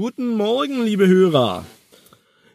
Guten 0.00 0.28
Morgen, 0.28 0.82
liebe 0.82 1.06
Hörer. 1.06 1.66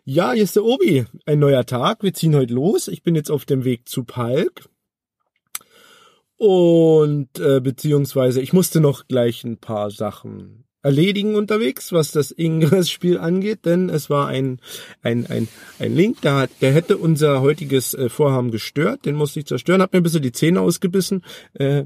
Ja, 0.03 0.31
hier 0.31 0.41
ist 0.41 0.55
der 0.55 0.65
Obi. 0.65 1.05
Ein 1.27 1.37
neuer 1.37 1.63
Tag. 1.63 2.01
Wir 2.01 2.11
ziehen 2.11 2.35
heute 2.35 2.55
los. 2.55 2.87
Ich 2.87 3.03
bin 3.03 3.13
jetzt 3.13 3.29
auf 3.29 3.45
dem 3.45 3.63
Weg 3.63 3.87
zu 3.87 4.03
Palk. 4.03 4.67
Und 6.37 7.37
äh, 7.37 7.61
beziehungsweise 7.61 8.41
ich 8.41 8.51
musste 8.51 8.81
noch 8.81 9.07
gleich 9.07 9.43
ein 9.43 9.59
paar 9.59 9.91
Sachen 9.91 10.65
erledigen 10.81 11.35
unterwegs, 11.35 11.91
was 11.93 12.11
das 12.11 12.31
Ingress-Spiel 12.31 13.19
angeht, 13.19 13.65
denn 13.65 13.89
es 13.89 14.09
war 14.09 14.25
ein, 14.27 14.59
ein, 15.03 15.27
ein, 15.27 15.47
ein 15.77 15.95
Link, 15.95 16.21
der, 16.21 16.33
hat, 16.37 16.49
der 16.61 16.73
hätte 16.73 16.97
unser 16.97 17.41
heutiges 17.41 17.93
äh, 17.93 18.09
Vorhaben 18.09 18.49
gestört, 18.49 19.05
den 19.05 19.13
musste 19.13 19.39
ich 19.39 19.45
zerstören, 19.45 19.83
hab 19.83 19.93
mir 19.93 19.99
ein 19.99 20.03
bisschen 20.03 20.23
die 20.23 20.31
Zähne 20.31 20.61
ausgebissen. 20.61 21.23
Äh, 21.53 21.83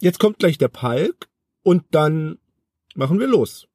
jetzt 0.00 0.18
kommt 0.18 0.38
gleich 0.38 0.56
der 0.56 0.68
Palk 0.68 1.28
und 1.62 1.82
dann 1.90 2.38
machen 2.94 3.20
wir 3.20 3.26
los. 3.26 3.68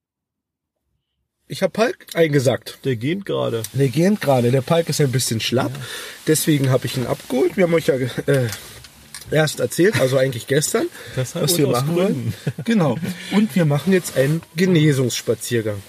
Ich 1.52 1.64
habe 1.64 1.72
Palk 1.72 2.06
eingesackt. 2.14 2.78
Der 2.86 2.96
geht 2.96 3.26
gerade. 3.26 3.64
Der 3.74 3.88
geht 3.88 4.22
gerade. 4.22 4.52
Der 4.52 4.62
Palk 4.62 4.88
ist 4.88 5.02
ein 5.02 5.12
bisschen 5.12 5.40
schlapp. 5.40 5.72
Ja. 5.74 5.82
Deswegen 6.28 6.70
habe 6.70 6.86
ich 6.86 6.96
ihn 6.96 7.08
abgeholt. 7.08 7.58
Wir 7.58 7.64
haben 7.64 7.74
euch 7.74 7.88
ja 7.88 7.96
äh, 7.96 8.48
erst 9.32 9.60
erzählt, 9.60 10.00
also 10.00 10.18
eigentlich 10.18 10.46
gestern, 10.46 10.86
was 11.16 11.58
wir 11.58 11.68
machen 11.68 11.96
wollen. 11.96 12.34
Genau. 12.66 13.00
Und 13.32 13.56
wir 13.56 13.66
machen 13.66 13.94
jetzt 13.94 14.16
einen 14.16 14.44
Genesungsspaziergang. 14.56 15.82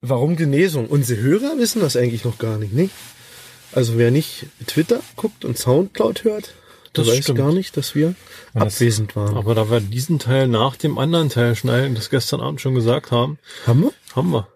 Warum 0.00 0.36
Genesung? 0.36 0.86
Unsere 0.86 1.20
Hörer 1.20 1.58
wissen 1.58 1.80
das 1.80 1.96
eigentlich 1.96 2.24
noch 2.24 2.38
gar 2.38 2.56
nicht, 2.56 2.72
nicht? 2.72 2.94
Also 3.72 3.98
wer 3.98 4.12
nicht 4.12 4.46
Twitter 4.68 5.00
guckt 5.16 5.44
und 5.44 5.58
Soundcloud 5.58 6.22
hört, 6.22 6.54
das 6.92 7.06
weiß 7.06 7.24
stimmt. 7.24 7.38
gar 7.38 7.52
nicht, 7.52 7.76
dass 7.76 7.94
wir 7.94 8.14
ja, 8.54 8.60
abwesend 8.60 9.14
waren. 9.16 9.36
Aber 9.36 9.54
da 9.54 9.70
wir 9.70 9.80
diesen 9.80 10.18
Teil 10.18 10.48
nach 10.48 10.76
dem 10.76 10.98
anderen 10.98 11.28
Teil 11.28 11.54
schneiden, 11.54 11.94
das 11.94 12.10
gestern 12.10 12.40
Abend 12.40 12.60
schon 12.60 12.74
gesagt 12.74 13.10
haben. 13.10 13.38
Haben 13.66 13.82
wir? 13.82 13.92
Haben 14.14 14.30
wir. 14.30 14.48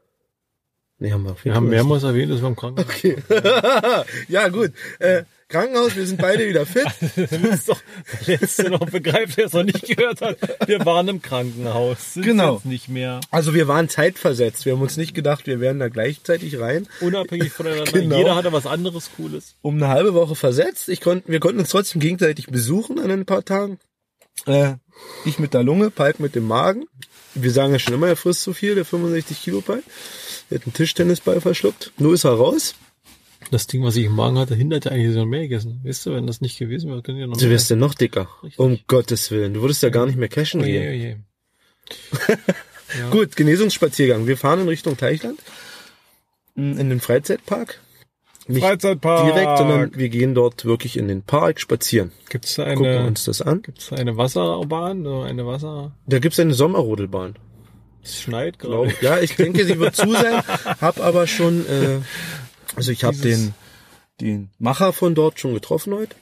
Nee, 0.99 1.13
haben 1.13 1.25
wir. 1.25 1.37
Wir 1.43 1.55
haben 1.55 1.69
mehrmals 1.69 2.03
erwähnt, 2.03 2.33
dass 2.33 2.41
wir 2.41 2.49
im 2.49 2.57
Krankenhaus 2.57 2.93
Okay. 2.95 3.17
ja, 4.29 4.49
gut. 4.49 4.73
Äh, 4.99 5.25
Krankenhaus, 5.49 5.95
wir 5.95 6.07
sind 6.07 6.21
beide 6.21 6.49
wieder 6.49 6.67
fit. 6.67 6.87
das 7.17 7.67
doch 7.67 7.81
der 8.27 8.39
letzte 8.39 8.71
noch 8.71 8.87
begreift, 8.91 9.37
der 9.37 9.47
es 9.47 9.53
noch 9.53 9.63
nicht 9.63 9.87
gehört 9.87 10.21
hat. 10.21 10.39
Wir 10.67 10.85
waren 10.85 11.09
im 11.09 11.23
Krankenhaus. 11.23 12.15
Sind 12.15 12.25
genau. 12.25 12.61
nicht 12.65 12.89
mehr. 12.89 13.21
Also 13.31 13.55
wir 13.55 13.69
waren 13.69 13.89
zeitversetzt. 13.89 14.65
Wir 14.65 14.73
haben 14.73 14.83
uns 14.83 14.97
nicht 14.97 15.15
gedacht, 15.15 15.47
wir 15.47 15.61
wären 15.61 15.79
da 15.79 15.89
gleichzeitig 15.89 16.59
rein. 16.59 16.89
Unabhängig 17.01 17.53
voneinander. 17.53 17.85
Genau. 18.05 18.19
Jeder 18.19 18.35
hatte 18.35 18.53
was 18.53 18.67
anderes 18.67 19.11
Cooles. 19.17 19.55
Um 19.63 19.77
eine 19.77 19.89
halbe 19.89 20.15
Woche 20.15 20.35
versetzt. 20.35 20.89
Ich 20.89 21.01
konnte, 21.01 21.31
wir 21.31 21.41
konnten 21.41 21.61
uns 21.61 21.71
trotzdem 21.71 22.01
gegenseitig 22.01 22.49
besuchen 22.49 22.99
an 22.99 23.11
ein 23.11 23.25
paar 23.25 23.45
Tagen. 23.45 23.79
Äh, 24.47 24.75
ich 25.25 25.39
mit 25.39 25.55
der 25.55 25.63
Lunge, 25.63 25.91
Palk 25.91 26.21
mit 26.21 26.35
dem 26.35 26.47
Magen. 26.47 26.85
Wir 27.35 27.51
sagen 27.51 27.73
ja 27.73 27.79
schon 27.79 27.95
immer, 27.95 28.09
er 28.09 28.17
frisst 28.17 28.43
zu 28.43 28.53
viel, 28.53 28.75
der 28.75 28.85
65 28.85 29.43
Kilo 29.43 29.61
Palk. 29.61 29.85
Er 30.51 30.59
hat 30.59 30.67
einen 30.67 30.75
Tischtennisball 30.75 31.41
verschluckt. 31.41 31.93
Nur 31.99 32.15
ist 32.15 32.25
er 32.25 32.33
raus. 32.33 32.75
Das 33.51 33.67
Ding, 33.67 33.83
was 33.85 33.97
ich 33.97 34.07
im 34.07 34.15
Magen 34.15 34.39
hatte, 34.39 34.55
hinderte 34.55 34.91
eigentlich 34.91 35.15
noch 35.15 35.27
mehr 35.27 35.43
gegessen. 35.43 35.81
Weißt 35.85 36.07
du, 36.07 36.15
wenn 36.15 36.27
das 36.27 36.41
nicht 36.41 36.59
gewesen 36.59 36.91
wäre, 36.91 37.03
könnte 37.03 37.21
ja 37.21 37.27
noch 37.27 37.37
Du 37.37 37.49
wärst 37.49 37.71
ja 37.71 37.77
noch 37.77 37.95
dicker. 37.95 38.29
Richtig. 38.43 38.59
Um 38.59 38.79
Gottes 38.87 39.31
Willen. 39.31 39.55
Du 39.55 39.61
würdest 39.61 39.83
ja 39.83 39.91
gar 39.91 40.07
nicht 40.07 40.17
mehr 40.17 40.29
cashen 40.29 40.63
oh 40.63 40.65
je, 40.65 40.89
oh 40.89 40.93
je. 40.93 41.17
ja. 42.99 43.11
Gut, 43.11 43.37
Genesungsspaziergang. 43.37 44.27
Wir 44.27 44.37
fahren 44.37 44.61
in 44.61 44.69
Richtung 44.69 44.97
Teichland. 44.97 45.39
In 46.57 46.77
den 46.77 47.01
Freizeitpark. 47.01 47.81
Nicht 48.47 48.63
Freizeitpark. 48.63 49.33
direkt, 49.33 49.59
sondern 49.59 49.95
wir 49.97 50.09
gehen 50.11 50.35
dort 50.35 50.65
wirklich 50.65 50.99
in 50.99 51.09
den 51.09 51.23
Park 51.23 51.61
spazieren. 51.61 52.13
Gibt's 52.29 52.55
da 52.57 52.65
eine, 52.65 52.77
Gucken 52.77 53.07
uns 53.07 53.25
das 53.25 53.41
an. 53.41 53.63
Gibt's 53.63 53.89
da 53.89 53.97
eine 53.97 54.17
Wasserbahn 54.17 55.07
oder 55.07 55.27
eine 55.27 55.47
Wasser? 55.47 55.97
Da 56.07 56.19
gibt's 56.19 56.39
eine 56.39 56.53
Sommerrodelbahn. 56.53 57.37
Es 58.03 58.21
schneit 58.21 58.59
gerade. 58.59 58.93
Ja, 59.01 59.19
ich 59.19 59.35
denke, 59.37 59.65
sie 59.65 59.79
wird 59.79 59.97
zu 59.97 60.11
sein. 60.13 60.43
Hab 60.81 61.01
aber 61.01 61.27
schon 61.27 61.67
äh, 61.67 62.01
also 62.77 62.93
ich 62.93 63.05
habe 63.05 63.17
den, 63.17 63.55
den 64.21 64.51
Macher 64.59 64.93
von 64.93 65.15
dort 65.15 65.41
schon 65.41 65.55
getroffen 65.55 65.95
heute. 65.95 66.17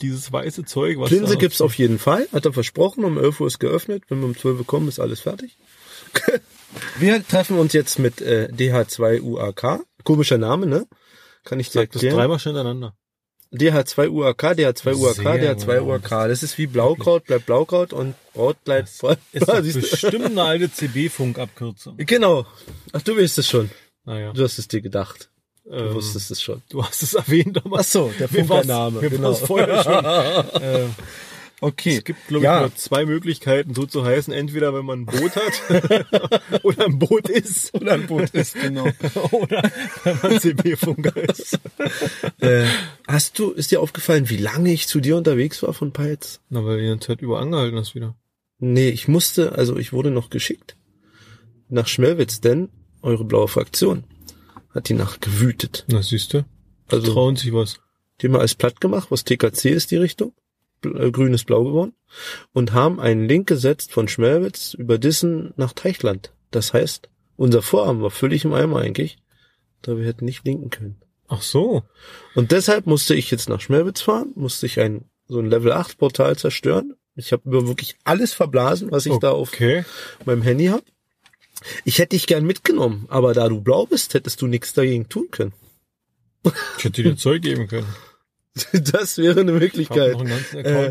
Dieses 0.00 0.32
weiße 0.32 0.64
Zeug, 0.64 0.98
was 0.98 1.10
Linse 1.10 1.36
gibt's 1.36 1.60
auf 1.60 1.74
jeden 1.74 1.98
Fall, 1.98 2.28
hat 2.32 2.46
er 2.46 2.52
versprochen. 2.52 3.04
Um 3.04 3.18
11 3.18 3.40
Uhr 3.40 3.46
ist 3.48 3.58
geöffnet. 3.58 4.04
Wenn 4.08 4.20
wir 4.20 4.26
um 4.26 4.36
12 4.36 4.60
Uhr 4.60 4.66
kommen, 4.66 4.88
ist 4.88 5.00
alles 5.00 5.20
fertig. 5.20 5.58
wir 6.98 7.26
treffen 7.26 7.58
uns 7.58 7.72
jetzt 7.72 7.98
mit 7.98 8.20
äh, 8.20 8.48
DH2UAK. 8.52 9.80
Komischer 10.04 10.38
Name, 10.38 10.66
ne? 10.66 10.86
Kann 11.44 11.58
ich 11.58 11.68
dir 11.70 11.80
Sag 11.80 11.94
erklären. 11.94 12.16
das 12.16 12.20
dreimal 12.20 12.38
hintereinander. 12.38 12.94
DH2UAK, 13.52 14.54
DH2UAK, 14.54 15.22
DH2UAK. 15.24 16.28
Das 16.28 16.42
ist 16.42 16.58
wie 16.58 16.66
Blaukraut, 16.66 17.24
bleibt 17.24 17.46
Blaukraut 17.46 17.92
und 17.92 18.14
Rot 18.36 18.62
bleibt 18.64 18.90
voll. 18.90 19.16
Ist 19.32 19.48
das 19.48 19.72
bestimmt 19.72 20.26
eine 20.26 20.42
alte 20.42 20.70
CB-Funk-Abkürzung. 20.70 21.96
Genau. 21.96 22.46
Ach, 22.92 23.02
du 23.02 23.16
weißt 23.16 23.38
es 23.38 23.48
schon. 23.48 23.70
Naja. 24.04 24.32
Du 24.32 24.44
hast 24.44 24.58
es 24.58 24.68
dir 24.68 24.82
gedacht. 24.82 25.30
Du 25.68 25.74
ähm, 25.74 25.94
wusstest 25.94 26.30
es 26.30 26.40
schon. 26.40 26.62
Du 26.70 26.82
hast 26.82 27.02
es 27.02 27.12
erwähnt 27.14 27.60
damals. 27.62 27.88
Ach 27.88 27.92
so, 27.92 28.12
der 28.18 28.28
Funkername. 28.28 29.02
Mir 29.02 29.10
genau. 29.10 29.34
vorher 29.34 29.82
schon. 29.82 30.62
äh, 30.62 30.86
okay. 31.60 31.98
Es 31.98 32.04
gibt, 32.04 32.26
glaube 32.26 32.38
ich, 32.38 32.44
ja. 32.44 32.60
nur 32.60 32.74
zwei 32.74 33.04
Möglichkeiten, 33.04 33.74
so 33.74 33.84
zu 33.84 34.02
heißen. 34.02 34.32
Entweder, 34.32 34.72
wenn 34.72 34.86
man 34.86 35.00
ein 35.00 35.06
Boot 35.06 35.36
hat 35.36 36.62
oder 36.62 36.86
ein 36.86 36.98
Boot 36.98 37.28
ist. 37.28 37.74
Oder 37.74 37.92
ein 37.92 38.06
Boot 38.06 38.30
ist, 38.30 38.54
genau. 38.54 38.84
oder 39.30 39.70
wenn 40.04 40.18
man 40.22 40.40
CB-Funker 40.40 41.16
ist. 41.16 41.58
äh, 42.40 42.64
hast 43.06 43.38
du, 43.38 43.50
ist 43.50 43.70
dir 43.70 43.82
aufgefallen, 43.82 44.30
wie 44.30 44.38
lange 44.38 44.72
ich 44.72 44.88
zu 44.88 45.00
dir 45.00 45.18
unterwegs 45.18 45.62
war 45.62 45.74
von 45.74 45.92
Peitz? 45.92 46.40
Na, 46.48 46.64
weil 46.64 46.80
du 46.80 46.94
die 46.94 47.00
Zeit 47.00 47.20
über 47.20 47.40
angehalten 47.40 47.76
hast 47.76 47.94
wieder. 47.94 48.14
Nee, 48.58 48.88
ich 48.88 49.06
musste, 49.06 49.52
also 49.52 49.76
ich 49.76 49.92
wurde 49.92 50.10
noch 50.10 50.30
geschickt 50.30 50.76
nach 51.68 51.86
Schmelwitz, 51.86 52.40
denn 52.40 52.70
eure 53.02 53.24
blaue 53.24 53.48
Fraktion 53.48 54.04
hat 54.70 54.88
die 54.88 54.94
Nacht 54.94 55.20
gewütet. 55.20 55.84
Na, 55.88 56.02
siehst 56.02 56.34
du? 56.34 56.44
Also, 56.88 57.12
trauen 57.12 57.36
sich 57.36 57.52
was. 57.52 57.80
Die 58.20 58.26
haben 58.26 58.36
alles 58.36 58.54
platt 58.54 58.80
gemacht, 58.80 59.10
was 59.10 59.24
TKC 59.24 59.66
ist 59.66 59.90
die 59.90 59.96
Richtung. 59.96 60.32
Äh, 60.84 61.10
grün 61.10 61.34
ist 61.34 61.44
blau 61.44 61.64
geworden. 61.64 61.94
Und 62.52 62.72
haben 62.72 63.00
einen 63.00 63.28
Link 63.28 63.48
gesetzt 63.48 63.92
von 63.92 64.08
Schmelwitz 64.08 64.74
über 64.74 64.98
Dissen 64.98 65.52
nach 65.56 65.72
Teichland. 65.72 66.32
Das 66.50 66.72
heißt, 66.72 67.08
unser 67.36 67.62
Vorhaben 67.62 68.02
war 68.02 68.10
völlig 68.10 68.44
im 68.44 68.52
Eimer 68.52 68.80
eigentlich, 68.80 69.18
da 69.82 69.96
wir 69.96 70.06
hätten 70.06 70.24
nicht 70.24 70.44
linken 70.44 70.70
können. 70.70 71.00
Ach 71.28 71.42
so. 71.42 71.82
Und 72.34 72.52
deshalb 72.52 72.86
musste 72.86 73.14
ich 73.14 73.30
jetzt 73.30 73.48
nach 73.48 73.60
Schmelwitz 73.60 74.00
fahren, 74.00 74.32
musste 74.34 74.66
ich 74.66 74.80
ein, 74.80 75.04
so 75.26 75.38
ein 75.38 75.50
Level 75.50 75.72
8 75.72 75.98
Portal 75.98 76.36
zerstören. 76.36 76.94
Ich 77.14 77.32
habe 77.32 77.42
wirklich 77.66 77.96
alles 78.04 78.32
verblasen, 78.32 78.90
was 78.90 79.04
ich 79.04 79.12
okay. 79.12 79.20
da 79.20 79.30
auf 79.32 79.52
meinem 80.24 80.42
Handy 80.42 80.66
habe. 80.66 80.84
Ich 81.84 81.98
hätte 81.98 82.16
dich 82.16 82.26
gern 82.26 82.44
mitgenommen, 82.44 83.06
aber 83.08 83.34
da 83.34 83.48
du 83.48 83.60
blau 83.60 83.86
bist, 83.86 84.14
hättest 84.14 84.40
du 84.42 84.46
nichts 84.46 84.72
dagegen 84.72 85.08
tun 85.08 85.28
können. 85.30 85.52
Ich 86.78 86.84
hätte 86.84 87.02
dir 87.02 87.16
Zeug 87.16 87.42
geben 87.42 87.68
können. 87.68 87.86
Das 88.92 89.18
wäre 89.18 89.40
eine 89.40 89.52
Möglichkeit. 89.52 90.16
Äh. 90.54 90.90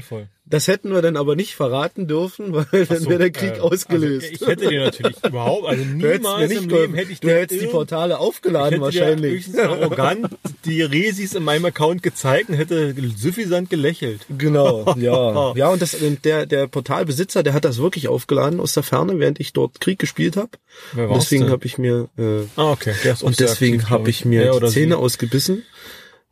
Das 0.50 0.69
hätten 0.69 0.94
wir 0.94 1.01
dann 1.01 1.17
aber 1.17 1.35
nicht 1.35 1.55
verraten 1.55 2.07
dürfen, 2.07 2.53
weil 2.53 2.85
dann 2.85 3.00
so, 3.00 3.09
wäre 3.09 3.19
der 3.19 3.31
Krieg 3.31 3.57
äh, 3.57 3.59
ausgelöst. 3.59 4.28
Also 4.31 4.45
ich 4.45 4.47
hätte 4.47 4.69
dir 4.69 4.85
natürlich 4.85 5.17
überhaupt, 5.23 5.67
also 5.67 5.83
niemals 5.94 6.51
im 6.51 6.69
Leben 6.69 6.94
hätte 6.94 7.11
ich 7.11 7.19
Du 7.19 7.29
hättest 7.29 7.61
die 7.61 7.67
Portale 7.67 8.17
aufgeladen 8.17 8.79
wahrscheinlich. 8.79 9.50
Ich 9.50 9.59
arrogant 9.59 10.29
die 10.63 10.81
Resis 10.81 11.35
in 11.35 11.44
meinem 11.44 11.66
Account 11.66 12.01
gezeigt 12.01 12.50
und 12.50 12.56
hätte 12.56 12.95
suffisant 13.17 13.69
gelächelt. 13.69 14.22
Genau, 14.38 14.95
ja. 14.97 15.53
Ja, 15.56 15.69
und 15.69 15.81
das, 15.81 15.97
der, 16.23 16.45
der 16.45 16.67
Portalbesitzer, 16.67 17.44
der 17.44 17.53
hat 17.53 17.66
das 17.66 17.79
wirklich 17.79 18.07
aufgeladen 18.07 18.61
aus 18.61 18.73
der 18.73 18.83
Ferne, 18.83 19.19
während 19.19 19.41
ich 19.41 19.51
dort 19.51 19.81
Krieg 19.81 20.00
gespielt 20.00 20.38
habe. 20.38 20.51
Deswegen 20.95 21.50
habe 21.50 21.66
ich 21.66 21.77
mir 21.77 22.07
äh, 22.17 22.44
ah, 22.56 22.72
okay. 22.72 22.94
und 23.22 23.39
deswegen 23.39 23.89
habe 23.89 24.09
ich 24.09 24.23
mir 24.23 24.57
die 24.59 24.67
Zähne 24.67 24.95
sie. 24.95 25.00
ausgebissen 25.00 25.63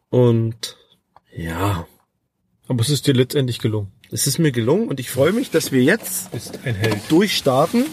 und 0.10 0.77
ja. 1.36 1.88
Aber 2.68 2.82
es 2.82 2.90
ist 2.90 3.06
dir 3.08 3.14
letztendlich 3.14 3.60
gelungen. 3.60 3.92
Es 4.12 4.28
ist 4.28 4.40
mir 4.40 4.52
gelungen 4.52 4.88
und 4.88 5.00
ich 5.00 5.10
freue 5.10 5.32
mich, 5.34 5.52
dass 5.52 5.72
wir 5.72 5.84
jetzt 5.84 6.30
durchstarten 7.10 7.86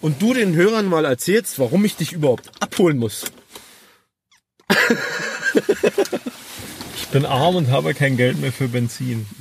und 0.00 0.20
du 0.20 0.34
den 0.34 0.54
Hörern 0.54 0.86
mal 0.86 1.04
erzählst, 1.04 1.58
warum 1.58 1.84
ich 1.84 1.96
dich 1.96 2.12
überhaupt 2.12 2.50
abholen 2.60 2.98
muss. 2.98 3.24
ich 6.96 7.08
bin 7.08 7.24
arm 7.24 7.56
und 7.56 7.70
habe 7.70 7.94
kein 7.94 8.16
Geld 8.16 8.38
mehr 8.40 8.52
für 8.52 8.68
Benzin. 8.68 9.26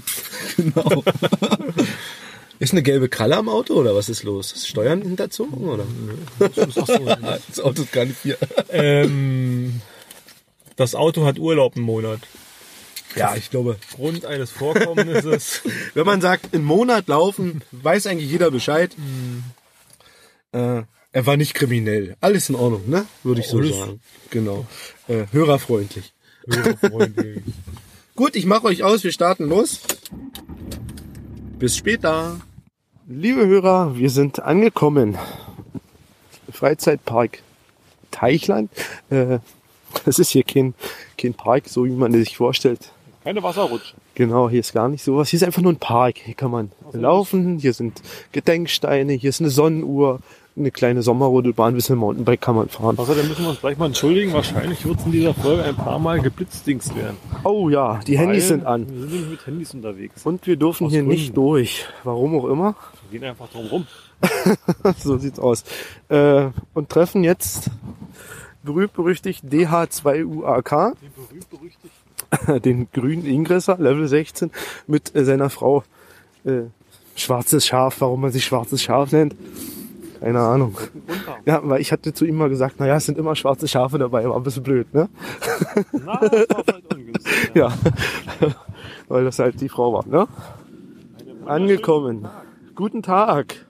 Genau. 0.58 1.04
Ist 2.60 2.74
eine 2.74 2.84
gelbe 2.84 3.10
Kralle 3.10 3.38
am 3.38 3.48
Auto 3.50 3.74
oder 3.74 3.96
was 3.96 4.10
ist 4.10 4.24
los? 4.24 4.52
Ist 4.52 4.68
Steuern 4.68 5.02
hinterzogen 5.02 5.68
oder? 5.68 5.86
Das, 6.40 7.60
Auto 7.60 7.81
ist 7.81 7.92
gar 7.92 8.06
nicht 8.06 8.18
hier. 8.22 8.38
Ähm, 8.69 9.81
das 10.75 10.94
Auto 10.94 11.25
hat 11.25 11.40
Urlaub 11.40 11.75
einen 11.78 11.86
Monat. 11.86 12.19
Ja, 13.16 13.36
ich 13.36 13.50
glaube. 13.50 13.78
Grund 13.96 14.25
eines 14.25 14.52
Vorkommnisses. 14.52 15.62
Wenn 15.94 16.06
man 16.06 16.22
sagt, 16.22 16.54
im 16.54 16.63
Monat 16.63 17.08
laufen, 17.08 17.62
weiß 17.72 18.08
eigentlich 18.08 18.31
jeder 18.31 18.52
Bescheid. 18.52 18.96
Mhm. 18.98 19.44
Äh, 20.52 20.84
er 21.13 21.25
war 21.25 21.38
nicht 21.38 21.54
kriminell. 21.54 22.16
Alles 22.22 22.50
in 22.50 22.56
Ordnung, 22.56 22.90
ne? 22.90 23.06
Würde 23.24 23.42
ich 23.42 23.48
so 23.48 23.58
Alles. 23.58 23.78
sagen. 23.78 24.00
Genau. 24.30 24.66
Äh, 25.08 25.25
hörerfreundlich. 25.31 26.13
Hörerfreundlich. 26.48 27.44
Gut, 28.16 28.36
ich 28.36 28.46
mache 28.46 28.66
euch 28.66 28.84
aus. 28.84 29.04
Wir 29.04 29.12
starten 29.12 29.50
los. 29.50 29.81
Bis 31.60 31.75
später. 31.75 32.40
Liebe 33.08 33.46
Hörer, 33.46 33.98
wir 33.98 34.10
sind 34.10 34.42
angekommen 34.42 35.18
Freizeitpark 36.50 37.40
Teichland. 38.12 38.72
Äh, 39.10 39.40
das 40.06 40.19
ist 40.19 40.30
hier 40.30 40.44
kein, 40.44 40.74
kein 41.18 41.34
Park, 41.34 41.68
so 41.68 41.86
wie 41.86 41.92
man 41.92 42.13
sich 42.13 42.38
vorstellt. 42.38 42.92
Keine 43.23 43.44
Wasserrutsche. 43.44 43.95
Genau, 44.15 44.50
hier 44.50 44.62
ist 44.62 44.73
gar 44.73 44.89
nicht 44.89 45.03
sowas. 45.03 45.29
Hier 45.29 45.38
ist 45.38 45.44
einfach 45.44 45.62
nur 45.62 45.71
ein 45.71 45.77
Park. 45.79 46.18
Hier 46.18 46.33
kann 46.33 46.51
man 46.51 46.71
laufen, 46.94 47.59
hier 47.59 47.73
sind 47.73 48.01
Gedenksteine, 48.31 49.13
hier 49.13 49.29
ist 49.29 49.41
eine 49.41 49.51
Sonnenuhr, 49.51 50.19
eine 50.57 50.71
kleine 50.71 51.01
Sommerrodelbahn, 51.01 51.73
ein 51.73 51.75
bisschen 51.75 51.97
Mountainbike 51.97 52.41
kann 52.41 52.56
man 52.56 52.68
fahren. 52.68 52.97
Außerdem 52.97 53.27
müssen 53.27 53.44
wir 53.44 53.50
uns 53.51 53.62
gleich 53.62 53.77
mal 53.77 53.85
entschuldigen. 53.85 54.33
Wahrscheinlich 54.33 54.85
wird 54.85 55.00
es 55.00 55.06
in 55.06 55.12
dieser 55.12 55.33
Folge 55.33 55.63
ein 55.63 55.75
paar 55.75 56.00
Mal 56.00 56.19
geblitzdings 56.19 56.94
werden. 56.95 57.18
Oh 57.44 57.69
ja, 57.69 58.00
die 58.06 58.18
Weil 58.18 58.25
Handys 58.25 58.47
sind 58.47 58.65
an. 58.65 58.88
Wir 58.89 59.00
sind 59.01 59.12
nämlich 59.12 59.29
mit 59.31 59.47
Handys 59.47 59.74
unterwegs. 59.74 60.25
Und 60.25 60.45
wir 60.47 60.57
dürfen 60.57 60.88
Aus 60.88 60.91
hier 60.91 61.01
Gründen. 61.01 61.15
nicht 61.15 61.38
durch. 61.38 61.85
Warum 62.03 62.35
auch 62.35 62.45
immer. 62.45 62.75
Wir 63.09 63.19
gehen 63.19 63.29
einfach 63.29 63.50
drum 63.50 63.67
rum. 63.67 63.88
so 64.97 65.17
sieht's 65.17 65.39
aus. 65.39 65.63
Äh, 66.09 66.50
und 66.74 66.89
treffen 66.89 67.24
jetzt 67.24 67.69
berühmt-berüchtigt 68.63 69.45
DH2UAK, 69.45 70.95
Den 71.01 71.12
berühmt-berüchtigten. 71.15 72.00
den 72.63 72.88
grünen 72.92 73.25
Ingresser, 73.25 73.78
Level 73.78 74.07
16, 74.07 74.51
mit 74.88 75.16
äh, 75.16 75.25
seiner 75.25 75.50
Frau 75.50 75.83
äh, 76.44 76.63
Schwarzes 77.16 77.66
Schaf. 77.66 77.98
Warum 78.00 78.22
man 78.22 78.31
sich 78.31 78.45
Schwarzes 78.45 78.81
Schaf 78.81 79.12
nennt? 79.12 79.36
Keine 80.22 80.39
Ahnung. 80.39 80.78
Ja, 81.45 81.62
weil 81.63 81.81
ich 81.81 81.92
hatte 81.92 82.13
zu 82.13 82.25
ihm 82.25 82.36
mal 82.36 82.50
gesagt, 82.50 82.80
naja, 82.80 82.95
es 82.98 83.07
sind 83.07 83.18
immer 83.18 83.36
schwarze 83.36 83.68
Schafe 83.68 83.98
dabei, 83.98 84.30
war 84.30 84.36
ein 84.38 84.44
bisschen 84.44 84.62
blöd, 84.62 84.94
ne? 84.94 85.10
Na, 85.94 86.19
das 86.19 86.31
war 86.50 86.63
vielleicht 86.63 86.94
ungünstig. 86.94 87.51
Ja. 87.56 87.74
weil 89.07 89.24
das 89.24 89.39
halt 89.39 89.60
die 89.60 89.68
Frau 89.68 89.94
war, 89.94 90.06
ne? 90.06 90.27
Angekommen. 91.48 92.27
Guten 92.75 93.01
Tag. 93.01 93.66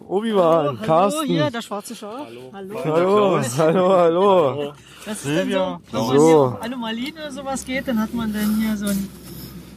Obi-Wan, 0.00 0.66
Hallo, 0.66 0.78
Carsten. 0.84 1.26
hier, 1.26 1.50
der 1.50 1.62
schwarze 1.62 1.94
Schaf. 1.94 2.26
Hallo. 2.52 2.84
Hallo, 2.84 3.40
hallo, 3.56 3.88
hallo. 3.96 4.72
Das 5.06 5.16
ist 5.18 5.22
Silvia. 5.24 5.80
dann 5.92 6.00
so, 6.02 6.12
wenn 6.12 6.18
So. 6.18 6.40
man 6.40 6.52
hier 6.52 6.62
Anomalien 6.62 7.12
oder 7.14 7.30
sowas 7.30 7.64
geht, 7.64 7.88
dann 7.88 8.00
hat 8.00 8.14
man 8.14 8.32
dann 8.32 8.56
hier 8.60 8.76
so 8.76 8.86
ein 8.86 9.08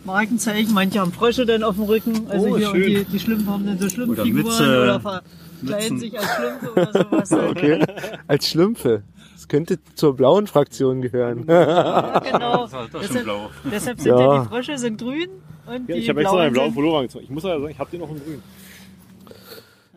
Markenzeichen. 0.05 0.73
Manche 0.73 0.99
haben 0.99 1.11
Frösche 1.11 1.45
dann 1.45 1.63
auf 1.63 1.75
dem 1.75 1.83
Rücken. 1.85 2.27
Also 2.29 2.47
Oh, 2.47 2.57
hier 2.57 2.67
schön. 2.67 2.75
und 2.75 2.85
die, 2.89 3.05
die 3.05 3.19
Schlümpfe 3.19 3.51
haben 3.51 3.65
dann 3.65 3.79
so 3.79 3.89
Schlumpffiguren 3.89 4.33
Mütze. 4.33 4.83
oder 4.83 4.99
verkleiden 5.01 5.99
sich 5.99 6.17
als 6.17 6.27
Schlümpfe 6.35 6.71
oder 6.71 6.93
sowas. 6.93 7.31
Okay. 7.49 7.85
Als 8.27 8.47
Schlümpfe. 8.49 9.03
Das 9.33 9.47
könnte 9.47 9.79
zur 9.95 10.15
blauen 10.15 10.47
Fraktion 10.47 11.01
gehören. 11.01 11.45
Ja, 11.47 12.19
genau. 12.19 12.67
Das 12.71 12.73
ist 12.73 12.77
schon 12.77 12.89
Deshalb, 13.01 13.23
blau. 13.25 13.49
deshalb 13.71 13.99
sind 13.99 14.11
Ja. 14.17 14.19
ja. 14.35 14.41
die 14.43 14.47
Frösche 14.49 14.77
sind 14.77 14.99
grün 14.99 15.29
und 15.67 15.73
Ja, 15.89 15.95
die 15.95 16.01
ich 16.01 16.09
habe 16.09 16.21
extra 16.21 16.39
einen 16.39 16.53
blauen 16.53 16.73
Pullover 16.73 16.97
angezogen. 16.99 17.25
Ich 17.25 17.29
muss 17.29 17.43
aber 17.45 17.59
sagen, 17.59 17.71
ich 17.71 17.79
habe 17.79 17.91
den 17.91 18.01
auch 18.01 18.09
in 18.09 18.15
grün. 18.23 18.41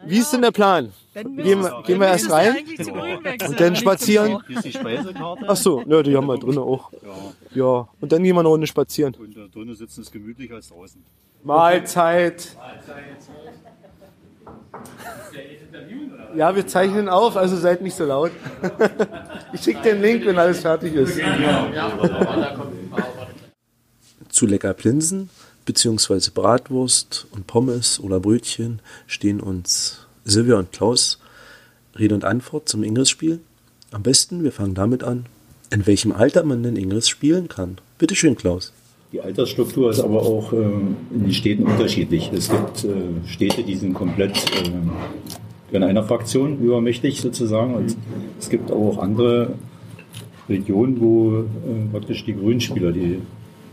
Wie 0.07 0.19
ist 0.19 0.33
denn 0.33 0.43
der 0.43 0.51
Plan? 0.51 0.93
Gehen 1.15 1.37
wir- 1.63 1.83
gehen 1.87 2.01
wir 2.01 2.09
erst 2.09 2.31
rein? 2.31 2.57
Und 3.49 3.61
dann 3.61 3.77
spazieren? 3.77 4.39
Hier 4.47 4.57
ist 4.57 4.65
die 4.65 4.73
Speisekarte. 4.73 5.45
Ach 5.47 5.57
so, 5.57 5.83
ja, 5.87 6.03
die 6.03 6.17
haben 6.17 6.27
wir 6.27 6.39
drinnen 6.39 6.59
auch. 6.59 6.91
Ja. 6.93 7.09
Ja, 7.53 7.89
und 8.01 8.13
dann 8.13 8.23
gehen 8.23 8.35
wir 8.37 8.41
eine 8.41 8.49
Runde 8.49 8.67
spazieren. 8.67 9.15
Und 9.19 9.37
da 9.37 9.47
drinnen 9.53 9.75
sitzen 9.75 10.03
ist 10.03 10.13
gemütlicher 10.13 10.55
als 10.55 10.69
draußen. 10.69 11.03
Mahlzeit. 11.43 12.57
Ja, 16.37 16.55
wir 16.55 16.67
zeichnen 16.67 17.09
auf, 17.09 17.37
also 17.37 17.57
seid 17.57 17.83
nicht 17.83 17.95
so 17.97 18.05
laut. 18.05 18.31
Ich 19.53 19.63
schicke 19.63 19.83
den 19.83 20.01
Link, 20.01 20.25
wenn 20.25 20.39
alles 20.39 20.61
fertig 20.61 20.95
ist. 20.95 21.21
Zu 24.29 24.47
lecker 24.47 24.75
Plinsen 24.75 25.29
beziehungsweise 25.71 26.33
Bratwurst 26.33 27.29
und 27.31 27.47
Pommes 27.47 28.01
oder 28.01 28.19
Brötchen 28.19 28.81
stehen 29.07 29.39
uns 29.39 30.01
Silvia 30.25 30.59
und 30.59 30.73
Klaus 30.73 31.21
Rede 31.97 32.13
und 32.13 32.25
Antwort 32.25 32.69
zum 32.69 32.83
Ingress-Spiel. 32.83 33.39
Am 33.93 34.03
besten, 34.03 34.43
wir 34.43 34.51
fangen 34.51 34.75
damit 34.75 35.05
an, 35.05 35.27
in 35.73 35.87
welchem 35.87 36.11
Alter 36.11 36.43
man 36.43 36.65
denn 36.65 36.75
Ingress 36.75 37.09
spielen 37.09 37.47
kann. 37.47 37.79
Bitte 37.99 38.17
schön, 38.17 38.37
Klaus. 38.37 38.73
Die 39.13 39.21
Altersstruktur 39.21 39.93
ist 39.93 40.01
aber 40.01 40.23
auch 40.23 40.53
ähm, 40.53 40.97
in 41.15 41.23
den 41.23 41.33
Städten 41.33 41.63
unterschiedlich. 41.63 42.33
Es 42.35 42.49
gibt 42.49 42.85
äh, 42.85 43.29
Städte, 43.29 43.63
die 43.63 43.77
sind 43.77 43.95
komplett 43.95 44.45
ähm, 44.67 44.91
in 45.71 45.85
einer 45.85 46.03
Fraktion 46.03 46.59
übermächtig 46.59 47.21
sozusagen. 47.21 47.75
Und 47.75 47.97
es 48.41 48.51
gibt 48.51 48.73
auch 48.73 48.99
andere 48.99 49.55
Regionen, 50.49 51.01
wo 51.01 51.39
äh, 51.39 51.45
praktisch 51.93 52.25
die 52.25 52.35
Grünspieler 52.35 52.91
die, 52.91 53.21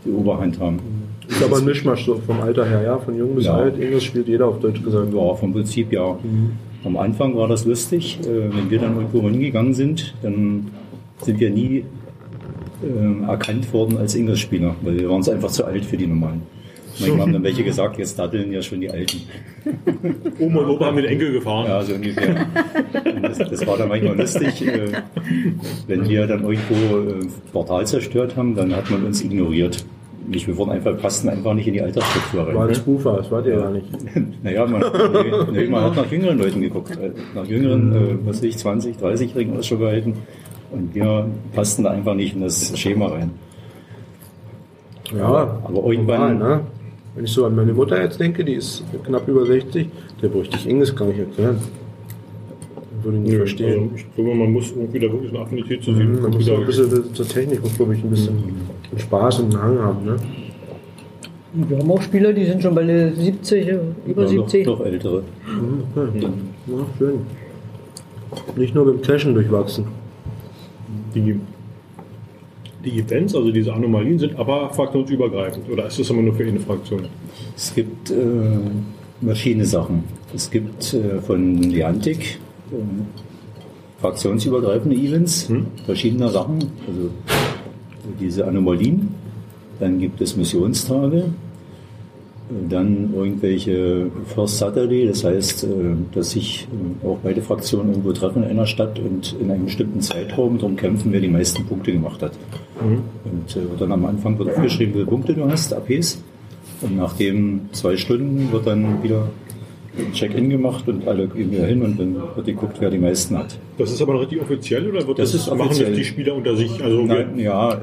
die 0.04 0.10
Oberhand 0.10 0.60
haben. 0.60 0.78
Ist 1.28 1.42
aber 1.42 1.58
ein 1.58 1.64
Mischmasch 1.64 2.04
so 2.06 2.16
vom 2.26 2.40
Alter 2.40 2.64
her, 2.64 2.82
ja, 2.82 2.98
von 2.98 3.16
jung 3.16 3.34
bis 3.34 3.44
Ja. 3.46 3.54
alt. 3.54 3.78
Ingress 3.78 4.04
spielt 4.04 4.28
jeder 4.28 4.46
auf 4.46 4.60
Deutsch 4.60 4.82
gesagt. 4.82 5.12
Ja, 5.12 5.34
vom 5.34 5.52
Prinzip 5.52 5.92
ja. 5.92 6.18
Am 6.84 6.96
Anfang 6.96 7.36
war 7.36 7.48
das 7.48 7.64
lustig. 7.64 8.18
Äh, 8.22 8.50
wenn 8.54 8.70
wir 8.70 8.78
dann 8.78 8.96
irgendwo 8.96 9.22
hingegangen 9.28 9.74
sind, 9.74 10.14
dann 10.22 10.68
sind 11.20 11.38
wir 11.38 11.50
nie 11.50 11.84
ähm, 12.82 13.24
erkannt 13.28 13.70
worden 13.72 13.98
als 13.98 14.14
Ingress-Spieler, 14.14 14.76
weil 14.82 14.98
wir 14.98 15.10
waren 15.10 15.22
so 15.22 15.32
einfach 15.32 15.50
zu 15.50 15.64
alt 15.64 15.84
für 15.84 15.96
die 15.96 16.06
normalen. 16.06 16.42
Manchmal 17.00 17.20
haben 17.20 17.32
dann 17.32 17.44
welche 17.44 17.62
gesagt, 17.62 17.98
jetzt 17.98 18.18
daddeln 18.18 18.52
ja 18.52 18.60
schon 18.60 18.80
die 18.80 18.90
Alten. 18.90 19.18
Oma 20.40 20.60
und 20.62 20.70
Opa 20.70 20.86
haben 20.86 20.96
den 20.96 21.04
Enkel 21.06 21.32
gefahren. 21.32 21.66
Ja, 21.68 21.82
so 21.82 21.94
ungefähr. 21.94 22.46
Das, 23.22 23.38
das 23.38 23.66
war 23.66 23.76
dann 23.76 23.88
manchmal 23.88 24.16
lustig. 24.16 24.66
Äh, 24.66 24.92
wenn 25.86 26.08
wir 26.08 26.26
dann 26.26 26.40
irgendwo 26.42 27.10
äh, 27.10 27.26
Portal 27.52 27.86
zerstört 27.86 28.36
haben, 28.36 28.54
dann 28.56 28.74
hat 28.74 28.90
man 28.90 29.04
uns 29.04 29.22
ignoriert. 29.22 29.84
Nicht, 30.30 30.46
wir 30.46 30.56
wurden 30.56 30.70
einfach, 30.72 30.96
passten 31.00 31.28
einfach 31.28 31.54
nicht 31.54 31.66
in 31.66 31.74
die 31.74 31.80
Altersstruktur 31.82 32.46
rein. 32.46 32.54
War 32.54 32.68
ein 32.68 32.74
Spoofer, 32.74 33.16
das 33.18 33.30
wart 33.30 33.46
ihr 33.46 33.54
ja 33.58 33.70
nicht. 33.70 33.86
Naja, 34.42 34.66
man, 34.66 34.80
nee, 34.82 35.52
nee, 35.62 35.66
man 35.68 35.84
hat 35.84 35.96
nach 35.96 36.10
jüngeren 36.10 36.38
Leuten 36.38 36.60
geguckt. 36.60 36.90
äh, 37.00 37.10
Nach 37.34 37.46
jüngeren, 37.46 37.92
äh, 37.92 37.98
was 38.26 38.36
weiß 38.36 38.42
ich, 38.44 38.58
20, 38.58 38.96
30-Jährigen 38.98 39.56
Ausschau 39.56 39.76
gehalten. 39.78 40.14
Und 40.70 40.94
wir 40.94 41.26
passten 41.54 41.84
da 41.84 41.90
einfach 41.90 42.14
nicht 42.14 42.34
in 42.34 42.42
das 42.42 42.78
Schema 42.78 43.06
rein. 43.06 43.30
Ja, 45.16 45.60
Aber 45.64 45.84
irgendwann- 45.90 46.38
normal, 46.38 46.56
ne? 46.58 46.60
Wenn 47.14 47.24
ich 47.24 47.32
so 47.32 47.46
an 47.46 47.56
meine 47.56 47.72
Mutter 47.72 48.00
jetzt 48.00 48.20
denke, 48.20 48.44
die 48.44 48.52
ist 48.54 48.84
knapp 49.04 49.26
über 49.26 49.44
60, 49.46 49.88
der 50.22 50.28
bräuchte 50.28 50.56
ich 50.56 50.68
Inges 50.68 50.94
gar 50.94 51.06
nicht 51.06 51.18
erklären. 51.18 51.58
Würde 53.02 53.16
ich 53.18 53.24
nicht 53.24 53.36
verstehen. 53.36 53.82
Also 53.84 53.90
ich 53.96 54.14
glaube, 54.14 54.34
man 54.34 54.52
muss 54.52 54.70
irgendwie 54.72 54.98
da 55.00 55.10
wirklich 55.10 55.30
eine 55.30 55.40
Affinität 55.40 55.82
zu 55.82 55.94
sehen. 55.94 56.16
Mhm, 56.16 56.22
man 56.22 56.30
muss 56.32 56.48
auch 56.50 56.58
ein 56.60 56.66
bisschen 56.66 57.14
zur 57.14 57.26
Technik, 57.26 57.60
glaube 57.76 57.94
ich, 57.96 58.04
ein 58.04 58.10
bisschen 58.10 58.34
Spaß 58.96 59.40
und 59.40 59.54
einen 59.54 59.62
Hang 59.62 59.78
haben, 59.78 60.04
ne? 60.04 60.16
Wir 61.52 61.78
haben 61.78 61.90
auch 61.90 62.02
Spieler, 62.02 62.32
die 62.32 62.44
sind 62.44 62.62
schon 62.62 62.74
bei 62.74 62.84
der 62.84 63.14
70, 63.14 63.68
äh, 63.68 63.78
über 64.06 64.22
Ja, 64.22 64.28
70. 64.28 64.64
Doch, 64.64 64.78
doch 64.78 64.86
ältere. 64.86 65.22
Okay. 65.96 66.28
Ja, 66.66 66.74
schön. 66.98 67.20
Nicht 68.56 68.74
nur 68.74 68.84
beim 68.84 69.00
Cashen 69.00 69.34
durchwachsen. 69.34 69.86
Die, 71.14 71.40
die 72.84 72.98
Events, 72.98 73.34
also 73.34 73.50
diese 73.50 73.72
Anomalien, 73.72 74.18
sind 74.18 74.38
aber 74.38 74.70
fraktionsübergreifend. 74.70 75.70
Oder 75.70 75.86
ist 75.86 75.98
das 75.98 76.10
immer 76.10 76.22
nur 76.22 76.34
für 76.34 76.44
eine 76.44 76.60
Fraktion? 76.60 77.06
Es 77.56 77.74
gibt 77.74 78.10
äh, 78.10 78.14
verschiedene 79.24 79.64
Sachen. 79.64 80.04
Es 80.34 80.50
gibt 80.50 80.92
äh, 80.92 81.20
von 81.22 81.54
Niantic 81.54 82.38
äh, 82.70 82.74
fraktionsübergreifende 84.00 84.96
Events, 84.96 85.50
verschiedener 85.86 86.28
Sachen. 86.28 86.58
Also 86.86 87.10
diese 88.20 88.46
Anomalien. 88.46 89.08
Dann 89.80 89.98
gibt 89.98 90.20
es 90.20 90.36
Missionstage. 90.36 91.24
Dann 92.70 93.12
irgendwelche 93.14 94.10
First 94.34 94.56
Saturday, 94.56 95.06
das 95.06 95.22
heißt, 95.22 95.64
äh, 95.64 95.68
dass 96.14 96.30
sich 96.30 96.66
äh, 96.72 97.06
auch 97.06 97.18
beide 97.22 97.42
Fraktionen 97.42 97.90
irgendwo 97.90 98.12
treffen 98.12 98.42
in 98.42 98.48
einer 98.48 98.66
Stadt 98.66 98.98
und 98.98 99.36
in 99.38 99.50
einem 99.50 99.66
bestimmten 99.66 100.00
Zeitraum 100.00 100.56
darum 100.56 100.74
kämpfen, 100.74 101.12
wer 101.12 101.20
die 101.20 101.28
meisten 101.28 101.66
Punkte 101.66 101.92
gemacht 101.92 102.22
hat. 102.22 102.32
Und 102.80 103.56
äh, 103.56 103.66
dann 103.78 103.92
am 103.92 104.06
Anfang 104.06 104.38
wird 104.38 104.48
aufgeschrieben, 104.48 104.94
wie 104.94 104.98
viele 104.98 105.10
Punkte 105.10 105.34
du 105.34 105.44
hast, 105.44 105.74
APs. 105.74 106.22
Und 106.80 106.96
nach 106.96 107.12
den 107.14 107.68
zwei 107.72 107.98
Stunden 107.98 108.50
wird 108.50 108.66
dann 108.66 109.02
wieder 109.02 109.28
Check-in 110.12 110.50
gemacht 110.50 110.88
und 110.88 111.06
alle 111.06 111.26
gehen 111.28 111.50
wieder 111.52 111.66
hin 111.66 111.82
und 111.82 111.98
dann 111.98 112.14
wird 112.34 112.46
geguckt, 112.46 112.76
wer 112.80 112.90
die 112.90 112.98
meisten 112.98 113.36
hat. 113.38 113.58
Das 113.78 113.90
ist 113.92 114.00
aber 114.02 114.14
noch 114.14 114.20
richtig 114.22 114.40
offiziell 114.40 114.88
oder 114.88 115.06
wird 115.06 115.18
Das 115.18 115.32
das, 115.32 115.42
ist 115.42 115.48
machen 115.48 115.60
offiziell. 115.62 115.88
das 115.90 115.98
die 115.98 116.04
Spieler 116.04 116.34
unter 116.34 116.56
sich? 116.56 116.82
Also 116.82 117.02
Nein, 117.02 117.38
ja, 117.38 117.74
äh, 117.74 117.78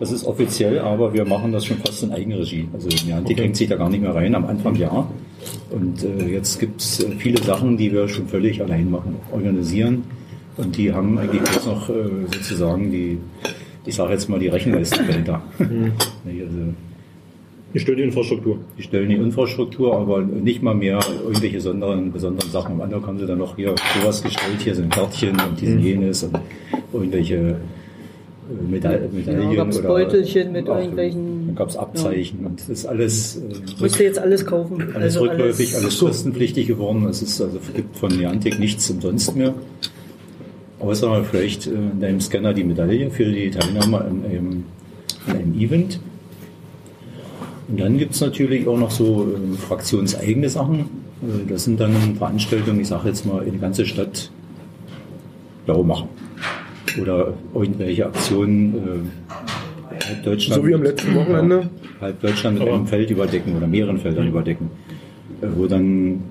das 0.00 0.12
ist 0.12 0.24
offiziell, 0.26 0.78
aber 0.78 1.12
wir 1.14 1.24
machen 1.24 1.52
das 1.52 1.64
schon 1.64 1.78
fast 1.78 2.02
in 2.02 2.12
Eigenregie. 2.12 2.68
Also 2.72 2.88
Niantic 3.06 3.36
Okay. 3.36 3.44
hängt 3.44 3.56
sich 3.56 3.68
da 3.68 3.76
gar 3.76 3.90
nicht 3.90 4.00
mehr 4.02 4.14
rein, 4.14 4.34
am 4.34 4.46
Anfang 4.46 4.74
ja. 4.76 5.06
Und 5.70 6.04
äh, 6.04 6.26
jetzt 6.32 6.58
gibt 6.58 6.80
es 6.80 7.02
äh, 7.04 7.10
viele 7.18 7.42
Sachen, 7.42 7.76
die 7.76 7.92
wir 7.92 8.08
schon 8.08 8.26
völlig 8.28 8.60
allein 8.62 8.90
machen, 8.90 9.16
organisieren. 9.32 10.04
Und 10.56 10.76
die 10.76 10.92
haben 10.92 11.16
eigentlich 11.18 11.42
jetzt 11.42 11.66
noch 11.66 11.88
äh, 11.88 11.92
sozusagen 12.32 12.90
die, 12.90 13.18
ich 13.86 13.94
sage 13.94 14.12
jetzt 14.12 14.28
mal, 14.28 14.38
die 14.40 14.48
Rechenleistung 14.48 15.06
dahinter. 15.06 15.42
Nee, 16.24 16.42
also, 16.42 16.74
ihr 17.74 17.80
stellt 17.80 17.98
die 17.98 18.02
Infrastruktur. 18.02 18.58
die 18.78 18.82
stellen 18.82 19.08
die 19.08 19.16
Infrastruktur, 19.16 19.96
aber 19.96 20.22
nicht 20.22 20.62
mal 20.62 20.74
mehr 20.74 21.00
irgendwelche 21.24 21.56
besonderen, 21.56 22.12
besonderen 22.12 22.50
Sachen. 22.50 22.72
Am 22.74 22.80
Anfang 22.80 23.06
haben 23.06 23.18
sie 23.18 23.26
dann 23.26 23.38
noch 23.38 23.56
hier 23.56 23.74
sowas 24.00 24.22
gestellt, 24.22 24.60
hier 24.62 24.74
sind 24.74 24.92
Kärtchen 24.92 25.36
und 25.40 25.60
diesen 25.60 25.80
jenes 25.80 26.24
und 26.24 26.38
irgendwelche 26.92 27.34
äh, 27.36 28.70
Meda 28.70 28.98
Medaillen. 29.12 29.50
Ja, 29.50 29.56
gab's 29.64 29.78
oder, 29.78 29.88
Beutelchen 29.88 30.52
mit 30.52 30.68
Ach, 30.68 30.78
irgendwelchen- 30.78 31.46
Dann 31.48 31.56
gab 31.56 31.68
es 31.68 31.76
Abzeichen 31.76 32.46
und 32.46 32.60
das 32.60 32.68
ist 32.70 32.86
alles, 32.86 33.36
äh, 33.36 33.40
Musste 33.82 34.04
jetzt 34.04 34.18
alles 34.18 34.46
kaufen. 34.46 34.82
alles 34.94 35.16
also 35.16 35.20
rückläufig, 35.20 35.74
alles, 35.74 35.84
alles, 35.84 35.98
kostenpflichtig 35.98 36.66
geworden. 36.66 37.06
Es 37.06 37.20
ist 37.22 37.40
also 37.40 37.58
es 37.58 37.74
gibt 37.74 37.96
von 37.96 38.10
Niantic 38.16 38.58
nichts 38.58 38.88
umsonst 38.90 39.36
mehr. 39.36 39.54
Außer 40.80 41.24
vielleicht 41.24 41.66
äh, 41.66 41.70
in 41.70 42.00
deinem 42.00 42.20
Scanner 42.20 42.54
die 42.54 42.64
Medaille 42.64 43.10
für 43.10 43.24
die 43.26 43.50
Teilnahme 43.50 43.98
an 44.00 44.24
einem, 44.24 44.64
an 45.26 45.36
einem 45.36 45.58
Event. 45.60 46.00
Und 47.68 47.80
dann 47.80 47.98
gibt 47.98 48.14
es 48.14 48.20
natürlich 48.20 48.66
auch 48.66 48.78
noch 48.78 48.90
so 48.90 49.28
äh, 49.30 49.56
fraktionseigene 49.56 50.48
Sachen. 50.48 50.80
Äh, 51.22 51.48
das 51.48 51.64
sind 51.64 51.78
dann 51.78 51.92
Veranstaltungen, 52.16 52.80
ich 52.80 52.88
sage 52.88 53.08
jetzt 53.08 53.26
mal, 53.26 53.42
in 53.44 53.52
die 53.52 53.58
ganze 53.58 53.84
Stadt 53.84 54.30
blau 55.66 55.82
machen. 55.82 56.08
Oder 57.00 57.34
irgendwelche 57.54 58.06
Aktionen 58.06 58.74
äh, 58.74 60.06
halb 60.06 60.22
Deutschland. 60.22 60.62
So 60.62 60.66
wie 60.66 60.74
am 60.74 60.82
letzten 60.82 61.14
Wochenende. 61.14 61.68
halb 62.00 62.20
Deutschland 62.20 62.58
mit 62.58 62.68
einem 62.68 62.86
Feld 62.86 63.10
überdecken 63.10 63.54
oder 63.56 63.66
mehreren 63.66 63.98
Feldern 63.98 64.28
überdecken. 64.28 64.70
Äh, 65.42 65.48
Wo 65.54 65.66
dann 65.66 66.22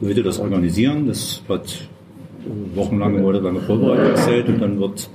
Leute 0.00 0.22
das 0.22 0.38
organisieren, 0.38 1.06
das 1.06 1.42
hat 1.48 1.66
äh, 1.66 2.76
wochenlange, 2.76 3.20
monatelange 3.20 3.60
Vorbereitungszeit 3.60 4.48
und 4.48 4.60
dann 4.60 4.80
wird 4.80 5.10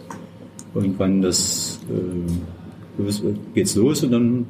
irgendwann 0.75 1.21
das 1.21 1.79
äh, 1.89 3.01
los, 3.01 3.23
geht's 3.55 3.75
los 3.75 4.03
und 4.03 4.11
dann 4.11 4.45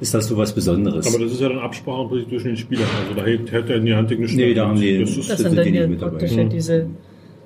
ist 0.00 0.14
das 0.14 0.26
so 0.28 0.36
was 0.36 0.54
Besonderes. 0.54 1.06
Aber 1.14 1.22
das 1.24 1.32
ist 1.32 1.40
ja 1.40 1.48
dann 1.48 1.58
Absprache 1.58 2.26
zwischen 2.28 2.48
den 2.48 2.56
Spielern. 2.56 2.86
Also 3.02 3.14
da 3.20 3.26
hält, 3.26 3.50
hält 3.52 3.68
der 3.68 3.80
Niantic 3.80 4.18
nicht 4.20 4.34
Nee, 4.36 4.54
da 4.54 4.68
haben 4.68 4.80
die- 4.80 4.98
das 5.00 5.10
ist, 5.16 5.30
das 5.30 5.38
sind 5.38 5.48
sind 5.50 5.56
dann 5.58 5.64
die 5.64 5.70
hier 5.72 5.80
nicht 5.88 5.90
mit 5.90 6.00
praktisch 6.00 6.30
hier 6.32 6.44
diese 6.44 6.86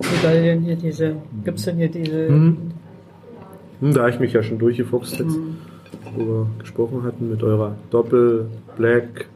Medaillen, 0.01 0.63
hier 0.63 0.77
diese, 0.77 1.17
gibt's 1.45 1.65
denn 1.65 1.77
hier 1.77 1.89
diese, 1.89 2.29
Hm, 2.29 2.57
Da 3.93 4.09
ich 4.09 4.19
mich 4.21 4.33
ja 4.33 4.43
schon 4.43 4.59
durchgefuchst 4.59 5.19
jetzt, 5.19 5.37
wo 6.17 6.25
wir 6.25 6.47
gesprochen 6.61 7.03
hatten 7.03 7.29
mit 7.31 7.43
eurer 7.43 7.75
Doppel, 7.91 8.47
Black. 8.77 9.07
Wie 9.09 9.19
heißt's? 9.19 9.34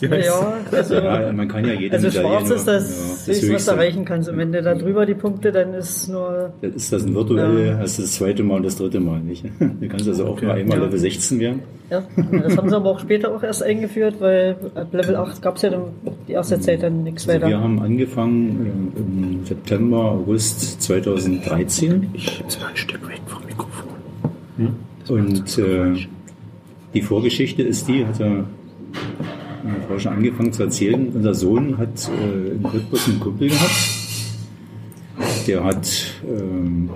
Ja, 0.00 0.54
also, 0.72 0.94
ja, 0.94 1.32
man 1.32 1.48
kann 1.48 1.64
ja 1.66 1.72
jede 1.72 1.94
also 1.96 2.08
Medaille 2.08 2.28
schwarz 2.28 2.50
ist 2.50 2.66
ja, 2.66 2.72
das, 2.74 3.24
das 3.26 3.28
höchste, 3.28 3.52
was 3.54 3.64
du 3.66 3.70
erreichen 3.72 4.04
kannst. 4.04 4.28
Und 4.28 4.36
wenn 4.38 4.52
du 4.52 4.60
da 4.62 4.74
drüber 4.74 5.06
die 5.06 5.14
Punkte, 5.14 5.52
dann 5.52 5.72
ist 5.74 6.08
nur, 6.08 6.52
Dann 6.60 6.72
ist 6.74 6.92
das 6.92 7.04
ein 7.04 7.14
virtuell, 7.14 7.66
Ja. 7.68 7.78
hast 7.78 7.98
du 7.98 8.02
das 8.02 8.12
zweite 8.12 8.42
Mal 8.42 8.56
und 8.56 8.62
das 8.64 8.76
dritte 8.76 9.00
Mal 9.00 9.20
nicht. 9.20 9.44
Du 9.58 9.88
kannst 9.88 10.08
also 10.08 10.26
auch 10.26 10.40
nur 10.42 10.52
einmal 10.52 10.78
Ja. 10.78 10.84
Level 10.84 10.98
16 10.98 11.38
werden. 11.40 11.62
ja, 11.90 12.02
das 12.42 12.56
haben 12.56 12.68
sie 12.68 12.76
aber 12.76 12.90
auch 12.90 13.00
später 13.00 13.34
auch 13.34 13.42
erst 13.42 13.62
eingeführt, 13.62 14.16
weil 14.20 14.56
ab 14.74 14.88
Level 14.92 15.16
8 15.16 15.40
gab's 15.42 15.62
ja 15.62 15.70
dann 15.70 15.82
die 16.28 16.32
erste 16.32 16.58
Zeit 16.60 16.82
dann 16.82 17.02
nichts 17.04 17.28
Also 17.28 17.40
wir 17.40 17.46
weiter. 17.46 17.60
haben 17.60 17.80
angefangen 17.80 18.92
im 18.96 19.44
September, 19.46 19.96
August 20.12 20.82
2013 20.82 22.10
Ich 22.14 22.30
schieb's 22.30 22.58
mal 22.60 22.66
ein 22.68 22.76
Stück 22.76 23.06
weg 23.08 23.20
vom 23.26 23.42
Mikrofon. 23.46 24.74
und 25.08 25.58
äh, 25.58 26.06
die 26.94 27.02
Vorgeschichte 27.02 27.62
ist 27.62 27.86
die, 27.88 28.04
hat 28.06 28.20
er 28.20 28.44
meine 29.64 29.80
Frau 29.88 29.98
schon 29.98 30.12
angefangen 30.12 30.52
zu 30.52 30.62
erzählen. 30.62 31.08
Unser 31.14 31.34
Sohn 31.34 31.78
hat 31.78 32.08
äh, 32.08 32.52
in 32.52 32.62
Cottbus 32.62 33.08
einen 33.08 33.20
Kumpel 33.20 33.48
gehabt, 33.48 33.94
der 35.46 35.64
hat 35.64 36.14
ähm, 36.26 36.90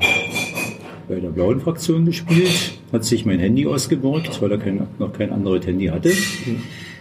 bei 1.09 1.21
der 1.21 1.31
blauen 1.31 1.61
Fraktion 1.61 2.05
gespielt, 2.05 2.79
hat 2.93 3.05
sich 3.05 3.25
mein 3.25 3.39
Handy 3.39 3.67
ausgeborgt, 3.67 4.41
weil 4.43 4.53
er 4.53 4.59
kein, 4.59 4.87
noch 4.99 5.13
kein 5.13 5.33
anderes 5.33 5.67
Handy 5.67 5.87
hatte. 5.87 6.13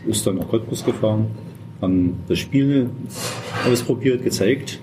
Ist 0.08 0.26
dann 0.26 0.38
nach 0.38 0.48
Cottbus 0.48 0.86
gefahren, 0.86 1.28
haben 1.82 2.20
das 2.28 2.40
Spiel 2.40 2.90
ausprobiert, 3.70 4.24
gezeigt 4.24 4.80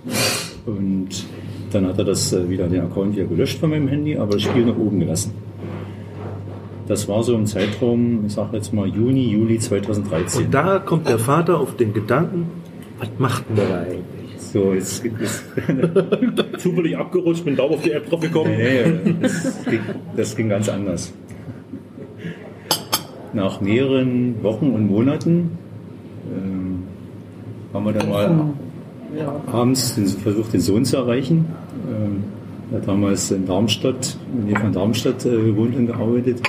und 0.67 1.09
dann 1.73 1.87
hat 1.87 1.99
er 1.99 2.05
das 2.05 2.33
äh, 2.33 2.49
wieder 2.49 2.69
den 2.69 2.83
Account 2.83 3.17
wieder 3.17 3.27
gelöscht 3.27 3.59
von 3.59 3.71
meinem 3.71 3.89
Handy, 3.89 4.17
aber 4.17 4.35
das 4.35 4.43
Spiel 4.43 4.65
nach 4.65 4.77
oben 4.77 5.01
gelassen. 5.01 5.33
Das 6.87 7.09
war 7.09 7.23
so 7.23 7.35
im 7.35 7.47
Zeitraum, 7.47 8.25
ich 8.27 8.35
sage 8.35 8.57
jetzt 8.57 8.73
mal 8.75 8.87
Juni, 8.87 9.31
Juli 9.31 9.59
2013. 9.59 10.47
Und 10.47 10.55
da 10.55 10.79
kommt 10.79 11.09
der 11.09 11.19
Vater 11.19 11.59
auf 11.59 11.77
den 11.77 11.95
Gedanken, 11.95 12.47
was 12.99 13.09
macht 13.19 13.49
denn 13.49 13.57
der 13.57 13.69
da 13.69 13.81
eigentlich? 13.83 14.03
so, 14.39 14.73
jetzt 14.73 15.03
gibt 15.03 15.21
es 15.21 15.43
zufällig 16.63 16.97
abgerutscht, 16.97 17.45
bin 17.45 17.57
da 17.57 17.65
auf 17.65 17.81
die 17.83 17.91
App 17.93 18.09
drauf 18.09 18.21
gekommen. 18.21 18.53
Nee, 18.57 18.85
nee, 19.05 19.15
das, 19.23 19.65
ging, 19.65 19.81
das 20.17 20.37
ging 20.37 20.49
ganz 20.49 20.69
anders. 20.69 21.13
Nach 23.33 23.61
mehreren 23.61 24.43
Wochen 24.43 24.71
und 24.71 24.87
Monaten 24.87 25.51
ähm, 26.37 26.83
haben 27.73 27.85
wir 27.85 27.93
dann 27.95 28.09
mal 28.09 28.47
Ja. 29.19 29.41
abends 29.51 29.95
den, 29.97 30.07
versucht, 30.07 30.53
den 30.53 30.61
Sohn 30.61 30.85
zu 30.85 30.99
erreichen. 30.99 31.47
Ähm, 31.91 32.25
er 32.71 32.79
hat 32.79 32.87
damals 32.89 33.31
in 33.33 33.47
Darmstadt, 33.47 34.17
in 34.33 34.47
der 34.47 34.55
Nähe 34.55 34.61
von 34.61 34.73
Darmstadt 34.73 35.25
äh, 35.27 35.31
gewohnt 35.31 35.75
und 35.75 35.87
gearbeitet. 35.89 36.43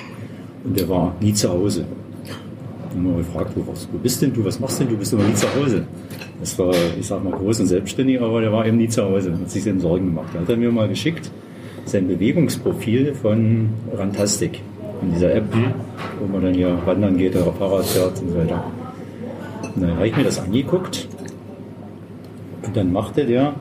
Und 0.66 0.80
der 0.80 0.90
war 0.90 1.16
nie 1.22 1.34
zu 1.34 1.50
Hause. 1.50 1.86
Haben 2.90 3.04
wir 3.04 3.18
gefragt, 3.18 3.52
wo, 3.56 3.62
wo 3.66 3.98
bist 4.02 4.22
denn 4.22 4.34
du, 4.34 4.44
was 4.44 4.60
machst 4.60 4.80
denn 4.80 4.90
du, 4.90 4.98
bist 4.98 5.14
immer 5.14 5.24
nie 5.24 5.34
zu 5.34 5.48
Hause. 5.56 5.86
Das 6.40 6.58
war, 6.58 6.74
ich 7.00 7.06
sag 7.06 7.24
mal, 7.24 7.34
groß 7.34 7.62
und 7.62 7.68
selbstständig, 7.68 8.22
aber 8.22 8.42
der 8.42 8.52
war 8.52 8.66
eben 8.66 8.78
nie 8.78 8.90
zu 8.90 9.04
Hause, 9.04 9.34
hat 9.34 9.50
sich 9.50 9.64
dann 9.64 9.80
Sorgen 9.80 10.08
gemacht. 10.08 10.30
Da 10.34 10.40
hat 10.40 10.50
er 10.50 10.58
mir 10.58 10.72
mal 10.72 10.88
geschickt, 10.88 11.32
sein 11.86 12.08
Bewegungsprofil 12.08 13.14
von 13.14 13.70
Rantastic, 13.94 14.62
in 15.02 15.14
dieser 15.14 15.34
App, 15.36 15.46
wo 16.20 16.26
man 16.32 16.42
dann 16.42 16.54
hier 16.54 16.78
wandern 16.86 17.18
geht 17.18 17.36
oder 17.36 17.54
Fahrrad 17.54 17.86
fährt 17.86 18.22
und 18.22 18.30
so 18.30 18.38
weiter. 18.38 18.64
Und 19.76 19.82
dann 19.82 19.96
habe 19.96 20.08
ich 20.08 20.16
mir 20.16 20.24
das 20.24 20.40
angeguckt 20.40 21.08
und 22.66 22.76
dann 22.76 22.92
machte 22.92 23.26
der 23.26 23.54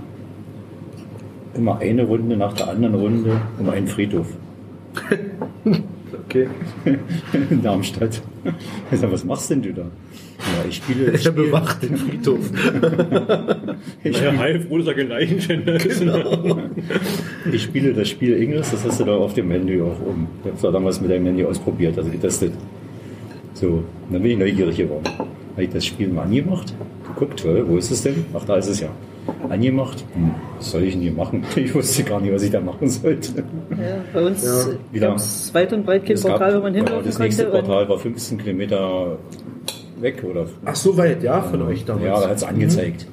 immer 1.54 1.78
eine 1.78 2.04
Runde 2.04 2.36
nach 2.36 2.52
der 2.52 2.68
anderen 2.68 2.94
Runde 2.94 3.40
um 3.58 3.68
einen 3.68 3.86
Friedhof 3.86 4.26
Okay. 6.34 6.48
in 7.50 7.62
Darmstadt. 7.62 8.20
Ich 8.90 8.98
sag, 8.98 9.12
was 9.12 9.24
machst 9.24 9.50
denn 9.50 9.62
du 9.62 9.72
da? 9.72 9.82
Ja, 9.82 10.68
ich 10.68 10.76
spiele, 10.76 11.04
ich 11.04 11.12
Er 11.12 11.18
spiele, 11.18 11.46
bewacht 11.46 11.80
den 11.80 11.96
Friedhof. 11.96 12.50
ich, 14.04 14.20
Naja, 14.20 14.36
heilfroh, 14.36 14.78
dass 14.78 14.88
er 14.88 14.94
kein 14.94 15.08
Leichenschänder 15.08 15.74
ist. 15.76 16.04
ich 17.52 17.62
spiele 17.62 17.94
das 17.94 18.08
Spiel 18.08 18.42
Ingress, 18.42 18.72
das 18.72 18.84
hast 18.84 18.98
du 18.98 19.04
da 19.04 19.16
auf 19.16 19.34
dem 19.34 19.48
Handy 19.52 19.80
auch 19.80 20.00
oben. 20.00 20.26
Ich 20.40 20.46
habe 20.50 20.56
es 20.56 20.72
damals 20.72 21.00
mit 21.00 21.10
deinem 21.10 21.26
Handy 21.26 21.44
ausprobiert, 21.44 21.96
also 21.96 22.10
getestet. 22.10 22.52
So, 23.54 23.84
dann 24.10 24.20
bin 24.20 24.32
ich 24.32 24.38
neugierig 24.38 24.76
geworden. 24.76 25.04
Habe 25.06 25.62
ich 25.62 25.70
das 25.70 25.86
Spiel 25.86 26.08
mal 26.08 26.22
angemacht, 26.22 26.74
geguckt, 27.06 27.44
äh, 27.44 27.66
wo 27.66 27.76
ist 27.76 27.92
es 27.92 28.02
denn? 28.02 28.24
Ach, 28.34 28.44
da 28.44 28.56
ist 28.56 28.68
es 28.68 28.80
ja. 28.80 28.88
Angemacht, 29.48 30.04
hm, 30.14 30.30
was 30.58 30.70
soll 30.70 30.82
ich 30.84 30.92
denn 30.92 31.02
hier 31.02 31.12
machen? 31.12 31.42
Ich 31.56 31.74
wusste 31.74 32.02
gar 32.04 32.20
nicht, 32.20 32.32
was 32.34 32.42
ich 32.42 32.50
da 32.50 32.60
machen 32.60 32.88
sollte. 32.88 33.44
Ja, 33.70 33.96
bei 34.12 34.22
uns 34.26 34.44
Ja. 34.92 35.00
Gab 35.08 35.16
es 35.16 35.52
weit 35.54 35.72
und 35.72 35.84
breit 35.86 36.04
kein 36.04 36.14
Es 36.16 36.22
Portal, 36.22 36.56
wo 36.58 36.62
man 36.62 36.74
hinlaufen 36.74 37.04
Das 37.06 37.18
nächste 37.18 37.44
konnte. 37.46 37.66
Portal 37.66 37.88
war 37.88 37.98
15 37.98 38.38
Kilometer 38.38 39.18
weg 40.00 40.24
oder 40.28 40.46
Ach, 40.64 40.74
so 40.74 40.96
weit, 40.96 41.22
ja, 41.22 41.40
von 41.42 41.62
euch 41.62 41.84
damals. 41.84 42.04
ja, 42.04 42.20
da 42.20 42.28
hat 42.28 42.36
es 42.36 42.42
angezeigt. 42.44 43.06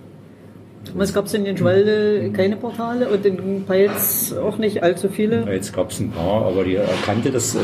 Damals 0.86 1.14
gab 1.14 1.26
es 1.28 1.34
in 1.36 1.46
den 1.46 1.56
Schwalde 1.56 2.32
keine 2.34 2.58
Portale 2.58 3.08
und 3.08 3.24
in 3.26 3.64
Peitz 3.66 4.34
auch 4.34 4.58
nicht 4.58 4.82
allzu 4.84 5.10
viele. 5.10 5.46
Jetzt 5.52 5.74
gab 5.74 5.92
es 5.92 6.00
ein 6.00 6.10
paar, 6.12 6.46
aber 6.48 6.64
die 6.64 6.76
erkannte 6.76 7.30
das 7.32 7.56
äh, 7.56 7.60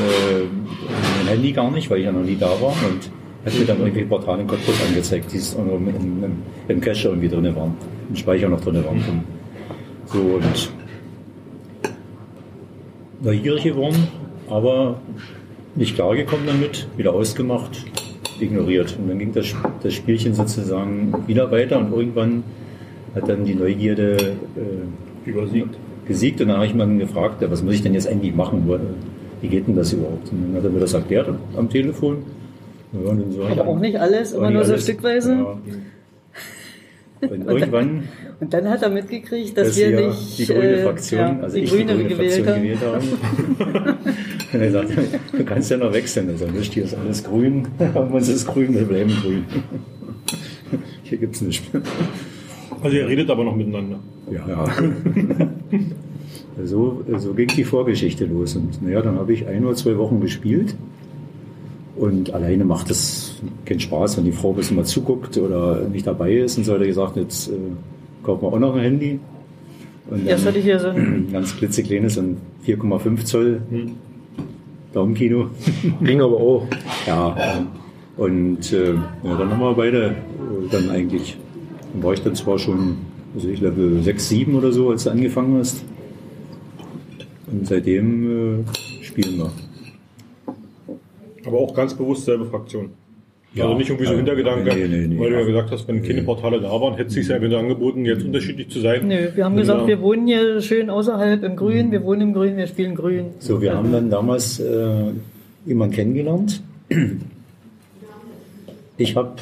mein 1.19 1.27
Handy 1.27 1.51
gar 1.51 1.71
nicht, 1.71 1.89
weil 1.89 1.97
ich 1.99 2.05
ja 2.05 2.11
noch 2.11 2.21
nie 2.23 2.37
da 2.39 2.47
war 2.61 2.69
und 2.87 3.09
hat 3.47 3.59
mir 3.59 3.65
dann 3.65 3.79
irgendwie 3.79 4.03
Portale 4.03 4.41
in 4.41 4.47
Cottbus 4.47 4.75
angezeigt, 4.87 5.31
die 5.31 5.37
im, 5.57 5.87
im, 5.87 6.31
im 6.67 6.81
Cache 6.81 7.07
irgendwie 7.07 7.29
drin 7.29 7.55
waren, 7.55 7.75
im 8.09 8.15
Speicher 8.15 8.49
noch 8.49 8.61
drin 8.61 8.83
waren. 8.83 9.23
So 10.05 10.19
und 10.19 10.71
neugierig 13.21 13.63
geworden, 13.63 14.07
aber 14.49 14.99
nicht 15.75 15.95
klargekommen 15.95 16.45
damit, 16.45 16.87
wieder 16.97 17.13
ausgemacht, 17.13 17.85
ignoriert. 18.39 18.97
Und 18.99 19.09
dann 19.09 19.19
ging 19.19 19.33
das, 19.33 19.55
das 19.81 19.93
Spielchen 19.93 20.33
sozusagen 20.33 21.13
wieder 21.25 21.49
weiter 21.51 21.79
und 21.79 21.93
irgendwann 21.93 22.43
hat 23.15 23.29
dann 23.29 23.45
die 23.45 23.55
Neugierde 23.55 24.35
äh, 24.55 25.29
Übersiegt. 25.29 25.75
gesiegt 26.05 26.41
und 26.41 26.47
dann 26.47 26.57
habe 26.57 26.67
ich 26.67 26.73
mal 26.73 26.87
gefragt, 26.97 27.41
ja, 27.41 27.51
was 27.51 27.63
muss 27.63 27.75
ich 27.75 27.83
denn 27.83 27.93
jetzt 27.93 28.07
eigentlich 28.07 28.33
machen? 28.33 28.63
Wie 29.41 29.47
geht 29.47 29.67
denn 29.67 29.75
das 29.75 29.93
überhaupt? 29.93 30.31
Und 30.31 30.43
dann 30.43 30.55
hat 30.55 30.63
er 30.63 30.69
mir 30.69 30.79
das 30.79 30.93
erklärt 30.93 31.29
am 31.55 31.69
Telefon. 31.69 32.23
Ja, 32.93 33.09
und 33.09 33.19
dann 33.21 33.31
so 33.31 33.43
Aber 33.43 33.67
auch 33.67 33.79
nicht 33.79 33.99
alles, 33.99 34.31
immer 34.31 34.49
nur 34.49 34.59
nicht 34.59 34.67
so 34.67 34.73
alles. 34.73 34.83
stückweise. 34.83 35.33
Ja. 35.33 35.57
Und 37.19 37.47
irgendwann, 37.47 38.03
Und 38.39 38.53
dann 38.53 38.69
hat 38.69 38.83
er 38.83 38.89
mitgekriegt, 38.89 39.57
dass, 39.57 39.69
dass 39.69 39.77
wir 39.77 40.07
nicht 40.07 40.37
die 40.37 40.45
grüne 40.45 40.63
äh, 40.63 40.83
Fraktion, 40.83 41.19
ja, 41.19 41.39
also 41.41 41.57
die 41.57 41.63
ich 41.63 41.71
grüne, 41.71 41.95
die 41.95 42.03
grüne 42.03 42.09
gewählt 42.09 42.45
Fraktion 42.45 42.55
haben. 42.55 42.63
gewählt 42.63 42.79
habe. 43.73 43.97
und 44.53 44.61
er 44.61 44.71
sagt, 44.71 44.89
du 45.35 45.43
kannst 45.43 45.71
ja 45.71 45.77
noch 45.77 45.93
wechseln. 45.93 46.29
Also 46.29 46.45
nicht, 46.45 46.73
hier 46.73 46.83
ist 46.83 46.95
alles 46.95 47.23
grün, 47.23 47.67
aber 47.79 48.13
uns 48.13 48.29
ist 48.29 48.45
grün, 48.45 48.75
wir 48.75 48.83
bleiben 48.85 49.11
grün. 49.21 49.45
Hier 51.03 51.17
gibt's 51.17 51.39
nichts. 51.41 51.65
Also 52.83 52.97
ihr 52.97 53.07
redet 53.07 53.29
aber 53.29 53.45
noch 53.45 53.55
miteinander. 53.55 53.99
Ja. 54.29 54.65
so, 56.65 57.03
so 57.17 57.33
ging 57.33 57.47
die 57.47 57.63
Vorgeschichte 57.63 58.25
los. 58.25 58.57
Und 58.57 58.81
naja, 58.83 59.01
dann 59.01 59.17
habe 59.17 59.31
ich 59.31 59.47
ein 59.47 59.65
oder 59.65 59.75
zwei 59.75 59.97
Wochen 59.97 60.19
gespielt. 60.19 60.75
Und 61.97 62.33
alleine 62.33 62.63
macht 62.63 62.91
es 62.91 63.41
keinen 63.65 63.79
Spaß, 63.79 64.17
wenn 64.17 64.25
die 64.25 64.31
Frau 64.31 64.51
ein 64.51 64.55
bisschen 64.55 64.75
mal 64.77 64.85
zuguckt 64.85 65.37
oder 65.37 65.81
nicht 65.87 66.05
dabei 66.05 66.33
ist. 66.33 66.57
Und 66.57 66.65
so 66.65 66.73
hat 66.73 66.81
er 66.81 66.87
gesagt, 66.87 67.15
jetzt 67.17 67.49
äh, 67.49 67.53
kaufen 68.23 68.43
wir 68.43 68.53
auch 68.53 68.59
noch 68.59 68.75
ein 68.75 68.81
Handy. 68.81 69.19
Und 70.09 70.27
Erst 70.27 70.43
dann 70.43 70.49
hatte 70.49 70.59
ich 70.59 70.65
hier 70.65 70.79
so 70.79 70.89
ein, 70.89 71.27
ganz 71.31 71.57
klitzekleines, 71.57 72.17
ein 72.17 72.37
4,5 72.65 73.25
Zoll 73.25 73.61
Daumenkino. 74.93 75.49
Ging 76.01 76.21
aber 76.21 76.37
auch. 76.37 76.67
Ja, 77.05 77.65
und 78.17 78.73
äh, 78.73 78.93
ja, 78.93 79.37
dann 79.37 79.51
haben 79.51 79.59
wir 79.59 79.73
beide 79.73 80.07
äh, 80.07 80.13
dann 80.71 80.89
eigentlich, 80.89 81.37
dann 81.93 82.03
war 82.03 82.13
ich 82.13 82.21
dann 82.21 82.35
zwar 82.35 82.57
schon, 82.57 82.97
also 83.35 83.47
ich 83.47 83.61
Level 83.61 84.01
6, 84.01 84.29
7 84.29 84.55
oder 84.55 84.71
so, 84.71 84.89
als 84.89 85.03
du 85.03 85.11
angefangen 85.11 85.57
hast. 85.59 85.83
Und 87.51 87.67
seitdem 87.67 88.61
äh, 88.61 89.03
spielen 89.03 89.37
wir. 89.37 89.51
Aber 91.47 91.57
auch 91.59 91.73
ganz 91.73 91.93
bewusst 91.95 92.25
selbe 92.25 92.45
Fraktion. 92.45 92.89
Ja. 93.53 93.63
also 93.63 93.77
nicht 93.77 93.89
irgendwie 93.89 94.05
so. 94.07 94.13
Hintergedanke, 94.15 94.75
Nee, 94.75 94.87
nee, 94.87 95.07
nee. 95.07 95.19
weil 95.19 95.29
du 95.31 95.39
ja 95.39 95.45
gesagt 95.45 95.71
hast, 95.71 95.87
wenn 95.87 96.03
keine 96.03 96.21
Portale 96.21 96.59
da 96.59 96.69
waren, 96.69 96.95
hätte 96.95 97.07
es 97.07 97.13
sich 97.13 97.27
ja 97.27 97.41
wieder 97.41 97.57
angeboten, 97.57 98.05
jetzt 98.05 98.23
unterschiedlich 98.25 98.69
zu 98.69 98.81
sein. 98.81 99.07
nö, 99.07 99.29
wir 99.33 99.45
haben 99.45 99.53
Wenn 99.55 99.61
gesagt, 99.61 99.87
wir 99.87 100.01
wohnen 100.01 100.27
hier 100.27 100.61
schön 100.61 100.89
außerhalb 100.89 101.41
im 101.43 101.55
Grün, 101.55 101.91
wir 101.91 102.03
wohnen 102.03 102.21
im 102.21 102.33
Grün, 102.33 102.57
wir 102.57 102.67
spielen 102.67 102.93
Grün. 102.93 103.27
So, 103.39 103.61
wir 103.61 103.73
haben 103.73 103.91
dann 103.91 104.09
damals 104.09 104.59
äh, 104.59 105.11
jemanden 105.65 105.95
kennengelernt. 105.95 106.61
Ich 108.97 109.15
habe, 109.15 109.35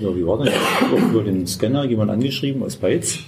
ja, 0.00 0.16
wie 0.16 0.26
war 0.26 0.38
das? 0.38 0.48
Ich 0.48 0.54
hab 0.54 0.92
auch 0.92 1.10
über 1.10 1.22
den 1.22 1.46
Scanner 1.46 1.84
jemand 1.84 2.10
angeschrieben 2.10 2.62
aus 2.62 2.76
Beiz. 2.76 3.18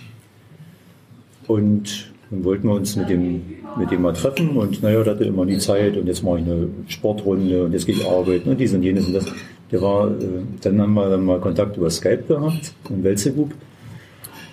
Und 1.47 2.13
dann 2.31 2.45
wollten 2.45 2.69
wir 2.69 2.75
uns 2.75 2.97
mit 2.97 3.09
dem, 3.09 3.43
mit 3.79 3.91
dem 3.91 4.03
mal 4.03 4.13
treffen 4.13 4.51
und 4.51 4.83
naja, 4.83 5.03
der 5.03 5.15
hatte 5.15 5.25
immer 5.25 5.47
die 5.47 5.59
Zeit 5.59 5.97
und 5.97 6.07
jetzt 6.07 6.23
mache 6.23 6.41
ich 6.41 6.45
eine 6.45 6.69
Sportrunde 6.89 7.65
und 7.65 7.73
jetzt 7.73 7.87
gehe 7.87 7.95
ich 7.95 8.07
arbeiten 8.07 8.51
und 8.51 8.61
dies 8.61 8.75
und 8.75 8.83
jenes 8.83 9.07
und 9.07 9.15
das. 9.15 9.27
Der 9.71 9.83
war, 9.83 10.11
äh, 10.11 10.15
dann 10.63 10.81
haben 10.81 10.95
wir 10.95 11.11
dann 11.11 11.25
mal 11.25 11.41
Kontakt 11.41 11.77
über 11.77 11.91
Skype 11.91 12.25
gehabt, 12.27 12.73
im 12.89 13.05
Welzegroup. 13.05 13.53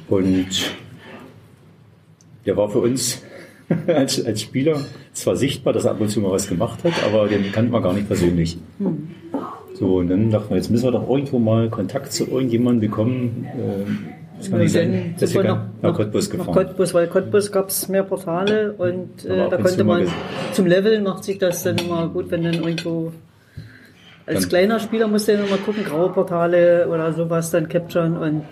Und 0.09 0.47
der 2.45 2.57
war 2.57 2.69
für 2.69 2.79
uns 2.79 3.21
als, 3.87 4.23
als 4.23 4.41
Spieler 4.41 4.79
zwar 5.13 5.35
sichtbar, 5.35 5.73
dass 5.73 5.85
er 5.85 5.91
ab 5.91 6.01
und 6.01 6.09
zu 6.09 6.19
mal 6.19 6.31
was 6.31 6.47
gemacht 6.47 6.83
hat, 6.83 6.93
aber 7.05 7.27
den 7.27 7.51
kannten 7.51 7.71
wir 7.71 7.81
gar 7.81 7.93
nicht 7.93 8.07
persönlich. 8.07 8.57
So, 9.73 9.97
und 9.97 10.09
dann 10.09 10.31
dachten 10.31 10.49
wir, 10.49 10.57
jetzt 10.57 10.69
müssen 10.69 10.85
wir 10.85 10.91
doch 10.91 11.09
irgendwo 11.09 11.39
mal 11.39 11.69
Kontakt 11.69 12.13
zu 12.13 12.25
irgendjemandem 12.27 12.81
bekommen. 12.89 13.47
Äh, 13.57 14.24
das 14.37 14.49
kann 14.49 14.59
nicht 14.59 14.71
sein, 14.73 15.13
sind 15.17 15.33
wir 15.33 15.43
nach, 15.43 15.65
nach 15.81 15.93
Cottbus 15.93 16.27
Nach 16.29 16.37
gefahren. 16.39 16.53
Cottbus, 16.53 16.93
weil 16.93 17.07
Cottbus 17.07 17.51
gab 17.51 17.69
es 17.69 17.87
mehr 17.87 18.03
Portale 18.03 18.73
und 18.77 19.25
äh, 19.25 19.49
da 19.49 19.57
konnte 19.57 19.83
man 19.83 20.07
zum 20.51 20.65
Leveln 20.65 21.03
macht 21.03 21.23
sich 21.23 21.37
das 21.37 21.63
dann 21.63 21.77
immer 21.77 22.07
gut, 22.09 22.29
wenn 22.31 22.43
dann 22.43 22.53
irgendwo 22.55 23.11
als 24.25 24.41
Dann- 24.41 24.49
kleiner 24.49 24.79
Spieler 24.79 25.07
musste 25.07 25.33
ja 25.33 25.39
immer 25.43 25.57
gucken, 25.57 25.83
graue 25.85 26.09
Portale 26.11 26.87
oder 26.89 27.13
sowas 27.13 27.51
dann 27.51 27.69
capturen 27.69 28.17
und 28.17 28.43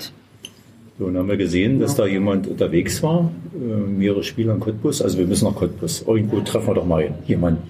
So, 0.99 1.07
dann 1.07 1.17
haben 1.17 1.27
wir 1.27 1.37
gesehen, 1.37 1.79
dass 1.79 1.95
da 1.95 2.05
jemand 2.05 2.47
unterwegs 2.47 3.01
war, 3.01 3.31
äh, 3.55 3.57
mehrere 3.57 4.23
Spieler 4.23 4.53
in 4.53 4.59
Cottbus. 4.59 5.01
Also 5.01 5.17
wir 5.17 5.25
müssen 5.25 5.45
nach 5.45 5.55
Cottbus. 5.55 6.03
Irgendwo 6.07 6.39
treffen 6.41 6.67
wir 6.67 6.75
doch 6.75 6.85
mal 6.85 7.09
jemanden. 7.25 7.63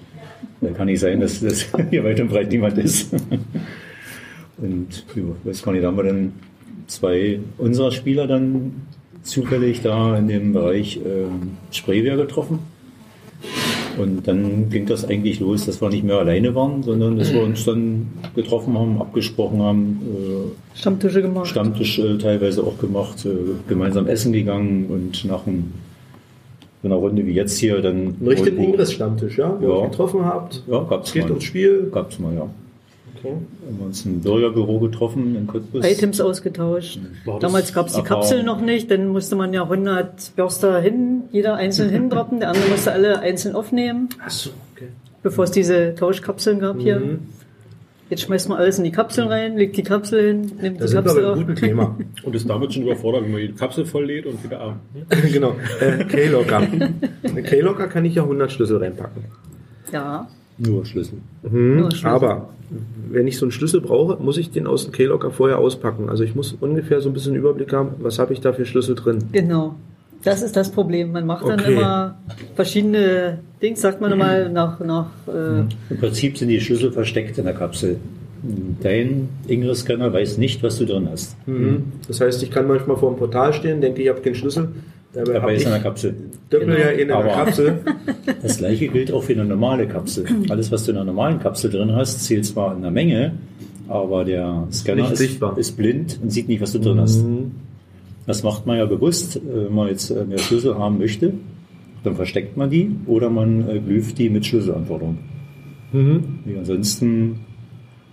Da 0.60 0.70
kann 0.72 0.86
nicht 0.86 1.00
sein, 1.00 1.20
dass 1.20 1.40
das 1.40 1.66
hier 1.90 2.04
weit 2.04 2.20
und 2.20 2.28
breit 2.28 2.50
niemand 2.50 2.76
ist. 2.78 3.12
Und 4.58 5.04
ja, 5.16 5.22
weiß 5.44 5.62
gar 5.62 5.72
nicht, 5.72 5.82
da 5.82 5.88
haben 5.88 5.96
wir 5.96 6.04
dann 6.04 6.32
zwei 6.86 7.40
unserer 7.58 7.90
Spieler 7.92 8.26
dann 8.26 8.82
zufällig 9.22 9.80
da 9.82 10.16
in 10.18 10.28
dem 10.28 10.52
Bereich 10.52 10.98
ähm, 11.04 11.52
Spreewehr 11.70 12.16
getroffen. 12.16 12.58
Und 13.98 14.26
dann 14.26 14.70
ging 14.70 14.86
das 14.86 15.04
eigentlich 15.04 15.38
los, 15.38 15.66
dass 15.66 15.80
wir 15.80 15.88
nicht 15.88 16.02
mehr 16.02 16.16
alleine 16.18 16.54
waren, 16.54 16.82
sondern 16.82 17.16
dass 17.16 17.32
wir 17.32 17.42
uns 17.42 17.64
dann 17.64 18.08
getroffen 18.34 18.76
haben, 18.76 19.00
abgesprochen 19.00 19.62
haben, 19.62 20.00
äh, 20.74 20.78
Stammtische 20.78 21.22
gemacht. 21.22 21.46
Stammtisch 21.46 21.98
äh, 22.00 22.18
teilweise 22.18 22.64
auch 22.64 22.76
gemacht, 22.78 23.24
äh, 23.24 23.30
gemeinsam 23.68 24.08
essen 24.08 24.32
gegangen 24.32 24.86
und 24.88 25.24
nach 25.26 25.46
ein, 25.46 25.72
so 26.82 26.88
einer 26.88 26.96
Runde 26.96 27.24
wie 27.24 27.32
jetzt 27.32 27.56
hier 27.58 27.80
dann. 27.82 28.16
Ein 28.20 28.26
richtig 28.26 28.46
irgendwo- 28.54 28.64
Ingress-Stammtisch, 28.72 29.38
ja? 29.38 29.56
Wo 29.60 29.64
Ja. 29.64 29.70
ihr 29.70 29.76
euch 29.82 29.90
getroffen 29.92 30.24
habt. 30.24 30.62
Ja, 30.66 30.82
gab's 30.82 31.12
Geht 31.12 31.22
mal. 31.24 31.30
ums 31.30 31.44
Spiel. 31.44 31.88
Gab's 31.92 32.18
mal, 32.18 32.34
ja. 32.34 32.48
Haben 33.32 33.78
wir 33.78 33.86
uns 33.86 34.04
im 34.04 34.20
Bürgerbüro 34.20 34.78
getroffen 34.80 35.36
in 35.36 35.46
Cottbus. 35.46 35.84
Items 35.86 36.20
ausgetauscht. 36.20 36.98
War 37.24 37.34
das 37.40 37.42
Damals 37.42 37.72
gab 37.72 37.86
es 37.88 37.94
die? 37.94 38.02
Kapseln 38.02 38.44
noch 38.46 38.60
nicht, 38.60 38.90
dann 38.90 39.08
musste 39.08 39.36
man 39.36 39.52
ja 39.52 39.62
100 39.62 40.36
Börster 40.36 40.80
hin, 40.80 41.22
jeder 41.32 41.54
einzeln 41.56 41.90
hindroppen, 41.90 42.40
der 42.40 42.48
andere 42.50 42.68
musste 42.68 42.92
alle 42.92 43.20
einzeln 43.20 43.54
aufnehmen, 43.54 44.08
Achso, 44.24 44.50
okay. 44.74 44.88
bevor 45.22 45.44
es 45.44 45.50
diese 45.50 45.94
Tauschkapseln 45.94 46.60
gab 46.60 46.78
hier. 46.80 47.00
Mhm. 47.00 47.18
Jetzt 48.10 48.20
schmeißt 48.24 48.50
man 48.50 48.58
alles 48.58 48.76
in 48.76 48.84
die 48.84 48.90
Kapseln 48.92 49.28
rein, 49.28 49.56
legt 49.56 49.78
die 49.78 49.82
Kapsel 49.82 50.26
hin, 50.28 50.52
nimmt 50.60 50.78
Da 50.80 50.84
die 50.86 50.92
Kapsel 50.92 51.22
bei 51.22 51.28
auf. 51.28 51.36
einem 51.38 51.46
guten 51.46 51.56
Thema. 51.58 51.96
Und 52.22 52.34
ist 52.36 52.48
damit 52.48 52.74
schon 52.74 52.82
überfordert, 52.82 53.24
wenn 53.24 53.32
man 53.32 53.40
die 53.40 53.52
Kapsel 53.52 53.86
voll 53.86 54.04
lädt 54.04 54.26
und 54.26 54.44
wieder 54.44 54.60
ab. 54.60 54.76
genau. 55.32 55.56
Äh, 55.80 56.04
K-Locker. 56.04 56.58
Eine 57.22 57.42
K-Locker 57.42 57.88
kann 57.88 58.04
ich 58.04 58.14
ja 58.16 58.22
100 58.22 58.52
Schlüssel 58.52 58.76
reinpacken. 58.76 59.24
Ja, 59.90 60.28
Nur 60.58 60.84
Schlüssel. 60.84 61.18
nur 61.42 61.90
Schlüssel. 61.90 62.06
Aber 62.08 62.50
wenn 63.10 63.26
ich 63.26 63.38
so 63.38 63.46
einen 63.46 63.52
Schlüssel 63.52 63.80
brauche, 63.80 64.22
muss 64.22 64.36
ich 64.38 64.50
den 64.50 64.66
aus 64.66 64.84
dem 64.84 64.92
K-Locker 64.92 65.30
vorher 65.30 65.58
auspacken. 65.58 66.08
Also 66.08 66.24
ich 66.24 66.34
muss 66.34 66.56
ungefähr 66.60 67.00
so 67.00 67.10
ein 67.10 67.12
bisschen 67.12 67.34
Überblick 67.34 67.72
haben, 67.72 67.90
was 67.98 68.18
habe 68.18 68.32
ich 68.32 68.40
da 68.40 68.52
für 68.52 68.66
Schlüssel 68.66 68.94
drin. 68.94 69.18
Genau. 69.32 69.74
Das 70.24 70.40
ist 70.42 70.56
das 70.56 70.70
Problem. 70.70 71.12
Man 71.12 71.26
macht 71.26 71.46
dann 71.46 71.60
Okay. 71.60 71.74
immer 71.74 72.16
verschiedene 72.54 73.40
Dings, 73.60 73.82
sagt 73.82 74.00
man 74.00 74.16
mal, 74.16 74.50
nach, 74.50 74.80
nach 74.80 75.10
äh, 75.28 75.60
Im 75.90 75.98
Prinzip 76.00 76.38
sind 76.38 76.48
die 76.48 76.60
Schlüssel 76.60 76.92
versteckt 76.92 77.36
in 77.38 77.44
der 77.44 77.54
Kapsel. 77.54 77.98
Dein 78.82 79.28
Ingress-Scanner 79.48 80.12
weiß 80.12 80.38
nicht, 80.38 80.62
was 80.62 80.78
du 80.78 80.86
drin 80.86 81.08
hast. 81.10 81.36
Mhm. 81.46 81.84
Das 82.08 82.20
heißt, 82.20 82.42
ich 82.42 82.50
kann 82.50 82.66
manchmal 82.66 82.96
vor 82.96 83.10
dem 83.12 83.18
Portal 83.18 83.52
stehen, 83.52 83.80
denke, 83.80 84.02
ich 84.02 84.08
habe 84.08 84.20
keinen 84.20 84.34
Schlüssel. 84.34 84.68
Dabei 85.14 85.32
Dabei 85.34 85.54
ist 85.54 85.64
in 85.64 85.70
der 85.70 85.80
Kapsel. 85.80 86.14
Döppel 86.50 86.66
Genau. 86.68 86.78
ja 86.78 86.88
in 86.90 87.10
Aber- 87.10 87.28
Kapsel. 87.28 87.80
Das 88.42 88.58
gleiche 88.58 88.88
gilt 88.88 89.12
auch 89.12 89.22
für 89.22 89.32
eine 89.34 89.44
normale 89.44 89.86
Kapsel. 89.86 90.24
Alles, 90.48 90.70
was 90.72 90.84
du 90.84 90.90
in 90.90 90.96
einer 90.96 91.06
normalen 91.06 91.38
Kapsel 91.38 91.70
drin 91.70 91.92
hast, 91.94 92.24
zählt 92.24 92.44
zwar 92.44 92.74
in 92.74 92.82
der 92.82 92.90
Menge, 92.90 93.32
aber 93.88 94.24
der 94.24 94.66
Scanner 94.72 95.10
ist, 95.12 95.20
ist 95.56 95.76
blind 95.76 96.18
und 96.22 96.30
sieht 96.30 96.48
nicht, 96.48 96.60
was 96.60 96.72
du 96.72 96.78
drin 96.78 96.98
hast. 97.00 97.22
Mhm. 97.24 97.52
Das 98.26 98.42
macht 98.42 98.66
man 98.66 98.78
ja 98.78 98.86
bewusst, 98.86 99.36
äh, 99.36 99.40
wenn 99.66 99.74
man 99.74 99.88
jetzt 99.88 100.10
äh, 100.10 100.24
mehr 100.24 100.38
Schlüssel 100.38 100.76
haben 100.78 100.98
möchte, 100.98 101.32
dann 102.02 102.16
versteckt 102.16 102.56
man 102.56 102.70
die 102.70 102.90
oder 103.06 103.30
man 103.30 103.68
äh, 103.68 103.78
glypht 103.78 104.18
die 104.18 104.30
mit 104.30 104.44
Schlüsselanforderungen. 104.46 105.18
Mhm. 105.92 106.24
Wie 106.44 106.56
ansonsten, 106.58 107.40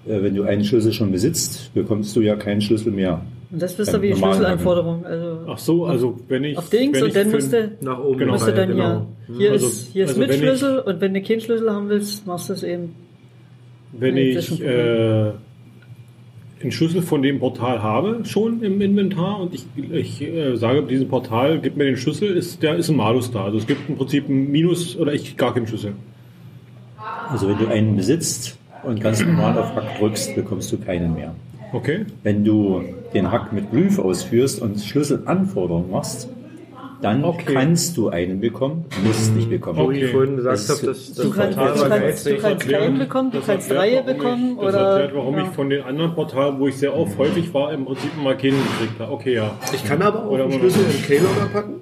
äh, 0.07 0.21
wenn 0.21 0.35
du 0.35 0.43
einen 0.43 0.63
Schlüssel 0.63 0.93
schon 0.93 1.11
besitzt, 1.11 1.73
bekommst 1.73 2.15
du 2.15 2.21
ja 2.21 2.35
keinen 2.35 2.61
Schlüssel 2.61 2.91
mehr. 2.91 3.21
Und 3.51 3.61
das 3.61 3.77
Ja, 3.77 3.93
ihr 3.93 4.01
wie 4.01 4.07
die 4.13 4.15
Schlüsselanforderung. 4.15 5.05
Also 5.05 5.37
Ach 5.47 5.57
so, 5.57 5.85
also 5.85 6.19
wenn 6.29 6.43
ich. 6.45 6.57
auf 6.57 6.69
Dings 6.69 6.93
wenn 6.95 7.03
und 7.03 7.07
ich 7.09 7.13
dann 7.13 7.27
für- 7.29 7.35
musste, 7.35 7.71
Nach 7.81 7.99
oben 7.99 8.17
Genau. 8.19 8.31
musste 8.33 8.53
dann 8.53 8.69
genau. 8.69 9.07
hier, 9.27 9.37
hier 9.37 9.51
Also- 9.51 9.67
ist, 9.67 9.87
hier 9.93 10.03
ist 10.05 10.09
also 10.11 10.19
mit 10.21 10.29
wenn 10.29 10.35
ich- 10.35 10.41
Schlüssel 10.41 10.79
und 10.79 11.01
wenn 11.01 11.13
du 11.13 11.21
keinen 11.21 11.41
Schlüssel 11.41 11.69
haben 11.71 11.89
willst, 11.89 12.25
machst 12.27 12.49
du 12.49 12.53
es 12.53 12.63
eben. 12.63 12.95
Wenn 13.93 14.15
ich 14.17 14.61
äh, 14.61 15.31
einen 16.61 16.71
Schlüssel 16.71 17.01
von 17.01 17.21
dem 17.21 17.39
Portal 17.39 17.81
habe, 17.83 18.19
schon 18.23 18.61
im 18.63 18.79
Inventar, 18.79 19.41
und 19.41 19.53
ich, 19.53 19.65
ich 19.91 20.21
äh, 20.21 20.55
sage, 20.55 20.83
diesem 20.83 21.07
Portal, 21.09 21.59
gib 21.59 21.75
mir 21.75 21.85
den 21.85 21.97
Schlüssel, 21.97 22.37
ist, 22.37 22.61
der 22.63 22.75
ist 22.77 22.89
ein 22.89 22.95
Malus 22.95 23.31
da. 23.31 23.43
Also 23.45 23.57
es 23.57 23.67
gibt 23.67 23.89
im 23.89 23.97
Prinzip 23.97 24.29
ein 24.29 24.49
Minus 24.51 24.95
oder 24.95 25.13
ich 25.13 25.25
krieg 25.25 25.37
gar 25.37 25.53
keinen 25.53 25.67
Schlüssel. 25.67 25.93
Also 27.29 27.49
wenn 27.49 27.57
du 27.57 27.67
einen 27.67 27.95
besitzt 27.97 28.57
und 28.83 29.01
ganz 29.01 29.25
normal 29.25 29.57
auf 29.57 29.75
Hack 29.75 29.97
drückst, 29.99 30.35
bekommst 30.35 30.71
du 30.71 30.77
keinen 30.77 31.13
mehr. 31.15 31.33
Okay? 31.73 32.05
Wenn 32.23 32.43
du 32.43 32.81
den 33.13 33.31
Hack 33.31 33.53
mit 33.53 33.71
Glyph 33.71 33.99
ausführst 33.99 34.62
und 34.62 34.79
Schlüsselanforderungen 34.79 35.89
machst, 35.91 36.29
dann 37.01 37.23
Okay. 37.23 37.53
kannst 37.55 37.97
du 37.97 38.10
einen 38.10 38.39
bekommen, 38.39 38.86
musst 39.03 39.36
nicht 39.36 39.49
bekommen. 39.49 39.79
Wo 39.79 39.89
ich 39.89 40.03
Okay. 40.03 40.12
vorhin 40.13 40.36
gesagt 40.36 40.53
Das- 40.57 40.69
habe, 40.69 40.86
dass 40.88 41.13
das 41.13 41.15
Du 41.25 41.31
kannst, 41.31 41.57
Portal 41.57 41.73
du 41.73 41.79
war 41.81 41.89
kannst, 41.99 42.25
du 42.27 42.38
kannst 42.38 42.69
keinen 42.69 42.99
bekommen, 42.99 43.31
du 43.31 43.38
Das 43.38 43.47
kannst 43.47 43.71
Reihe 43.71 44.03
bekommen 44.03 44.51
ich, 44.51 44.55
Das 44.65 44.75
oder. 44.75 44.77
erklärt, 44.91 45.15
warum 45.15 45.36
ja. 45.36 45.43
ich 45.43 45.49
von 45.49 45.69
den 45.71 45.81
anderen 45.84 46.13
Portalen, 46.13 46.60
wo 46.60 46.67
ich 46.67 46.77
sehr 46.77 46.95
oft 46.95 47.17
häufig 47.17 47.51
war, 47.55 47.73
im 47.73 47.86
Prinzip 47.86 48.12
immer 48.19 48.36
keinen 48.36 48.51
gekriegt 48.51 48.99
habe. 48.99 49.12
Okay, 49.13 49.34
ja. 49.34 49.51
Ich 49.73 49.84
kann 49.84 50.01
aber 50.03 50.25
auch 50.25 50.29
Oder 50.31 50.43
einen 50.43 50.53
Schlüssel 50.60 50.86
in 50.86 51.01
K-Logger 51.03 51.49
packen 51.51 51.73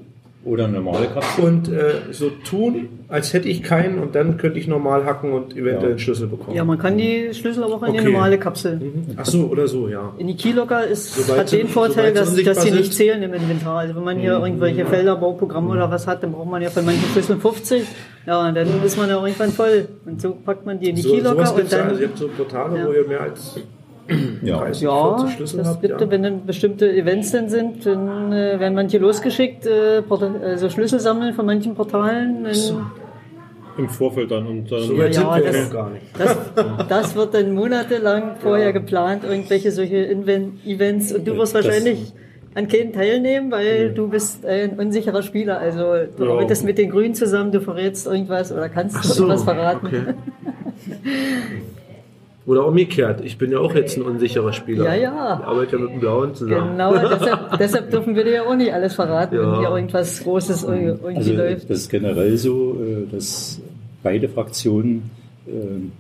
Oder 0.46 0.64
eine 0.66 0.74
normale 0.80 1.08
Kapsel. 1.08 1.44
und 1.44 1.68
äh, 1.68 1.96
so 2.12 2.30
tun, 2.30 2.88
als 3.10 3.34
hätte 3.34 3.50
ich 3.50 3.62
keinen 3.62 4.00
und 4.00 4.16
dann 4.16 4.38
könnte 4.38 4.58
ich 4.58 4.68
normal 4.68 5.04
hacken 5.06 5.34
und 5.34 5.52
eventuell 5.52 5.82
Ja. 5.84 5.90
einen 5.90 6.00
Schlüssel 6.00 6.28
bekommen. 6.28 6.56
Ja, 6.56 6.64
man 6.64 6.78
kann 6.78 6.98
die 6.98 7.34
Schlüssel 7.34 7.62
aber 7.64 7.74
auch 7.76 7.84
in 7.84 7.92
die 7.94 8.00
Okay. 8.00 8.10
normale 8.12 8.38
Kapsel. 8.38 8.78
Mhm. 8.78 9.06
Ach 9.18 9.26
so, 9.26 9.48
oder 9.48 9.68
so, 9.68 9.90
ja. 9.90 10.14
In 10.18 10.28
die 10.28 10.38
Keylocker 10.38 10.88
ist, 10.88 11.14
Sobald 11.16 11.40
hat 11.42 11.50
sie- 11.50 11.58
den 11.58 11.68
Vorteil, 11.68 12.14
dass, 12.14 12.34
dass 12.42 12.62
sie 12.64 12.72
nicht 12.72 12.94
zählen 12.94 13.22
im 13.22 13.34
Inventar. 13.34 13.80
Also 13.80 13.96
wenn 13.98 14.04
man 14.06 14.18
hier 14.18 14.40
irgendwelche 14.40 14.86
Felder, 14.86 15.18
Bauprogramme 15.18 15.72
oder 15.72 15.92
was 15.92 16.08
hat, 16.08 16.24
dann 16.24 16.32
braucht 16.32 16.50
man 16.50 16.62
ja 16.62 16.70
von 16.70 16.86
manchen 16.86 17.04
Schlüsseln 17.12 17.42
50. 17.42 17.84
Ja, 18.26 18.48
und 18.48 18.56
dann 18.56 18.68
ist 18.86 18.98
man 18.98 19.10
ja 19.10 19.22
irgendwann 19.22 19.52
voll. 19.52 19.90
Und 20.06 20.22
so 20.22 20.32
packt 20.46 20.66
man 20.66 20.80
die 20.80 20.90
in 20.90 20.96
die 20.96 21.02
So, 21.02 21.10
sowas 21.10 21.24
Keylocker 21.54 21.56
und 21.56 21.72
dann. 21.74 21.88
Also 21.90 22.02
ihr 22.02 22.08
habt 22.08 22.18
so 22.18 22.28
Portale, 22.30 22.80
Ja. 22.80 22.88
wo 22.88 22.92
ihr 22.94 23.06
mehr 23.08 23.22
als 23.22 23.60
Ja. 24.42 24.58
30, 24.60 24.82
Ja, 24.84 25.18
40 25.18 25.36
Schlüssel 25.36 25.58
das 25.58 25.68
habt. 25.68 25.82
gibt, 25.82 26.02
Ja. 26.02 26.12
wenn 26.12 26.24
dann 26.24 26.46
bestimmte 26.46 26.92
Events 26.92 27.32
dann 27.32 27.50
sind, 27.50 27.86
dann 27.86 28.32
äh, 28.32 28.60
werden 28.60 28.74
manche 28.76 28.98
losgeschickt, 28.98 29.66
äh, 29.66 30.02
also 30.44 30.70
Schlüssel 30.70 31.00
sammeln 31.00 31.34
von 31.34 31.46
manchen 31.46 31.76
Portalen. 31.76 32.44
Dann, 32.46 32.86
Im 33.78 33.88
Vorfeld 33.90 34.32
dann. 34.32 34.46
Und 34.48 34.72
dann 34.72 34.82
So 34.82 34.94
Ja, 34.94 35.12
sind 35.14 35.24
wir 35.26 35.52
das- 35.52 35.72
gar 35.72 35.90
nicht. 35.90 36.06
das, 36.18 36.38
das 36.90 37.16
wird 37.16 37.34
dann 37.34 37.54
monatelang 37.54 38.36
vorher 38.40 38.74
geplant, 38.74 39.24
irgendwelche 39.24 39.72
solche 39.72 39.98
Inven 39.98 40.60
Events. 40.66 41.14
Und 41.14 41.28
du 41.28 41.38
wirst 41.38 41.54
wahrscheinlich 41.54 42.12
an 42.56 42.68
keinen 42.68 42.92
teilnehmen, 42.92 43.52
weil 43.52 43.94
du 43.94 44.10
bist 44.10 44.46
ein 44.46 44.78
unsicherer 44.80 45.22
Spieler. 45.22 45.60
Also 45.60 45.84
du 46.18 46.26
Ja. 46.26 46.32
arbeitest 46.32 46.66
mit 46.66 46.78
den 46.78 46.90
Grünen 46.90 47.14
zusammen, 47.14 47.52
du 47.52 47.62
verrätst 47.62 48.08
irgendwas 48.08 48.52
oder 48.52 48.68
kannst 48.70 49.02
so, 49.04 49.24
irgendwas 49.24 49.44
verraten. 49.44 49.86
okay. 49.86 50.02
Oder 52.46 52.66
umgekehrt. 52.66 53.22
Ich 53.24 53.38
bin 53.38 53.52
ja 53.52 53.60
auch 53.60 53.76
jetzt 53.76 53.98
ein 53.98 54.02
unsicherer 54.04 54.54
Spieler. 54.54 54.86
Ja, 54.86 54.96
ja. 54.96 55.40
Ich 55.42 55.46
arbeite 55.46 55.76
ja 55.76 55.82
mit 55.84 55.92
dem 55.92 56.00
Blauen 56.00 56.34
zusammen. 56.34 56.72
Genau, 56.72 56.94
deshalb, 56.98 57.58
deshalb 57.60 57.92
dürfen 57.92 58.16
wir 58.16 58.24
dir 58.24 58.32
ja 58.34 58.44
auch 58.44 58.56
nicht 58.56 58.74
alles 58.74 58.96
verraten, 58.96 59.36
Ja. 59.36 59.52
wenn 59.52 59.60
hier 59.60 59.70
irgendwas 59.70 60.24
Großes 60.24 60.64
irgendwie 60.64 61.16
Also 61.16 61.34
läuft. 61.34 61.70
das 61.70 61.80
ist 61.80 61.90
generell 61.90 62.38
so, 62.38 62.78
äh, 62.82 63.12
dass 63.14 63.62
beide 64.02 64.30
Fraktionen 64.30 65.12
äh, 65.48 65.52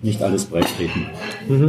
nicht 0.02 0.24
alles 0.24 0.46
breittreten. 0.46 1.06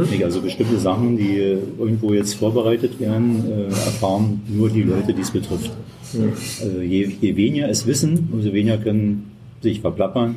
Nicht, 0.09 0.23
Also 0.23 0.41
bestimmte 0.41 0.77
Sachen, 0.77 1.17
die 1.17 1.37
äh, 1.37 1.57
irgendwo 1.77 2.13
jetzt 2.13 2.35
vorbereitet 2.35 2.99
werden, 2.99 3.43
erfahren 3.69 4.41
nur 4.47 4.69
die 4.69 4.83
Leute, 4.83 5.13
die 5.13 5.21
es 5.21 5.31
betrifft. 5.31 5.71
Also 6.13 6.79
je, 6.81 7.09
je 7.21 7.35
weniger 7.35 7.69
es 7.69 7.85
wissen, 7.85 8.29
umso 8.31 8.51
weniger 8.53 8.77
können 8.77 9.31
sich 9.61 9.79
verplappern 9.81 10.35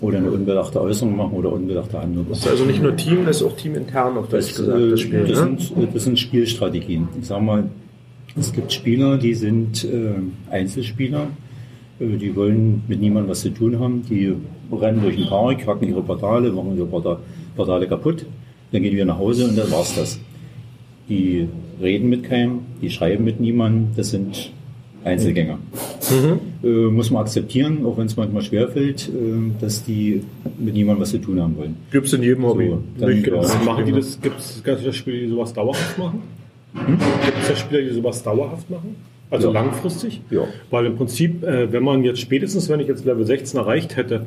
oder 0.00 0.18
eine 0.18 0.30
unbedachte 0.30 0.80
Äußerung 0.80 1.16
machen 1.16 1.34
oder 1.34 1.52
unbedachte 1.52 2.00
Handlung. 2.00 2.26
Das 2.28 2.38
ist 2.38 2.48
also 2.48 2.64
nicht 2.64 2.82
nur 2.82 2.96
Team, 2.96 3.26
das 3.26 3.36
ist 3.36 3.42
auch 3.42 3.56
teamintern, 3.56 4.16
auf 4.16 4.28
Deutsch 4.28 4.54
gesagt, 4.54 4.78
äh, 4.78 4.90
das 4.90 5.00
Spiel. 5.00 5.20
das, 5.20 5.28
ne? 5.28 5.56
sind, 5.58 5.94
das 5.94 6.04
sind 6.04 6.18
Spielstrategien. 6.18 7.08
Ich 7.20 7.26
sag 7.26 7.42
mal, 7.42 7.64
es 8.38 8.52
gibt 8.52 8.72
Spieler, 8.72 9.18
die 9.18 9.34
sind 9.34 9.84
äh, 9.84 10.14
Einzelspieler, 10.50 11.26
äh, 11.98 12.16
die 12.16 12.34
wollen 12.34 12.82
mit 12.88 13.00
niemandem 13.00 13.30
was 13.30 13.40
zu 13.40 13.50
tun 13.50 13.78
haben, 13.78 14.02
die 14.08 14.34
rennen 14.72 15.02
durch 15.02 15.16
den 15.16 15.26
Park, 15.26 15.66
hacken 15.66 15.88
ihre 15.88 16.02
Portale, 16.02 16.50
machen 16.50 16.76
ihre 16.76 16.86
Porta 16.86 17.18
Portale 17.56 17.86
kaputt, 17.86 18.24
dann 18.72 18.82
gehen 18.82 18.96
wir 18.96 19.04
nach 19.04 19.18
Hause 19.18 19.48
und 19.48 19.58
dann 19.58 19.70
war's 19.70 19.94
das. 19.96 20.18
Die 21.08 21.48
reden 21.82 22.08
mit 22.08 22.22
keinem, 22.22 22.60
die 22.80 22.88
schreiben 22.88 23.24
mit 23.24 23.40
niemandem, 23.40 23.88
das 23.96 24.10
sind 24.10 24.52
Einzelgänger. 25.04 25.58
Äh, 26.62 26.66
muss 26.90 27.10
man 27.10 27.22
akzeptieren, 27.22 27.86
auch 27.86 27.96
wenn 27.96 28.04
es 28.06 28.16
manchmal 28.18 28.42
schwerfällt, 28.42 29.08
äh, 29.08 29.12
dass 29.60 29.82
die 29.84 30.22
mit 30.58 30.74
niemandem 30.74 31.00
was 31.02 31.10
zu 31.10 31.18
tun 31.18 31.40
haben 31.40 31.56
wollen. 31.56 31.76
Gibt's 31.90 32.12
in 32.12 32.22
jedem 32.22 32.44
Hobby. 32.44 32.68
So, 32.68 32.82
dann- 32.98 33.10
Nicht 33.14 33.24
genau. 33.24 33.42
ja. 33.42 33.60
Machen 33.64 33.86
die 33.86 33.92
das, 33.92 34.20
gibt 34.20 34.38
es 34.38 34.62
ganz 34.62 34.80
viele 34.80 34.92
Spieler, 34.92 35.18
die 35.20 35.28
sowas 35.28 35.52
dauerhaft 35.54 35.98
machen? 35.98 36.20
Gibt 36.74 37.38
es 37.42 37.48
ja 37.48 37.56
Spieler, 37.56 37.82
die 37.82 37.90
sowas 37.94 38.22
dauerhaft 38.22 38.68
machen? 38.68 38.94
Also 39.30 39.48
Ja. 39.48 39.54
langfristig? 39.54 40.20
Ja. 40.30 40.42
Weil 40.70 40.86
im 40.86 40.96
Prinzip, 40.96 41.42
äh, 41.44 41.72
wenn 41.72 41.82
man 41.82 42.04
jetzt 42.04 42.20
spätestens, 42.20 42.68
wenn 42.68 42.80
ich 42.80 42.88
jetzt 42.88 43.04
Level 43.06 43.24
16 43.24 43.58
erreicht 43.58 43.96
hätte, 43.96 44.26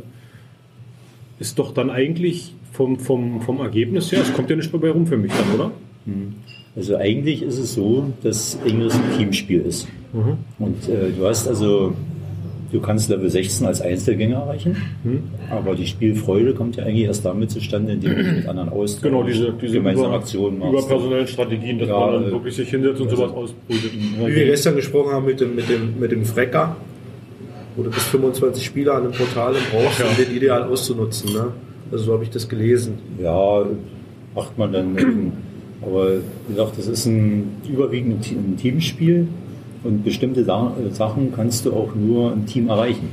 ist 1.40 1.60
doch 1.60 1.72
dann 1.74 1.90
eigentlich 1.92 2.54
vom, 2.72 2.98
vom, 3.00 3.42
vom 3.42 3.60
Ergebnis 3.60 4.12
her, 4.12 4.22
es 4.22 4.34
kommt 4.34 4.50
ja 4.50 4.56
nicht 4.56 4.72
mehr 4.74 4.82
bei 4.82 4.90
rum 4.92 5.06
für 5.06 5.18
mich 5.18 5.32
dann, 5.32 5.56
oder? 5.60 5.72
Also 6.76 6.96
eigentlich 6.96 7.44
ist 7.44 7.60
es 7.60 7.76
so, 7.76 8.12
dass 8.24 8.58
Ingress 8.66 8.96
ein 8.96 9.18
Teamspiel 9.20 9.62
ist. 9.62 9.88
Und 10.60 10.90
äh, 10.90 11.12
du 11.18 11.26
hast 11.28 11.48
also, 11.48 11.94
du 12.74 12.82
kannst 12.82 13.10
Level 13.10 13.30
16 13.30 13.66
als 13.66 13.82
Einzelgänger 13.82 14.38
erreichen, 14.38 14.76
aber 15.50 15.76
die 15.76 15.88
Spielfreude 15.88 16.54
kommt 16.54 16.76
ja 16.76 16.84
eigentlich 16.84 17.06
erst 17.06 17.24
damit 17.24 17.52
zustande, 17.52 17.94
indem 17.94 18.16
du 18.16 18.24
dich 18.24 18.34
mit 18.34 18.48
anderen 18.48 18.70
austauschst, 18.70 19.04
Genau, 19.04 19.24
diese, 19.24 19.54
diese 19.62 19.76
gemeinsame 19.76 20.08
über, 20.10 20.18
Aktionen 20.18 20.60
machst. 20.60 20.74
überpersonellen 20.74 21.28
Strategien, 21.28 21.80
dass 21.80 21.88
Ja, 21.88 22.00
man 22.00 22.14
dann 22.14 22.28
äh, 22.28 22.32
wirklich 22.32 22.56
sich 22.56 22.70
hinsetzt 22.70 23.00
und 23.00 23.10
sowas 23.10 23.32
ausbrütet. 23.32 23.92
Wie 23.94 24.36
wir 24.36 24.46
gestern 24.46 24.76
gesprochen 24.76 25.12
haben 25.14 25.26
mit 25.26 25.40
dem, 25.40 25.56
mit 25.56 25.70
dem, 25.70 26.00
mit 26.00 26.12
dem 26.12 26.26
Frecker, 26.26 26.76
wo 27.76 27.84
du 27.84 27.90
bis 27.90 28.04
25 28.04 28.66
Spieler 28.66 28.96
an 28.96 29.04
einem 29.04 29.12
Portal 29.14 29.54
brauchst, 29.72 30.00
Ja. 30.00 30.06
um 30.08 30.16
den 30.16 30.36
ideal 30.36 30.64
auszunutzen. 30.64 31.32
Ne? 31.34 31.48
Also 31.92 32.06
so 32.06 32.14
habe 32.14 32.24
ich 32.24 32.30
das 32.30 32.50
gelesen. 32.50 32.96
Ja, 33.22 33.66
macht 34.36 34.58
man 34.58 34.72
dann. 34.74 35.32
Aber 35.82 36.08
wie 36.48 36.54
gesagt, 36.54 36.78
das 36.78 36.88
ist 36.88 37.06
ein 37.06 37.52
überwiegend 37.72 38.26
ein 38.32 38.58
Teamspiel 38.58 39.28
und 39.84 40.04
bestimmte 40.04 40.42
äh, 40.42 40.90
Sachen 40.92 41.34
kannst 41.36 41.66
du 41.66 41.74
auch 41.74 41.96
nur 41.96 42.34
im 42.34 42.46
Team 42.46 42.70
erreichen. 42.70 43.10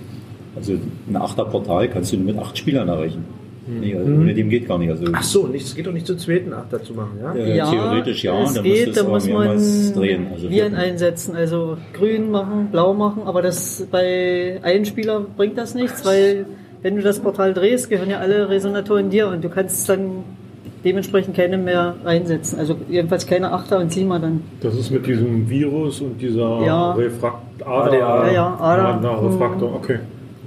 Also 0.56 0.74
ein 1.08 1.16
Achterportal 1.16 1.88
kannst 1.88 2.12
du 2.12 2.16
nur 2.16 2.26
mit 2.26 2.38
acht 2.38 2.56
Spielern 2.58 2.88
erreichen. 2.88 3.24
Nee, 3.66 3.94
also 3.94 4.10
Ohne 4.10 4.34
dem 4.34 4.48
geht 4.48 4.66
gar 4.66 4.78
nicht. 4.78 4.90
Also, 4.90 5.04
Ach 5.12 5.22
so, 5.22 5.46
nicht, 5.46 5.64
es 5.64 5.74
geht 5.74 5.86
doch 5.86 5.92
nicht 5.92 6.06
zu 6.06 6.16
zweiten 6.16 6.52
Achter 6.52 6.82
zu 6.82 6.94
machen, 6.94 7.18
ja? 7.20 7.34
äh, 7.34 7.70
theoretisch 7.70 8.24
ja, 8.24 8.42
es 8.42 8.54
dann 8.54 8.64
geht, 8.64 8.96
da 8.96 9.04
muss 9.04 9.28
man 9.28 9.58
drehen. 9.94 10.26
Also 10.32 10.50
Viren 10.50 10.74
einsetzen, 10.74 11.36
also 11.36 11.76
grün 11.92 12.30
machen, 12.30 12.68
blau 12.72 12.94
machen, 12.94 13.22
aber 13.26 13.42
das 13.42 13.86
bei 13.90 14.58
einem 14.62 14.84
Spieler 14.84 15.20
bringt 15.20 15.56
das 15.56 15.74
nichts, 15.74 16.04
weil 16.04 16.46
wenn 16.82 16.96
du 16.96 17.02
das 17.02 17.20
Portal 17.20 17.54
drehst, 17.54 17.90
gehören 17.90 18.10
ja 18.10 18.18
alle 18.18 18.48
Resonatoren 18.48 19.10
dir 19.10 19.28
und 19.28 19.44
du 19.44 19.50
kannst 19.50 19.88
dann 19.88 20.24
dementsprechend 20.84 21.36
keine 21.36 21.58
mehr 21.58 21.96
einsetzen. 22.04 22.58
Also 22.58 22.76
jedenfalls 22.88 23.26
keine 23.26 23.52
Achter 23.52 23.78
und 23.78 23.92
Siemer 23.92 24.18
dann. 24.18 24.42
Das 24.60 24.74
ist 24.74 24.90
mit 24.90 25.06
diesem 25.06 25.48
Virus 25.48 26.00
und 26.00 26.20
dieser 26.20 26.64
Ja. 26.64 26.92
Refrakt 26.92 27.62
ADA. 27.64 28.26
Ja, 28.26 28.32
ja, 28.32 28.56
ADA. 28.58 29.20
Refraktor, 29.20 29.74
okay. 29.74 29.98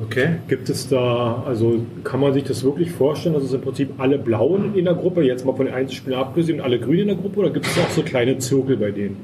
Okay. 0.02 0.36
Gibt 0.48 0.70
es 0.70 0.90
da, 0.90 1.44
also 1.46 1.80
kann 2.04 2.20
man 2.20 2.34
sich 2.34 2.44
das 2.44 2.64
wirklich 2.64 2.92
vorstellen, 2.92 3.36
dass 3.36 3.44
es 3.44 3.54
im 3.54 3.62
Prinzip 3.62 3.90
alle 4.00 4.18
Blauen 4.18 4.76
in 4.76 4.86
der 4.86 4.96
Gruppe, 4.96 5.24
jetzt 5.24 5.46
mal 5.46 5.56
von 5.56 5.68
den 5.68 5.76
Einzelspielern 5.76 6.20
abgesehen, 6.20 6.60
und 6.60 6.66
alle 6.66 6.80
Grünen 6.80 7.02
in 7.02 7.08
der 7.10 7.16
Gruppe, 7.18 7.42
oder 7.42 7.50
gibt 7.52 7.68
es 7.68 7.78
auch 7.78 7.90
so 7.90 8.02
kleine 8.02 8.38
Zirkel 8.40 8.76
bei 8.78 8.92
denen? 8.92 9.18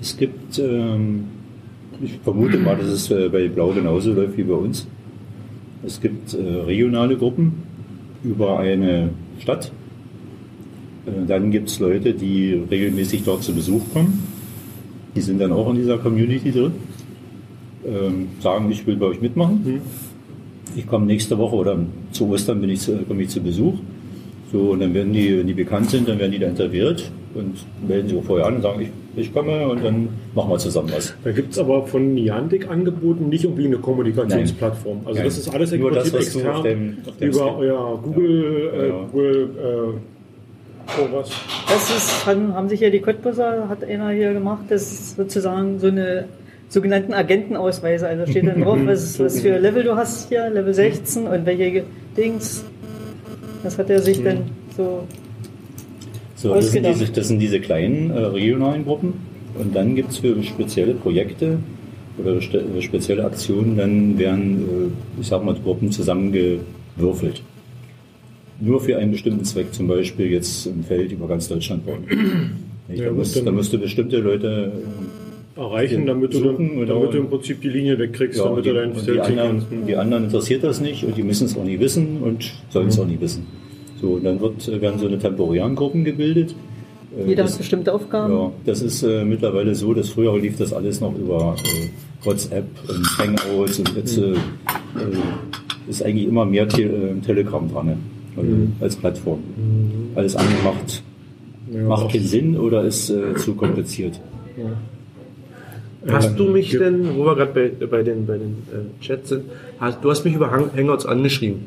Es 0.00 0.16
gibt, 0.16 0.58
ähm, 0.58 1.24
ich 2.02 2.18
vermute 2.24 2.56
mal, 2.56 2.76
dass 2.76 2.86
es 2.86 3.10
äh, 3.10 3.28
bei 3.28 3.48
Blau 3.48 3.68
genauso 3.68 4.12
läuft 4.14 4.38
wie 4.38 4.42
bei 4.42 4.54
uns. 4.54 4.88
Es 5.84 6.00
gibt 6.00 6.34
äh, 6.34 6.38
regionale 6.38 7.16
Gruppen 7.16 7.62
über 8.24 8.58
eine 8.58 9.10
Stadt. 9.40 9.72
Äh, 11.06 11.26
dann 11.26 11.50
gibt 11.50 11.68
es 11.68 11.78
Leute, 11.78 12.14
die 12.14 12.60
regelmäßig 12.70 13.24
dort 13.24 13.42
zu 13.42 13.54
Besuch 13.54 13.82
kommen. 13.92 14.22
Die 15.16 15.20
sind 15.20 15.40
dann 15.40 15.52
auch 15.52 15.70
in 15.70 15.76
dieser 15.76 15.98
Community 15.98 16.52
drin. 16.52 16.72
Ähm, 17.86 18.28
sagen, 18.40 18.70
ich 18.70 18.86
will 18.86 18.96
bei 18.96 19.06
euch 19.06 19.20
mitmachen. 19.20 19.80
Ich 20.76 20.86
komme 20.86 21.06
nächste 21.06 21.36
Woche 21.38 21.56
oder 21.56 21.78
zu 22.12 22.28
Ostern 22.28 22.60
bin 22.60 22.70
ich 22.70 22.80
zu, 22.80 22.96
komme 23.08 23.22
ich 23.22 23.30
zu 23.30 23.40
Besuch. 23.40 23.74
So, 24.52 24.70
und 24.70 24.80
dann 24.80 24.94
werden 24.94 25.12
die, 25.12 25.38
wenn 25.38 25.46
die 25.46 25.54
bekannt 25.54 25.90
sind, 25.90 26.08
dann 26.08 26.18
werden 26.18 26.32
die 26.32 26.38
da 26.38 26.48
interviewt 26.48 27.10
und 27.34 27.54
melden 27.86 28.08
sich 28.08 28.18
auch 28.18 28.24
vorher 28.24 28.46
an 28.46 28.56
und 28.56 28.62
sagen, 28.62 28.80
ich, 28.80 28.88
ich 29.16 29.32
komme 29.32 29.68
und 29.68 29.84
dann 29.84 30.08
machen 30.34 30.50
wir 30.50 30.58
zusammen 30.58 30.90
was. 30.94 31.14
Da 31.24 31.32
gibt 31.32 31.52
es 31.52 31.58
aber 31.58 31.86
von 31.86 32.14
Niantic 32.14 32.68
angeboten 32.68 33.28
nicht 33.28 33.44
irgendwie 33.44 33.66
eine 33.66 33.78
Kommunikationsplattform. 33.78 34.98
Also 35.04 35.16
Nein. 35.18 35.24
das 35.24 35.38
ist 35.38 35.54
alles 35.54 35.72
Nur 35.72 35.90
das, 35.92 36.04
was 36.04 36.32
du 36.32 36.38
extern 36.38 36.56
auf 36.56 36.62
dem- 36.62 36.96
auf 37.06 37.16
dem 37.16 37.28
über 37.28 37.38
Screen- 37.38 37.54
euer 37.58 38.00
Google, 38.02 38.70
Ja. 38.74 38.80
äh, 38.82 38.88
Ja. 38.88 38.94
Google 39.12 39.50
äh, 39.58 41.00
sowas. 41.00 41.30
Das 41.68 41.96
ist, 41.96 42.26
haben, 42.26 42.54
haben 42.54 42.68
sich 42.68 42.80
ja 42.80 42.90
die 42.90 43.00
Cottbusser, 43.00 43.68
hat 43.68 43.84
einer 43.84 44.10
hier 44.10 44.32
gemacht, 44.32 44.64
das 44.68 44.82
ist 44.82 45.16
sozusagen 45.16 45.78
so 45.78 45.86
eine 45.88 46.24
sogenannten 46.68 47.12
Agentenausweise. 47.14 48.06
Also 48.08 48.30
steht 48.30 48.46
dann 48.46 48.62
drauf, 48.62 48.78
was, 48.84 49.18
was 49.20 49.40
für 49.40 49.58
Level 49.58 49.82
du 49.84 49.94
hast 49.96 50.28
hier, 50.28 50.50
Level 50.50 50.72
16 50.74 51.26
und 51.26 51.46
welche 51.46 51.84
Dings. 52.16 52.64
Das 53.62 53.76
hat 53.78 53.90
er 53.90 54.00
sich 54.00 54.22
dann 54.22 54.38
so 54.76 55.04
So, 56.40 56.54
das 56.54 56.72
sind, 56.72 56.86
diese, 56.86 57.04
das 57.12 57.28
sind 57.28 57.38
diese 57.38 57.60
kleinen 57.60 58.10
äh, 58.10 58.18
regionalen 58.18 58.84
Gruppen. 58.86 59.12
Und 59.58 59.76
dann 59.76 59.94
gibt 59.94 60.10
es 60.12 60.18
für 60.18 60.42
spezielle 60.42 60.94
Projekte 60.94 61.58
oder 62.16 62.36
äh, 62.36 62.80
spezielle 62.80 63.24
Aktionen, 63.26 63.76
dann 63.76 64.18
werden, 64.18 64.92
äh, 65.18 65.20
ich 65.20 65.26
sag 65.26 65.44
mal, 65.44 65.54
Gruppen 65.62 65.92
zusammengewürfelt. 65.92 67.42
Nur 68.58 68.80
für 68.80 68.96
einen 68.96 69.12
bestimmten 69.12 69.44
Zweck, 69.44 69.74
zum 69.74 69.86
Beispiel 69.86 70.30
jetzt 70.30 70.64
ein 70.66 70.82
Feld 70.82 71.12
über 71.12 71.28
ganz 71.28 71.48
Deutschland 71.48 71.84
bauen. 71.84 72.04
Ja, 72.92 73.04
da, 73.04 73.12
musst, 73.12 73.46
da 73.46 73.52
musst 73.52 73.72
du 73.72 73.78
bestimmte 73.78 74.16
Leute 74.18 74.72
Erreichen, 75.56 76.00
Ja, 76.00 76.06
damit 76.14 76.34
du, 76.34 76.40
dann, 76.40 76.70
oder- 76.72 76.86
damit 76.94 77.14
du 77.14 77.18
im 77.18 77.28
Prinzip 77.28 77.60
die 77.60 77.68
Linie 77.68 77.96
wegkriegst, 78.00 78.36
Ja, 78.38 78.46
damit 78.48 78.64
die, 78.64 78.70
du 78.70 78.74
dein 78.74 78.90
und 78.90 78.96
die, 79.00 79.04
Feld 79.04 79.20
anderen, 79.20 79.58
kannst. 79.70 79.88
die 79.88 79.94
anderen 79.96 80.24
interessiert 80.24 80.64
das 80.64 80.80
nicht 80.80 81.04
und 81.04 81.16
die 81.16 81.22
müssen 81.22 81.44
es 81.46 81.56
auch 81.56 81.62
nicht 81.62 81.78
wissen 81.78 82.16
und 82.20 82.52
sollen 82.70 82.88
es 82.88 82.98
auch 82.98 83.06
nicht 83.06 83.20
wissen. 83.20 83.46
So, 84.00 84.12
und 84.14 84.24
dann 84.24 84.40
wird, 84.40 84.66
äh, 84.68 84.80
werden 84.80 84.98
so 84.98 85.06
eine 85.06 85.18
temporären 85.18 85.74
Gruppen 85.74 86.04
gebildet. 86.04 86.54
Äh, 87.16 87.28
jeder 87.28 87.42
das- 87.42 87.52
hat 87.52 87.58
bestimmte 87.58 87.92
Aufgaben. 87.92 88.32
Ja, 88.32 88.52
das 88.64 88.82
ist 88.82 89.02
äh, 89.02 89.24
mittlerweile 89.24 89.74
so, 89.74 89.92
dass 89.94 90.10
früher 90.10 90.38
lief 90.38 90.56
das 90.56 90.72
alles 90.72 91.00
noch 91.00 91.14
über 91.18 91.56
äh, 91.58 92.24
WhatsApp 92.26 92.66
und 92.88 93.18
Hangouts 93.18 93.78
und 93.78 93.96
jetzt 93.96 94.16
äh, 94.18 94.32
äh, 94.32 94.36
ist 95.88 96.02
eigentlich 96.02 96.28
immer 96.28 96.44
mehr 96.44 96.68
Te 96.68 96.82
äh, 96.82 97.20
Telegram 97.24 97.70
dran 97.70 97.86
ne? 97.86 97.96
also, 98.36 98.52
als 98.80 98.96
Plattform. 98.96 99.40
Alles 100.14 100.36
andere 100.36 100.62
macht, 100.62 101.02
Ja, 101.72 101.82
macht 101.82 102.12
keinen 102.12 102.26
Sinn 102.26 102.56
oder 102.56 102.84
ist 102.84 103.10
äh, 103.10 103.34
zu 103.36 103.54
kompliziert. 103.54 104.20
Hast 106.06 106.38
du 106.38 106.44
mich 106.44 106.70
denn, 106.70 107.16
wo 107.16 107.24
wir 107.26 107.34
gerade 107.36 107.52
bei, 107.78 107.86
bei 107.86 108.02
den, 108.02 108.26
bei 108.26 108.38
den 108.38 108.56
äh, 108.72 109.04
Chats 109.04 109.28
sind, 109.28 109.44
hast, 109.78 110.02
du 110.02 110.10
hast 110.10 110.24
mich 110.24 110.34
über 110.34 110.50
Hang 110.50 110.70
Hangouts 110.74 111.04
angeschrieben. 111.04 111.66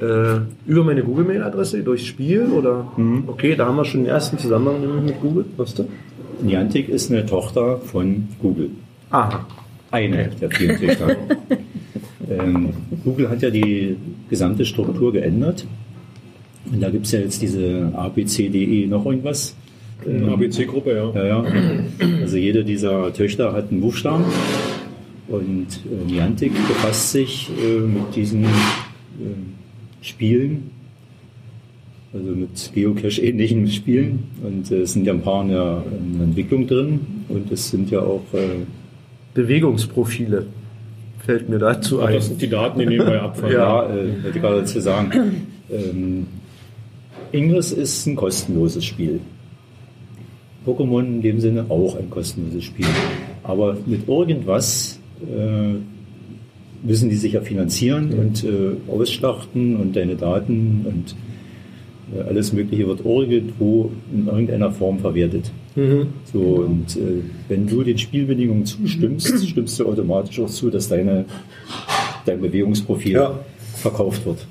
Äh, 0.00 0.40
über 0.66 0.84
meine 0.84 1.02
Google-Mail-Adresse, 1.02 1.82
durchs 1.82 2.06
Spiel 2.06 2.46
oder? 2.46 2.92
Okay, 3.26 3.54
da 3.56 3.66
haben 3.66 3.76
wir 3.76 3.84
schon 3.84 4.02
den 4.02 4.10
ersten 4.10 4.38
Zusammenhang 4.38 5.04
mit 5.04 5.20
Google. 5.20 5.44
Weißt 5.56 5.78
du? 5.78 5.88
Niantic 6.42 6.88
ist 6.88 7.10
eine 7.10 7.24
Tochter 7.24 7.78
von 7.78 8.28
Google. 8.40 8.70
Aha. 9.10 9.46
Eine 9.90 10.30
der 10.40 10.50
vielen 10.50 10.76
Töchter. 10.78 11.16
ähm, 12.30 12.70
Google 13.04 13.30
hat 13.30 13.42
ja 13.42 13.50
die 13.50 13.96
gesamte 14.28 14.64
Struktur 14.64 15.12
geändert. 15.12 15.66
Und 16.70 16.82
da 16.82 16.90
gibt 16.90 17.06
es 17.06 17.12
ja 17.12 17.20
jetzt 17.20 17.40
diese 17.40 17.92
ABCDE 17.94 18.86
noch 18.88 19.06
irgendwas. 19.06 19.54
Eine 20.04 20.32
ABC-Gruppe, 20.32 20.94
ja. 20.94 21.10
Ja, 21.22 21.26
ja. 21.26 21.44
Also 22.20 22.36
jede 22.36 22.64
dieser 22.64 23.12
Töchter 23.12 23.52
hat 23.52 23.70
einen 23.70 23.80
Buchstaben 23.80 24.24
und 25.28 25.66
äh, 25.66 26.12
Niantic 26.12 26.52
befasst 26.52 27.12
sich 27.12 27.50
äh, 27.50 27.80
mit 27.80 28.14
diesen 28.14 28.44
äh, 28.44 28.48
Spielen, 30.06 30.70
also 32.12 32.30
mit 32.30 32.70
Geocache-ähnlichen 32.74 33.68
Spielen. 33.68 34.24
Und 34.42 34.70
äh, 34.70 34.82
es 34.82 34.92
sind 34.92 35.06
ja 35.06 35.12
ein 35.12 35.22
paar 35.22 35.42
in 35.42 35.48
der, 35.48 35.82
in 35.98 36.18
der 36.18 36.24
Entwicklung 36.28 36.66
drin 36.66 37.00
und 37.28 37.50
es 37.50 37.70
sind 37.70 37.90
ja 37.90 38.00
auch 38.00 38.22
äh, 38.32 38.64
Bewegungsprofile 39.34 40.46
fällt 41.26 41.48
mir 41.48 41.58
dazu 41.58 42.00
ein. 42.00 42.14
Das 42.14 42.28
sind 42.28 42.40
die 42.40 42.48
Daten, 42.48 42.78
die 42.78 42.86
nebenbei 42.94 43.20
abfallen. 43.20 43.52
Ja, 43.52 43.84
äh, 43.84 44.22
wollte 44.22 44.36
ich 44.36 44.40
gerade 44.40 44.60
dazu 44.60 44.80
sagen. 44.80 45.46
Ähm, 45.70 46.26
Ingress 47.32 47.72
ist 47.72 48.06
ein 48.06 48.14
kostenloses 48.14 48.84
Spiel. 48.84 49.20
Pokémon 50.64 51.04
in 51.04 51.22
dem 51.22 51.40
Sinne 51.40 51.66
auch 51.68 51.96
ein 51.96 52.08
kostenloses 52.08 52.64
Spiel. 52.64 52.86
Aber 53.42 53.76
mit 53.86 54.08
irgendwas 54.08 55.00
äh, 55.22 55.74
müssen 56.82 57.08
die 57.10 57.16
sich 57.16 57.32
ja 57.34 57.40
finanzieren 57.40 58.12
und 58.12 58.44
äh, 58.44 58.76
ausschlachten 58.90 59.76
und 59.76 59.96
deine 59.96 60.16
Daten 60.16 60.84
und 60.84 61.16
äh, 62.16 62.22
alles 62.28 62.52
Mögliche 62.52 62.86
wird 62.86 63.04
irgendwo 63.04 63.90
in 64.14 64.26
irgendeiner 64.26 64.70
Form 64.72 64.98
verwertet. 64.98 65.50
So, 66.32 66.40
und 66.40 66.96
äh, 66.96 67.20
wenn 67.48 67.66
du 67.66 67.82
den 67.82 67.98
Spielbedingungen 67.98 68.64
zustimmst, 68.64 69.46
stimmst 69.48 69.78
du 69.78 69.86
automatisch 69.86 70.40
auch 70.40 70.48
zu, 70.48 70.70
dass 70.70 70.88
deine, 70.88 71.24
dein 72.24 72.40
Bewegungsprofil 72.40 73.12
Ja. 73.12 73.38
verkauft 73.74 74.24
wird. 74.24 74.46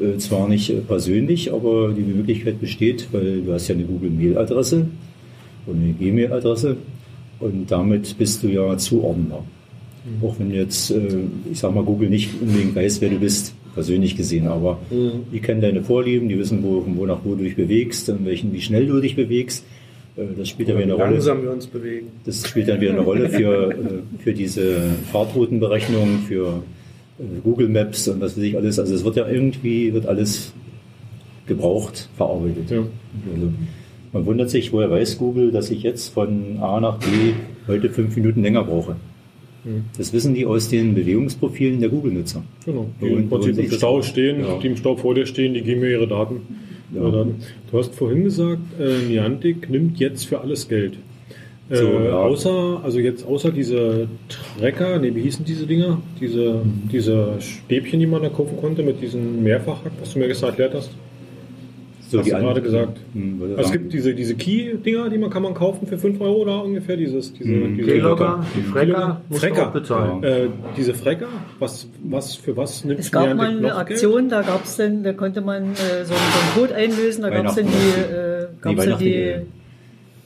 Äh, 0.00 0.16
zwar 0.18 0.48
nicht 0.48 0.70
äh, 0.70 0.76
persönlich, 0.76 1.52
aber 1.52 1.92
die 1.92 2.02
Möglichkeit 2.02 2.60
besteht, 2.60 3.08
weil 3.12 3.42
du 3.42 3.52
hast 3.52 3.68
ja 3.68 3.74
eine 3.74 3.84
Google-Mail-Adresse 3.84 4.86
und 5.66 5.82
eine 5.82 5.92
Gmail-Adresse 5.92 6.76
und 7.40 7.70
damit 7.70 8.16
bist 8.16 8.42
du 8.42 8.48
ja 8.48 8.76
zuordnender. 10.20 10.26
Auch 10.26 10.38
wenn 10.38 10.50
jetzt, 10.54 10.90
äh, 10.90 11.24
ich 11.52 11.58
sag 11.58 11.74
mal, 11.74 11.84
Google 11.84 12.08
nicht 12.10 12.30
unbedingt 12.40 12.74
weiß, 12.74 13.00
wer 13.00 13.10
du 13.10 13.18
bist, 13.18 13.54
persönlich 13.74 14.16
gesehen, 14.16 14.48
aber 14.48 14.78
die 14.90 15.38
kennen 15.38 15.60
deine 15.60 15.82
Vorlieben, 15.84 16.28
die 16.28 16.36
wissen, 16.38 16.64
wo, 16.64 16.84
wo 16.96 17.06
nach 17.06 17.20
wo 17.22 17.36
du 17.36 17.44
dich 17.44 17.54
bewegst, 17.54 18.08
in 18.08 18.24
welchen, 18.24 18.52
wie 18.52 18.60
schnell 18.60 18.86
du 18.86 19.00
dich 19.00 19.14
bewegst. 19.14 19.64
Äh, 20.16 20.22
Das 20.36 20.48
spielt 20.48 20.68
ja 20.68 20.74
wieder 20.74 20.84
eine 20.84 20.96
Wie 20.96 21.00
Rolle. 21.00 21.12
langsam 21.12 21.42
wir 21.42 21.52
uns 21.52 21.66
bewegen. 21.68 22.08
Das 22.24 22.48
spielt 22.48 22.68
dann 22.68 22.80
wieder 22.80 22.90
eine 22.92 23.02
Rolle 23.02 23.28
für, 23.28 23.70
äh, 23.70 23.76
für 24.18 24.32
diese 24.32 24.80
Fahrtroutenberechnung, 25.12 26.20
für 26.26 26.62
Google 27.44 27.68
Maps 27.68 28.08
und 28.08 28.20
was 28.20 28.36
weiß 28.36 28.44
ich 28.44 28.56
alles. 28.56 28.78
Also 28.78 28.94
es 28.94 29.04
wird 29.04 29.16
ja 29.16 29.28
irgendwie, 29.28 29.92
wird 29.92 30.06
alles 30.06 30.52
gebraucht, 31.46 32.08
verarbeitet. 32.16 32.70
Ja. 32.70 32.78
Also 33.34 33.52
man 34.12 34.26
wundert 34.26 34.50
sich, 34.50 34.72
woher 34.72 34.90
weiß 34.90 35.18
Google, 35.18 35.50
dass 35.52 35.70
ich 35.70 35.82
jetzt 35.82 36.08
von 36.08 36.58
A 36.60 36.80
nach 36.80 36.98
B 36.98 37.06
heute 37.66 37.90
fünf 37.90 38.14
Minuten 38.16 38.42
länger 38.42 38.64
brauche. 38.64 38.96
Das 39.96 40.12
wissen 40.12 40.34
die 40.34 40.46
aus 40.46 40.68
den 40.68 40.94
Bewegungsprofilen 40.94 41.80
der 41.80 41.88
Google-Nutzer. 41.88 42.42
Genau. 42.64 42.88
Die 43.00 43.06
Und- 43.06 43.18
im 43.22 43.28
Prinzip 43.28 43.58
im 43.58 43.70
Stau 43.70 44.02
stehen, 44.02 44.40
Ja. 44.40 44.58
die 44.58 44.66
im 44.68 44.76
Stau 44.76 44.96
vor 44.96 45.14
dir 45.14 45.26
stehen, 45.26 45.54
die 45.54 45.62
geben 45.62 45.80
mir 45.80 45.90
ihre 45.90 46.06
Daten. 46.08 46.40
Ja. 46.94 47.10
Daten. 47.10 47.36
Du 47.70 47.78
hast 47.78 47.94
vorhin 47.94 48.24
gesagt, 48.24 48.60
äh, 48.80 49.06
Niantic 49.08 49.68
nimmt 49.68 49.98
jetzt 49.98 50.24
für 50.26 50.40
alles 50.40 50.68
Geld. 50.68 50.94
Äh, 51.70 51.76
So, 51.76 51.84
ja. 51.86 52.16
Außer, 52.16 52.80
also 52.82 52.98
jetzt 52.98 53.26
außer 53.26 53.50
diese 53.52 54.08
Trecker, 54.58 54.98
nee, 54.98 55.14
wie 55.14 55.20
hießen 55.20 55.44
diese 55.44 55.66
Dinger? 55.66 56.00
Diese, 56.18 56.62
diese 56.90 57.34
Stäbchen, 57.40 58.00
die 58.00 58.06
man 58.06 58.22
da 58.22 58.30
kaufen 58.30 58.56
konnte 58.58 58.82
mit 58.82 59.02
diesem 59.02 59.42
Mehrfachhack, 59.42 59.92
was 60.00 60.14
du 60.14 60.18
mir 60.18 60.28
gestern 60.28 60.48
erklärt 60.50 60.72
hast. 60.74 60.90
So 62.10 62.18
Hast 62.20 62.26
du 62.26 62.30
gerade 62.36 62.62
gesagt. 62.62 62.98
Hm, 63.12 63.38
Also 63.42 63.56
es 63.64 63.72
gibt 63.72 63.92
diese, 63.92 64.14
diese 64.14 64.34
Key-Dinger, 64.34 65.10
die 65.10 65.18
man 65.18 65.28
kann 65.28 65.42
man 65.42 65.52
kaufen 65.52 65.86
für 65.86 65.98
5 65.98 66.18
Euro 66.22 66.36
oder 66.42 66.64
ungefähr, 66.64 66.96
dieses, 66.96 67.32
diese, 67.34 67.50
Mhm. 67.50 67.76
diese 67.76 67.88
Keylogger, 67.90 68.44
die 68.56 68.62
Frecker, 68.62 69.20
muss 69.28 69.42
man 69.42 69.52
Frecker. 69.52 69.70
bezahlen. 69.70 70.22
Äh, 70.24 70.46
diese 70.76 70.94
Frecker, 70.94 71.26
was, 71.58 71.86
was, 72.02 72.34
für 72.34 72.56
was 72.56 72.84
nimmt 72.84 73.00
Es 73.00 73.12
gab 73.12 73.36
mal 73.36 73.48
eine 73.56 73.74
Aktion, 73.74 74.30
da 74.30 74.40
gab's 74.42 74.76
dann, 74.76 75.02
da 75.02 75.12
konnte 75.12 75.42
man 75.42 75.64
äh, 75.72 75.76
so, 75.76 75.80
einen- 75.80 76.06
so 76.06 76.14
einen 76.14 76.54
Code 76.66 76.74
einlösen, 76.74 77.22
da 77.22 77.30
gab's 77.30 77.56
dann 77.56 77.66
die, 77.66 77.70
äh, 78.14 78.46
gab's 78.62 78.76
dann 78.76 78.76
Weihnachten, 78.78 79.04
die 79.04 79.34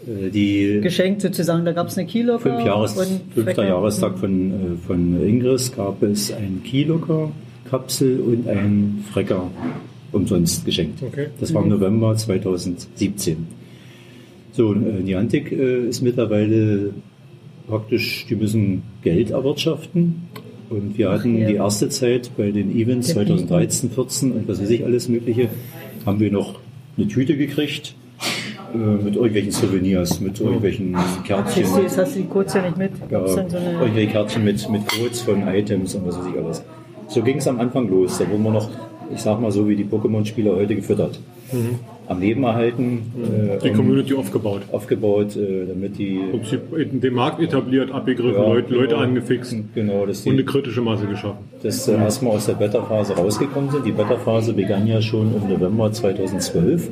Äh, 0.04 0.30
die 0.30 0.80
geschenkt 0.82 1.20
sozusagen, 1.22 1.64
da 1.64 1.72
gab's 1.72 1.96
eine 1.96 2.06
Keylocker 2.08 2.40
fünf 2.56 2.64
Jahres, 2.66 2.94
fünfter. 3.34 3.64
Jahrestag 3.66 4.18
von, 4.18 4.50
äh, 4.50 4.86
von 4.86 5.20
Ingress 5.24 5.74
gab 5.74 6.02
es 6.02 6.32
ein 6.32 6.62
Keylocker, 6.64 7.30
Kapsel 7.70 8.20
und 8.20 8.48
ein 8.48 9.04
Frecker 9.12 9.48
umsonst 10.12 10.64
geschenkt. 10.64 11.03
Okay. 11.03 11.29
Das 11.40 11.53
war 11.55 11.62
im 11.62 11.68
November 11.70 12.14
2017. 12.14 13.46
So, 14.53 14.75
äh, 14.75 14.77
Niantic 14.77 15.51
äh, 15.51 15.88
ist 15.88 16.03
mittlerweile 16.03 16.90
praktisch, 17.66 18.27
die 18.29 18.37
müssen 18.37 18.83
Geld 19.03 19.31
erwirtschaften. 19.31 20.29
Und 20.68 20.96
wir 20.96 21.11
hatten 21.11 21.38
ja. 21.38 21.48
die 21.48 21.55
erste 21.55 21.88
Zeit 21.88 22.31
bei 22.37 22.51
den 22.51 22.75
Events 22.75 23.09
Der 23.09 23.27
2013, 23.27 23.90
14 23.90 24.33
und 24.33 24.48
was 24.48 24.61
weiß 24.61 24.70
ich 24.70 24.85
alles 24.85 25.09
Mögliche, 25.09 25.48
haben 26.07 26.20
wir 26.20 26.33
noch 26.33 26.59
eine 26.96 27.09
Tüte 27.09 27.37
gekriegt 27.37 27.94
äh, 28.75 28.77
mit 28.77 29.16
irgendwelchen 29.16 29.53
Souvenirs, 29.53 30.20
mit 30.20 30.40
irgendwelchen 30.40 30.96
Kärtchen. 31.25 31.64
Jetzt 31.83 31.98
hast 31.98 32.16
du 32.16 32.20
die 32.20 32.27
Codes 32.27 32.55
ja 32.55 32.62
nicht 32.62 32.79
mit. 32.79 32.92
Ja, 33.11 33.27
so 33.27 33.38
irgendwelche 33.38 34.12
Kärtchen 34.12 34.44
mit, 34.44 34.68
mit 34.70 34.87
Codes 34.88 35.20
von 35.20 35.46
Items 35.46 35.94
und 35.94 36.07
was 36.07 36.18
weiß 36.18 36.27
ich 36.33 36.42
alles. 36.42 36.64
So 37.09 37.22
ging 37.22 37.37
es 37.37 37.46
am 37.46 37.61
Anfang 37.61 37.88
los. 37.88 38.18
Da 38.18 38.31
wurden 38.31 38.42
wir 38.44 38.53
noch, 38.53 38.70
ich 39.14 39.20
sag 39.20 39.40
mal 39.40 39.51
so 39.53 39.68
wie 39.68 39.77
die 39.77 39.85
Pokémon-Spieler 39.85 40.57
heute 40.57 40.75
gefüttert. 40.75 41.18
Am 42.09 42.20
Leben 42.20 42.42
erhalten, 42.44 43.12
äh, 43.16 43.57
Mhm. 43.57 43.59
Die 43.62 43.70
um- 43.70 43.77
Community 43.77 44.14
aufgebaut. 44.14 44.62
aufgebaut, 44.72 45.37
äh, 45.37 45.66
damit 45.68 45.98
die 45.98 46.20
Im 46.77 47.01
den 47.01 47.14
Markt 47.14 47.40
etabliert, 47.40 47.90
abgegriffen, 47.92 48.42
Ja, 48.42 48.48
Leute, 48.48 48.75
Leute 48.75 48.88
genau. 48.88 49.01
angefixt 49.03 49.57
genau, 49.75 50.07
dass 50.07 50.22
und 50.27 50.33
eine 50.33 50.38
die 50.42 50.44
kritische 50.46 50.81
Masse 50.81 51.07
geschaffen. 51.07 51.38
das 51.62 51.87
äh, 51.88 51.94
erstmal 51.94 52.35
aus 52.37 52.46
der 52.46 52.55
Beta-Phase 52.55 53.14
rausgekommen 53.14 53.70
sind. 53.70 53.87
Die 53.87 53.92
Beta-Phase 53.92 54.53
begann 54.55 54.87
ja 54.87 55.01
schon 55.01 55.35
im 55.37 55.48
November 55.48 55.92
2012 55.92 56.88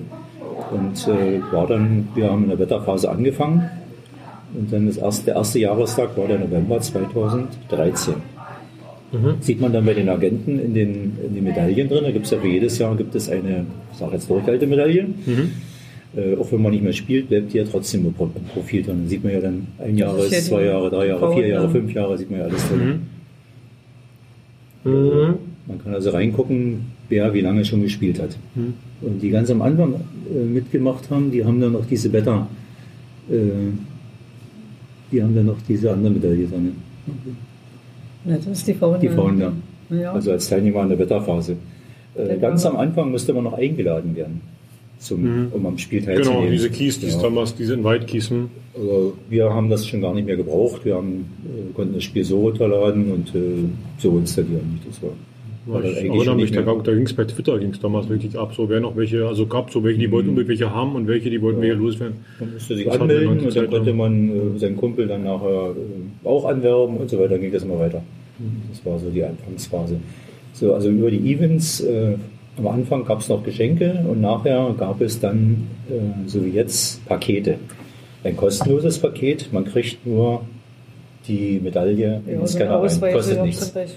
und 0.73 1.09
äh, 1.09 1.41
war 1.53 1.67
dann, 1.67 2.09
wir 2.15 2.31
haben 2.31 2.45
in 2.45 2.51
der 2.51 2.57
Beta-Phase 2.57 3.11
angefangen 3.11 3.69
und 4.55 4.73
dann 4.73 4.87
das 4.87 4.97
erste, 4.99 5.25
der 5.27 5.35
erste 5.37 5.59
Jahrestag 5.59 6.17
war 6.17 6.27
der 6.29 6.39
November 6.39 6.81
2013. 6.81 8.15
Sieht 9.41 9.61
man 9.61 9.73
dann 9.73 9.85
bei 9.85 9.95
den 9.95 10.09
Agenten 10.09 10.59
in 10.61 10.73
den, 10.73 11.13
in 11.27 11.35
den 11.35 11.43
Medaillen 11.45 11.89
drin, 11.89 12.05
da 12.05 12.11
gibt 12.13 12.27
es 12.27 12.31
ja 12.31 12.39
für 12.39 12.47
jedes 12.49 12.79
Jahr 12.79 12.97
gibt 12.97 13.15
es 13.15 13.29
eine, 13.29 13.67
ich 13.93 13.99
sage 13.99 14.13
jetzt 14.15 14.31
Durchhaltemedaille. 14.31 15.07
Äh, 16.17 16.37
auch 16.37 16.51
wenn 16.53 16.63
man 16.63 16.73
nicht 16.73 16.83
mehr 16.83 16.93
spielt, 16.93 17.29
bleibt 17.29 17.53
die 17.53 17.59
ja 17.59 17.65
trotzdem 17.65 18.05
im 18.07 18.13
Pro- 18.13 18.31
im 18.35 18.45
Profil 18.53 18.83
drin. 18.83 18.99
Dann 19.01 19.09
sieht 19.09 19.23
man 19.25 19.33
ja 19.33 19.41
dann 19.41 19.67
ein 19.79 19.97
Jahr, 19.97 20.17
ist 20.19 20.33
ja 20.33 20.39
zwei 20.49 20.65
Jahre, 20.65 20.91
drei 20.91 21.07
Jahre, 21.09 21.21
vier 21.35 21.47
Jahre, 21.49 21.69
fünf 21.71 21.93
Jahre, 21.93 22.19
sieht 22.19 22.31
man 22.31 22.41
ja 22.41 22.47
alles 22.47 22.69
drin. 22.69 23.01
Mhm. 24.85 25.35
Man 25.67 25.79
kann 25.85 25.95
also 25.95 26.11
reingucken, 26.11 26.87
wer 27.09 27.33
wie 27.35 27.41
lange 27.43 27.65
schon 27.65 27.83
gespielt 27.83 28.21
hat. 28.21 28.37
Und 29.03 29.21
die 29.23 29.31
ganz 29.31 29.51
am 29.51 29.63
Anfang 29.63 29.95
äh, 29.95 30.45
mitgemacht 30.45 31.11
haben, 31.11 31.31
die 31.31 31.45
haben 31.45 31.61
dann 31.61 31.73
noch 31.73 31.87
diese 31.87 32.09
Beta, 32.09 32.49
äh, 33.31 33.35
die 35.13 35.23
haben 35.23 35.35
dann 35.35 35.47
noch 35.47 35.59
diese 35.69 35.93
andere 35.93 36.13
Medaille 36.13 36.47
drin. 36.47 36.73
Das 38.25 38.47
ist 38.47 38.67
die 38.67 38.75
Fauna. 38.75 38.99
Die 38.99 39.09
Founder. 39.09 39.53
Ja. 39.91 40.13
Also 40.13 40.33
als 40.33 40.49
Teilnehmer 40.49 40.81
an 40.81 40.89
der 40.91 40.97
Beta-Phase. 40.97 41.53
Äh, 41.53 41.57
Genau. 42.27 42.41
Ganz 42.41 42.67
am 42.67 42.77
Anfang 42.77 43.11
musste 43.11 43.33
man 43.33 43.45
noch 43.45 43.55
eingeladen 43.55 44.15
werden, 44.17 44.41
zum, 44.99 45.49
um 45.53 45.67
am 45.67 45.79
Spiel 45.79 46.03
teilzunehmen. 46.05 46.41
Genau, 46.43 46.51
diese 46.53 46.71
Keys, 46.71 46.99
die 47.01 47.07
Ja. 47.07 47.21
damals, 47.23 47.55
diese 47.55 47.75
Invite-Keys. 47.75 48.31
hm. 48.31 48.51
Also 48.75 49.15
wir 49.29 49.53
haben 49.53 49.71
das 49.71 49.87
schon 49.87 50.01
gar 50.01 50.15
nicht 50.15 50.27
mehr 50.27 50.37
gebraucht. 50.37 50.85
Wir 50.85 50.97
haben, 50.97 51.27
äh, 51.45 51.73
konnten 51.75 51.95
das 51.95 52.05
Spiel 52.05 52.25
so 52.25 52.41
runterladen 52.41 53.11
und 53.13 53.35
äh, 53.35 53.41
so 53.99 54.17
installieren. 54.19 54.81
Das 54.87 55.03
war, 55.03 55.11
Ich 55.67 55.97
erinnere 55.97 56.37
mich, 56.37 56.53
da, 56.53 56.63
da 56.63 56.95
ging 56.95 57.03
es 57.03 57.13
bei 57.13 57.25
Twitter 57.25 57.59
ging's 57.59 57.81
damals 57.81 58.09
richtig 58.09 58.39
ab. 58.39 58.55
So 58.57 58.69
wer 58.69 58.81
noch 58.81 58.97
welche, 58.97 59.27
also 59.27 59.47
gab 59.47 59.71
so 59.71 59.85
welche, 59.85 59.99
die 59.99 60.11
wollten 60.11 60.31
unbedingt 60.31 60.49
welche 60.49 60.75
haben 60.75 60.95
und 60.95 61.07
welche, 61.07 61.29
die 61.29 61.41
wollten 61.43 61.61
welche 61.61 61.75
loswerden. 61.75 62.17
Man 62.39 62.55
musste 62.55 62.77
sich 62.77 62.87
Das 62.87 62.99
anmelden 62.99 63.29
und 63.29 63.45
dann 63.45 63.53
Zeit 63.53 63.71
konnte 63.71 63.93
man 63.93 64.55
äh, 64.57 64.59
seinen 64.59 64.77
Kumpel 64.77 65.07
dann 65.07 65.25
nachher 65.25 65.75
äh, 65.75 66.27
auch 66.27 66.47
anwerben 66.47 66.97
und 66.97 67.11
so 67.11 67.19
weiter. 67.19 67.31
Dann 67.31 67.43
ging 67.43 67.53
das 67.53 67.63
immer 67.63 67.79
weiter. 67.79 68.03
Das 68.71 68.85
war 68.87 68.99
so 68.99 69.11
die 69.11 69.23
Anfangsphase. 69.23 69.97
So, 70.55 70.75
also 70.75 70.89
über 70.89 71.11
die 71.11 71.31
Events, 71.33 71.81
äh, 71.81 72.17
am 72.57 72.67
Anfang 72.67 73.05
gab 73.05 73.21
es 73.21 73.29
noch 73.29 73.43
Geschenke 73.43 74.03
und 74.09 74.21
nachher 74.21 74.75
gab 74.79 75.01
es 75.03 75.21
dann, 75.21 75.69
äh, 75.91 76.27
so 76.27 76.45
wie 76.45 76.51
jetzt, 76.51 77.05
Pakete. 77.07 77.57
Ein 78.25 78.37
kostenloses 78.37 78.99
Paket, 78.99 79.53
man 79.53 79.65
kriegt 79.67 80.07
nur 80.07 80.43
die 81.29 81.61
Medaille 81.63 81.93
in 81.95 82.01
ja, 82.01 82.19
den 82.19 82.35
so 82.35 82.39
eine 82.39 82.49
Scanner 82.49 82.83
rein, 82.83 83.13
kostet 83.15 83.43
nichts. 83.43 83.73
dann 83.73 83.89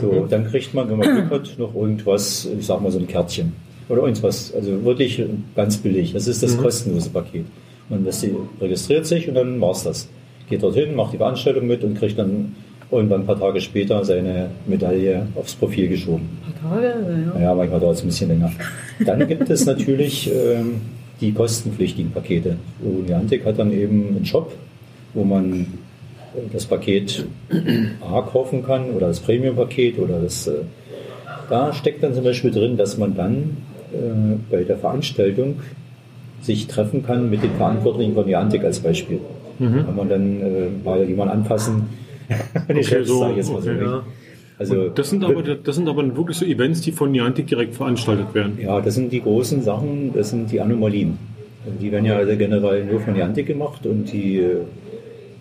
So, 0.00 0.26
dann 0.28 0.46
kriegt 0.46 0.72
man, 0.74 0.88
wenn 0.90 0.98
man 0.98 1.10
Glück 1.14 1.30
hat, 1.30 1.58
noch 1.58 1.74
irgendwas, 1.74 2.48
ich 2.58 2.66
sag 2.66 2.80
mal 2.80 2.90
so 2.90 2.98
ein 2.98 3.06
Kärtchen. 3.08 3.52
Oder 3.88 4.02
irgendwas, 4.02 4.52
also 4.54 4.84
wirklich 4.84 5.22
ganz 5.56 5.76
billig. 5.78 6.12
Das 6.12 6.28
ist 6.28 6.42
das 6.42 6.56
kostenlose 6.56 7.10
Paket. 7.10 7.44
Man 7.88 8.04
das- 8.04 8.24
registriert 8.60 9.04
sich 9.06 9.28
und 9.28 9.34
dann 9.34 9.60
war's 9.60 9.82
das. 9.84 10.08
Geht 10.48 10.62
dorthin, 10.62 10.94
macht 10.94 11.12
die 11.12 11.16
Veranstaltung 11.16 11.66
mit 11.66 11.82
und 11.82 11.94
kriegt 11.98 12.18
dann 12.18 12.54
irgendwann 12.90 13.20
ein 13.22 13.26
paar 13.26 13.38
Tage 13.38 13.60
später 13.60 14.04
seine 14.04 14.50
Medaille 14.66 15.26
aufs 15.34 15.54
Profil 15.54 15.88
geschoben. 15.88 16.28
Ein 16.46 16.52
paar 16.68 16.80
Tage, 16.80 16.86
ja. 17.26 17.34
Naja, 17.34 17.54
manchmal 17.54 17.80
dauert 17.80 17.96
es 17.96 18.02
ein 18.02 18.06
bisschen 18.06 18.28
länger. 18.28 18.52
Dann 19.04 19.26
gibt 19.28 19.48
es 19.50 19.66
natürlich 19.66 20.30
ähm, 20.32 20.80
die 21.20 21.32
kostenpflichtigen 21.32 22.10
Pakete. 22.12 22.56
Und 22.82 23.06
Niantic 23.06 23.44
hat 23.44 23.58
dann 23.58 23.72
eben 23.72 24.08
einen 24.16 24.24
Shop, 24.26 24.52
wo 25.14 25.24
man 25.24 25.66
das 26.52 26.66
Paket 26.66 27.26
A 28.00 28.22
kaufen 28.22 28.64
kann 28.64 28.90
oder 28.90 29.08
das 29.08 29.20
Premium-Paket 29.20 29.98
oder 29.98 30.20
das. 30.20 30.46
Äh, 30.46 30.62
da 31.48 31.72
steckt 31.72 32.02
dann 32.02 32.14
zum 32.14 32.24
Beispiel 32.24 32.50
drin, 32.50 32.76
dass 32.76 32.96
man 32.96 33.16
dann 33.16 33.56
äh, 33.92 34.36
bei 34.50 34.62
der 34.62 34.76
Veranstaltung 34.76 35.56
sich 36.42 36.66
treffen 36.68 37.04
kann 37.04 37.28
mit 37.28 37.42
den 37.42 37.52
Verantwortlichen 37.52 38.14
von 38.14 38.26
Niantic 38.26 38.64
als 38.64 38.80
Beispiel. 38.80 39.20
Mhm. 39.58 39.84
Kann 39.84 39.96
man 39.96 40.08
dann 40.08 40.40
äh, 40.40 40.68
mal 40.84 41.04
jemanden 41.04 41.34
anfassen. 41.34 41.88
Die 42.68 42.84
Chefs, 42.84 43.08
so, 43.08 43.20
sag 43.20 43.30
ich 43.32 43.36
jetzt 43.38 43.52
mal 43.52 43.60
so. 43.60 43.70
okay, 43.70 43.80
nicht. 43.80 43.90
ja. 43.90 44.02
Also, 44.58 44.90
Das 44.90 45.08
sind 45.08 45.24
aber, 45.24 45.42
das 45.42 45.74
sind 45.74 45.88
aber 45.88 46.16
wirklich 46.16 46.36
so 46.36 46.44
Events, 46.44 46.82
die 46.82 46.92
von 46.92 47.10
Niantic 47.10 47.46
direkt 47.46 47.74
veranstaltet 47.74 48.34
werden. 48.34 48.58
Ja, 48.62 48.80
das 48.82 48.94
sind 48.94 49.10
die 49.10 49.22
großen 49.22 49.62
Sachen, 49.62 50.12
das 50.12 50.30
sind 50.30 50.52
die 50.52 50.60
Anomalien. 50.60 51.18
Die 51.80 51.90
werden 51.90 52.04
ja 52.04 52.16
alle 52.16 52.36
generell 52.36 52.84
nur 52.84 53.00
von 53.00 53.14
Niantic 53.14 53.46
gemacht 53.46 53.86
und 53.86 54.12
die, 54.12 54.36
äh, 54.36 54.56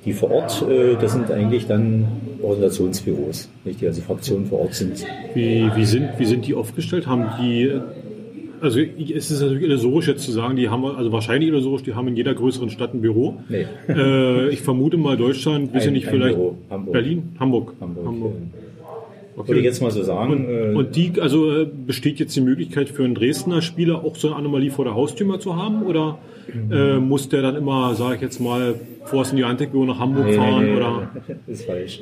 die 0.06 0.14
vor 0.14 0.32
Ort, 0.32 0.64
äh, 0.70 0.96
das 1.00 1.14
sind 1.14 1.30
eigentlich 1.32 1.68
dann 1.68 2.06
Organisationsbüros, 2.42 3.50
nicht, 3.66 3.82
die 3.82 3.88
also 3.88 4.02
Fraktionen 4.02 4.46
vor 4.46 4.60
Ort 4.62 4.74
sind. 4.74 5.06
Wie, 5.34 5.70
wie, 5.76 5.86
sind, 5.86 6.10
wie 6.18 6.26
sind 6.26 6.48
die 6.48 6.54
aufgestellt? 6.56 7.06
Haben 7.08 7.26
die, 7.42 7.72
also 8.62 8.80
es 8.80 9.32
ist 9.32 9.42
natürlich 9.42 9.64
illusorisch 9.64 10.08
jetzt 10.08 10.24
zu 10.24 10.32
sagen, 10.32 10.56
die 10.56 10.70
haben, 10.70 10.86
also 10.86 11.12
wahrscheinlich 11.12 11.50
illusorisch, 11.50 11.84
die 11.84 11.94
haben 11.96 12.08
in 12.08 12.16
jeder 12.16 12.34
größeren 12.34 12.70
Stadt 12.70 12.94
ein 12.94 13.02
Büro. 13.02 13.38
Nee. 13.50 13.66
Äh, 13.88 14.50
ich 14.50 14.62
vermute 14.62 14.98
mal 14.98 15.18
Deutschland, 15.18 15.74
wissen 15.74 15.90
Ein- 15.90 15.94
nicht 15.94 16.08
vielleicht. 16.08 16.38
Hamburg. 16.70 16.92
Berlin, 16.94 17.24
Hamburg. 17.40 17.74
Hamburg. 17.82 18.06
Hamburg. 18.06 18.34
äh, 19.38 19.48
Würde 19.48 19.60
ich 19.60 19.66
jetzt 19.66 19.82
mal 19.82 19.92
so 19.92 20.04
sagen. 20.04 20.46
äh, 20.50 20.76
Und 20.76 20.96
die, 20.96 21.14
also 21.22 21.62
äh, 21.62 21.66
besteht 21.88 22.20
jetzt 22.20 22.36
die 22.36 22.42
Möglichkeit 22.42 22.90
für 22.90 23.04
einen 23.04 23.16
Dresdner 23.16 23.62
Spieler 23.62 24.04
auch 24.04 24.16
so 24.16 24.28
eine 24.30 24.38
Anomalie 24.38 24.72
vor 24.72 24.86
der 24.86 24.96
Haustür 24.96 25.28
mal 25.28 25.40
zu 25.40 25.56
haben? 25.56 25.84
Oder 25.84 26.20
äh, 26.72 26.98
muss 27.00 27.30
der 27.30 27.42
dann 27.42 27.56
immer, 27.56 27.94
sage 27.96 28.16
ich 28.16 28.22
jetzt 28.22 28.40
mal, 28.40 28.76
vor 29.06 29.22
es 29.24 29.32
in 29.32 29.38
die 29.38 29.44
Antec-Büro 29.44 29.86
nach 29.86 30.00
Hamburg 30.00 30.26
Nee, 30.28 30.34
fahren? 30.34 30.64
nee, 30.64 30.72
nee, 30.72 30.78
Oder? 30.78 31.10
Das 31.28 31.38
ist 31.60 31.66
falsch. 31.66 32.02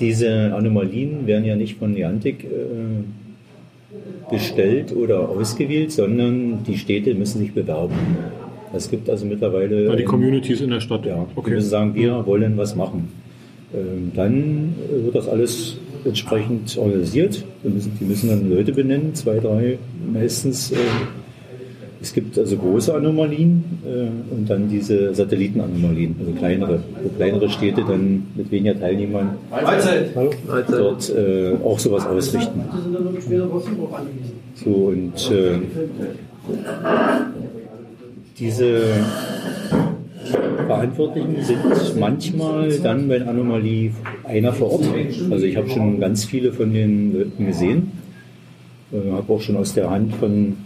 Diese 0.00 0.54
Anomalien 0.54 1.26
werden 1.26 1.44
ja 1.44 1.56
nicht 1.56 1.78
von 1.78 1.92
Niantic 1.92 2.44
äh, 2.44 2.48
bestellt 4.30 4.94
oder 4.94 5.28
ausgewählt, 5.28 5.92
sondern 5.92 6.64
die 6.64 6.76
Städte 6.76 7.14
müssen 7.14 7.38
sich 7.40 7.52
bewerben. 7.52 7.94
Es 8.74 8.90
gibt 8.90 9.08
also 9.08 9.24
mittlerweile. 9.26 9.86
Ja, 9.86 9.96
die 9.96 10.04
Communities 10.04 10.60
in 10.60 10.70
der 10.70 10.80
Stadt. 10.80 11.06
Ja, 11.06 11.24
die 11.32 11.38
okay. 11.38 11.50
müssen 11.52 11.68
sagen, 11.70 11.94
wir 11.94 12.26
wollen 12.26 12.56
was 12.56 12.76
machen. 12.76 13.08
Ähm, 13.74 14.12
dann 14.14 14.74
wird 14.90 15.14
das 15.14 15.28
alles 15.28 15.78
entsprechend 16.04 16.76
organisiert. 16.76 17.44
Die 17.64 17.68
müssen, 17.68 17.96
die 17.98 18.04
müssen 18.04 18.28
dann 18.28 18.50
Leute 18.50 18.72
benennen, 18.72 19.14
zwei, 19.14 19.38
drei 19.38 19.78
meistens. 20.12 20.72
Äh, 20.72 20.76
es 22.00 22.12
gibt 22.12 22.38
also 22.38 22.56
große 22.56 22.94
Anomalien 22.94 23.64
äh, 23.84 24.34
und 24.34 24.48
dann 24.48 24.68
diese 24.68 25.14
Satellitenanomalien, 25.14 26.16
also 26.18 26.32
kleinere, 26.32 26.82
wo 27.02 27.08
kleinere 27.10 27.48
Städte 27.48 27.82
dann 27.86 28.26
mit 28.34 28.50
weniger 28.50 28.78
Teilnehmern 28.78 29.38
dort 30.68 31.10
äh, 31.10 31.54
auch 31.64 31.78
sowas 31.78 32.06
ausrichten. 32.06 32.60
So 34.54 34.70
und 34.70 35.30
äh, 35.30 35.58
diese 38.38 38.82
Verantwortlichen 40.66 41.42
sind 41.42 41.60
manchmal 41.98 42.70
dann 42.78 43.08
bei 43.08 43.16
einer 43.16 43.30
Anomalie 43.30 43.92
einer 44.24 44.52
vor 44.52 44.72
Ort. 44.72 44.84
Also 45.30 45.46
ich 45.46 45.56
habe 45.56 45.68
schon 45.70 46.00
ganz 46.00 46.24
viele 46.24 46.52
von 46.52 46.72
den 46.72 47.12
Leuten 47.12 47.46
gesehen. 47.46 47.92
Äh, 48.92 49.12
habe 49.12 49.32
auch 49.32 49.40
schon 49.40 49.56
aus 49.56 49.74
der 49.74 49.90
Hand 49.90 50.14
von, 50.14 50.56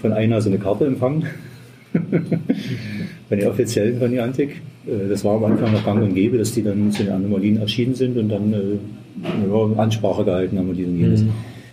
von 0.00 0.12
einer 0.12 0.40
so 0.40 0.50
eine 0.50 0.58
Karte 0.58 0.86
empfangen. 0.86 1.26
bei 3.28 3.36
den 3.36 3.48
Offiziellen 3.48 3.98
von 3.98 4.10
Niantic. 4.10 4.62
Äh, 4.86 5.08
das 5.08 5.24
war 5.24 5.36
am 5.36 5.44
Anfang 5.44 5.72
noch 5.72 5.84
gang 5.84 6.02
und 6.02 6.14
gäbe, 6.14 6.38
dass 6.38 6.52
die 6.52 6.62
dann 6.62 6.90
zu 6.92 7.04
den 7.04 7.12
Anomalien 7.12 7.60
erschienen 7.60 7.94
sind 7.94 8.16
und 8.16 8.28
dann 8.28 8.52
äh, 8.52 9.78
Ansprache 9.78 10.24
gehalten 10.24 10.58
haben 10.58 10.68
und 10.68 10.76
dies 10.76 10.86
und 10.86 10.98
jenes. 10.98 11.24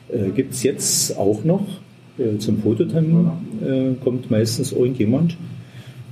Äh, 0.09 0.29
Gibt 0.35 0.53
es 0.53 0.63
jetzt 0.63 1.17
auch 1.17 1.43
noch. 1.43 1.65
Äh, 2.17 2.37
zum 2.39 2.59
Fototermin 2.59 3.29
äh, 3.61 4.03
kommt 4.03 4.31
meistens 4.31 4.71
irgendjemand. 4.71 5.37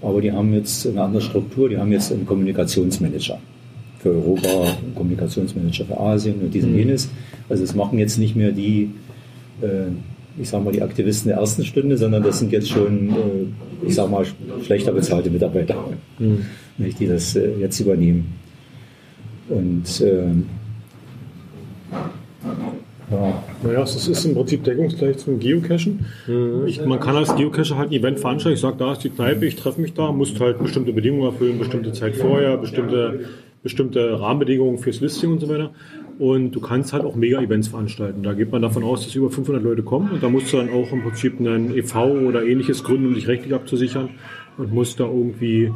Aber 0.01 0.21
die 0.21 0.32
haben 0.32 0.54
jetzt 0.54 0.86
eine 0.86 1.01
andere 1.01 1.21
Struktur, 1.21 1.69
die 1.69 1.78
haben 1.78 1.91
jetzt 1.91 2.12
einen 2.12 2.25
Kommunikationsmanager 2.25 3.39
für 3.99 4.10
Europa, 4.10 4.47
einen 4.49 4.93
Kommunikationsmanager 4.93 5.86
für 5.86 5.99
Asien 5.99 6.41
und 6.41 6.54
diesen 6.54 6.75
jenes. 6.75 7.10
Also 7.49 7.63
es 7.63 7.73
machen 7.73 7.97
jetzt 7.97 8.19
nicht 8.19 8.36
mehr 8.36 8.51
die, 8.51 8.91
äh, 9.62 9.88
ich 10.38 10.50
sag 10.50 10.63
mal, 10.63 10.71
die 10.71 10.82
Aktivisten 10.82 11.30
der 11.30 11.38
ersten 11.38 11.63
Stunde, 11.63 11.98
sondern 11.98 12.24
das 12.24 12.39
sind 12.39 12.52
jetzt 12.52 12.69
schon, 12.69 13.10
äh, 13.10 13.88
ich 13.88 13.95
sag 13.95 14.10
mal, 14.10 14.26
schlechter 14.63 14.91
bezahlte 14.91 15.30
Mitarbeiter, 15.30 15.76
nicht, 16.78 17.00
die 17.00 17.08
das 17.08 17.36
äh, 17.36 17.56
jetzt 17.60 17.80
übernehmen. 17.80 18.34
Und 19.48 20.02
ähm, 20.02 20.45
ja, 23.12 23.43
Naja, 23.63 23.84
es 23.84 24.08
ist 24.08 24.26
im 24.26 24.34
Prinzip 24.34 24.63
deckungsgleich 24.63 25.17
zum 25.17 25.39
Geocachen. 25.39 26.06
Ich, 26.65 26.84
man 26.84 27.00
kann 27.00 27.15
als 27.15 27.36
Geocacher 27.36 27.78
halt 27.78 27.91
ein 27.91 27.93
Event 27.93 28.19
veranstalten. 28.19 28.56
Ich 28.56 28.62
sage, 28.62 28.78
da 28.80 28.93
ist 28.93 29.04
die 29.04 29.12
Kneipe, 29.12 29.45
ich 29.45 29.56
treffe 29.56 29.80
mich 29.80 29.93
da, 29.93 30.12
muss 30.12 30.38
halt 30.39 30.58
bestimmte 30.58 30.91
Bedingungen 30.91 31.32
erfüllen, 31.32 31.60
bestimmte 31.60 31.93
Zeit 31.93 32.15
vorher, 32.15 32.58
bestimmte, 32.58 33.26
bestimmte 33.62 34.19
Rahmenbedingungen 34.19 34.80
fürs 34.80 35.02
Listing 35.02 35.34
und 35.34 35.39
so 35.39 35.50
weiter. 35.50 35.71
Und 36.17 36.51
du 36.51 36.62
kannst 36.62 36.93
halt 36.93 37.04
auch 37.04 37.15
Mega-Events 37.15 37.67
veranstalten. 37.67 38.23
Da 38.23 38.34
geht 38.34 38.51
man 38.51 38.62
davon 38.62 38.84
aus, 38.84 39.04
dass 39.04 39.15
über 39.15 39.30
500 39.30 39.62
Leute 39.62 39.84
kommen 39.84 40.12
und 40.12 40.23
da 40.23 40.30
musst 40.30 40.51
du 40.54 40.58
dann 40.58 40.69
auch 40.69 40.91
im 40.91 41.04
Prinzip 41.04 41.39
einen 41.39 41.75
EV 41.75 41.95
oder 42.28 42.45
ähnliches 42.45 42.84
gründen, 42.84 43.08
um 43.08 43.15
dich 43.15 43.28
rechtlich 43.28 43.54
abzusichern 43.54 44.10
und 44.58 44.73
musst 44.73 44.99
da 44.99 45.06
irgendwie 45.06 45.71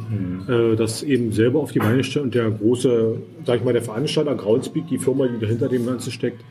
äh, 0.48 0.76
das 0.76 1.02
eben 1.02 1.32
selber 1.32 1.60
auf 1.60 1.72
die 1.72 1.78
Beine 1.78 2.02
stellen. 2.02 2.26
Und 2.26 2.34
der 2.34 2.50
große, 2.50 3.16
sag 3.44 3.58
ich 3.58 3.64
mal, 3.64 3.72
der 3.72 3.82
Veranstalter 3.82 4.34
Groundspeak, 4.34 4.86
die 4.88 4.98
Firma, 4.98 5.26
die 5.26 5.38
dahinter 5.38 5.68
dem 5.68 5.84
Ganzen 5.84 6.10
steckt, 6.10 6.42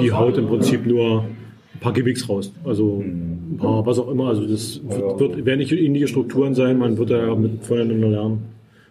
die 0.00 0.12
haut 0.12 0.38
im 0.38 0.46
Prinzip 0.46 0.86
nur 0.86 1.24
ein 1.74 1.80
paar 1.80 1.92
Gimmicks 1.92 2.28
raus. 2.28 2.52
Also 2.64 3.00
ein 3.00 3.56
paar, 3.58 3.84
was 3.84 3.98
auch 3.98 4.08
immer. 4.08 4.28
Also 4.28 4.46
das 4.46 4.80
wird, 4.84 5.20
wird, 5.20 5.44
werden 5.44 5.58
nicht 5.58 5.72
ähnliche 5.72 6.06
Strukturen 6.06 6.54
sein, 6.54 6.78
man 6.78 6.96
wird 6.96 7.10
da 7.10 7.34
mit 7.34 7.64
voneinander 7.64 8.08
lernen. 8.08 8.42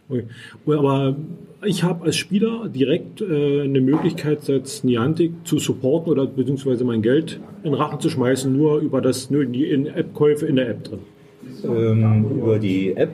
Okay. 0.09 0.25
Aber 0.67 1.15
ich 1.63 1.83
habe 1.83 2.05
als 2.05 2.17
Spieler 2.17 2.67
direkt 2.67 3.21
äh, 3.21 3.61
eine 3.61 3.81
Möglichkeit, 3.81 4.47
jetzt 4.47 4.83
Niantic 4.83 5.31
zu 5.43 5.59
supporten 5.59 6.11
oder 6.11 6.25
beziehungsweise 6.25 6.83
mein 6.83 7.01
Geld 7.01 7.39
in 7.63 7.73
Rachen 7.73 7.99
zu 7.99 8.09
schmeißen, 8.09 8.55
nur 8.55 8.79
über 8.79 9.01
das, 9.01 9.29
nur 9.29 9.45
die 9.45 9.69
App-Käufe 9.69 10.45
in 10.45 10.55
der 10.55 10.69
App 10.69 10.83
drin. 10.83 10.99
ähm, 11.63 12.25
über 12.37 12.59
die 12.59 12.95
App 12.95 13.11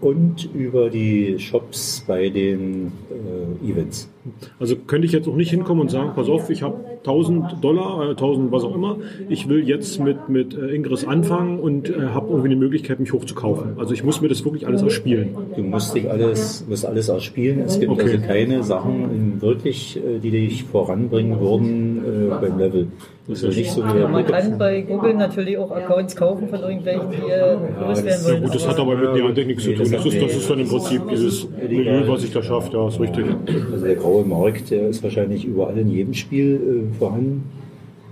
und 0.00 0.48
über 0.54 0.90
die 0.90 1.38
Shops 1.38 2.04
bei 2.06 2.28
den 2.28 2.92
äh, 3.10 3.70
Events. 3.70 4.10
Also 4.58 4.76
könnte 4.76 5.06
ich 5.06 5.12
jetzt 5.12 5.28
auch 5.28 5.36
nicht 5.36 5.50
hinkommen 5.50 5.82
und 5.82 5.90
sagen, 5.90 6.12
pass 6.14 6.28
auf, 6.28 6.50
ich 6.50 6.62
habe 6.62 6.76
1000 7.04 7.62
Dollar, 7.62 8.10
äh, 8.10 8.10
1000 8.10 8.50
was 8.50 8.64
auch 8.64 8.74
immer, 8.74 8.96
ich 9.28 9.48
will 9.48 9.68
jetzt 9.68 10.00
mit, 10.00 10.28
mit 10.28 10.56
äh, 10.56 10.74
Ingress 10.74 11.04
anfangen 11.04 11.60
und 11.60 11.90
äh, 11.90 12.08
habe 12.14 12.28
irgendwie 12.28 12.48
eine 12.48 12.56
Möglichkeit, 12.56 13.00
mich 13.00 13.12
hochzukaufen. 13.12 13.78
Also 13.78 13.94
ich 13.94 14.02
muss 14.04 14.20
mir 14.20 14.28
das 14.28 14.44
wirklich 14.44 14.66
alles 14.66 14.82
erspielen. 14.82 15.36
Du 15.56 15.62
musst 15.62 15.94
dich 15.94 16.10
alles, 16.10 16.64
musst 16.68 16.86
alles 16.86 17.10
ausspielen. 17.10 17.60
Es 17.60 17.78
gibt 17.78 17.92
Okay. 17.92 18.14
also 18.14 18.26
keine 18.26 18.62
Sachen 18.64 19.40
wirklich, 19.40 19.96
äh, 19.96 20.18
die 20.18 20.30
dich 20.30 20.64
voranbringen 20.64 21.38
würden 21.40 21.98
äh, 22.04 22.34
beim 22.40 22.58
Level. 22.58 22.88
Das 23.26 23.42
ist 23.42 23.56
nicht 23.56 23.70
so 23.70 23.82
wie 23.82 23.98
Ja, 24.00 24.08
man 24.08 24.26
kann 24.26 24.58
bei 24.58 24.82
Google 24.82 25.14
natürlich 25.14 25.56
auch 25.56 25.70
Accounts 25.70 26.14
kaufen 26.14 26.46
von 26.48 26.60
irgendwelchen, 26.60 27.10
die 27.10 27.30
äh, 27.30 27.56
groß 27.82 28.04
werden 28.04 28.24
wollen. 28.24 28.42
Gut, 28.42 28.54
das 28.54 28.68
hat 28.68 28.78
aber 28.78 28.96
mit 28.96 29.14
Niantic 29.14 29.46
nichts 29.46 29.64
zu 29.64 29.74
tun. 29.74 29.90
das 29.90 30.04
ist, 30.04 30.22
das 30.22 30.36
ist 30.36 30.50
dann 30.50 30.58
im 30.58 30.68
Prinzip 30.68 31.02
dieses 31.10 31.48
Milieu, 31.50 32.06
was 32.06 32.20
sich 32.20 32.32
da 32.32 32.42
schafft. 32.42 32.74
Ja, 32.74 32.86
ist 32.86 33.00
richtig. 33.00 33.24
Also 33.72 33.86
der 33.86 33.94
graue 33.94 34.24
Markt, 34.26 34.70
der 34.70 34.88
ist 34.90 35.02
wahrscheinlich 35.02 35.46
überall 35.46 35.78
in 35.78 35.88
jedem 35.88 36.12
Spiel 36.12 36.90
äh, 36.92 36.98
vorhanden. 36.98 37.44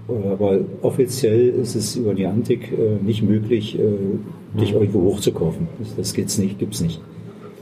Äh, 0.08 0.32
Aber 0.32 0.60
offiziell 0.80 1.48
ist 1.50 1.74
es 1.74 1.96
über 1.96 2.14
Niantic 2.14 2.72
äh, 2.72 3.04
nicht 3.04 3.22
möglich, 3.22 3.78
äh, 3.78 4.58
dich 4.58 4.72
irgendwo 4.72 5.02
hochzukaufen. 5.02 5.68
Das, 5.78 5.94
das 5.94 6.14
geht's 6.14 6.38
nicht, 6.38 6.58
gibt's 6.58 6.80
nicht. 6.80 7.00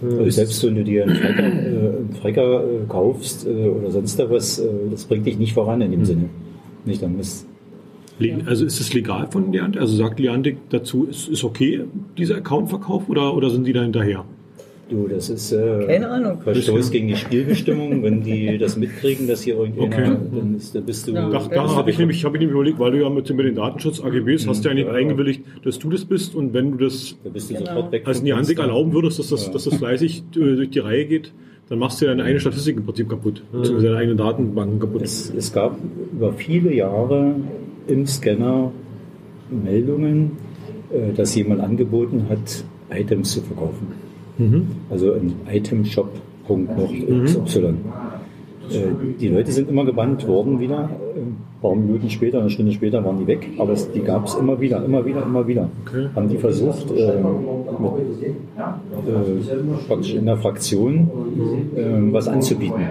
Also 0.02 0.30
selbst 0.30 0.64
wenn 0.64 0.76
du 0.76 0.84
dir 0.84 1.02
einen 1.02 1.16
Frecker, 1.16 1.42
äh, 1.42 1.48
einen 1.48 2.16
Frecker 2.20 2.64
äh, 2.64 2.86
kaufst 2.88 3.46
äh, 3.46 3.68
oder 3.68 3.90
sonst 3.90 4.18
da 4.18 4.30
was, 4.30 4.58
äh, 4.58 4.68
das 4.90 5.04
bringt 5.04 5.26
dich 5.26 5.38
nicht 5.38 5.52
voran 5.52 5.82
in 5.82 5.90
dem 5.90 6.04
Sinne. 6.04 6.30
Nicht, 6.86 7.02
dann 7.02 7.16
musst, 7.16 7.46
Also 8.46 8.64
ist 8.64 8.80
es 8.80 8.92
legal 8.94 9.28
von 9.30 9.50
Niantic? 9.50 9.80
Also 9.80 9.96
sagt 9.96 10.18
Niantic 10.18 10.56
dazu, 10.70 11.06
ist, 11.08 11.28
ist 11.28 11.42
okay, 11.44 11.82
dieser 12.18 12.36
Accountverkauf 12.36 13.08
oder, 13.08 13.34
oder 13.36 13.50
sind 13.50 13.66
die 13.66 13.72
da 13.72 13.82
hinterher? 13.82 14.24
du, 14.90 15.06
das 15.06 15.30
ist 15.30 15.52
äh, 15.52 15.84
Keine 15.86 16.08
Ahnung. 16.10 16.40
Verstoß 16.42 16.90
gegen 16.90 17.06
die 17.06 17.14
Spielbestimmung. 17.16 18.02
wenn 18.02 18.24
die 18.24 18.58
das 18.58 18.76
mitkriegen, 18.76 19.28
dass 19.28 19.40
hier 19.42 19.54
irgendjemand, 19.54 19.94
Okay. 19.94 20.16
dann, 20.34 20.56
ist, 20.56 20.74
dann 20.74 20.84
bist 20.84 21.06
du. 21.06 21.12
Ja. 21.12 21.30
Da, 21.30 21.38
da 21.46 21.76
habe 21.76 21.90
ich, 21.92 21.98
nämlich- 22.00 22.24
hab 22.24 22.34
ich 22.34 22.40
nämlich 22.40 22.54
überlegt, 22.56 22.80
weil 22.80 22.90
du 22.90 23.00
ja 23.00 23.08
mit, 23.08 23.32
mit 23.32 23.46
den 23.46 23.54
Datenschutz-AGBs 23.54 24.48
hast 24.48 24.64
du 24.64 24.68
ja 24.68 24.74
nicht 24.74 24.88
Ja. 24.88 24.92
eingewilligt, 24.92 25.42
dass 25.62 25.78
du 25.78 25.90
das 25.90 26.04
bist 26.04 26.34
und 26.34 26.52
wenn 26.54 26.72
du 26.72 26.78
das 26.84 27.16
da 27.22 27.30
bist 27.30 27.50
du 27.50 27.54
Genau. 27.54 27.66
sofort 27.66 27.92
weg. 27.92 28.02
als 28.04 28.16
vom 28.18 28.24
Niantic 28.24 28.46
Fenster. 28.56 28.62
erlauben 28.64 28.92
würdest, 28.92 29.20
dass 29.20 29.28
das, 29.28 29.48
dass 29.52 29.62
das 29.62 29.74
fleißig 29.76 30.24
äh, 30.34 30.38
durch 30.56 30.70
die 30.70 30.80
Reihe 30.80 31.04
geht, 31.06 31.32
dann 31.68 31.78
machst 31.78 32.00
du 32.00 32.06
ja 32.06 32.10
deine 32.10 32.24
eigene 32.24 32.40
Statistik 32.40 32.76
im 32.78 32.84
Prinzip 32.84 33.08
kaputt, 33.08 33.44
beziehungsweise 33.52 33.86
deine 33.86 33.98
eigenen 33.98 34.16
Datenbanken 34.18 34.80
kaputt. 34.80 35.02
Es, 35.02 35.32
es 35.32 35.52
gab 35.52 35.78
über 36.12 36.32
viele 36.32 36.74
Jahre 36.74 37.36
im 37.90 38.06
Scanner 38.06 38.70
Meldungen, 39.50 40.32
äh, 40.90 41.12
dass 41.12 41.34
jemand 41.34 41.60
angeboten 41.60 42.26
hat, 42.28 42.64
Items 42.90 43.32
zu 43.32 43.42
verkaufen. 43.42 43.88
Mhm. 44.38 44.66
Also 44.90 45.12
ein 45.12 45.34
Itemshop. 45.50 46.10
Punkt 46.46 46.76
noch 46.76 46.90
XY. 46.90 47.58
Äh, 47.60 47.74
Die 49.20 49.28
Leute 49.28 49.52
sind 49.52 49.68
immer 49.68 49.84
gebannt 49.84 50.26
worden 50.26 50.58
wieder. 50.58 50.90
Ein 51.14 51.36
paar 51.60 51.76
Minuten 51.76 52.10
später, 52.10 52.40
eine 52.40 52.50
Stunde 52.50 52.72
später 52.72 53.04
waren 53.04 53.18
die 53.18 53.26
weg. 53.26 53.48
Aber 53.58 53.72
es, 53.72 53.90
die 53.92 54.00
gab 54.00 54.26
es 54.26 54.34
immer 54.34 54.60
wieder, 54.60 54.84
immer 54.84 55.04
wieder, 55.04 55.22
immer 55.22 55.46
wieder. 55.46 55.68
Okay. 55.86 56.08
Haben 56.14 56.28
die 56.28 56.38
versucht, 56.38 56.90
äh, 56.90 57.14
mit, 57.16 57.92
äh, 59.06 59.86
praktisch 59.86 60.14
in 60.14 60.26
der 60.26 60.38
Fraktion 60.38 61.08
äh, 61.76 62.12
was 62.12 62.26
anzubieten. 62.26 62.82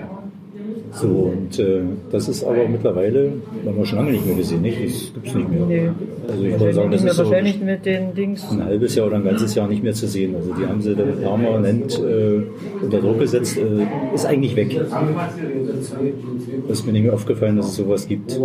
So, 0.91 1.07
und 1.07 1.59
äh, 1.59 1.81
das 2.11 2.27
ist 2.27 2.43
aber 2.43 2.67
mittlerweile, 2.67 3.31
haben 3.65 3.77
wir 3.77 3.85
schon 3.85 3.99
lange 3.99 4.11
nicht 4.11 4.25
mehr 4.25 4.35
gesehen, 4.35 4.61
nicht? 4.61 4.77
Das 4.83 5.13
gibt 5.13 5.27
es 5.27 5.35
nicht 5.35 5.49
mehr. 5.49 5.65
Nee. 5.65 5.89
Also 6.27 6.43
ich 6.43 6.59
würde 6.59 6.73
sagen, 6.73 6.91
das 6.91 7.01
Nicht 7.01 7.03
mehr 7.03 7.11
ist 7.11 7.17
so 7.17 7.23
wahrscheinlich 7.25 7.61
mit 7.61 7.85
den 7.85 8.13
Dings. 8.15 8.51
ein 8.51 8.65
halbes 8.65 8.95
Jahr 8.95 9.07
oder 9.07 9.17
ein 9.17 9.23
ganzes 9.23 9.55
Jahr 9.55 9.67
nicht 9.67 9.83
mehr 9.83 9.93
zu 9.93 10.07
sehen. 10.07 10.35
Also 10.35 10.53
die 10.53 10.65
haben 10.65 10.81
sie 10.81 10.95
dann 10.95 11.19
permanent 11.21 11.99
äh, 11.99 12.41
unter 12.83 12.99
Druck 12.99 13.19
gesetzt, 13.19 13.57
äh, 13.57 14.15
ist 14.15 14.25
eigentlich 14.25 14.55
weg. 14.55 14.79
Das 16.67 16.79
ist 16.79 16.85
mir 16.85 16.91
nicht 16.93 17.03
mehr 17.03 17.13
aufgefallen, 17.13 17.57
dass 17.57 17.67
es 17.67 17.75
sowas 17.75 18.07
gibt. 18.07 18.39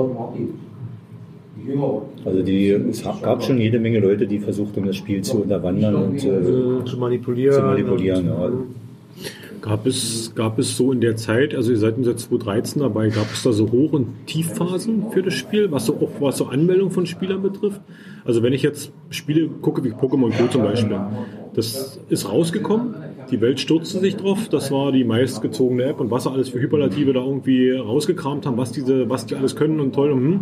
Also 2.26 2.42
die, 2.42 2.68
es 2.70 3.02
gab 3.22 3.42
schon 3.42 3.58
jede 3.58 3.80
Menge 3.80 4.00
Leute, 4.00 4.26
die 4.26 4.38
versucht 4.38 4.76
haben, 4.76 4.86
das 4.86 4.96
Spiel 4.96 5.22
zu 5.22 5.42
unterwandern 5.42 5.94
und 5.94 6.16
äh, 6.16 6.84
zu 6.84 6.98
manipulieren. 6.98 7.54
zu 7.54 7.62
manipulieren. 7.62 8.26
Ja. 8.26 8.50
Gab 9.64 9.86
es, 9.86 10.34
gab 10.34 10.58
es 10.58 10.76
so 10.76 10.92
in 10.92 11.00
der 11.00 11.16
Zeit, 11.16 11.54
also 11.54 11.70
ihr 11.70 11.78
seid 11.78 11.94
seit 12.02 12.20
2013 12.20 12.82
dabei, 12.82 13.08
gab 13.08 13.32
es 13.32 13.44
da 13.44 13.50
so 13.50 13.72
Hoch- 13.72 13.94
und 13.94 14.26
Tiefphasen 14.26 15.10
für 15.10 15.22
das 15.22 15.32
Spiel, 15.32 15.70
was 15.70 15.86
so 15.86 15.94
auch 15.94 16.20
was 16.20 16.36
so 16.36 16.48
Anmeldung 16.48 16.90
von 16.90 17.06
Spielern 17.06 17.40
betrifft? 17.40 17.80
Also 18.26 18.42
wenn 18.42 18.52
ich 18.52 18.60
jetzt 18.60 18.92
Spiele 19.08 19.48
gucke, 19.48 19.82
wie 19.82 19.92
Pokémon 19.92 20.36
Go 20.36 20.48
zum 20.48 20.64
Beispiel, 20.64 21.00
das 21.54 21.98
ist 22.10 22.28
rausgekommen, 22.28 22.94
die 23.30 23.40
Welt 23.40 23.58
stürzte 23.58 24.00
sich 24.00 24.16
drauf, 24.16 24.50
das 24.50 24.70
war 24.70 24.92
die 24.92 25.02
meistgezogene 25.02 25.84
App 25.84 25.98
und 25.98 26.10
was 26.10 26.24
sie 26.24 26.30
alles 26.30 26.50
für 26.50 26.60
Hyperlative 26.60 27.14
da 27.14 27.20
irgendwie 27.20 27.70
rausgekramt 27.70 28.44
haben, 28.44 28.58
was 28.58 28.70
diese, 28.70 29.08
was 29.08 29.24
die 29.24 29.34
alles 29.34 29.56
können 29.56 29.80
und 29.80 29.94
toll 29.94 30.12
und 30.12 30.20
hm. 30.20 30.40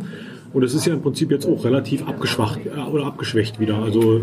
Und 0.52 0.62
es 0.62 0.74
ist 0.74 0.86
ja 0.86 0.92
im 0.92 1.02
Prinzip 1.02 1.30
jetzt 1.30 1.46
auch 1.46 1.64
relativ 1.64 2.06
abgeschwacht 2.06 2.60
äh, 2.66 2.90
oder 2.90 3.06
abgeschwächt 3.06 3.58
wieder. 3.58 3.76
Also 3.78 4.20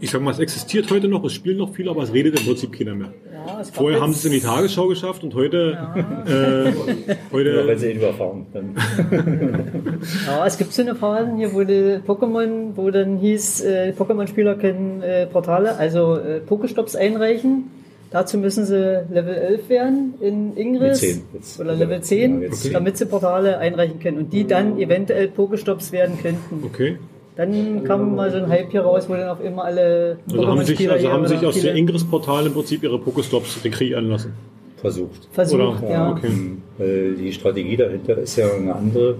ich 0.00 0.10
sag 0.10 0.22
mal, 0.22 0.30
es 0.30 0.38
existiert 0.38 0.90
heute 0.90 1.08
noch, 1.08 1.24
es 1.24 1.32
spielen 1.32 1.58
noch 1.58 1.72
viele, 1.74 1.90
aber 1.90 2.02
es 2.02 2.12
redet 2.12 2.38
im 2.38 2.46
Prinzip 2.46 2.72
keiner 2.72 2.94
mehr. 2.94 3.12
Ja, 3.32 3.62
Vorher 3.72 4.00
haben 4.00 4.12
sie 4.12 4.18
es 4.18 4.24
in 4.24 4.32
die 4.32 4.40
Tagesschau 4.40 4.88
geschafft 4.88 5.22
und 5.22 5.34
heute, 5.34 5.78
äh, 6.26 6.64
Ja, 6.64 6.74
wenn 6.74 7.14
heute 7.32 7.78
sie 7.78 7.90
ihn 7.90 7.96
überfahren. 7.98 8.46
Dann, 8.52 8.74
Ja, 10.26 10.46
es 10.46 10.58
gibt 10.58 10.72
so 10.72 10.82
eine 10.82 10.94
Phase 10.94 11.36
hier, 11.36 11.52
wo 11.52 11.62
die 11.64 12.00
Pokémon, 12.06 12.76
wo 12.76 12.90
dann 12.90 13.18
hieß, 13.18 13.62
äh, 13.62 13.92
Pokémon-Spieler 13.96 14.56
können 14.56 15.02
äh, 15.02 15.26
Portale, 15.26 15.76
also 15.76 16.16
äh, 16.16 16.40
Pokestops 16.40 16.96
einreichen. 16.96 17.70
Dazu 18.14 18.38
müssen 18.38 18.64
sie 18.64 19.02
Level 19.10 19.34
11 19.34 19.68
werden 19.68 20.14
in 20.20 20.56
Ingress 20.56 21.02
Mit 21.02 21.10
10 21.10 21.22
jetzt. 21.34 21.60
oder 21.60 21.74
Level 21.74 22.00
10, 22.00 22.34
Ja, 22.42 22.46
jetzt 22.46 22.62
10. 22.62 22.72
damit 22.72 22.96
sie 22.96 23.06
Portale 23.06 23.58
einreichen 23.58 23.98
können 23.98 24.18
und 24.18 24.32
die 24.32 24.46
dann 24.46 24.78
eventuell 24.78 25.26
Pokestops 25.26 25.90
werden 25.90 26.16
könnten. 26.22 26.62
okay. 26.64 26.96
Dann 27.36 27.82
kam 27.82 28.14
mal 28.14 28.30
so 28.30 28.36
ein 28.36 28.48
Hype 28.48 28.70
hier 28.70 28.82
raus, 28.82 29.08
wo 29.08 29.14
dann 29.14 29.28
auf 29.28 29.42
immer 29.44 29.64
alle 29.64 30.18
Also 30.30 30.46
haben 30.46 30.64
sich, 30.64 30.88
also 30.88 31.10
haben 31.10 31.26
sich 31.26 31.44
aus 31.44 31.54
viele 31.56 31.70
den 31.72 31.78
Ingress-Portalen 31.78 32.46
im 32.46 32.52
Prinzip 32.52 32.84
ihre 32.84 33.00
Pokestops 33.00 33.58
kreieren 33.64 34.08
lassen. 34.08 34.32
versucht. 34.80 35.26
versucht, 35.32 35.82
Oder? 35.82 35.90
ja. 35.90 36.10
Okay. 36.12 36.30
Weil 36.78 37.14
die 37.16 37.32
Strategie 37.32 37.76
dahinter 37.76 38.18
ist 38.18 38.36
ja 38.36 38.46
eine 38.54 38.76
andere. 38.76 39.16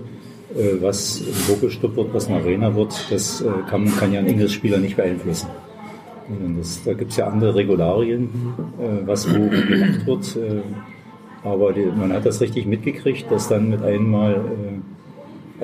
Äh, 0.56 0.80
Was 0.80 1.20
im 1.20 1.34
Pokestop 1.52 1.96
wird, 1.96 2.14
was 2.14 2.28
eine 2.28 2.36
Arena 2.36 2.72
wird, 2.76 2.94
das 3.10 3.40
äh, 3.40 3.46
kann, 3.68 3.90
kann 3.96 4.12
ja 4.12 4.20
ein 4.20 4.26
Ingress-Spieler 4.28 4.78
nicht 4.78 4.94
beeinflussen. 4.94 5.48
Und 6.28 6.58
Das, 6.58 6.82
da 6.84 6.94
gibt 6.94 7.10
es 7.10 7.16
ja 7.16 7.26
andere 7.26 7.54
Regularien, 7.54 8.30
äh, 8.78 9.06
was 9.06 9.28
wo 9.28 9.48
gemacht 9.48 10.06
wird. 10.06 10.36
Äh, 10.36 10.62
aber 11.42 11.72
die, 11.72 11.84
man 11.84 12.12
hat 12.12 12.24
das 12.24 12.40
richtig 12.40 12.66
mitgekriegt, 12.66 13.30
dass 13.30 13.48
dann 13.48 13.68
mit 13.68 13.82
einmal, 13.82 14.32
äh, 14.34 14.73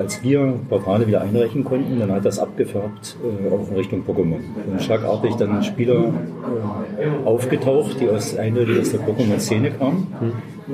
als 0.01 0.23
wir 0.23 0.53
Portale 0.69 1.07
wieder 1.07 1.21
einreichen 1.21 1.63
konnten, 1.63 1.99
dann 1.99 2.11
hat 2.11 2.25
das 2.25 2.39
abgefärbt 2.39 3.15
äh, 3.23 3.53
auch 3.53 3.69
in 3.69 3.75
Richtung 3.75 4.03
Pokémon. 4.07 4.39
Und 4.69 4.81
schlagartig 4.81 5.35
dann 5.35 5.63
Spieler 5.63 6.13
äh, 6.99 7.25
aufgetaucht, 7.27 7.99
die 7.99 8.09
aus 8.09 8.35
eindeutig 8.37 8.79
aus 8.79 8.91
der 8.91 8.99
Pokémon-Szene 9.01 9.71
kamen, 9.71 10.07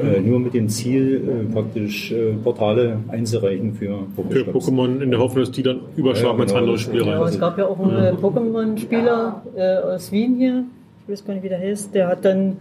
äh, 0.01 0.19
nur 0.21 0.39
mit 0.39 0.53
dem 0.53 0.69
Ziel, 0.69 1.21
äh, 1.49 1.53
praktisch 1.53 2.11
äh, 2.11 2.33
Portale 2.43 2.99
einzureichen 3.09 3.73
für 3.73 3.99
Für 4.15 4.21
Pokéstops. 4.21 4.51
Pokémon 4.69 5.01
in 5.01 5.11
der 5.11 5.19
Hoffnung, 5.19 5.43
dass 5.43 5.51
die 5.51 5.63
dann 5.63 5.79
überschlagen 5.95 6.37
Ja, 6.37 6.43
ins 6.43 6.51
genau. 6.51 6.61
andere 6.63 6.77
Spiel 6.77 7.05
Ja, 7.05 7.19
rein. 7.19 7.27
es 7.29 7.39
gab 7.39 7.57
ja 7.57 7.65
auch 7.67 7.79
einen 7.79 8.17
Pokémon-Spieler 8.17 9.41
äh, 9.55 9.77
aus 9.95 10.11
Wien 10.11 10.35
hier, 10.37 10.63
ich 11.05 11.11
weiß 11.13 11.25
gar 11.25 11.33
nicht, 11.35 11.43
wie 11.43 11.49
der 11.49 11.59
heißt, 11.59 11.93
der 11.95 12.07
hat 12.07 12.25
dann 12.25 12.57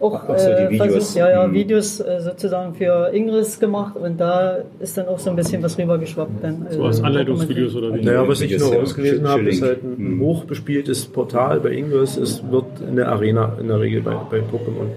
auch 0.00 0.24
Ach 0.28 0.38
so, 0.38 0.48
die 0.48 0.52
äh, 0.52 0.70
Videos. 0.70 0.92
versucht, 0.92 1.16
ja, 1.16 1.30
ja, 1.30 1.46
Mhm. 1.46 1.52
Videos 1.54 2.00
äh, 2.00 2.20
sozusagen 2.20 2.74
für 2.74 3.10
Ingress 3.12 3.60
gemacht 3.60 3.96
und 3.96 4.18
da 4.18 4.56
ist 4.78 4.96
dann 4.96 5.06
auch 5.08 5.18
so 5.18 5.30
ein 5.30 5.36
bisschen 5.36 5.62
was 5.62 5.76
rübergeschwappt. 5.78 6.42
Dann, 6.42 6.66
So 6.70 6.84
als 6.84 7.02
Anleitungsvideos 7.02 7.74
oder 7.76 7.94
wie? 7.94 8.02
Naja, 8.04 8.26
was 8.26 8.40
ich 8.40 8.50
ja. 8.52 8.64
ausgelesen 8.64 9.28
habe, 9.28 9.42
ist 9.48 9.62
halt 9.62 9.82
ein 9.84 10.16
Mhm. 10.16 10.20
hochbespieltes 10.20 11.04
Portal 11.06 11.60
bei 11.60 11.72
Ingress. 11.72 12.16
Es 12.16 12.42
wird 12.50 12.64
in 12.88 12.96
der 12.96 13.08
Arena 13.12 13.52
in 13.60 13.68
der 13.68 13.78
Regel 13.78 14.00
bei, 14.02 14.14
bei 14.30 14.38
Pokémon. 14.38 14.88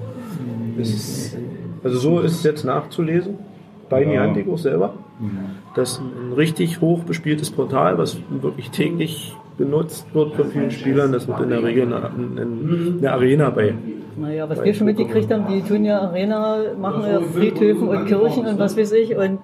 Es- 0.80 1.36
Also 1.84 1.98
so 2.00 2.20
ist 2.22 2.32
es 2.38 2.44
jetzt 2.44 2.64
nachzulesen. 2.64 3.36
Bei 3.90 4.02
Ja. 4.04 4.10
Niantic 4.26 4.48
auch 4.50 4.58
selber. 4.58 4.94
Das 5.76 5.92
ist 5.94 6.00
ein 6.02 6.34
richtig 6.34 6.80
hochbespieltes 6.82 7.52
Portal, 7.52 7.98
was 7.98 8.18
wirklich 8.42 8.72
täglich 8.72 9.36
genutzt 9.58 10.08
wird 10.14 10.34
von 10.36 10.48
vielen 10.50 10.72
Spielern. 10.72 11.12
Das 11.12 11.28
wird 11.28 11.42
in 11.42 11.50
der 11.50 11.62
Regel 11.64 11.84
eine, 11.94 11.98
eine, 12.10 12.48
eine 13.00 13.12
Arena 13.12 13.50
bei. 13.50 13.74
Naja, 14.18 14.50
was 14.50 14.64
wir 14.64 14.74
schon 14.74 14.86
mitgekriegt 14.86 15.32
haben, 15.32 15.46
die 15.50 15.62
tun 15.62 15.86
ja 15.86 16.00
Arena, 16.02 16.58
machen 16.80 17.04
ja 17.10 17.20
Friedhöfen 17.22 17.88
und 17.88 18.06
Kirchen 18.06 18.46
und 18.46 18.60
was 18.60 18.78
weiß 18.78 18.92
ich 18.94 19.16
und, 19.16 19.40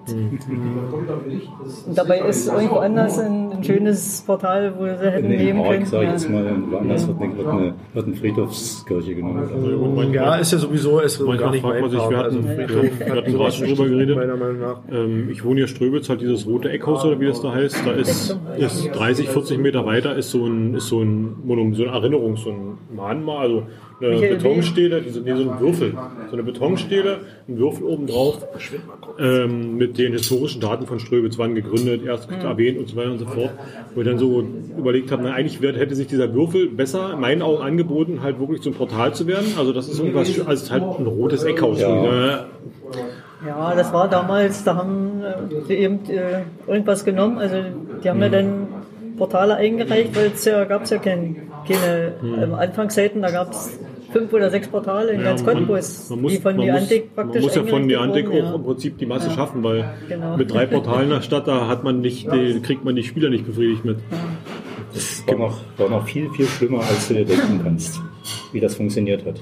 und 1.86 1.96
dabei 1.98 2.20
ist 2.20 2.46
irgendwo 2.48 2.76
anders 2.76 3.18
ein, 3.18 3.52
ein 3.52 3.64
schönes 3.64 4.22
Portal, 4.26 4.74
wo 4.78 4.84
sie 4.86 5.10
hätten 5.10 5.28
nehmen 5.28 5.62
können. 5.64 5.86
sage 5.86 6.04
ich 6.06 6.10
jetzt 6.12 6.30
mal, 6.30 6.44
woanders 6.70 7.06
wird 7.08 7.20
eine, 7.20 7.36
wird 7.38 7.46
eine, 7.48 7.74
wird 7.94 8.06
eine 8.06 8.16
Friedhofskirche 8.16 9.14
genommen. 9.14 9.42
Und 9.52 9.94
manchmal- 9.96 10.14
Ja, 10.14 10.34
ist 10.36 10.52
ja 10.52 10.58
sowieso 10.58 11.00
es 11.00 11.18
Manchmal 11.20 11.38
gar 11.38 11.50
nicht 11.52 11.62
man 11.64 11.90
sich, 11.90 11.98
wir 12.10 12.16
hatten- 12.18 12.36
Also 12.36 12.58
wir 12.58 13.16
hatten- 13.16 13.32
gerade 13.32 13.52
schon 13.52 13.66
drüber 13.68 13.88
geredet. 13.88 14.16
Meiner 14.16 14.36
Meinung 14.36 14.60
nach. 14.60 14.76
Ähm, 14.90 15.28
ich 15.30 15.44
wohne 15.44 15.56
hier 15.56 15.66
Ströbitz, 15.68 16.08
halt 16.08 16.20
dieses 16.20 16.46
rote 16.46 16.70
Eckhaus 16.70 17.04
oder 17.04 17.18
wie 17.20 17.26
das 17.26 17.40
da 17.40 17.52
heißt. 17.52 17.84
Da 17.86 17.92
ist, 17.92 18.36
ist 18.58 18.90
30, 18.94 19.28
40 19.28 19.58
Meter 19.58 19.86
weiter 19.86 20.14
ist 20.16 20.30
so 20.30 20.46
ein, 20.46 20.74
ist 20.74 20.88
so 20.88 21.00
ein 21.00 21.36
Monument, 21.44 21.76
so 21.76 21.84
eine 21.84 21.92
Erinnerung, 21.92 22.36
so 22.36 22.50
ein 22.50 22.78
Mahnmal, 22.94 23.38
also 23.46 23.62
eine 24.00 24.10
Michael, 24.10 24.36
Betonstele, 24.36 25.02
diese, 25.02 25.20
nee, 25.20 25.34
so 25.34 25.50
ein 25.50 25.60
Würfel, 25.60 25.94
so 26.28 26.32
eine 26.32 26.42
Betonstele, 26.42 27.18
ein 27.48 27.58
Würfel 27.58 27.84
oben 27.84 28.06
drauf, 28.06 28.46
ähm, 29.18 29.76
mit 29.76 29.98
den 29.98 30.12
historischen 30.12 30.60
Daten 30.60 30.86
von 30.86 31.00
Ströbitz, 31.00 31.38
wann 31.38 31.54
gegründet, 31.54 32.04
erst 32.04 32.30
erwähnt 32.30 32.78
und 32.78 32.88
so 32.88 32.96
weiter 32.96 33.12
und 33.12 33.18
so 33.18 33.26
fort. 33.26 33.50
Wo 33.94 34.00
ich 34.00 34.06
dann 34.06 34.18
so 34.18 34.44
überlegt 34.76 35.10
habe, 35.12 35.22
na, 35.24 35.32
eigentlich 35.32 35.60
hätte 35.60 35.94
sich 35.94 36.06
dieser 36.06 36.32
Würfel 36.34 36.68
besser, 36.68 37.12
in 37.14 37.20
meinen 37.20 37.42
Augen 37.42 37.62
angeboten, 37.62 38.22
halt 38.22 38.38
wirklich 38.38 38.62
zum 38.62 38.74
Portal 38.74 39.14
zu 39.14 39.26
werden. 39.26 39.54
Also 39.58 39.72
das 39.72 39.88
ist 39.88 39.98
irgendwas, 39.98 40.28
also 40.46 40.70
halt 40.72 40.82
ein 40.82 41.06
rotes 41.06 41.44
Eckhaus. 41.44 41.80
Ja. 41.80 41.88
Ne? 41.88 42.46
Ja, 43.46 43.74
das 43.74 43.92
war 43.92 44.08
damals, 44.08 44.64
da 44.64 44.76
haben 44.76 45.22
äh, 45.22 45.66
die 45.68 45.74
eben 45.74 46.00
äh, 46.10 46.42
irgendwas 46.66 47.04
genommen, 47.04 47.38
also 47.38 47.56
die 48.02 48.08
haben 48.10 48.20
ja 48.20 48.28
Mhm. 48.28 48.32
dann 48.32 48.68
Portale 49.16 49.56
eingereicht, 49.56 50.14
weil 50.14 50.30
es 50.34 50.44
ja 50.44 50.64
gab 50.64 50.82
es 50.84 50.90
ja 50.90 50.98
kein, 50.98 51.36
keine 51.66 52.12
ähm, 52.22 52.54
Anfangszeiten, 52.54 53.22
da 53.22 53.30
gab 53.30 53.52
es 53.52 53.78
fünf 54.12 54.32
oder 54.32 54.50
sechs 54.50 54.68
Portale 54.68 55.12
in 55.12 55.22
ganz 55.22 55.42
man- 55.44 55.56
Cottbus, 55.58 56.10
man 56.10 56.20
muss, 56.22 56.32
die 56.32 56.38
von 56.40 56.56
man 56.56 56.66
Niantic 56.66 57.04
muss, 57.06 57.14
praktisch 57.14 57.34
Man 57.34 57.42
muss 57.42 57.54
ja 57.56 57.62
von 57.64 57.86
Niantic 57.86 58.28
auch 58.28 58.34
ja. 58.34 58.54
im 58.54 58.62
Prinzip 58.64 58.98
die 58.98 59.06
Masse 59.06 59.30
schaffen, 59.30 59.62
weil 59.62 59.84
Genau. 60.08 60.36
mit 60.36 60.52
drei 60.52 60.66
Portalen 60.66 61.04
in 61.04 61.10
der 61.10 61.22
Stadt, 61.22 61.46
da 61.48 61.68
hat 61.68 61.84
man 61.84 62.00
nicht, 62.00 62.30
die, 62.32 62.60
kriegt 62.60 62.84
man 62.84 62.96
die 62.96 63.02
Spieler 63.04 63.30
nicht 63.30 63.46
befriedigt 63.46 63.84
mit. 63.84 63.98
Das 64.92 65.22
war 65.28 65.36
noch, 65.36 65.58
war 65.78 65.88
noch 65.88 66.06
viel, 66.06 66.28
viel 66.30 66.46
schlimmer, 66.46 66.80
als 66.80 67.08
du 67.08 67.14
dir 67.14 67.24
denken 67.24 67.60
kannst, 67.62 68.00
wie 68.52 68.58
das 68.60 68.74
funktioniert 68.74 69.24
hat. 69.24 69.36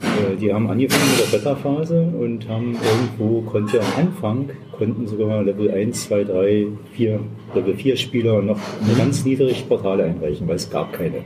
Äh, 0.00 0.36
Die 0.40 0.52
haben 0.54 0.70
angefangen 0.70 1.10
mit 1.16 1.32
der 1.32 1.38
Beta-Phase 1.38 2.00
und 2.20 2.48
haben 2.48 2.76
irgendwo, 2.76 3.40
konnte 3.42 3.80
am 3.80 3.86
Anfang, 4.06 4.50
konnten 4.78 5.08
sogar 5.08 5.42
Level 5.42 5.70
1, 5.72 6.04
2, 6.08 6.22
3, 6.24 6.66
4, 6.92 7.18
Level 7.54 7.74
4 7.74 7.96
Spieler 7.96 8.40
noch 8.42 8.58
eine 8.84 8.94
ganz 8.96 9.24
niedrige 9.24 9.60
Portale 9.68 10.04
einreichen, 10.04 10.46
weil 10.46 10.54
es 10.56 10.70
gab 10.70 10.92
keine. 10.92 11.24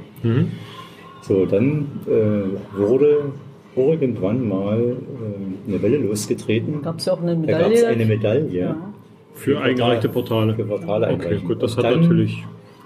So, 1.23 1.47
dann 1.47 1.87
äh, 2.07 2.79
wurde 2.79 3.19
irgendwann 3.77 4.47
mal 4.49 4.79
äh, 4.81 5.69
eine 5.71 5.83
Welle 5.83 5.97
losgetreten. 5.99 6.83
Gab 6.83 6.99
es 6.99 7.07
ja 7.07 7.15
auch 7.15 7.23
eine 7.23 7.37
Da 7.37 7.59
gab 7.59 7.71
Medaille. 7.71 7.75
es 7.79 7.85
eine 7.85 8.05
Medaille. 8.07 8.49
Ja. 8.51 8.77
Für 9.35 9.61
eingereichte 9.61 10.09
Portale. 10.09 10.55
Für 10.55 10.65
Portale 10.65 11.09
Okay, 11.15 11.39
gut, 11.47 11.63
das 11.63 11.77
Und 11.77 11.85
hat 11.85 11.93
dann- 11.95 12.01
natürlich. 12.03 12.45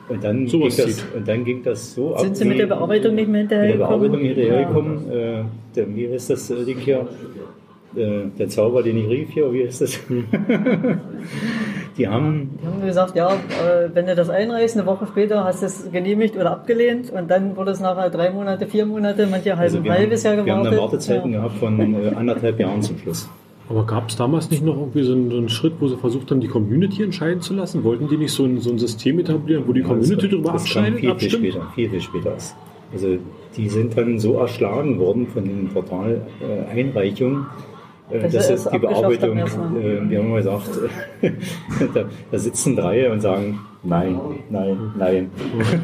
Und 0.09 0.23
dann, 0.23 0.47
ging 0.47 0.61
das, 0.63 0.77
zieht. 0.77 1.05
und 1.17 1.27
dann 1.27 1.45
ging 1.45 1.63
das 1.65 1.95
so 1.95 2.15
ab. 2.15 2.21
Sind 2.21 2.37
Sie 2.37 2.45
mit 2.45 2.61
der 2.61 2.67
Bearbeitung 2.67 3.17
nicht 3.17 3.29
mehr 3.29 3.43
mit 3.43 3.51
der 3.51 3.63
hinterhergekommen? 3.65 4.11
Bearbeitung 4.13 4.37
hinterhergekommen. 4.37 5.11
Äh, 5.11 5.43
der, 5.75 5.97
wie 5.97 6.13
heißt 6.13 6.31
das 6.31 6.49
äh, 6.51 6.65
Ding 6.65 6.79
hier? 6.79 7.09
Äh, 7.97 8.27
der 8.39 8.49
Zauber, 8.49 8.83
den 8.83 8.99
ich 8.99 9.09
rief 9.09 9.31
hier, 9.31 9.53
wie 9.53 9.65
heißt 9.65 9.81
das? 9.81 9.99
Die 11.97 12.07
haben, 12.07 12.51
Die 12.61 12.67
haben 12.67 12.85
gesagt, 12.85 13.17
ja, 13.17 13.33
äh, 13.33 13.89
wenn 13.95 14.05
du 14.05 14.15
das 14.15 14.29
einreichst, 14.29 14.77
eine 14.77 14.87
Woche 14.87 15.07
später 15.07 15.45
hast 15.45 15.63
du 15.63 15.67
es 15.67 15.91
genehmigt 15.91 16.37
oder 16.37 16.51
abgelehnt 16.51 17.11
und 17.11 17.31
dann 17.31 17.57
wurde 17.57 17.71
es 17.71 17.81
nachher 17.81 18.11
drei 18.11 18.31
Monate, 18.31 18.67
vier 18.67 18.85
Monate, 18.85 19.27
manche 19.27 19.57
halb 19.57 19.73
also 19.73 19.79
ein 19.79 19.91
halbes 19.91 20.23
Jahr 20.23 20.35
wir 20.35 20.41
haben 20.41 20.65
gewartet. 20.65 20.73
eine 20.73 20.81
Wartezeiten 20.83 21.33
ja. 21.33 21.39
gehabt 21.39 21.57
von 21.57 21.95
äh, 21.95 22.09
anderthalb 22.15 22.61
Jahren 22.61 22.83
zum 22.83 22.99
Schluss. 22.99 23.31
Aber 23.69 23.85
gab 23.85 24.11
es 24.11 24.17
damals 24.17 24.51
nicht 24.51 24.63
noch 24.63 24.77
irgendwie 24.77 25.03
so 25.03 25.13
einen, 25.13 25.31
so 25.31 25.39
einen 25.39 25.49
Schritt, 25.49 25.73
wo 25.81 25.89
sie 25.89 25.97
versucht 25.97 26.31
haben, 26.31 26.41
die 26.41 26.49
Community 26.49 27.03
entscheiden 27.03 27.41
zu 27.41 27.55
lassen? 27.55 27.83
Wollten 27.83 28.09
die 28.09 28.19
nicht 28.19 28.33
so 28.33 28.45
ein, 28.45 28.61
so 28.61 28.71
ein 28.71 28.79
System 28.79 29.19
etablieren, 29.19 29.65
wo 29.67 29.73
die 29.73 29.83
Community 29.83 30.29
darüber 30.29 30.53
abschneidet, 30.53 31.01
viel, 31.01 31.15
viel 31.15 31.31
später, 31.31 31.67
viel, 31.75 31.91
viel 31.91 32.01
später. 32.01 32.37
Also 32.93 33.17
die 33.57 33.69
sind 33.69 33.97
dann 33.97 34.19
so 34.19 34.39
erschlagen 34.39 34.99
worden 34.99 35.27
von 35.27 35.45
den 35.45 35.69
Portal-Einreichungen, 35.69 37.43
äh, 37.43 37.76
Sie 38.09 38.37
jetzt 38.37 38.51
es 38.51 38.69
die 38.69 38.79
Bearbeitung, 38.79 39.39
äh, 39.39 40.11
wir 40.11 40.19
haben 40.19 40.31
mal 40.31 40.37
gesagt, 40.37 40.69
da, 41.95 42.05
da 42.31 42.39
sitzen 42.39 42.77
drei 42.77 43.11
und 43.11 43.21
sagen, 43.21 43.59
nein, 43.83 44.21
nein, 44.49 44.93
nein. 44.97 45.31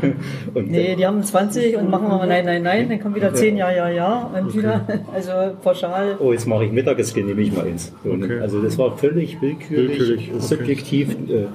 und 0.55 0.71
Nee, 0.71 0.95
die 0.95 1.05
haben 1.05 1.23
20 1.23 1.77
und 1.77 1.91
machen 1.91 2.09
wir 2.09 2.19
mal 2.19 2.29
nein, 2.29 2.45
nein, 2.45 2.63
nein, 2.63 2.89
dann 2.89 3.01
kommen 3.01 3.17
wieder 3.17 3.35
10, 3.35 3.57
ja, 3.57 3.73
ja, 3.73 3.89
ja 3.89 4.31
und 4.39 4.57
wieder, 4.57 4.87
also 5.15 5.33
pauschal. 5.63 6.17
oh, 6.21 6.33
jetzt 6.33 6.47
mache 6.47 6.67
ich 6.67 6.73
Mittag, 6.73 6.99
jetzt 6.99 7.17
nehme 7.17 7.41
ich 7.41 7.53
mal 7.53 7.67
eins. 7.67 7.93
So, 8.05 8.15
ne? 8.15 8.25
Okay. 8.27 8.41
Also 8.41 8.63
das 8.63 8.79
war 8.79 8.97
völlig 8.97 9.43
willkürlich, 9.43 9.99
Willkürlich, 9.99 10.31
okay. 10.33 10.41
subjektiv. 10.41 11.17
Äh, 11.29 11.47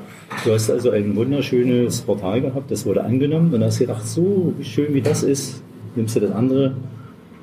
Du 0.43 0.53
hast 0.53 0.70
also 0.70 0.91
ein 0.91 1.15
wunderschönes 1.15 2.01
Portal 2.01 2.41
gehabt, 2.41 2.70
das 2.70 2.86
wurde 2.86 3.03
angenommen 3.03 3.53
und 3.53 3.63
hast 3.63 3.80
gedacht, 3.80 4.05
so 4.05 4.53
schön 4.61 4.93
wie 4.93 5.01
das 5.01 5.24
ist, 5.24 5.63
nimmst 5.95 6.15
du 6.15 6.20
das 6.20 6.32
andere. 6.32 6.76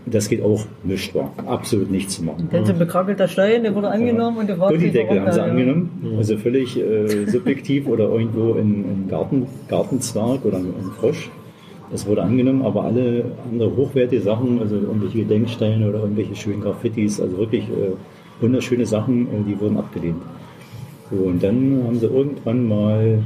Das 0.07 0.29
geht 0.29 0.43
auch 0.43 0.67
nicht 0.83 1.15
war. 1.15 1.33
Absolut 1.47 1.91
nichts 1.91 2.17
zu 2.17 2.25
machen. 2.25 2.49
Dann 2.53 2.67
so 2.67 2.73
ein 2.73 2.79
bekrakelter 2.79 3.27
Stein, 3.27 3.63
der 3.63 3.75
wurde 3.75 3.89
angenommen 3.89 4.39
und 4.39 4.49
der 4.49 4.59
war 4.59 4.69
Gullideckel 4.69 5.21
haben 5.21 5.33
sie 5.33 5.39
ja. 5.39 5.47
angenommen, 5.47 6.15
also 6.19 6.37
völlig 6.37 6.79
äh, 6.79 7.27
subjektiv 7.27 7.87
oder 7.89 8.11
irgendwo 8.11 8.53
ein 8.53 9.07
Garten, 9.09 9.47
Gartenzwerg 9.69 10.45
oder 10.45 10.59
ein, 10.59 10.67
ein 10.67 10.91
Frosch. 11.01 11.31
Das 11.91 12.07
wurde 12.07 12.23
angenommen, 12.23 12.63
aber 12.63 12.85
alle 12.85 13.33
andere 13.51 13.77
hochwertige 13.77 14.21
Sachen, 14.21 14.59
also 14.61 14.75
irgendwelche 14.77 15.19
Gedenksteine 15.19 15.89
oder 15.89 16.01
irgendwelche 16.01 16.35
schönen 16.35 16.61
Graffitis, 16.61 17.21
also 17.21 17.39
wirklich 17.39 17.65
äh, 17.69 17.93
wunderschöne 18.41 18.85
Sachen, 18.85 19.27
äh, 19.27 19.43
die 19.49 19.59
wurden 19.59 19.79
abgelehnt. 19.79 20.23
So, 21.11 21.17
und 21.17 21.43
dann 21.43 21.83
haben 21.87 21.99
sie 21.99 22.07
irgendwann 22.07 22.67
mal 22.67 23.19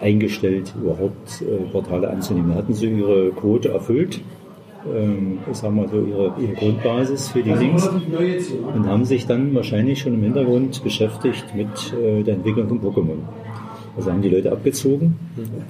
eingestellt, 0.00 0.74
überhaupt 0.80 1.42
äh, 1.42 1.70
Portale 1.70 2.08
anzunehmen. 2.08 2.50
Da 2.50 2.56
hatten 2.56 2.74
sie 2.74 2.90
ihre 2.90 3.30
Quote 3.30 3.70
erfüllt, 3.70 4.20
ähm, 4.86 5.38
ich 5.50 5.58
sag 5.58 5.72
mal 5.72 5.88
so 5.88 6.00
ihre, 6.00 6.34
ihre 6.40 6.54
Grundbasis 6.54 7.28
für 7.28 7.42
die 7.42 7.52
Links 7.52 7.88
und 7.88 8.86
haben 8.86 9.04
sich 9.04 9.26
dann 9.26 9.54
wahrscheinlich 9.54 10.00
schon 10.00 10.14
im 10.14 10.22
Hintergrund 10.22 10.82
beschäftigt 10.82 11.54
mit 11.54 11.68
äh, 11.92 12.22
der 12.22 12.34
Entwicklung 12.34 12.68
von 12.68 12.80
Pokémon. 12.80 13.18
Also 13.96 14.12
haben 14.12 14.22
die 14.22 14.28
Leute 14.28 14.52
abgezogen, 14.52 15.16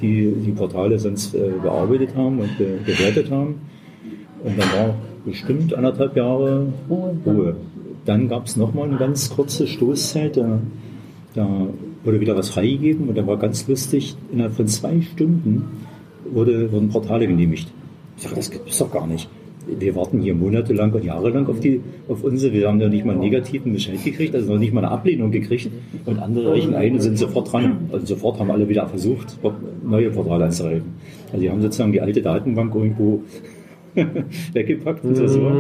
die 0.01 0.33
die 0.45 0.53
Portale 0.53 0.99
sonst 0.99 1.35
äh, 1.35 1.53
bearbeitet 1.63 2.15
haben 2.15 2.39
und 2.39 2.59
be 2.59 2.79
bewertet 2.85 3.31
haben. 3.31 3.57
Und 4.45 4.59
dann 4.59 4.69
war 4.73 4.95
bestimmt 5.25 5.75
anderthalb 5.75 6.17
Jahre 6.17 6.67
Ruhe. 6.89 7.57
Dann 8.05 8.29
gab 8.29 8.47
es 8.47 8.57
nochmal 8.57 8.89
eine 8.89 8.97
ganz 8.97 9.31
kurze 9.31 9.67
Stoßzeit, 9.67 10.37
da, 10.37 10.59
da 11.35 11.67
wurde 12.05 12.21
wieder 12.21 12.37
was 12.37 12.51
freigegeben 12.51 13.09
und 13.09 13.17
da 13.17 13.27
war 13.27 13.37
ganz 13.37 13.69
lustig, 13.69 14.17
innerhalb 14.33 14.55
von 14.55 14.67
zwei 14.69 15.01
Stunden 15.03 15.65
wurde, 16.25 16.73
wurden 16.73 16.89
Portale 16.89 17.27
genehmigt. 17.27 17.71
Ich 18.21 18.27
das 18.31 18.51
gibt 18.51 18.69
es 18.69 18.79
doch 18.79 18.91
gar 18.93 19.07
nicht. 19.07 19.29
Wir 19.67 19.95
warten 19.95 20.21
hier 20.21 20.35
monatelang 20.35 20.93
und 20.93 21.05
jahrelang 21.05 21.47
auf, 21.47 21.61
die, 21.61 21.81
auf 22.09 22.25
unsere. 22.25 22.53
Wir 22.53 22.69
haben 22.69 22.81
ja 22.81 22.89
nicht 22.89 23.05
mal 23.05 23.13
einen 23.13 23.21
negativen 23.21 23.73
Bescheid 23.73 24.03
gekriegt, 24.03 24.35
also 24.35 24.53
noch 24.53 24.59
nicht 24.59 24.73
mal 24.73 24.85
eine 24.85 24.91
Ablehnung 24.93 25.31
gekriegt. 25.31 25.71
Und 26.07 26.19
andere 26.19 26.53
reichen 26.53 26.75
ein 26.75 26.95
und 26.95 27.01
sind 27.01 27.19
sofort 27.19 27.53
dran. 27.53 27.89
Also 27.93 28.07
sofort 28.07 28.41
haben 28.41 28.51
alle 28.51 28.69
wieder 28.69 28.87
versucht, 28.89 29.39
neue 29.85 30.11
Portale 30.11 30.47
einzureichen. 30.47 30.95
Also 31.29 31.43
die 31.43 31.51
haben 31.51 31.61
sozusagen 31.61 31.93
die 31.93 32.01
alte 32.01 32.23
Datenbank 32.23 32.75
irgendwo 32.75 33.23
weggepackt 34.53 35.05
und, 35.05 35.17
so, 35.17 35.53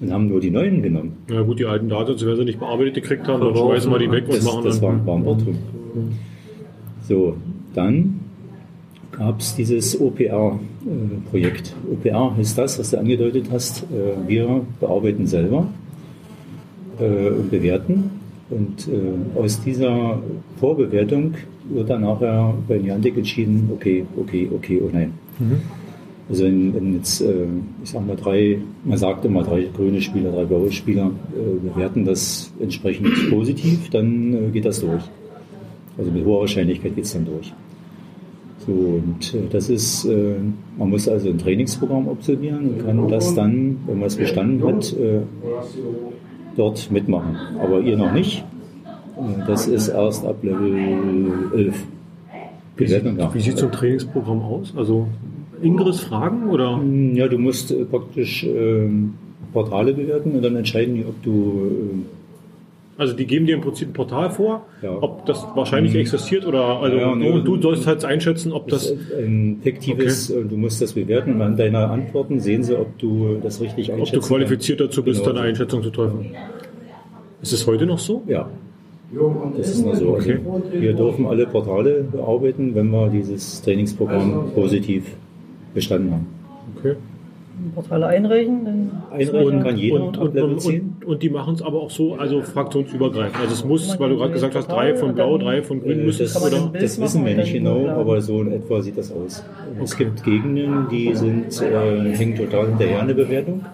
und 0.00 0.12
haben 0.12 0.28
nur 0.28 0.40
die 0.40 0.50
neuen 0.50 0.82
genommen. 0.82 1.12
Ja 1.30 1.42
gut, 1.42 1.58
die 1.58 1.66
alten 1.66 1.88
Daten, 1.88 2.14
wenn 2.20 2.36
sie 2.36 2.44
nicht 2.44 2.58
bearbeitet 2.58 2.94
gekriegt 2.94 3.26
haben, 3.28 3.40
dann 3.40 3.56
schmeißen 3.56 3.90
wir 3.90 3.98
die 3.98 4.10
weg 4.10 4.24
und 4.26 4.36
Das, 4.36 4.44
machen 4.44 4.64
das 4.64 4.80
dann. 4.80 5.06
war, 5.06 5.06
war 5.06 5.16
ein 5.16 5.24
Irrtum. 5.24 5.56
So, 7.02 7.36
dann 7.74 8.15
gab 9.18 9.40
es 9.40 9.54
dieses 9.54 10.00
OPR-Projekt. 10.00 11.74
OPR 11.90 12.36
ist 12.40 12.56
das, 12.58 12.78
was 12.78 12.90
du 12.90 12.98
angedeutet 12.98 13.46
hast. 13.50 13.84
Äh, 13.84 14.28
Wir 14.28 14.62
bearbeiten 14.80 15.26
selber 15.26 15.68
äh, 17.00 17.30
und 17.30 17.50
bewerten. 17.50 18.10
Und 18.50 18.88
äh, 18.88 19.38
aus 19.38 19.60
dieser 19.62 20.20
Vorbewertung 20.60 21.34
wird 21.68 21.90
dann 21.90 22.02
nachher 22.02 22.54
bei 22.68 22.78
Niantic 22.78 23.16
entschieden, 23.16 23.70
okay, 23.74 24.04
okay, 24.16 24.48
okay, 24.54 24.80
oh 24.84 24.90
nein. 24.92 25.12
Also 26.28 26.44
wenn, 26.44 26.74
wenn 26.74 26.94
jetzt, 26.94 27.20
äh, 27.20 27.46
ich 27.82 27.90
sag 27.90 28.06
mal, 28.06 28.16
drei, 28.16 28.58
man 28.84 28.98
sagt 28.98 29.24
immer 29.24 29.42
drei 29.42 29.66
grüne 29.74 30.00
Spieler, 30.00 30.32
drei 30.32 30.44
blaue 30.44 30.72
Spieler 30.72 31.10
äh, 31.34 31.68
bewerten 31.68 32.04
das 32.04 32.52
entsprechend 32.60 33.30
positiv, 33.30 33.90
dann 33.90 34.34
äh, 34.34 34.50
geht 34.50 34.64
das 34.64 34.80
durch. 34.80 35.02
Also 35.98 36.10
mit 36.10 36.24
hoher 36.24 36.40
Wahrscheinlichkeit 36.40 36.94
geht 36.94 37.04
es 37.04 37.12
dann 37.12 37.24
durch. 37.24 37.52
So, 38.66 38.72
und 38.72 39.34
äh, 39.34 39.48
das 39.50 39.68
ist, 39.68 40.04
äh, 40.06 40.34
man 40.76 40.90
muss 40.90 41.08
also 41.08 41.30
ein 41.30 41.38
Trainingsprogramm 41.38 42.08
absolvieren 42.08 42.70
und 42.70 42.84
kann 42.84 43.08
das 43.08 43.34
dann, 43.34 43.78
wenn 43.86 43.98
man 43.98 44.08
es 44.08 44.16
bestanden 44.16 44.66
hat, 44.66 44.92
äh, 44.92 45.20
dort 46.56 46.90
mitmachen. 46.90 47.36
Aber 47.60 47.80
ihr 47.80 47.96
noch 47.96 48.12
nicht. 48.12 48.44
Das 49.46 49.66
ist 49.66 49.88
erst 49.88 50.26
ab 50.26 50.36
Level 50.42 51.32
11. 51.54 51.74
Wie 52.76 52.86
sieht, 52.86 53.04
ja. 53.04 53.34
wie 53.34 53.40
sieht 53.40 53.56
so 53.56 53.66
ein 53.66 53.72
Trainingsprogramm 53.72 54.42
aus? 54.42 54.74
Also 54.76 55.06
Ingris 55.62 56.00
fragen 56.00 56.50
oder? 56.50 56.78
Ja, 57.14 57.28
du 57.28 57.38
musst 57.38 57.74
praktisch 57.90 58.44
ähm, 58.44 59.14
Portale 59.54 59.94
bewerten 59.94 60.32
und 60.32 60.42
dann 60.42 60.56
entscheiden 60.56 61.02
ob 61.08 61.22
du 61.22 62.04
Also 62.98 63.12
die 63.14 63.26
geben 63.26 63.44
dir 63.44 63.56
im 63.56 63.60
Prinzip 63.60 63.90
ein 63.90 63.92
Portal 63.92 64.30
vor, 64.30 64.66
Ja. 64.82 64.96
ob 65.02 65.26
das 65.26 65.44
wahrscheinlich 65.54 65.94
existiert 65.94 66.46
oder 66.46 66.80
also 66.80 66.96
Ja, 66.96 67.14
ne, 67.14 67.42
du, 67.42 67.56
du 67.56 67.60
sollst 67.60 67.86
halt 67.86 68.04
einschätzen, 68.06 68.52
ob 68.52 68.68
äh, 68.68 68.70
das 68.70 68.90
ist 68.90 69.12
ein 69.12 69.58
fiktives, 69.62 70.30
äh, 70.30 70.44
du 70.44 70.56
musst 70.56 70.80
das 70.80 70.94
bewerten 70.94 71.34
und 71.34 71.42
an 71.42 71.56
deiner 71.56 71.90
Antworten 71.90 72.40
sehen 72.40 72.62
sie, 72.62 72.74
ob 72.78 72.98
du 72.98 73.36
das 73.42 73.60
richtig 73.60 73.92
Ob 73.92 73.98
einschätzen 73.98 74.20
du 74.22 74.26
qualifiziert 74.26 74.80
dazu 74.80 75.02
bist, 75.02 75.20
Genau. 75.20 75.32
dann 75.34 75.42
eine 75.42 75.50
Einschätzung 75.50 75.82
zu 75.82 75.90
treffen. 75.90 76.30
Ist 77.42 77.52
es 77.52 77.66
heute 77.66 77.84
noch 77.84 77.98
so? 77.98 78.22
Ja. 78.26 78.48
Das 79.56 79.68
ist 79.70 79.84
noch 79.84 79.94
so. 79.94 80.14
Also 80.14 80.28
Okay. 80.30 80.38
wir 80.72 80.92
dürfen 80.94 81.26
alle 81.26 81.46
Portale 81.46 82.02
bearbeiten, 82.10 82.74
wenn 82.74 82.90
wir 82.90 83.08
dieses 83.08 83.60
Trainingsprogramm 83.62 84.52
positiv 84.54 85.04
bestanden 85.74 86.12
haben. 86.12 86.26
Okay. 86.78 86.94
Portale 87.74 88.06
einreichen, 88.06 88.64
dann 88.64 88.90
Einreichen 89.10 89.62
kann 89.62 89.76
jeder 89.76 89.94
Und, 90.02 90.18
und, 90.18 90.36
und, 90.36 90.60
10. 90.60 90.96
und, 91.04 91.22
die 91.22 91.30
machen 91.30 91.54
es 91.54 91.62
aber 91.62 91.80
auch 91.80 91.90
so, 91.90 92.14
also 92.14 92.42
fraktionsübergreifend. 92.42 93.40
Also 93.40 93.54
es 93.54 93.64
muss, 93.64 93.98
weil 93.98 94.10
du 94.10 94.16
gerade 94.16 94.32
gesagt 94.32 94.54
hast, 94.54 94.68
drei 94.68 94.94
von 94.94 95.14
Blau, 95.14 95.38
drei 95.38 95.62
von 95.62 95.80
Grün 95.80 96.00
Äh, 96.00 96.04
müssen 96.04 96.22
Das, 96.22 96.34
man 96.40 96.52
oder? 96.52 96.78
das 96.80 97.00
wissen 97.00 97.24
wir 97.24 97.36
nicht 97.36 97.52
genau, 97.52 97.88
aber 97.88 98.20
so 98.20 98.40
in 98.42 98.52
etwa 98.52 98.80
sieht 98.82 98.98
das 98.98 99.12
aus. 99.12 99.44
Es 99.82 99.96
gibt 99.96 100.24
Gegenden, 100.24 100.86
die 100.90 101.14
sind, 101.14 101.60
äh, 101.62 102.12
hängen 102.16 102.36
total 102.36 102.68
hinterher 102.68 103.00
in 103.00 103.08
der 103.08 103.14
Bewertung. 103.14 103.64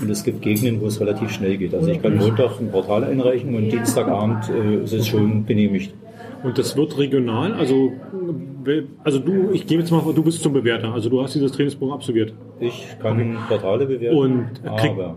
Und 0.00 0.10
es 0.10 0.24
gibt 0.24 0.40
Gegenden, 0.42 0.80
wo 0.80 0.86
es 0.86 1.00
relativ 1.00 1.30
schnell 1.30 1.56
geht. 1.58 1.74
Also 1.74 1.88
ich 1.88 2.00
kann 2.00 2.16
Montag 2.16 2.58
ein 2.60 2.70
Portal 2.70 3.04
einreichen 3.04 3.54
und 3.54 3.70
Dienstagabend 3.70 4.48
äh, 4.48 4.84
ist 4.84 4.92
es 4.92 5.06
schon 5.08 5.44
genehmigt. 5.46 5.92
Und 6.42 6.56
das 6.58 6.76
wird 6.76 6.96
regional, 6.98 7.52
also 7.54 7.92
also 9.04 9.18
du, 9.18 9.50
ich 9.52 9.66
gehe 9.66 9.78
jetzt 9.78 9.90
mal, 9.90 10.00
vor, 10.00 10.14
du 10.14 10.22
bist 10.22 10.42
zum 10.42 10.52
Bewerter, 10.52 10.92
also 10.92 11.08
du 11.08 11.22
hast 11.22 11.34
dieses 11.34 11.52
Trainingsprogramm 11.52 11.96
absolviert. 11.96 12.32
Ich 12.60 12.86
kann 13.02 13.38
Portale 13.48 13.86
bewerten, 13.86 14.16
Und 14.16 14.46
krieg- 14.76 14.92
aber 14.92 15.16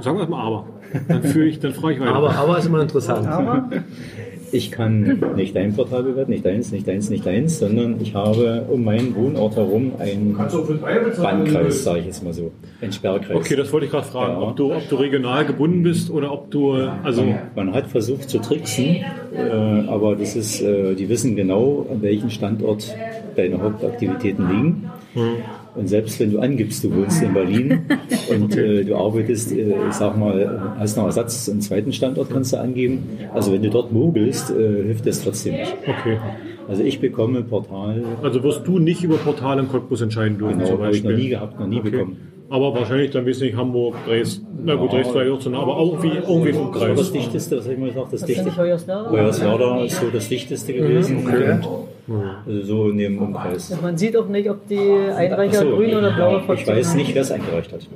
Sagen 0.00 0.18
wir 0.18 0.26
mal 0.28 0.42
aber. 0.46 0.66
Dann 1.08 1.22
führe 1.24 1.46
ich, 1.48 1.58
dann 1.58 1.72
frage 1.72 1.94
ich 1.94 2.00
weiter. 2.00 2.14
Aber, 2.14 2.34
aber 2.34 2.58
ist 2.58 2.66
immer 2.66 2.80
interessant. 2.82 3.26
Aber 3.26 3.68
ich 4.52 4.70
kann 4.70 5.22
nicht 5.36 5.54
dein 5.54 5.74
Portal 5.74 6.02
bewerten, 6.02 6.30
nicht 6.30 6.44
deins, 6.44 6.72
nicht 6.72 6.86
deins, 6.86 7.10
nicht 7.10 7.26
deins, 7.26 7.58
sondern 7.58 8.00
ich 8.00 8.14
habe 8.14 8.64
um 8.68 8.84
meinen 8.84 9.14
Wohnort 9.14 9.56
herum 9.56 9.92
einen 9.98 10.36
Bandkreis, 10.36 11.84
sage 11.84 12.00
ich 12.00 12.06
jetzt 12.06 12.24
mal 12.24 12.32
so, 12.32 12.50
einen 12.80 12.92
Sperrkreis. 12.92 13.36
Okay, 13.36 13.56
das 13.56 13.72
wollte 13.72 13.86
ich 13.86 13.92
gerade 13.92 14.06
fragen, 14.06 14.40
Ja. 14.40 14.48
ob, 14.48 14.56
du, 14.56 14.72
ob 14.74 14.88
du 14.88 14.96
regional 14.96 15.44
gebunden 15.46 15.82
bist 15.82 16.10
oder 16.10 16.32
ob 16.32 16.50
du, 16.50 16.72
also 17.02 17.22
Man, 17.22 17.38
man 17.56 17.74
hat 17.74 17.86
versucht 17.88 18.28
zu 18.30 18.38
tricksen, 18.38 18.96
äh, 19.36 19.88
aber 19.88 20.16
das 20.16 20.36
ist, 20.36 20.60
äh, 20.62 20.94
die 20.94 21.08
wissen 21.08 21.36
genau, 21.36 21.86
an 21.90 22.02
welchem 22.02 22.30
Standort 22.30 22.94
deine 23.36 23.60
Hauptaktivitäten 23.60 24.48
liegen. 24.50 24.90
Und 25.74 25.88
selbst 25.88 26.18
wenn 26.18 26.32
du 26.32 26.38
angibst, 26.40 26.82
du 26.82 26.94
wohnst 26.94 27.22
in 27.22 27.32
Berlin 27.34 27.82
und 28.30 28.56
äh, 28.56 28.84
du 28.84 28.96
arbeitest, 28.96 29.52
äh, 29.52 29.74
ich 29.88 29.94
sag 29.94 30.16
mal, 30.18 30.74
hast 30.78 30.96
noch 30.96 31.04
Ersatz, 31.06 31.48
einen 31.48 31.60
zweiten 31.60 31.92
Standort 31.92 32.30
kannst 32.30 32.52
du 32.52 32.56
angeben. 32.58 33.04
Also 33.32 33.52
wenn 33.52 33.62
du 33.62 33.70
dort 33.70 33.92
mogelst, 33.92 34.50
äh, 34.50 34.82
hilft 34.84 35.06
das 35.06 35.22
trotzdem 35.22 35.54
nicht. 35.54 35.74
okay. 35.86 36.18
Also 36.68 36.82
ich 36.82 37.00
bekomme 37.00 37.42
Portal, 37.42 38.02
Also 38.22 38.42
wirst 38.42 38.66
du 38.66 38.78
nicht 38.78 39.02
über 39.04 39.16
Portale 39.16 39.60
im 39.60 39.68
Cottbus 39.68 40.00
entscheiden 40.02 40.36
dürfen, 40.38 40.58
genau, 40.58 40.70
zum 40.72 40.82
habe 40.82 40.94
ich 40.96 41.02
noch 41.02 41.10
nie 41.10 41.16
Beispiel. 41.16 41.30
gehabt, 41.30 41.60
noch 41.60 41.66
nie 41.66 41.78
Okay. 41.78 41.90
bekommen. 41.90 42.16
Aber 42.50 42.74
wahrscheinlich 42.74 43.10
dann 43.10 43.26
weiß 43.26 43.40
nicht 43.40 43.56
Hamburg, 43.56 43.94
Dresden. 44.06 44.46
Na 44.64 44.74
gut, 44.74 44.90
Dresden 44.92 45.14
war 45.14 45.24
ja 45.24 45.32
auch 45.32 45.38
zu 45.38 45.50
nah, 45.50 45.60
aber 45.60 45.76
auch 45.76 46.02
irgendwie, 46.02 46.18
irgendwie 46.26 46.48
im 46.50 46.54
Das 46.56 46.80
war 46.80 46.88
das 46.88 46.88
Umkreis. 46.98 47.12
dichteste, 47.12 47.58
was 47.58 47.66
ich 47.66 47.78
mal 47.78 47.88
gesagt, 47.88 48.12
das 48.12 48.20
Das 48.20 48.22
ist 48.22 48.28
nicht 48.28 48.38
dichteste. 48.46 48.62
Hoyerswerda? 48.62 49.10
Hoyerswerda 49.10 49.84
ist 49.84 50.00
so 50.00 50.06
das 50.12 50.28
dichteste 50.28 50.72
gewesen. 50.72 51.18
okay. 51.26 51.52
Und, 51.52 51.68
also 52.46 52.62
so 52.62 52.90
in 52.90 52.98
dem 52.98 53.18
Umkreis. 53.18 53.76
Man 53.82 53.96
sieht 53.98 54.16
auch 54.16 54.28
nicht, 54.28 54.48
ob 54.48 54.66
die 54.68 54.78
Einreicher 54.78 55.60
so, 55.60 55.76
grün 55.76 55.94
oder 55.94 56.12
blaue 56.12 56.38
Ich 56.38 56.44
Fraktion 56.44 56.76
weiß 56.76 56.90
haben. 56.90 56.96
nicht, 56.98 57.14
wer 57.14 57.22
es 57.22 57.30
eingereicht 57.30 57.72
hat. 57.72 57.86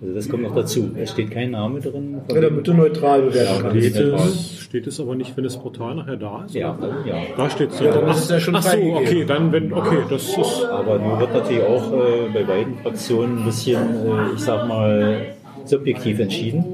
Also 0.00 0.14
das 0.14 0.28
kommt 0.28 0.42
noch 0.42 0.54
dazu. 0.54 0.90
Es 0.96 1.10
steht 1.12 1.30
kein 1.30 1.52
Name 1.52 1.80
drin. 1.80 2.20
Ja, 2.32 2.40
damit 2.40 2.66
du 2.66 2.74
neutral 2.74 3.22
bewerten 3.22 3.62
kannst. 3.62 3.86
Steht 3.86 3.96
es, 3.96 4.60
steht 4.60 4.86
es 4.86 5.00
aber 5.00 5.14
nicht, 5.14 5.36
wenn 5.36 5.44
das 5.44 5.56
Portal 5.56 5.94
nachher 5.94 6.16
da 6.16 6.44
ist? 6.44 6.54
Ja, 6.54 6.76
ja. 7.06 7.14
Da 7.36 7.48
steht 7.48 7.70
es 7.70 7.80
Ja, 7.80 7.92
dann 7.92 8.10
ist 8.10 8.24
es 8.24 8.28
ja 8.28 8.40
schon 8.40 8.56
Ach 8.56 8.62
so, 8.62 8.76
okay, 8.76 9.24
dann 9.26 9.52
wenn, 9.52 9.72
okay, 9.72 9.98
das 10.10 10.36
ist, 10.36 10.64
Aber 10.70 10.98
nun 10.98 11.18
wird 11.18 11.32
natürlich 11.32 11.62
auch 11.62 11.92
äh, 11.92 12.28
bei 12.32 12.42
beiden 12.44 12.76
Fraktionen 12.78 13.38
ein 13.38 13.44
bisschen, 13.46 13.82
äh, 13.82 14.34
ich 14.34 14.40
sag 14.40 14.68
mal, 14.68 15.34
subjektiv 15.64 16.20
entschieden. 16.20 16.64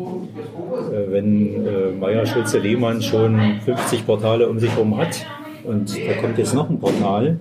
Äh, 0.93 1.13
wenn 1.13 1.67
äh, 1.67 1.93
Meier 1.99 2.27
Schulze 2.27 2.59
Lehmann 2.59 3.03
schon 3.03 3.61
50 3.65 4.05
Portale 4.05 4.49
um 4.49 4.59
sich 4.59 4.71
herum 4.73 4.97
hat 4.97 5.25
und 5.65 5.97
da 5.97 6.13
kommt 6.21 6.39
jetzt 6.39 6.55
noch 6.55 6.69
ein 6.69 6.79
Portal 6.79 7.39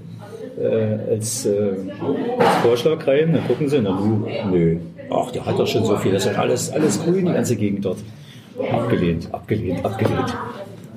äh, 0.60 1.14
als, 1.14 1.46
äh, 1.46 1.74
als 2.38 2.56
Vorschlag 2.62 3.06
rein, 3.08 3.34
dann 3.34 3.48
gucken 3.48 3.70
sie, 3.70 3.80
na 3.82 4.00
nu, 4.00 4.28
nö, 4.50 4.78
ach, 5.10 5.32
der 5.32 5.46
hat 5.46 5.58
doch 5.58 5.68
schon 5.68 5.86
so 5.86 5.96
viel, 5.98 6.12
das 6.12 6.26
ist 6.26 6.38
alles, 6.38 6.72
alles 6.72 7.04
grün, 7.04 7.26
die 7.26 7.34
ganze 7.34 7.56
Gegend 7.56 7.86
dort. 7.86 7.98
Abgelehnt, 8.72 9.30
abgelehnt, 9.34 9.84
abgelehnt. 9.84 10.36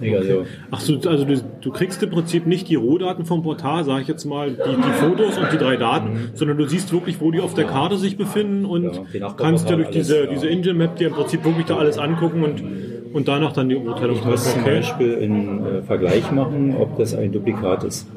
Also, 0.00 0.44
ach 0.72 0.80
so, 0.80 0.94
also 1.08 1.24
du, 1.24 1.40
du 1.60 1.70
kriegst 1.70 2.02
im 2.02 2.10
Prinzip 2.10 2.46
nicht 2.46 2.68
die 2.68 2.74
Rohdaten 2.74 3.24
vom 3.24 3.42
Portal, 3.42 3.84
sage 3.84 4.02
ich 4.02 4.08
jetzt 4.08 4.24
mal, 4.24 4.50
die, 4.50 4.56
die 4.56 4.92
Fotos 4.92 5.38
und 5.38 5.52
die 5.52 5.56
drei 5.56 5.76
Daten, 5.76 6.30
sondern 6.34 6.58
du 6.58 6.66
siehst 6.66 6.92
wirklich, 6.92 7.20
wo 7.20 7.30
die 7.30 7.40
auf 7.40 7.54
der 7.54 7.64
Karte 7.64 7.96
sich 7.96 8.16
befinden 8.16 8.64
und 8.64 9.00
Ja, 9.12 9.32
kannst 9.36 9.68
dir 9.70 9.76
durch 9.76 9.88
alles, 9.88 9.96
diese, 9.96 10.24
ja. 10.24 10.30
diese 10.30 10.48
Engine 10.48 10.74
Map 10.74 10.96
dir 10.96 11.08
im 11.08 11.14
Prinzip 11.14 11.44
wirklich 11.44 11.66
da 11.66 11.76
alles 11.76 11.98
angucken 11.98 12.42
und, 12.42 12.62
und 13.14 13.28
danach 13.28 13.52
dann 13.52 13.68
die 13.68 13.76
Urteilung 13.76 14.16
Ich 14.16 14.24
muss 14.24 14.52
zum 14.52 14.64
Beispiel 14.64 15.22
einen 15.22 15.64
äh, 15.64 15.82
Vergleich 15.82 16.30
machen, 16.32 16.74
ob 16.78 16.98
das 16.98 17.14
ein 17.14 17.30
Duplikat 17.32 17.84
ist. 17.84 18.08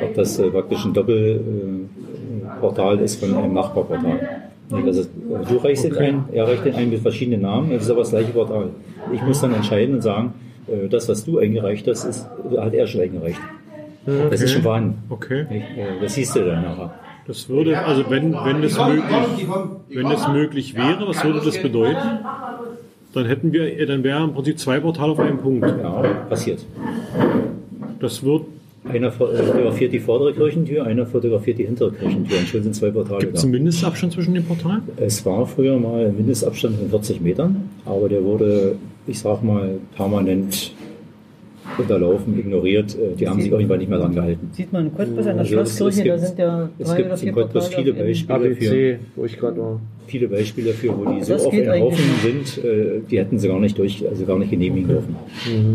Ob 0.00 0.14
das 0.14 0.38
äh, 0.38 0.50
praktisch 0.50 0.84
ein 0.84 0.92
Doppelportal 0.92 2.98
ist 3.00 3.18
von 3.18 3.34
einem 3.34 3.54
Nachbarportal. 3.54 4.42
Also, 4.70 5.00
äh, 5.00 5.04
du 5.48 5.56
reichst 5.56 5.84
den 5.84 5.96
ein, 5.96 6.24
er 6.32 6.46
reicht 6.46 6.66
den 6.66 6.74
ein 6.74 6.90
mit 6.90 7.00
verschiedenen 7.00 7.40
Namen, 7.40 7.72
es 7.72 7.84
ist 7.84 7.90
aber 7.90 8.00
das 8.00 8.10
gleiche 8.10 8.32
Portal. 8.32 8.68
Ich 9.12 9.22
muss 9.22 9.40
dann 9.40 9.54
entscheiden 9.54 9.94
und 9.96 10.02
sagen, 10.02 10.34
äh, 10.68 10.86
das, 10.88 11.08
was 11.08 11.24
du 11.24 11.38
eingereicht 11.38 11.88
hast, 11.88 12.04
ist, 12.04 12.28
hat 12.58 12.74
er 12.74 12.86
schon 12.86 13.00
eingereicht. 13.00 13.40
Das 14.04 14.42
ist 14.42 14.52
schon 14.52 14.62
vorhanden. 14.62 14.98
Okay. 15.08 15.46
Äh, 15.50 16.02
Das 16.02 16.14
siehst 16.14 16.36
du 16.36 16.40
dann 16.40 16.62
nachher. 16.62 16.92
Das 17.26 17.48
würde, 17.48 17.78
also 17.78 18.04
wenn, 18.10 18.34
wenn 18.34 18.62
es 18.64 18.76
möglich, 18.76 19.46
wenn 19.88 20.10
es 20.10 20.28
möglich 20.28 20.76
wäre, 20.76 21.06
was 21.06 21.24
würde 21.24 21.40
das 21.44 21.62
bedeuten? 21.62 22.18
Dann 23.14 23.26
hätten 23.26 23.52
wir, 23.52 23.86
dann 23.86 24.02
wären 24.04 24.30
im 24.30 24.34
Prinzip 24.34 24.58
zwei 24.58 24.80
Portale 24.80 25.12
auf 25.12 25.18
einem 25.20 25.38
Punkt. 25.38 25.66
Ja, 25.66 26.02
passiert. 26.28 26.64
Das 28.00 28.22
wird, 28.24 28.42
Einer 28.84 29.12
fo- 29.12 29.28
äh, 29.30 29.42
fotografiert 29.44 29.92
die 29.92 30.00
vordere 30.00 30.32
Kirchentür, 30.32 30.84
einer 30.86 31.06
fotografiert 31.06 31.58
die 31.58 31.66
hintere 31.66 31.92
Kirchentür. 31.92 32.38
Und 32.38 32.48
schon 32.48 32.62
sind 32.64 32.74
zwei 32.74 32.90
Portale 32.90 33.20
gibt 33.20 33.34
es 33.36 33.42
da. 33.42 33.44
einen 33.44 33.52
Mindestabstand 33.52 34.12
zwischen 34.14 34.34
den 34.34 34.44
Portalen? 34.44 34.82
Es 34.96 35.24
war 35.24 35.46
früher 35.46 35.78
mal 35.78 36.06
ein 36.06 36.16
Mindestabstand 36.16 36.76
von 36.78 36.90
40 36.90 37.20
Metern, 37.20 37.68
aber 37.84 38.08
der 38.08 38.24
wurde, 38.24 38.74
ich 39.06 39.20
sag 39.20 39.42
mal, 39.44 39.78
permanent 39.94 40.72
unterlaufen, 41.78 42.38
ignoriert. 42.38 42.94
Äh, 42.94 43.16
Die 43.18 43.28
haben 43.28 43.40
sich 43.40 43.50
irgendwann 43.50 43.78
nicht 43.78 43.88
mehr 43.88 43.98
dran 43.98 44.14
gehalten. 44.14 44.48
Sieht 44.52 44.72
man 44.72 44.86
in 44.86 44.94
Cottbus 44.94 45.26
an 45.26 45.34
der 45.34 45.38
Also 45.40 45.52
Schlosskirche, 45.54 46.04
da 46.04 46.14
gibt- 46.16 46.26
sind 46.26 46.38
ja 46.38 46.68
Es 46.78 46.96
gibt 46.96 47.18
vier 47.18 47.28
in 47.28 47.34
Cottbus 47.34 47.68
viele 47.68 47.80
auf 47.80 47.86
jeden- 47.86 48.06
Beispiele 48.06 48.38
dafür, 48.50 48.70
ABC, 48.70 48.98
wo 49.16 49.24
ich 49.24 49.38
gerade 49.38 49.56
war. 49.60 49.80
viele 50.06 50.28
Beispiele 50.28 50.66
dafür, 50.68 50.94
wo 50.98 51.10
die 51.12 51.22
so 51.24 51.34
auf 51.34 51.48
den 51.50 51.70
Haufen 51.70 52.04
sind, 52.22 52.64
äh, 52.64 53.00
die 53.10 53.18
hätten 53.18 53.38
sie 53.38 53.48
gar 53.48 53.60
nicht 53.60 53.78
durch, 53.78 54.06
also 54.08 54.24
gar 54.24 54.38
nicht 54.38 54.50
genehmigen 54.50 54.88
dürfen. 54.88 55.16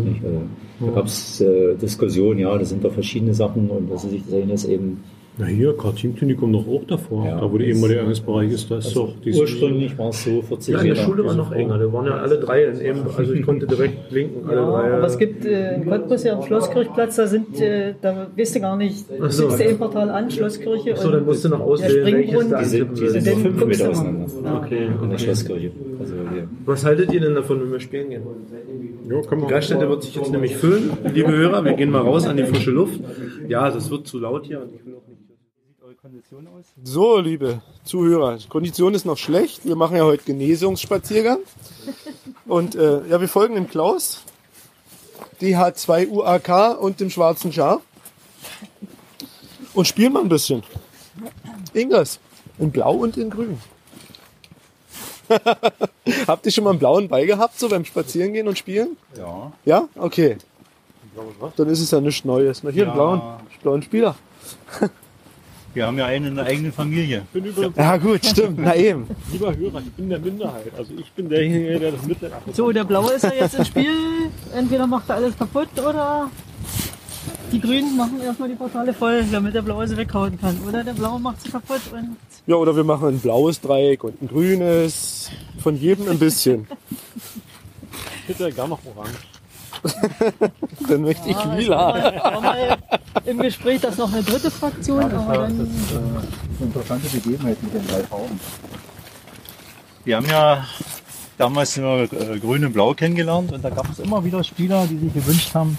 Nicht? 0.04 0.24
Also, 0.24 0.40
da 0.80 0.90
gab 0.92 1.06
es 1.06 1.40
äh, 1.40 1.74
Diskussionen, 1.74 2.38
ja, 2.38 2.56
das 2.56 2.68
sind 2.68 2.84
doch 2.84 2.92
verschiedene 2.92 3.34
Sachen 3.34 3.68
und 3.68 3.90
das 3.90 4.04
ist, 4.04 4.14
das 4.28 4.34
eine 4.42 4.52
ist 4.52 4.64
eben 4.66 4.98
Na 5.40 5.46
hier, 5.46 5.72
Kartinklinikum 5.76 6.50
noch 6.50 6.66
auch 6.66 6.82
davor. 6.88 7.24
Ja. 7.24 7.40
da 7.40 7.52
wo 7.52 7.58
der 7.58 7.68
ehemalige 7.68 8.00
Eingangsbereich 8.00 8.50
ist, 8.52 8.68
da 8.70 8.78
ist 8.78 8.94
doch 8.96 9.14
dieses, 9.24 9.40
ursprünglich 9.40 9.96
war 9.96 10.08
es 10.08 10.24
so 10.24 10.42
40 10.42 10.74
Ja, 10.74 10.80
in 10.80 10.86
der. 10.88 10.96
Schule 10.96 11.24
war 11.24 11.34
noch 11.34 11.52
enger. 11.52 11.78
Da 11.78 11.92
waren 11.92 12.06
ja 12.06 12.16
alle 12.16 12.38
drei 12.40 12.64
in 12.64 12.80
eben, 12.80 13.00
also 13.16 13.32
ich 13.32 13.42
konnte 13.46 13.66
direkt 13.68 14.10
blinken, 14.10 14.48
alle 14.48 14.56
Ja, 14.60 14.70
drei. 14.70 14.92
aber 14.94 15.06
es 15.06 15.16
gibt 15.16 15.44
äh, 15.44 15.76
in 15.76 15.86
Cottbus 15.88 16.24
ja 16.24 16.36
am 16.36 16.42
Schlosskirchplatz, 16.42 17.14
da 17.16 17.26
sind, 17.28 17.60
äh, 17.60 17.94
da 18.00 18.26
weißt 18.36 18.56
du 18.56 18.60
gar 18.60 18.76
nicht, 18.76 19.06
Ach 19.22 19.30
so. 19.30 19.48
sitzt 19.48 19.60
du 19.60 19.64
im 19.70 19.78
Portal 19.78 20.10
an, 20.10 20.28
Schlosskirche 20.28 20.92
Achso, 20.94 21.10
dann 21.10 21.24
musst 21.24 21.44
du 21.44 21.48
noch 21.50 21.60
auswählen, 21.60 22.04
der 22.04 22.14
welches 22.14 22.48
da 22.50 22.58
Die 22.58 22.64
sind, 22.64 22.98
die 22.98 23.08
sind 23.08 23.24
so 23.24 23.30
fünf 23.36 23.64
Meter 23.64 23.78
du 23.78 23.84
mal. 23.84 23.90
auseinander 23.90 24.26
Okay, 24.64 24.86
in 24.86 24.92
der 24.98 25.02
okay. 25.08 25.18
Schlosskirche. 25.18 25.70
Also 26.00 26.14
hier. 26.32 26.48
Was 26.66 26.84
haltet 26.84 27.12
ihr 27.12 27.20
denn 27.20 27.34
davon, 27.36 27.60
wenn 27.62 27.70
wir 27.70 27.78
spielen 27.80 28.10
gehen? 28.10 28.22
ja, 29.08 29.36
Die 29.36 29.46
Gaststätte 29.46 29.88
wird 29.88 30.02
sich 30.02 30.16
jetzt 30.16 30.32
nämlich 30.32 30.56
füllen, 30.56 30.90
liebe 31.14 31.30
Hörer. 31.30 31.64
Wir 31.64 31.74
gehen 31.74 31.90
mal 31.92 32.02
raus 32.02 32.26
an 32.26 32.36
die 32.36 32.42
frische 32.44 32.72
Luft. 32.72 33.00
Ja, 33.46 33.70
das 33.70 33.88
wird 33.90 34.06
zu 34.08 34.18
laut 34.18 34.46
hier 34.46 34.60
und 34.60 34.74
ich 34.74 34.84
will 34.84 34.94
auch 34.94 35.07
nicht. 36.04 36.24
So, 36.84 37.18
liebe 37.18 37.60
Zuhörer, 37.84 38.36
die 38.36 38.46
Kondition 38.48 38.94
ist 38.94 39.04
noch 39.04 39.18
schlecht. 39.18 39.64
Wir 39.64 39.76
machen 39.76 39.96
ja 39.96 40.04
heute 40.04 40.24
Genesungsspaziergang. 40.24 41.38
Und 42.46 42.74
äh, 42.76 43.06
ja, 43.08 43.20
wir 43.20 43.28
folgen 43.28 43.54
dem 43.56 43.68
Klaus, 43.68 44.22
DH2 45.40 46.08
UAK 46.08 46.80
und 46.80 47.00
dem 47.00 47.10
schwarzen 47.10 47.52
Schaf. 47.52 47.82
Und 49.74 49.86
spielen 49.86 50.12
mal 50.12 50.22
ein 50.22 50.28
bisschen. 50.28 50.62
Ingers, 51.74 52.20
in 52.58 52.70
Blau 52.70 52.94
und 52.94 53.16
in 53.16 53.30
Grün. 53.30 53.58
Habt 56.26 56.46
ihr 56.46 56.52
schon 56.52 56.64
mal 56.64 56.70
einen 56.70 56.78
blauen 56.78 57.08
Ball 57.08 57.26
gehabt, 57.26 57.58
so 57.58 57.68
beim 57.68 57.84
Spazierengehen 57.84 58.48
und 58.48 58.56
Spielen? 58.56 58.96
Ja. 59.16 59.52
Ja? 59.64 59.88
Okay. 59.94 60.38
Dann 61.56 61.68
ist 61.68 61.80
es 61.80 61.90
ja 61.90 62.00
nichts 62.00 62.24
Neues. 62.24 62.62
Na, 62.62 62.70
hier 62.70 62.84
einen 62.84 62.92
Ja. 62.92 62.94
blauen, 62.94 63.22
blauen 63.62 63.82
Spieler. 63.82 64.14
Wir 65.74 65.86
haben 65.86 65.98
ja 65.98 66.06
einen 66.06 66.26
in 66.28 66.34
der 66.34 66.46
eigenen 66.46 66.72
Familie. 66.72 67.22
ich 67.26 67.30
bin 67.40 67.44
übrigens, 67.44 67.76
Ja 67.76 67.96
gut, 67.96 68.24
stimmt. 68.24 68.58
Na 68.58 68.74
eben. 68.74 69.06
lieber 69.32 69.54
Hörer, 69.54 69.80
ich 69.80 69.92
bin 69.92 70.08
der 70.08 70.18
Minderheit. 70.18 70.72
Also 70.76 70.92
ich 70.98 71.10
bin 71.12 71.28
derjenige, 71.28 71.78
der 71.78 71.92
das 71.92 72.02
Mittel 72.06 72.30
So, 72.52 72.72
der 72.72 72.84
Blaue 72.84 73.12
ist 73.12 73.22
ja 73.22 73.32
jetzt 73.32 73.54
im 73.54 73.64
Spiel. 73.64 73.90
Entweder 74.54 74.86
macht 74.86 75.08
er 75.10 75.16
alles 75.16 75.36
kaputt 75.36 75.68
oder 75.78 76.30
die 77.52 77.60
Grünen 77.60 77.96
machen 77.96 78.20
erstmal 78.20 78.48
die 78.48 78.54
Portale 78.54 78.92
voll, 78.92 79.24
damit 79.30 79.54
der 79.54 79.62
Blaue 79.62 79.86
sie 79.86 79.96
weghauen 79.96 80.38
kann. 80.40 80.58
Oder 80.66 80.84
der 80.84 80.92
Blaue 80.94 81.20
macht 81.20 81.42
sie 81.42 81.50
kaputt 81.50 81.80
und 81.92 82.16
Ja, 82.46 82.56
oder 82.56 82.74
wir 82.74 82.84
machen 82.84 83.08
ein 83.08 83.18
blaues 83.18 83.60
Dreieck 83.60 84.04
und 84.04 84.20
ein 84.22 84.28
grünes. 84.28 85.30
Von 85.58 85.76
jedem 85.76 86.08
ein 86.08 86.18
bisschen. 86.18 86.66
Ja 88.38 88.50
gar 88.50 88.68
noch 88.68 88.80
orange. 88.84 89.37
Dann 90.88 91.02
möchte 91.02 91.28
ich 91.28 91.36
es 91.36 91.44
lila. 91.56 91.76
war, 91.76 92.14
war 92.14 92.40
mal 92.40 92.76
im 93.24 93.38
Gespräch, 93.38 93.80
dass 93.80 93.96
noch 93.96 94.12
eine 94.12 94.22
dritte 94.22 94.50
Fraktion, 94.50 95.04
aber 95.04 95.38
dann 95.38 95.52
eine 95.60 96.66
interessante 96.66 97.08
Begebenheit 97.08 97.62
mit 97.62 97.74
den 97.74 97.86
drei 97.86 98.02
Farben. 98.04 98.40
Wir 100.04 100.16
haben 100.16 100.26
ja 100.26 100.64
damals 101.36 101.76
nur 101.76 102.12
äh, 102.12 102.38
Grün 102.38 102.64
und 102.64 102.72
Blau 102.72 102.94
kennengelernt 102.94 103.52
und 103.52 103.64
da 103.64 103.70
gab 103.70 103.90
es 103.90 103.98
immer 103.98 104.24
wieder 104.24 104.42
Spieler, 104.42 104.86
die 104.86 104.98
sich 104.98 105.14
gewünscht 105.14 105.54
haben, 105.54 105.78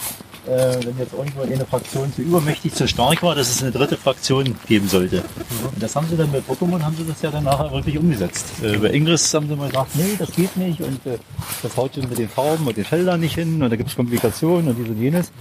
äh, 0.50 0.86
wenn 0.86 0.98
jetzt 0.98 1.14
irgendwo 1.14 1.42
eine 1.42 1.66
Fraktion 1.66 2.14
zu 2.14 2.22
übermächtig, 2.22 2.74
zu 2.74 2.88
stark 2.88 3.22
war, 3.24 3.36
dass 3.36 3.50
es 3.50 3.62
eine 3.62 3.72
dritte 3.72 3.98
Fraktion 3.98 4.56
geben 4.68 4.88
sollte. 4.88 5.18
Und 5.64 5.82
das 5.82 5.96
haben 5.96 6.08
sie 6.10 6.18
dann 6.18 6.32
bei 6.32 6.40
Pokémon, 6.40 6.82
haben 6.82 6.96
sie 6.96 7.06
das 7.06 7.22
ja 7.22 7.32
dann 7.32 7.44
nachher 7.44 7.72
wirklich 7.72 7.98
umgesetzt. 7.98 8.46
Äh, 8.64 8.78
bei 8.78 8.90
Ingress 8.92 9.34
haben 9.34 9.48
sie 9.48 9.56
mal 9.56 9.68
gesagt, 9.70 9.96
nee, 9.96 10.16
das 10.18 10.32
geht 10.32 10.56
nicht 10.58 10.82
und 10.82 11.06
äh, 11.06 11.18
das 11.62 11.76
haut 11.78 11.94
schon 11.96 12.10
mit 12.10 12.18
den 12.18 12.30
Farben 12.30 12.66
und 12.68 12.78
den 12.78 12.86
Feldern 12.86 13.20
nicht 13.20 13.36
hin 13.36 13.62
und 13.62 13.70
da 13.70 13.76
gibt 13.76 13.90
es 13.90 13.96
Komplikationen 13.96 14.70
und 14.70 14.78
dies 14.78 14.88
und 14.90 15.02
jenes. 15.02 15.32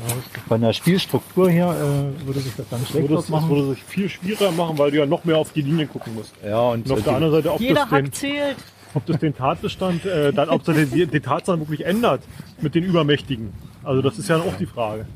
Von 0.49 0.61
der 0.61 0.73
Spielstruktur 0.73 1.49
her 1.51 1.75
äh, 1.75 2.27
würde 2.27 2.41
sich 2.41 2.53
das 2.57 2.67
dann 2.69 2.85
schlecht 2.87 3.11
das 3.11 3.29
machen. 3.29 3.49
würde 3.51 3.71
sich 3.75 3.83
viel 3.83 4.09
schwieriger 4.09 4.51
machen, 4.53 4.77
weil 4.79 4.91
du 4.91 4.99
ja 4.99 5.07
noch 5.07 5.25
mehr 5.25 5.39
auf 5.39 5.53
die 5.53 5.63
Linie 5.63 5.87
gucken 5.87 6.15
musst. 6.15 6.33
Ja, 6.45 6.61
und 6.71 6.85
Und 6.87 6.93
auf 6.93 6.99
äh, 7.01 7.03
der 7.03 7.15
anderen 7.15 7.35
Seite, 7.35 7.53
ob 7.53 7.61
jeder 7.61 7.87
das, 7.91 7.91
den, 7.91 8.13
zählt. 8.13 8.57
ob 8.95 9.07
das 9.07 9.19
den 9.19 9.35
Tatbestand, 9.35 10.05
äh, 10.05 10.33
dann, 10.33 10.49
ob 10.49 10.65
das 10.65 10.77
den, 10.77 11.11
den 11.11 11.23
Tatbestand 11.23 11.61
wirklich 11.61 11.87
ändert 11.87 12.23
mit 12.61 12.75
den 12.75 12.85
Übermächtigen. 12.85 13.53
Also 13.89 14.03
das 14.03 14.19
ist 14.19 14.29
ja 14.29 14.37
auch 14.37 14.55
die 14.59 14.67
Frage. 14.67 15.07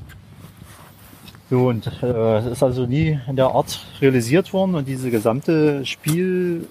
So, 1.51 1.69
und 1.69 1.87
äh, 2.03 2.39
es 2.39 2.47
ist 2.47 2.63
also 2.63 2.87
nie 2.87 3.19
in 3.29 3.37
der 3.37 3.49
Art 3.49 3.85
realisiert 4.01 4.55
worden 4.55 4.75
und 4.75 4.89
diese 4.89 5.11
gesamte 5.11 5.85
Spiel 5.85 6.67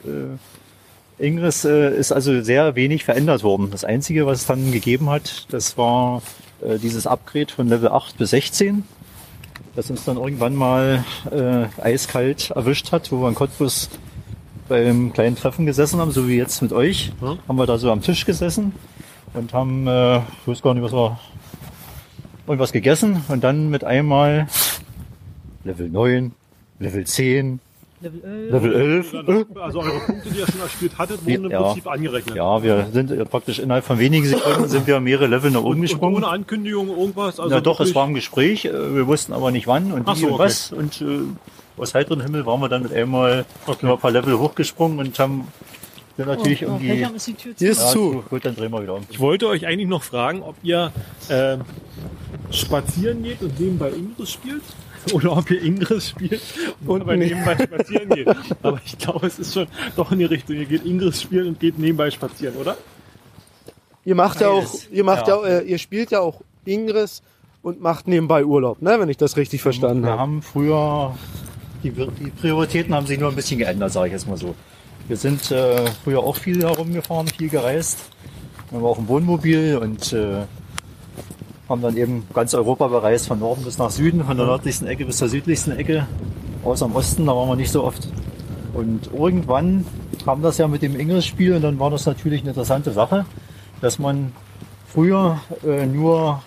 äh, 1.19 1.23
Ingress 1.23 1.63
äh, 1.63 1.95
ist 1.95 2.11
also 2.11 2.41
sehr 2.41 2.73
wenig 2.73 3.03
verändert 3.05 3.43
worden. 3.43 3.69
Das 3.69 3.83
Einzige, 3.85 4.25
was 4.25 4.39
es 4.39 4.45
dann 4.47 4.71
gegeben 4.71 5.11
hat, 5.11 5.45
das 5.51 5.77
war 5.77 6.23
äh, 6.65 6.79
dieses 6.79 7.05
Upgrade 7.05 7.53
von 7.53 7.67
Level 7.67 7.89
8 7.89 8.17
bis 8.17 8.31
16, 8.31 8.83
das 9.75 9.91
uns 9.91 10.03
dann 10.03 10.17
irgendwann 10.17 10.55
mal 10.55 11.03
äh, 11.29 11.65
eiskalt 11.79 12.49
erwischt 12.49 12.91
hat, 12.91 13.11
wo 13.11 13.21
wir 13.21 13.29
in 13.29 13.35
Cottbus 13.35 13.91
beim 14.67 15.13
kleinen 15.13 15.35
Treffen 15.35 15.67
gesessen 15.67 15.99
haben, 15.99 16.09
so 16.09 16.27
wie 16.27 16.37
jetzt 16.37 16.63
mit 16.63 16.73
euch, 16.73 17.11
Ja. 17.21 17.37
haben 17.47 17.57
wir 17.57 17.67
da 17.67 17.77
so 17.77 17.91
am 17.91 18.01
Tisch 18.01 18.25
gesessen 18.25 18.73
und 19.35 19.53
haben, 19.53 19.85
äh, 19.85 20.17
ich 20.17 20.47
weiß 20.47 20.63
gar 20.63 20.73
nicht, 20.73 20.81
was 20.81 20.93
wir 20.93 21.19
irgendwas 22.47 22.71
gegessen 22.71 23.23
und 23.27 23.43
dann 23.43 23.69
mit 23.69 23.83
einmal 23.83 24.47
Level 25.63 25.89
9, 25.89 26.31
Level 26.79 27.05
10, 27.05 27.59
Level 28.01 28.23
11. 28.23 28.51
Level 29.13 29.29
11. 29.37 29.45
Also 29.61 29.79
eure 29.81 29.99
Punkte, 29.99 30.29
die 30.31 30.39
ihr 30.39 30.47
schon 30.47 30.59
erspielt 30.61 30.97
hattet, 30.97 31.23
wurden 31.23 31.45
im 31.45 31.51
Ja. 31.51 31.61
Prinzip 31.61 31.85
angerechnet. 31.87 32.35
Ja, 32.35 32.63
wir 32.63 32.87
sind 32.91 33.29
praktisch 33.29 33.59
innerhalb 33.59 33.85
von 33.85 33.99
wenigen 33.99 34.25
Sekunden 34.25 34.67
sind 34.69 34.87
wir 34.87 34.99
mehrere 34.99 35.27
Level 35.27 35.51
nach 35.51 35.61
oben 35.61 35.75
Und 35.75 35.81
gesprungen. 35.81 36.15
ohne 36.15 36.27
Ankündigung 36.27 36.89
irgendwas. 36.89 37.39
Also 37.39 37.53
Na 37.53 37.61
doch, 37.61 37.79
es 37.79 37.93
war 37.93 38.07
ein 38.07 38.15
Gespräch. 38.15 38.65
äh, 38.65 38.95
Wir 38.95 39.05
wussten 39.05 39.33
aber 39.33 39.51
nicht 39.51 39.67
wann 39.67 39.91
und 39.91 40.07
wie 40.07 40.15
so, 40.19 40.27
und 40.27 40.33
okay. 40.33 40.43
was. 40.43 40.71
Und 40.71 40.99
äh, 41.01 41.19
aus 41.77 41.93
heiterem 41.93 42.21
Himmel 42.21 42.45
waren 42.47 42.59
wir 42.59 42.69
dann 42.69 42.81
mit 42.81 42.91
einmal 42.93 43.45
wir 43.67 43.91
ein 43.93 43.99
paar 43.99 44.11
Level 44.11 44.39
hochgesprungen 44.39 44.97
und 44.97 45.19
haben 45.19 45.47
dann 46.25 46.37
natürlich 46.37 46.63
oh, 46.63 46.69
irgendwie... 46.69 46.89
Pech 46.89 47.05
haben, 47.05 47.15
ist 47.15 47.27
die 47.27 47.33
Tür 47.33 47.55
zu. 47.55 47.59
Hier 47.59 47.71
ist 47.71 47.79
Ja, 47.81 47.87
zu. 47.87 48.23
Gut, 48.29 48.45
dann 48.45 48.55
drehen 48.55 48.71
wir 48.71 48.81
wieder 48.81 48.95
um. 48.95 49.03
Ich 49.09 49.19
wollte 49.19 49.47
euch 49.47 49.65
eigentlich 49.65 49.87
noch 49.87 50.03
fragen, 50.03 50.41
ob 50.41 50.55
ihr 50.63 50.91
äh, 51.29 51.57
spazieren 52.51 53.23
geht 53.23 53.41
und 53.41 53.59
nebenbei 53.59 53.89
Ingress 53.89 54.31
spielt. 54.31 54.61
Oder 55.13 55.35
ob 55.35 55.49
ihr 55.49 55.63
Ingress 55.63 56.09
spielt 56.09 56.41
und, 56.81 56.89
Und 56.89 57.01
aber 57.01 57.17
nee. 57.17 57.27
nebenbei 57.27 57.55
spazieren 57.55 58.09
geht. 58.09 58.27
Aber 58.61 58.79
ich 58.85 58.97
glaube, 58.99 59.25
es 59.25 59.39
ist 59.39 59.53
schon 59.53 59.65
doch 59.95 60.11
in 60.11 60.19
die 60.19 60.25
Richtung. 60.25 60.55
Ihr 60.55 60.65
geht 60.65 60.85
Ingress 60.85 61.23
spielen 61.23 61.47
und 61.47 61.59
geht 61.59 61.79
nebenbei 61.79 62.11
spazieren, 62.11 62.55
oder? 62.55 62.77
Ihr 64.05 64.13
macht 64.13 64.41
ja 64.41 64.49
auch, 64.49 64.67
ihr 64.91 65.03
macht 65.03 65.27
ja, 65.27 65.33
Ja. 65.33 65.39
auch, 65.39 65.45
äh, 65.45 65.61
ihr 65.61 65.79
spielt 65.79 66.11
ja 66.11 66.19
auch 66.19 66.41
Ingress 66.65 67.23
und 67.63 67.81
macht 67.81 68.07
nebenbei 68.07 68.45
Urlaub, 68.45 68.81
ne? 68.81 68.99
Wenn 68.99 69.09
ich 69.09 69.17
das 69.17 69.37
richtig 69.37 69.61
verstanden 69.61 70.03
Wir 70.03 70.11
habe. 70.11 70.21
haben 70.21 70.41
früher, 70.41 71.15
die, 71.83 71.91
die 71.91 72.29
Prioritäten 72.31 72.93
haben 72.93 73.05
sich 73.07 73.19
nur 73.19 73.29
ein 73.29 73.35
bisschen 73.35 73.57
geändert, 73.59 73.91
sage 73.91 74.07
ich 74.07 74.13
jetzt 74.13 74.27
mal 74.27 74.37
so. 74.37 74.55
Wir 75.11 75.17
sind 75.17 75.51
äh, 75.51 75.87
früher 76.05 76.19
auch 76.19 76.37
viel 76.37 76.63
herumgefahren, 76.63 77.27
viel 77.27 77.49
gereist. 77.49 77.99
Wir 78.69 78.81
waren 78.81 78.91
auch 78.91 78.97
im 78.97 79.09
Wohnmobil 79.09 79.75
und 79.75 80.13
äh, 80.13 80.43
haben 81.67 81.81
dann 81.81 81.97
eben 81.97 82.25
ganz 82.33 82.53
Europa 82.53 82.87
bereist, 82.87 83.27
von 83.27 83.39
Norden 83.39 83.65
bis 83.65 83.77
nach 83.77 83.89
Süden, 83.89 84.23
von 84.23 84.37
der 84.37 84.45
nördlichsten 84.45 84.87
Ecke 84.87 85.05
bis 85.05 85.17
zur 85.17 85.27
südlichsten 85.27 85.71
Ecke, 85.73 86.07
außer 86.63 86.85
im 86.85 86.95
Osten, 86.95 87.25
da 87.25 87.35
waren 87.35 87.49
wir 87.49 87.57
nicht 87.57 87.73
so 87.73 87.83
oft. 87.83 88.07
Und 88.73 89.09
irgendwann 89.13 89.83
kam 90.23 90.41
das 90.41 90.57
ja 90.59 90.69
mit 90.69 90.81
dem 90.81 90.97
Ingress-Spiel 90.97 91.55
und 91.55 91.61
dann 91.61 91.77
war 91.77 91.89
das 91.89 92.05
natürlich 92.05 92.39
eine 92.39 92.51
interessante 92.51 92.93
Sache, 92.93 93.25
dass 93.81 93.99
man 93.99 94.31
früher 94.87 95.41
äh, 95.67 95.87
nur 95.87 96.41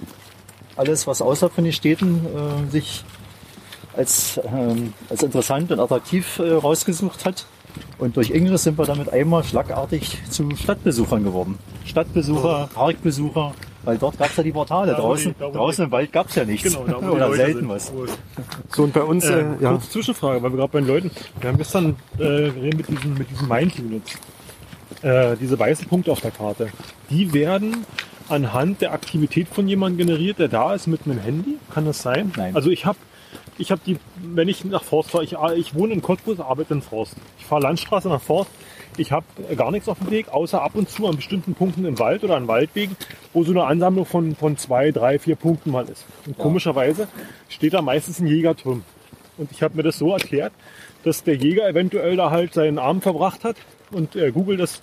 alles, 0.76 1.06
was 1.06 1.20
außerhalb 1.20 1.52
von 1.52 1.64
den 1.64 1.74
Städten 1.74 2.24
äh, 2.24 2.70
sich 2.70 3.04
als, 3.94 4.40
ähm, 4.42 4.94
als 5.10 5.22
interessant 5.22 5.70
und 5.70 5.80
attraktiv 5.80 6.38
äh, 6.38 6.50
rausgesucht 6.54 7.26
hat. 7.26 7.44
Und 7.98 8.16
durch 8.16 8.30
Ingress 8.30 8.64
sind 8.64 8.78
wir 8.78 8.84
damit 8.86 9.12
einmal 9.12 9.44
schlagartig 9.44 10.18
zu 10.30 10.48
Stadtbesuchern 10.56 11.24
geworden. 11.24 11.58
Stadtbesucher, 11.84 12.68
Parkbesucher, 12.74 13.54
weil 13.84 13.98
dort 13.98 14.18
gab 14.18 14.30
es 14.30 14.36
ja 14.36 14.42
die 14.42 14.52
Portale. 14.52 14.92
Da, 14.92 14.98
draußen, 14.98 15.34
die- 15.38 15.52
draußen 15.52 15.84
im 15.86 15.90
Wald 15.92 16.12
gab 16.12 16.28
es 16.28 16.34
ja 16.34 16.44
nichts. 16.44 16.64
Genau, 16.72 16.84
da 17.00 17.08
Oder 17.10 17.26
Leute 17.28 17.36
selten 17.36 17.58
sind. 17.60 17.68
was. 17.68 17.92
So 18.74 18.82
und 18.82 18.92
bei 18.92 19.02
uns, 19.02 19.24
äh, 19.26 19.40
Äh, 19.40 19.44
ja. 19.60 19.70
Kurze 19.72 19.90
Zwischenfrage, 19.90 20.42
weil 20.42 20.50
wir 20.50 20.56
gerade 20.56 20.72
bei 20.72 20.80
den 20.80 20.88
Leuten, 20.88 21.10
wir 21.40 21.48
haben 21.50 21.58
gestern 21.58 21.96
äh, 22.18 22.18
geredet 22.50 22.76
mit 22.78 22.88
diesen, 22.88 23.14
mit 23.14 23.30
diesen 23.30 23.48
Mind 23.48 23.78
Units. 23.78 24.12
Äh, 25.02 25.36
diese 25.40 25.58
weißen 25.58 25.86
Punkte 25.86 26.12
auf 26.12 26.20
der 26.20 26.30
Karte. 26.30 26.68
Die 27.10 27.32
werden 27.32 27.84
anhand 28.28 28.80
der 28.80 28.92
Aktivität 28.92 29.48
von 29.48 29.68
jemandem 29.68 30.06
generiert, 30.06 30.38
der 30.38 30.48
da 30.48 30.74
ist 30.74 30.86
mit 30.86 31.02
einem 31.04 31.18
Handy. 31.18 31.58
Kann 31.72 31.84
das 31.84 32.00
sein? 32.00 32.32
Nein. 32.36 32.56
Also 32.56 32.70
ich 32.70 32.86
habe 32.86 32.98
ich 33.58 33.70
habe 33.70 33.80
die, 33.86 33.98
wenn 34.22 34.48
ich 34.48 34.64
nach 34.64 34.82
Forst 34.82 35.10
fahre, 35.10 35.24
ich, 35.24 35.36
ich 35.56 35.74
wohne 35.74 35.94
in 35.94 36.02
Cottbus, 36.02 36.40
arbeite 36.40 36.74
in 36.74 36.82
Forst. 36.82 37.14
Ich 37.38 37.46
fahre 37.46 37.62
Landstraße 37.62 38.08
nach 38.08 38.20
Forst. 38.20 38.50
Ich 38.96 39.10
habe 39.12 39.26
gar 39.56 39.70
nichts 39.70 39.88
auf 39.88 39.98
dem 39.98 40.10
Weg, 40.10 40.28
außer 40.28 40.62
ab 40.62 40.72
und 40.74 40.88
zu 40.88 41.06
an 41.06 41.16
bestimmten 41.16 41.54
Punkten 41.54 41.84
im 41.84 41.98
Wald 41.98 42.22
oder 42.22 42.36
an 42.36 42.46
Waldwegen, 42.46 42.96
wo 43.32 43.42
so 43.42 43.50
eine 43.50 43.64
Ansammlung 43.64 44.06
von, 44.06 44.36
von 44.36 44.56
zwei, 44.56 44.92
drei, 44.92 45.18
vier 45.18 45.36
Punkten 45.36 45.70
mal 45.72 45.88
ist. 45.88 46.04
Und 46.26 46.38
komischerweise 46.38 47.08
steht 47.48 47.74
da 47.74 47.82
meistens 47.82 48.20
ein 48.20 48.26
Jägerturm. 48.26 48.84
Und 49.36 49.50
ich 49.50 49.62
habe 49.62 49.76
mir 49.76 49.82
das 49.82 49.98
so 49.98 50.12
erklärt, 50.12 50.52
dass 51.02 51.24
der 51.24 51.36
Jäger 51.36 51.68
eventuell 51.68 52.16
da 52.16 52.30
halt 52.30 52.54
seinen 52.54 52.78
Arm 52.78 53.02
verbracht 53.02 53.44
hat 53.44 53.56
und 53.90 54.14
äh, 54.14 54.30
Google 54.30 54.56
das, 54.56 54.80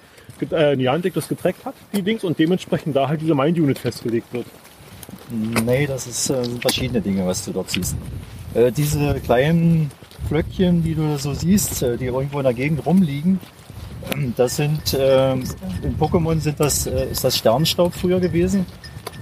äh, 0.51 0.75
Niantic 0.75 1.13
das 1.13 1.27
getrackt 1.27 1.65
hat, 1.65 1.75
die 1.93 2.01
Dings, 2.01 2.23
und 2.23 2.37
dementsprechend 2.37 2.95
da 2.95 3.07
halt 3.07 3.21
diese 3.21 3.33
Mind-Unit 3.33 3.79
festgelegt 3.79 4.31
wird. 4.33 4.45
Nee, 5.65 5.87
das 5.87 6.07
ist, 6.07 6.29
äh, 6.29 6.43
sind 6.43 6.61
verschiedene 6.61 7.01
Dinge, 7.01 7.25
was 7.25 7.45
du 7.45 7.51
dort 7.51 7.69
siehst. 7.69 7.95
Äh, 8.53 8.71
diese 8.71 9.19
kleinen 9.21 9.91
Flöckchen, 10.27 10.83
die 10.83 10.95
du 10.95 11.17
so 11.17 11.33
siehst, 11.33 11.81
äh, 11.83 11.97
die 11.97 12.05
irgendwo 12.05 12.39
in 12.39 12.43
der 12.43 12.53
Gegend 12.53 12.85
rumliegen, 12.85 13.39
ähm, 14.13 14.33
das 14.35 14.57
sind, 14.57 14.93
äh, 14.93 15.33
in 15.33 15.97
Pokémon 15.99 16.39
sind 16.39 16.59
das, 16.59 16.87
äh, 16.87 17.11
ist 17.11 17.23
das 17.23 17.37
Sternstaub 17.37 17.93
früher 17.93 18.19
gewesen, 18.19 18.65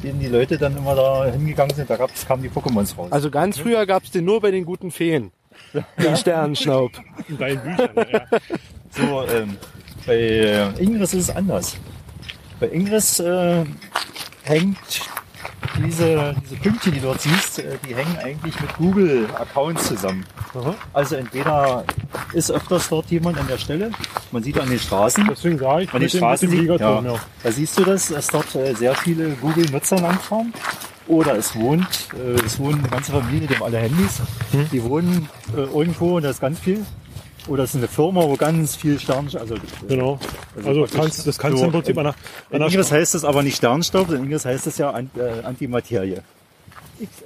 den 0.04 0.20
die 0.20 0.28
Leute 0.28 0.58
dann 0.58 0.76
immer 0.78 0.96
da 0.96 1.26
hingegangen 1.26 1.76
sind, 1.76 1.90
da 1.90 1.98
gab's, 1.98 2.26
kamen 2.26 2.44
die 2.44 2.50
Pokémons 2.50 2.98
raus. 2.98 3.12
Also 3.12 3.30
ganz 3.30 3.60
früher 3.60 3.86
gab's 3.86 4.12
den 4.12 4.26
nur 4.26 4.42
bei 4.42 4.52
den 4.52 4.66
guten 4.66 4.92
Feen. 4.92 5.32
Den 6.02 6.16
Sternenschnaub. 6.16 6.92
In 7.28 7.38
deinen 7.38 7.62
Büchern. 7.62 7.90
ja. 8.12 8.22
So, 8.92 9.24
ähm, 9.28 9.58
bei 10.06 10.16
äh, 10.16 10.84
Ingress 10.84 11.14
ist 11.14 11.30
es 11.30 11.36
anders. 11.36 11.78
Bei 12.60 12.68
Ingress 12.70 13.20
äh, 13.20 13.66
hängt 14.44 14.78
diese, 15.78 16.36
diese 16.44 16.56
Pünktchen, 16.58 16.94
die 16.94 17.00
du 17.00 17.08
dort 17.08 17.22
siehst, 17.22 17.60
äh, 17.60 17.78
die 17.88 17.96
hängen 17.96 18.18
eigentlich 18.24 18.60
mit 18.60 18.76
Google-Accounts 18.78 19.88
zusammen. 19.88 20.26
Aha. 20.54 20.74
Also 20.94 21.16
entweder 21.16 21.84
ist 22.34 22.52
öfters 22.52 22.90
dort 22.90 23.10
jemand 23.12 23.38
an 23.38 23.48
der 23.48 23.58
Stelle, 23.58 23.92
man 24.32 24.44
sieht 24.44 24.60
an 24.60 24.70
den 24.70 24.80
Straßen, 24.80 25.28
Deswegen 25.30 25.58
sage 25.60 25.84
ich, 25.84 25.94
an 25.94 26.00
den 26.02 26.10
Straßen 26.10 26.50
sieht, 26.50 26.70
ja, 26.70 27.02
ja. 27.02 27.16
da 27.44 27.52
siehst 27.52 27.78
du 27.78 27.84
das, 27.84 28.08
dass 28.08 28.28
dort 28.28 28.54
äh, 28.56 28.74
sehr 28.74 28.96
viele 28.96 29.30
Google-Nutzer 29.32 30.00
langfahren. 30.00 30.54
Oder 31.08 31.36
es 31.38 31.56
wohnt, 31.56 31.88
äh, 32.14 32.34
es 32.46 32.60
wohnen 32.60 32.80
eine 32.80 32.90
ganze 32.90 33.12
Familie, 33.12 33.48
die 33.48 33.56
haben 33.56 33.64
alle 33.64 33.80
Handys, 33.80 34.22
Hm. 34.52 34.70
die 34.72 34.84
wohnen 34.84 35.28
irgendwo 35.56 36.18
und 36.18 36.24
da 36.24 36.30
ist 36.30 36.42
ganz 36.42 36.60
viel. 36.60 36.86
Oder 37.50 37.64
es 37.64 37.72
ist 37.72 37.78
eine 37.78 37.88
Firma, 37.88 38.22
wo 38.22 38.36
ganz 38.36 38.76
viel 38.76 39.00
Stern, 39.00 39.28
also 39.34 39.56
Genau. 39.88 40.20
Also 40.64 40.82
das 40.82 40.92
kannst, 40.92 41.28
das 41.28 41.38
kannst 41.38 41.62
du 41.62 41.66
im 41.66 41.72
Prinzip 41.72 41.98
an 41.98 42.04
der, 42.06 42.14
an 42.14 42.20
in 42.52 42.60
der 42.60 42.68
Ingress 42.68 42.92
heißt 42.92 43.16
es 43.16 43.26
aber 43.26 43.42
nicht 43.42 43.58
Sternstaub, 43.58 44.12
in 44.12 44.24
Ingress 44.26 44.46
heißt 44.46 44.68
es 44.68 44.78
ja 44.78 44.92
Ant, 44.92 45.18
äh, 45.18 45.44
Antimaterie. 45.44 46.20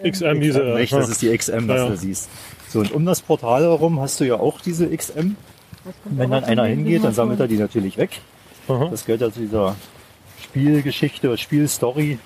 XM, 0.03 0.39
diese. 0.39 0.63
Nicht, 0.76 0.93
das 0.93 1.09
ist 1.09 1.21
die 1.21 1.36
XM, 1.36 1.67
was 1.67 1.78
Ja, 1.78 1.84
ja. 1.84 1.89
du 1.89 1.97
siehst. 1.97 2.30
So, 2.69 2.80
und 2.80 2.91
um 2.93 3.05
das 3.05 3.21
Portal 3.21 3.63
herum 3.63 3.99
hast 3.99 4.19
du 4.19 4.24
ja 4.24 4.36
auch 4.36 4.61
diese 4.61 4.95
XM. 4.95 5.36
Wenn 6.05 6.32
dann 6.32 6.43
einer 6.45 6.65
hingeht, 6.65 7.03
dann 7.03 7.13
sammelt 7.13 7.39
er 7.39 7.47
die 7.47 7.57
natürlich 7.57 7.97
weg. 7.97 8.21
Aha. 8.69 8.88
Das 8.89 9.05
gehört 9.05 9.21
ja 9.21 9.32
zu 9.32 9.41
dieser 9.41 9.76
Spielgeschichte 10.41 11.28
oder 11.28 11.38
Spielstory. 11.38 12.17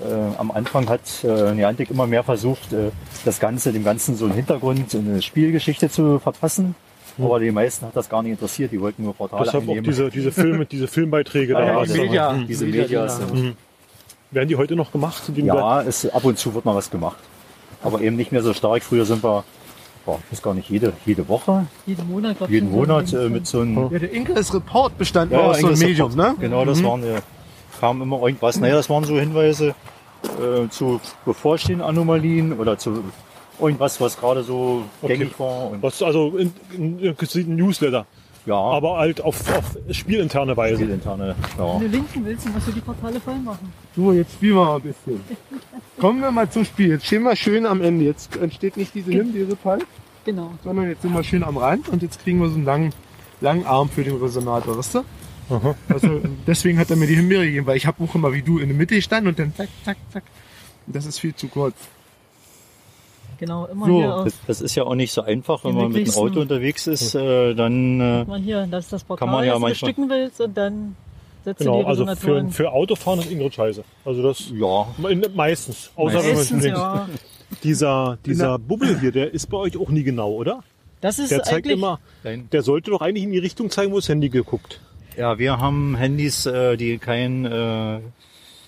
Äh, 0.00 0.38
am 0.38 0.50
Anfang 0.50 0.88
hat 0.88 1.02
äh, 1.22 1.54
Niantic 1.54 1.90
immer 1.90 2.06
mehr 2.06 2.24
versucht, 2.24 2.72
äh, 2.72 2.90
das 3.24 3.38
Ganze, 3.38 3.72
dem 3.72 3.84
Ganzen 3.84 4.16
so 4.16 4.24
einen 4.24 4.34
Hintergrund, 4.34 4.94
eine 4.94 5.22
Spielgeschichte 5.22 5.90
zu 5.90 6.18
verpassen. 6.18 6.74
Aber 7.18 7.40
die 7.40 7.50
meisten 7.50 7.86
hat 7.86 7.96
das 7.96 8.08
gar 8.08 8.22
nicht 8.22 8.32
interessiert, 8.32 8.72
die 8.72 8.80
wollten 8.80 9.02
nur 9.04 9.14
Portale 9.14 9.44
Deshalb 9.44 9.64
auch 9.64 9.68
einnehmen. 9.68 9.84
diese, 9.84 10.10
diese 10.10 10.32
Filme, 10.32 10.66
diese 10.66 10.88
Filmbeiträge 10.88 11.52
da. 11.54 11.66
ja, 11.66 11.84
die 11.84 12.00
Media. 12.00 12.32
Hm. 12.32 12.46
diese 12.46 12.64
Media, 12.64 12.82
Medias 12.82 13.18
ja. 13.20 13.26
sind. 13.26 13.56
Werden 14.30 14.48
die 14.48 14.56
heute 14.56 14.76
noch 14.76 14.92
gemacht? 14.92 15.22
Ja, 15.34 15.82
es, 15.82 16.08
ab 16.08 16.24
und 16.24 16.38
zu 16.38 16.54
wird 16.54 16.64
mal 16.64 16.74
was 16.74 16.90
gemacht. 16.90 17.18
Aber 17.82 18.00
eben 18.00 18.16
nicht 18.16 18.30
mehr 18.30 18.42
so 18.42 18.54
stark. 18.54 18.82
Früher 18.82 19.04
sind 19.04 19.24
wir, 19.24 19.44
boah, 20.06 20.20
ich 20.24 20.32
weiß 20.32 20.42
gar 20.42 20.54
nicht, 20.54 20.70
jede, 20.70 20.92
jede 21.04 21.26
Woche, 21.28 21.66
Jeden 21.86 22.08
Monat, 22.08 22.38
glaub 22.38 22.48
ich, 22.48 22.54
jeden 22.54 22.70
so 22.70 22.76
Monat 22.76 23.12
ein 23.12 23.26
äh, 23.26 23.28
mit 23.28 23.46
so 23.46 23.60
einem 23.60 23.90
Ja, 23.90 23.98
der 23.98 24.12
Ingress 24.12 24.54
Report 24.54 24.96
bestand 24.96 25.32
Ja, 25.32 25.40
aus 25.40 25.58
so 25.58 25.66
einem 25.68 25.78
Medium, 25.78 26.14
ne? 26.14 26.36
Genau, 26.38 26.64
das 26.64 26.82
waren, 26.84 27.02
äh, 27.02 27.20
kam 27.80 28.00
immer 28.02 28.22
irgendwas. 28.22 28.60
Naja, 28.60 28.74
das 28.76 28.88
waren 28.88 29.04
so 29.04 29.18
Hinweise 29.18 29.74
äh, 30.24 30.68
zu 30.68 31.00
bevorstehenden 31.24 31.86
Anomalien 31.86 32.52
oder 32.52 32.78
zu 32.78 33.02
irgendwas, 33.60 34.00
was 34.00 34.18
gerade 34.18 34.42
so 34.42 34.84
Okay. 35.02 35.16
gängig 35.18 35.38
war. 35.38 35.70
Und, 35.70 35.82
Was, 35.82 36.02
also 36.02 36.36
in, 36.36 36.52
in, 36.76 36.98
in 36.98 37.14
ein 37.16 37.56
Newsletter. 37.56 38.06
ja, 38.46 38.54
Aber 38.54 38.98
halt 38.98 39.20
auf, 39.20 39.36
auf 39.56 39.76
spielinterne 39.90 40.56
Weise. 40.56 40.78
Zielinterne, 40.78 41.34
ja. 41.58 41.74
Wenn 41.74 41.80
du 41.80 41.86
linken 41.96 42.24
willst, 42.24 42.46
dann 42.46 42.52
musst 42.54 42.68
du 42.68 42.72
die 42.72 42.80
Portale 42.80 43.20
voll 43.20 43.38
machen. 43.38 43.72
So, 43.94 44.12
jetzt 44.12 44.32
spielen 44.34 44.54
wir 44.56 44.64
mal 44.64 44.76
ein 44.76 44.82
bisschen. 44.82 45.20
Kommen 45.98 46.20
wir 46.20 46.30
mal 46.30 46.48
zum 46.50 46.64
Spiel. 46.64 46.88
Jetzt 46.90 47.06
stehen 47.06 47.22
wir 47.22 47.36
schön 47.36 47.66
am 47.66 47.82
Ende. 47.82 48.04
Jetzt 48.04 48.36
entsteht 48.36 48.76
nicht 48.76 48.94
diese 48.94 49.10
Nimm-Diese-Fall, 49.10 49.80
Genau. 50.24 50.52
sondern 50.64 50.88
jetzt 50.88 51.02
sind 51.02 51.12
wir 51.14 51.22
schön 51.24 51.42
am 51.44 51.56
Rand 51.56 51.88
und 51.88 52.02
jetzt 52.02 52.22
kriegen 52.22 52.40
wir 52.40 52.48
so 52.48 52.54
einen 52.56 52.64
langen, 52.64 52.92
langen 53.40 53.66
Arm 53.66 53.88
für 53.88 54.04
den 54.04 54.16
Resonator, 54.16 54.76
weißt 54.78 54.94
du? 54.96 54.98
Aha. 55.50 55.74
Also, 55.88 56.20
deswegen 56.46 56.78
hat 56.78 56.90
er 56.90 56.96
mir 56.96 57.06
die 57.08 57.16
Himbeere 57.16 57.44
gegeben, 57.44 57.66
weil 57.66 57.76
ich 57.76 57.86
habe 57.86 58.02
auch 58.04 58.14
immer 58.14 58.32
wie 58.32 58.42
du 58.42 58.58
in 58.58 58.68
der 58.68 58.76
Mitte 58.76 59.00
stand 59.02 59.26
und 59.26 59.38
dann 59.38 59.52
zack, 59.56 59.68
zack, 59.84 59.96
zack. 60.12 60.22
Das 60.86 61.06
ist 61.06 61.18
viel 61.18 61.34
zu 61.34 61.48
kurz. 61.48 61.74
Genau, 63.40 63.64
immer 63.66 63.86
So, 63.86 63.96
hier 63.98 64.14
auf. 64.14 64.32
Das, 64.46 64.60
ist 64.60 64.74
ja 64.74 64.84
auch 64.84 64.94
nicht 64.94 65.12
so 65.12 65.22
einfach, 65.22 65.64
wenn 65.64 65.74
man 65.74 65.90
mit 65.90 66.06
dem 66.06 66.14
Auto 66.14 66.40
unterwegs 66.40 66.86
ist, 66.86 67.14
äh, 67.14 67.54
dann 67.54 67.98
äh, 68.00 68.24
Mal 68.24 68.38
hier, 68.40 68.66
das 68.70 68.84
ist 68.84 68.92
das 68.92 69.02
Portal, 69.04 69.26
Kann 69.26 69.34
man 69.34 69.44
ja 69.44 69.52
das 69.52 69.58
du 69.58 69.60
manchmal- 69.62 69.90
bestücken 69.92 70.10
willst 70.10 70.40
und 70.42 70.56
dann 70.56 70.94
setzt 71.44 71.58
Genau, 71.60 71.78
du 71.78 71.82
die 71.84 71.86
also 71.86 72.06
für, 72.16 72.48
für 72.50 72.70
Autofahren 72.70 73.20
ist 73.20 73.30
Ingrid 73.30 73.54
scheiße. 73.54 73.82
Also 74.04 74.22
das 74.22 74.44
ja, 74.52 74.86
meistens. 75.34 75.90
Außer 75.96 76.16
Meistens, 76.22 76.62
wenn 76.62 76.72
man 76.74 76.80
ja. 76.82 77.08
dieser, 77.64 78.18
dieser 78.26 78.58
Bubbel 78.58 79.00
hier, 79.00 79.10
der 79.10 79.32
ist 79.32 79.46
bei 79.48 79.56
euch 79.56 79.76
auch 79.78 79.88
nie 79.88 80.02
genau, 80.02 80.32
oder? 80.32 80.62
Das 81.00 81.18
ist 81.18 81.30
Der 81.30 81.42
zeigt 81.42 81.64
eigentlich, 81.66 81.78
immer, 81.78 81.98
Nein. 82.24 82.46
der 82.52 82.60
sollte 82.60 82.90
doch 82.90 83.00
eigentlich 83.00 83.24
in 83.24 83.32
die 83.32 83.38
Richtung 83.38 83.70
zeigen, 83.70 83.90
wo 83.92 83.96
das 83.96 84.10
Handy 84.10 84.28
geguckt. 84.28 84.80
ja, 85.16 85.38
wir 85.38 85.56
haben 85.58 85.96
Handys, 85.96 86.44
äh, 86.44 86.76
die 86.76 86.98
kein, 86.98 87.46
äh, 87.46 88.00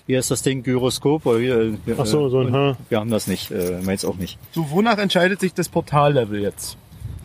wie 0.07 0.17
heißt 0.17 0.31
das 0.31 0.41
Ding, 0.41 0.63
Gyroskop? 0.63 1.25
Oder 1.25 1.39
wie, 1.39 1.47
äh, 1.47 1.73
wir- 1.85 1.95
Ach 1.99 2.05
so, 2.05 2.29
so 2.29 2.39
ein, 2.39 2.53
hm. 2.53 2.75
Wir 2.89 2.99
haben 2.99 3.09
das 3.11 3.27
nicht, 3.27 3.51
äh, 3.51 3.79
meins 3.83 4.03
auch 4.05 4.15
nicht. 4.15 4.37
So, 4.51 4.69
wonach 4.71 4.97
entscheidet 4.97 5.39
sich 5.39 5.53
das 5.53 5.69
Portallevel 5.69 6.41
jetzt? 6.41 6.77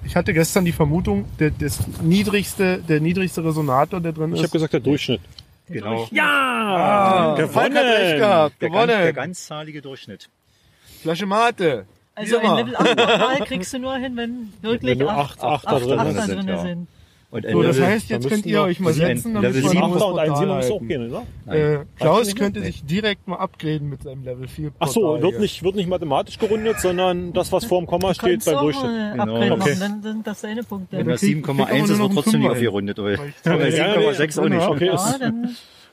ich 0.04 0.16
hatte 0.16 0.32
gestern 0.32 0.64
die 0.64 0.72
Vermutung, 0.72 1.26
der, 1.38 1.50
das 1.50 1.80
niedrigste, 2.00 2.78
der 2.78 2.98
niedrigste 3.00 3.44
Resonator, 3.44 4.00
der 4.00 4.12
drin 4.12 4.30
Ich 4.30 4.36
ist. 4.36 4.42
habe 4.44 4.52
gesagt, 4.52 4.72
der 4.72 4.80
Durchschnitt. 4.80 5.20
Genau. 5.68 6.08
Ja! 6.10 6.24
Ah, 6.24 7.34
gewonnen! 7.34 7.52
Falk 7.52 7.74
hat 7.74 7.84
recht 7.84 8.16
gehabt, 8.18 8.62
Der, 8.62 8.70
ganz, 8.70 8.86
der 8.86 8.96
gewonnen. 8.98 9.14
ganzzahlige 9.14 9.82
Durchschnitt. 9.82 10.30
Flasche 11.02 11.26
Mate. 11.26 11.84
Also 12.14 12.38
ein 12.38 12.56
Level 12.56 12.74
8 12.76 12.96
Portal 12.96 13.38
kriegst 13.46 13.74
du 13.74 13.78
nur 13.80 13.96
hin, 13.96 14.16
wenn 14.16 14.52
wirklich 14.62 14.92
Wenn 14.92 14.98
nur 14.98 15.12
acht, 15.12 15.40
acht 15.42 15.66
acht 15.66 15.84
drin 15.84 15.98
Achter 15.98 16.22
sind, 16.22 16.36
drin 16.38 16.48
ja. 16.48 16.62
sind. 16.62 16.88
Und 17.30 17.44
So, 17.46 17.62
das 17.62 17.76
Level- 17.76 17.90
heißt, 17.90 18.08
jetzt 18.08 18.26
könnt 18.26 18.46
ihr 18.46 18.62
euch 18.62 18.80
mal 18.80 18.88
ein 18.88 18.94
setzen, 18.94 19.34
dann 19.34 19.42
Level 19.42 19.60
müssen 19.62 19.74
wir 19.76 19.84
Ein 19.84 19.92
das 19.92 20.02
Achter 20.02 20.06
und 20.12 20.18
ein 20.18 20.28
Portal 20.28 20.36
Siebener 20.38 20.56
müsste 20.56 20.72
auch 20.72 20.80
gehen, 20.80 21.10
oder? 21.46 21.54
Äh, 21.54 21.84
Klaus 22.00 22.26
nicht? 22.26 22.38
könnte 22.38 22.62
sich 22.62 22.84
direkt 22.86 23.28
mal 23.28 23.36
upgraden 23.36 23.90
mit 23.90 24.02
seinem 24.02 24.24
Level 24.24 24.48
4 24.48 24.70
Ach 24.78 24.88
so, 24.88 25.00
Portal 25.02 25.22
wird 25.24 25.40
nicht, 25.42 25.62
wird 25.62 25.74
nicht 25.76 25.88
mathematisch 25.90 26.38
gerundet, 26.38 26.80
sondern 26.80 27.34
das, 27.34 27.52
was 27.52 27.66
vor 27.66 27.80
dem 27.82 27.86
Komma 27.86 28.14
steht, 28.14 28.42
beim 28.46 28.58
Durchschnitt. 28.60 28.90
Genau. 29.12 29.36
Okay. 29.36 29.50
machen, 29.56 29.76
dann 29.78 30.02
sind 30.02 30.26
das 30.26 30.40
deine 30.40 30.62
Punkte. 30.62 30.96
Wenn 30.96 31.06
das 31.06 31.20
krieg- 31.20 31.44
krieg 31.44 31.54
7,1 31.54 31.60
aber 31.60 31.76
ist, 31.84 31.88
wird 31.90 31.98
noch 31.98 32.14
trotzdem 32.14 32.40
nicht 32.40 32.50
aufgerundet. 32.50 32.96
Weil 32.98 33.18
Weil 33.18 33.28
ich 33.28 33.34
Ja, 33.44 33.52
zwei- 33.92 34.02
ja, 34.02 34.12
7,6 34.12 34.38
auch 34.38 34.48
nicht. 34.48 34.60
Ja. 34.62 34.70
Okay, 34.70 34.90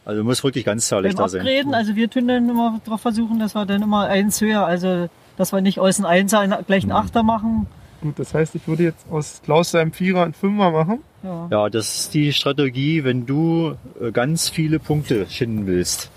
Also 0.05 0.23
muss 0.23 0.41
wirklich 0.41 0.63
ganzzahlig 0.63 1.11
beim 1.15 1.17
da 1.25 1.27
sein. 1.27 1.41
Upgraden, 1.41 1.73
also 1.73 1.95
wir 1.97 2.09
tun 2.09 2.29
dann 2.29 2.47
immer 2.47 2.79
darauf 2.85 3.01
versuchen, 3.01 3.39
dass 3.39 3.55
wir 3.55 3.65
dann 3.65 3.81
immer 3.81 4.07
eins 4.07 4.39
höher, 4.39 4.65
also 4.65 5.09
dass 5.35 5.51
wir 5.51 5.59
nicht 5.59 5.79
aus 5.79 5.97
einem 5.97 6.05
Einser 6.05 6.39
einen 6.39 6.55
gleichen 6.65 6.93
Achter 6.93 7.23
machen. 7.23 7.67
Gut, 8.01 8.19
das 8.19 8.33
heißt, 8.33 8.55
ich 8.55 8.67
würde 8.67 8.83
jetzt 8.83 9.05
aus 9.11 9.41
Klaus 9.43 9.71
seinem 9.71 9.91
Vierer 9.91 10.23
einen 10.23 10.33
Fünfer 10.33 10.71
machen. 10.71 10.99
Ja. 11.25 11.47
Ja, 11.51 11.69
das 11.69 11.99
ist 11.99 12.13
die 12.13 12.31
Strategie, 12.33 13.03
wenn 13.03 13.25
du 13.25 13.75
äh, 14.01 14.11
ganz 14.11 14.47
viele 14.49 14.79
Punkte 14.79 15.25
schinden 15.29 15.65
willst. 15.67 16.09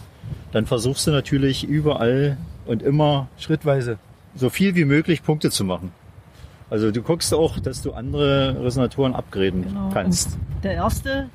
Dann 0.52 0.66
versuchst 0.66 1.06
du 1.06 1.10
natürlich 1.10 1.64
überall 1.64 2.36
und 2.66 2.82
immer 2.82 3.28
Schrittweise. 3.38 3.98
so 4.34 4.50
viel 4.50 4.74
wie 4.76 4.84
möglich 4.84 5.22
Punkte 5.24 5.50
zu 5.50 5.64
machen. 5.64 5.90
Also 6.70 6.90
du 6.92 7.02
guckst 7.02 7.32
auch, 7.34 7.58
dass 7.58 7.80
du 7.82 7.92
andere 7.92 8.56
Resonatoren 8.62 9.14
upgraden 9.14 9.64
Genau. 9.64 9.88
kannst. 9.92 10.34
Und 10.54 10.62
der 10.64 10.74
erste 10.74 11.28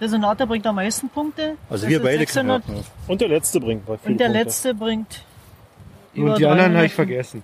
Resonator 0.00 0.46
bringt 0.46 0.66
am 0.66 0.74
meisten 0.76 1.08
Punkte. 1.08 1.54
Also 1.70 1.84
Das 1.86 1.90
wir 1.90 2.02
beide 2.02 2.18
600, 2.18 2.68
ja, 2.68 2.74
ja. 2.74 2.80
und 3.08 3.20
der 3.22 3.28
letzte 3.28 3.58
bringt. 3.60 3.88
Und 3.88 3.96
der 4.04 4.26
Punkte. 4.26 4.28
letzte 4.28 4.74
bringt 4.74 5.22
über 6.14 6.32
Und 6.32 6.38
die 6.38 6.44
anderen 6.46 6.60
habe 6.74 6.74
300. 6.74 6.84
ich 6.86 6.94
vergessen. 6.94 7.42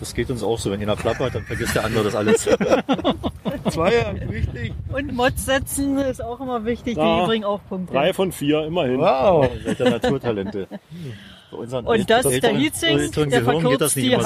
Das 0.00 0.14
geht 0.14 0.30
uns 0.30 0.42
auch 0.42 0.58
so. 0.58 0.70
Wenn 0.70 0.80
einer 0.82 0.96
plappert, 0.96 1.34
dann 1.34 1.44
vergisst 1.44 1.74
der 1.74 1.84
andere 1.84 2.04
das 2.04 2.14
alles. 2.14 2.44
Zweier, 3.70 4.14
richtig. 4.30 4.72
Und 4.92 5.14
Mods 5.14 5.44
setzen 5.46 5.98
ist 5.98 6.22
auch 6.22 6.40
immer 6.40 6.64
wichtig, 6.64 6.96
Ja. 6.96 7.20
die 7.20 7.26
bringen 7.26 7.44
auch 7.44 7.60
Punkte. 7.68 7.92
Drei 7.94 8.12
von 8.12 8.32
vier, 8.32 8.64
immerhin. 8.66 8.98
Wow. 8.98 9.48
Ihr 9.54 9.62
seid 9.64 9.78
ja 9.80 9.90
Naturtalente. 9.90 10.66
Bei 11.50 11.56
unseren 11.58 11.86
Und 11.86 12.10
das, 12.10 12.26
älteren- 12.26 12.40
der 12.40 12.54
Heatsink, 12.58 13.12
der 13.30 13.40
Gehirn 13.40 13.68
geht 13.68 13.80
das 13.80 13.92
verkürzt 13.92 13.96
nicht 13.96 14.06
die. 14.12 14.16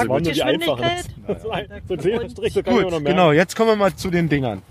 Hackgeschwindigkeit. 0.45 1.05
So 1.43 1.51
ein- 1.51 1.69
So 1.89 1.95
ein 2.21 2.31
Strich, 2.31 2.53
so 2.55 2.63
kann 2.63 2.75
noch 2.75 2.83
Gut, 2.83 2.91
merken. 2.91 3.05
genau. 3.05 3.33
Jetzt 3.33 3.57
kommen 3.57 3.69
wir 3.71 3.77
mal 3.77 3.95
zu 3.95 4.11
den 4.11 4.29
Dingern. 4.29 4.63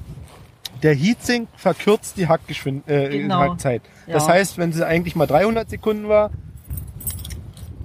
Der 0.81 0.95
Heatsink 0.95 1.47
verkürzt 1.55 2.17
die 2.17 2.27
Hackgeschwindigkeit, 2.27 3.11
äh, 3.13 3.17
Genau. 3.19 3.39
Hackzeit. 3.39 3.81
Das 4.07 4.25
Ja. 4.27 4.33
heißt, 4.33 4.57
wenn 4.57 4.71
sie 4.73 4.85
eigentlich 4.85 5.15
mal 5.15 5.27
300 5.27 5.69
Sekunden 5.69 6.07
war, 6.09 6.31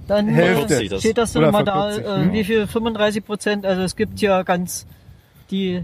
Dann 0.07 0.27
Hälfte. 0.29 0.83
äh, 0.83 0.99
steht 0.99 1.17
das 1.17 1.35
Oder 1.35 1.51
dann 1.51 1.53
mal 1.53 1.63
da, 1.63 1.95
äh, 1.97 2.23
hm? 2.25 2.33
wie 2.33 2.43
viel, 2.43 2.67
35 2.67 3.25
Prozent, 3.25 3.65
also 3.65 3.81
es 3.81 3.95
gibt 3.95 4.19
ja 4.21 4.43
ganz, 4.43 4.85
die, 5.51 5.83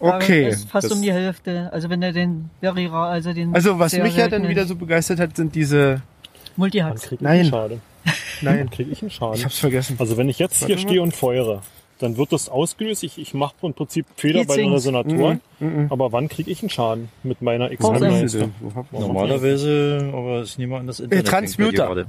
okay. 0.00 0.48
ist 0.48 0.68
fast 0.68 0.86
das- 0.86 0.92
um 0.92 1.02
die 1.02 1.12
Hälfte, 1.12 1.70
also 1.72 1.88
wenn 1.90 2.02
er 2.02 2.12
den 2.12 2.50
very 2.60 2.86
rar, 2.86 3.10
also 3.10 3.32
den 3.32 3.54
Also 3.54 3.78
was 3.78 3.96
mich 3.96 4.16
ja 4.16 4.28
dann 4.28 4.48
wieder 4.48 4.66
so 4.66 4.74
begeistert 4.76 5.20
hat, 5.20 5.36
sind 5.36 5.54
diese, 5.54 5.94
Dann 5.94 6.02
Multihacks. 6.56 7.02
krieg 7.02 7.12
ich 7.12 7.20
Nein. 7.20 7.40
einen 7.40 7.50
Schaden. 7.50 7.80
nein, 8.42 8.58
Dann 8.58 8.70
krieg 8.70 8.88
ich 8.90 9.02
einen 9.02 9.10
Schaden. 9.10 9.34
ich 9.36 9.44
hab's 9.44 9.58
vergessen. 9.58 9.96
Also 9.98 10.16
wenn 10.16 10.28
ich 10.28 10.38
jetzt 10.38 10.60
Warte 10.62 10.74
hier 10.74 10.82
mal. 10.82 10.88
stehe 10.88 11.02
und 11.02 11.14
feuere, 11.14 11.62
dann 12.00 12.16
wird 12.16 12.32
das 12.32 12.48
ausgelöst. 12.48 13.04
Ich, 13.04 13.18
ich 13.18 13.34
mache 13.34 13.54
im 13.62 13.72
Prinzip 13.72 14.04
Fehler 14.16 14.44
bei 14.44 14.56
den. 14.56 14.72
Resonatoren. 14.72 15.40
Mhm, 15.60 15.86
Aber 15.90 16.10
wann 16.12 16.28
kriege 16.28 16.50
ich 16.50 16.60
einen 16.60 16.68
Schaden 16.68 17.08
mit 17.22 17.40
meiner. 17.40 17.70
XM-Leiste? 17.70 18.50
Normalerweise, 18.90 20.10
aber 20.12 20.40
es 20.40 20.58
niemand 20.58 20.80
an 20.80 20.86
das 20.88 21.00
Internet. 21.00 21.26
Transmuter. 21.26 22.06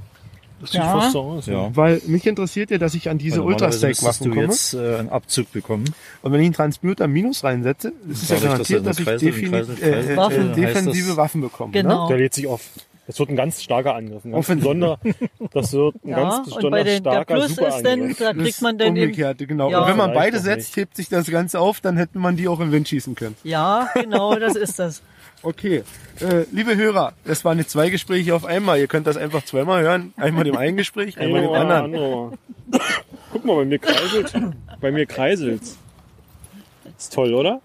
Das 0.61 0.71
sieht 0.71 0.79
Ja. 0.81 0.99
fast 0.99 1.11
so 1.11 1.21
aus. 1.21 1.45
Ja. 1.47 1.75
Weil 1.75 2.01
mich 2.07 2.25
interessiert 2.25 2.71
ja, 2.71 2.77
dass 2.77 2.93
ich 2.93 3.09
an 3.09 3.17
diese 3.17 3.41
müsstest 3.43 4.01
komme. 4.21 4.35
du 4.35 4.41
jetzt 4.41 4.73
äh, 4.73 4.95
einen 4.99 5.09
Abzug 5.09 5.51
bekommen. 5.51 5.85
Und 6.21 6.31
wenn 6.31 6.39
ich 6.39 6.45
einen 6.45 6.53
Transmuter 6.53 7.07
Minus 7.07 7.43
reinsetze, 7.43 7.91
ist 8.09 8.23
es 8.23 8.29
ja 8.29 8.35
Dadurch, 8.37 8.57
dass 8.59 8.69
garantiert, 8.69 8.85
dass 8.87 8.99
ich 8.99 9.05
defini 9.05 9.57
äh, 9.57 10.13
äh, 10.13 10.17
Waffen. 10.17 10.53
defensive 10.53 11.07
heißt 11.09 11.17
Waffen 11.17 11.41
bekomme. 11.41 11.71
Genau. 11.73 12.07
Der 12.07 12.17
lädt 12.17 12.33
sich 12.33 12.47
auf. 12.47 12.61
Das 13.07 13.19
wird 13.19 13.29
ein 13.29 13.35
ganz 13.35 13.61
starker 13.61 13.93
Angriff. 13.93 14.25
Ein 14.25 14.31
ganz 14.31 14.39
Offensiv. 14.45 14.63
besonderer, 14.63 14.99
das 15.53 15.73
wird 15.73 15.95
ein 16.03 16.09
Ja, 16.09 16.15
ganz 16.21 16.37
und 16.37 16.45
bei 16.49 16.55
besonders 16.55 16.83
den, 16.85 17.03
der 17.03 17.11
starker 17.11 17.33
Plus 17.35 17.51
ist 17.51 17.59
dann, 17.83 18.15
da 18.17 18.33
Ne? 18.33 18.43
kriegt 18.43 18.61
man 18.63 18.77
dann 18.79 18.87
im, 18.95 19.03
Umgekehrte, 19.03 19.45
genau. 19.45 19.69
Ja. 19.69 19.81
Und 19.81 19.87
wenn 19.89 19.97
man 19.97 20.13
beide 20.13 20.39
setzt, 20.39 20.75
hebt 20.75 20.95
sich 20.95 21.07
das 21.09 21.29
Ganze 21.29 21.59
auf, 21.59 21.81
dann 21.81 21.97
hätte 21.97 22.17
man 22.17 22.35
die 22.35 22.47
auch 22.47 22.59
im 22.59 22.71
Wind 22.71 22.87
schießen 22.87 23.13
können. 23.13 23.35
ja, 23.43 23.89
genau, 23.93 24.33
das 24.39 24.55
ist 24.55 24.79
das. 24.79 25.03
Okay, 25.45 25.83
äh, 26.21 26.45
liebe 26.51 26.75
Hörer, 26.75 27.13
das 27.23 27.45
waren 27.45 27.59
jetzt 27.59 27.69
zwei 27.69 27.89
Gespräche 27.89 28.33
auf 28.33 28.45
einmal. 28.45 28.79
Ihr 28.79 28.87
könnt 28.87 29.05
das 29.05 29.15
einfach 29.15 29.45
zweimal 29.45 29.83
hören. 29.83 30.11
Einmal 30.17 30.43
dem 30.43 30.57
einen 30.57 30.75
Gespräch, 30.75 31.19
einmal 31.19 31.41
dem 31.41 31.51
anderen. 31.51 31.83
andere. 31.85 32.31
Guck 33.31 33.45
mal, 33.45 33.55
bei 33.57 33.65
mir 33.65 33.77
kreiselt. 33.79 34.33
Bei 34.81 34.91
mir 34.91 35.05
kreiselt's. 35.05 35.77
Ist 36.97 37.13
toll, 37.13 37.33
oder? 37.33 37.61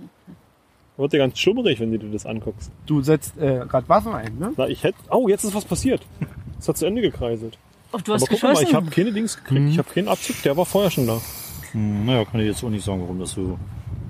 Wird 0.98 1.12
dir 1.14 1.18
ganz 1.18 1.38
schummerig, 1.38 1.80
wenn 1.80 1.90
du 1.90 1.98
dir 1.98 2.10
das 2.12 2.26
anguckst. 2.26 2.70
Du 2.84 3.00
setzt 3.00 3.38
äh, 3.38 3.64
gerade 3.66 3.88
Waffen 3.88 4.12
ein, 4.12 4.36
ne? 4.38 4.52
Na, 4.56 4.68
ich 4.68 4.82
hätte. 4.84 4.98
Oh, 5.08 5.28
jetzt 5.28 5.44
ist 5.44 5.54
was 5.54 5.64
passiert. 5.64 6.02
Es 6.58 6.68
hat 6.68 6.76
zu 6.76 6.84
Ende 6.84 7.00
gekreiselt. 7.00 7.56
Ach, 7.92 8.02
du 8.02 8.12
hast 8.12 8.22
Aber 8.24 8.30
guck 8.32 8.42
mal, 8.42 8.50
geschossen. 8.50 8.68
ich 8.68 8.74
habe 8.74 8.90
keine 8.90 9.12
Dings 9.12 9.36
gekriegt. 9.36 9.70
Ich 9.70 9.78
habe 9.78 9.88
keinen 9.90 10.08
Abzug. 10.08 10.42
Der 10.42 10.54
war 10.56 10.66
vorher 10.66 10.90
schon 10.90 11.06
da. 11.06 11.18
Hm, 11.72 12.04
naja, 12.04 12.26
kann 12.26 12.40
ich 12.40 12.46
jetzt 12.48 12.62
auch 12.62 12.68
nicht 12.68 12.84
sagen, 12.84 13.00
warum 13.00 13.18
das 13.18 13.30
so. 13.30 13.58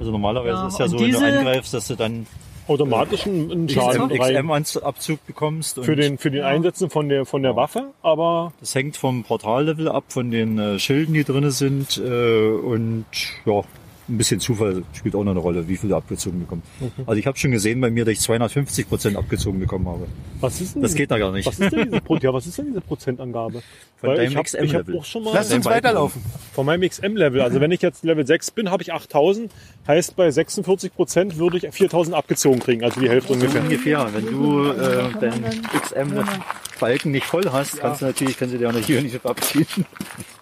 Also 0.00 0.10
normalerweise 0.10 0.54
Ja, 0.54 0.66
ist 0.66 0.78
ja 0.80 0.84
und 0.86 0.90
so, 0.90 0.98
wenn 0.98 1.06
diese- 1.06 1.20
du 1.20 1.38
angreifst, 1.38 1.72
dass 1.74 1.86
du 1.86 1.94
dann 1.94 2.26
Automatisch 2.70 3.26
einen, 3.26 3.68
Schaden 3.68 4.08
XM-Abzug 4.10 5.26
bekommst. 5.26 5.78
Und 5.78 5.84
für 5.84 5.96
den 5.96 6.18
für 6.18 6.30
den 6.30 6.44
Einsetzen 6.44 6.88
von 6.88 7.08
der 7.08 7.26
von 7.26 7.42
der 7.42 7.56
Waffe. 7.56 7.90
Aber 8.00 8.52
Das 8.60 8.76
hängt 8.76 8.96
vom 8.96 9.24
Portallevel 9.24 9.88
ab, 9.88 10.04
von 10.08 10.30
den 10.30 10.58
äh, 10.58 10.78
Schilden, 10.78 11.14
die 11.14 11.24
drinne 11.24 11.50
sind. 11.50 11.98
Äh, 11.98 12.48
und 12.48 13.06
ja, 13.44 13.62
ein 14.10 14.18
bisschen 14.18 14.40
Zufall 14.40 14.82
spielt 14.92 15.14
auch 15.14 15.24
noch 15.24 15.30
eine 15.30 15.40
Rolle, 15.40 15.68
wie 15.68 15.76
viel 15.76 15.88
du 15.90 15.96
abgezogen 15.96 16.40
bekommst. 16.40 16.66
Also 17.06 17.14
ich 17.18 17.26
habe 17.26 17.38
schon 17.38 17.50
gesehen 17.52 17.80
bei 17.80 17.90
mir, 17.90 18.04
dass 18.04 18.12
ich 18.12 18.20
250 18.20 18.88
Prozent 18.88 19.16
abgezogen 19.16 19.60
bekommen 19.60 19.86
habe. 19.88 20.06
was 20.40 20.60
ist 20.60 20.74
denn 20.74 20.82
Das 20.82 20.94
geht 20.94 21.10
da 21.10 21.18
gar 21.18 21.32
nicht. 21.32 21.46
Was 21.46 21.58
ist 21.58 21.72
denn 21.72 21.84
diese, 21.90 22.00
Pro- 22.00 22.16
ja, 22.16 22.32
was 22.34 22.46
ist 22.46 22.58
denn 22.58 22.66
diese 22.66 22.80
Prozentangabe? 22.80 23.62
Von 24.00 24.10
Weil 24.10 24.16
deinem 24.16 24.30
ich 24.30 24.36
habe 24.36 24.44
XM-Level. 24.44 24.94
hab 24.94 25.00
auch 25.00 25.04
schon 25.04 25.24
mal 25.24 25.34
Lass 25.34 25.52
uns 25.52 25.64
weiterlaufen. 25.66 26.22
von 26.52 26.66
meinem 26.66 26.88
XM-Level. 26.88 27.40
Also 27.40 27.60
wenn 27.60 27.70
ich 27.70 27.82
jetzt 27.82 28.02
Level 28.04 28.26
6 28.26 28.50
bin, 28.52 28.70
habe 28.70 28.82
ich 28.82 28.92
8000. 28.92 29.50
Heißt 29.86 30.16
bei 30.16 30.30
46 30.30 30.94
Prozent 30.94 31.36
würde 31.38 31.58
ich 31.58 31.68
4000 31.70 32.16
abgezogen 32.16 32.60
kriegen. 32.60 32.82
Also 32.84 33.00
die 33.00 33.08
Hälfte 33.08 33.32
ungefähr. 33.34 33.62
Ungefähr. 33.62 34.08
Wenn 34.12 34.26
du 34.26 34.68
äh, 34.70 35.12
deinen 35.20 35.44
XM-Balken 35.82 37.10
nicht 37.12 37.26
voll 37.26 37.44
hast, 37.52 37.78
kannst 37.80 38.02
du 38.02 38.06
natürlich, 38.06 38.36
kannst 38.38 38.54
du 38.54 38.58
dir 38.58 38.68
auch 38.70 38.72
nicht 38.74 38.86
hier 38.86 39.02
nicht 39.02 39.24
abziehen. 39.24 39.66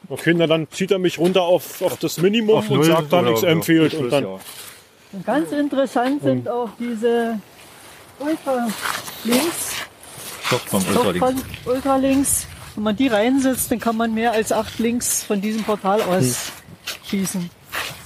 Okay, 0.09 0.35
na 0.35 0.47
dann 0.47 0.69
zieht 0.71 0.91
er 0.91 0.99
mich 0.99 1.19
runter 1.19 1.43
auf, 1.43 1.83
auf 1.83 1.97
das 1.99 2.19
Minimum 2.19 2.67
und 2.69 2.85
sagt 2.85 3.13
dann, 3.13 3.33
XM 3.35 3.63
fehlt. 3.63 3.95
Und 3.95 4.11
dann, 4.11 4.25
Und 4.25 5.27
ganz 5.27 5.53
interessant 5.53 6.23
sind 6.23 6.49
auch 6.49 6.71
diese 6.79 7.39
Ultra 8.19 8.69
links, 9.25 9.75
Softbomb 10.51 10.89
Ultralink. 10.89 11.19
Softball 11.19 11.35
Ultra 11.75 11.97
links. 11.97 12.47
Wenn 12.75 12.85
man 12.85 12.97
die 12.97 13.09
reinsetzt, 13.09 13.71
dann 13.71 13.81
kann 13.81 13.97
man 13.97 14.15
mehr 14.15 14.33
als 14.33 14.53
acht 14.53 14.79
Links 14.79 15.23
von 15.25 15.41
diesem 15.41 15.65
Portal 15.65 16.01
aus 16.01 16.53
schießen. 17.07 17.51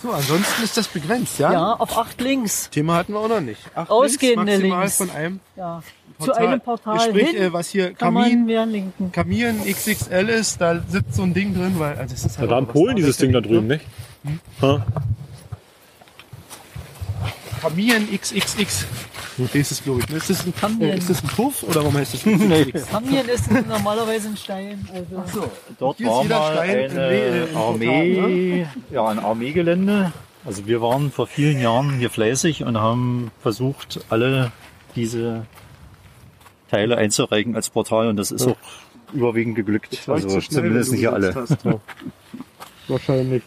So, 0.02 0.10
ansonsten 0.10 0.62
ist 0.64 0.76
das 0.76 0.88
begrenzt, 0.88 1.38
ja? 1.38 1.52
Ja, 1.52 1.72
auf 1.74 1.96
acht 1.96 2.20
Links. 2.20 2.68
Thema 2.70 2.96
hatten 2.96 3.12
wir 3.12 3.20
auch 3.20 3.28
noch 3.28 3.40
nicht. 3.40 3.60
Acht 3.74 3.90
Ausgehende 3.90 4.56
Links, 4.56 4.68
maximal 4.68 4.80
Links. 4.80 4.96
von 4.96 5.10
einem 5.10 5.40
Ja. 5.56 5.82
Zu 6.22 6.30
Portal. 6.30 6.46
einem 6.46 6.60
Portal 6.60 7.00
Sprich, 7.00 7.28
hin 7.30 7.42
äh, 7.42 7.52
was 7.52 7.68
hier 7.68 7.92
Kamin. 7.94 8.92
Kamin 9.12 9.60
XXL 9.64 10.28
ist, 10.28 10.60
da 10.60 10.80
sitzt 10.88 11.14
so 11.14 11.22
ein 11.22 11.34
Ding 11.34 11.54
drin, 11.54 11.74
weil 11.78 11.96
also 11.96 12.14
es 12.14 12.24
ist 12.24 12.34
ja, 12.36 12.40
halt 12.42 12.50
da 12.50 12.56
auch 12.56 12.60
in 12.60 12.66
Polen 12.66 12.96
dieses 12.96 13.16
Ding 13.16 13.32
da 13.32 13.40
drüben, 13.40 13.66
nicht? 13.66 13.84
Ha? 14.60 14.84
Kamin 17.60 18.08
XXX. 18.18 18.86
Das 19.38 19.54
ist 19.54 19.84
glaube 19.84 20.00
ich. 20.00 20.08
ne? 20.08 20.16
Ist 20.16 20.30
das 20.30 20.44
ein 20.46 20.54
Kamin. 20.54 20.82
Äh, 20.82 20.98
ist 20.98 21.08
das 21.08 21.22
ein 21.22 21.28
Puff 21.28 21.62
oder 21.62 21.76
warum 21.76 21.96
heißt 21.96 22.14
das 22.14 22.20
XXX? 22.72 22.90
Kamien 22.90 23.28
ist 23.28 23.50
normalerweise 23.68 24.28
ein 24.28 24.36
Stein. 24.36 24.86
Also. 24.92 25.50
Dort 25.78 25.96
Hier 25.98 26.06
ist 26.06 26.12
war 26.12 26.22
jeder 26.22 26.38
mal 26.38 26.52
Stein 26.54 26.68
eine 26.70 26.86
im 26.86 26.94
Le- 26.96 27.44
im 27.50 27.56
Armee, 27.56 28.66
ja, 28.90 29.06
ein 29.08 29.18
Armeegelände. 29.18 30.12
Also 30.44 30.66
wir 30.66 30.82
waren 30.82 31.12
vor 31.12 31.28
vielen 31.28 31.60
Jahren 31.60 31.98
hier 31.98 32.10
fleißig 32.10 32.64
und 32.64 32.76
haben 32.76 33.30
versucht, 33.40 34.00
alle 34.10 34.50
diese 34.96 35.46
Teile 36.72 36.96
einzureichen 36.96 37.54
als 37.54 37.68
Portal 37.70 38.08
und 38.08 38.16
das 38.16 38.30
ist 38.30 38.46
auch 38.46 38.56
überwiegend 39.12 39.56
geglückt. 39.56 40.08
Also 40.08 40.28
so 40.28 40.40
schnell, 40.40 40.56
zumindest 40.62 40.92
nicht 40.92 41.04
du 41.04 41.12
alle. 41.12 41.34
hast. 41.34 41.58
Wahrscheinlich. 42.88 43.42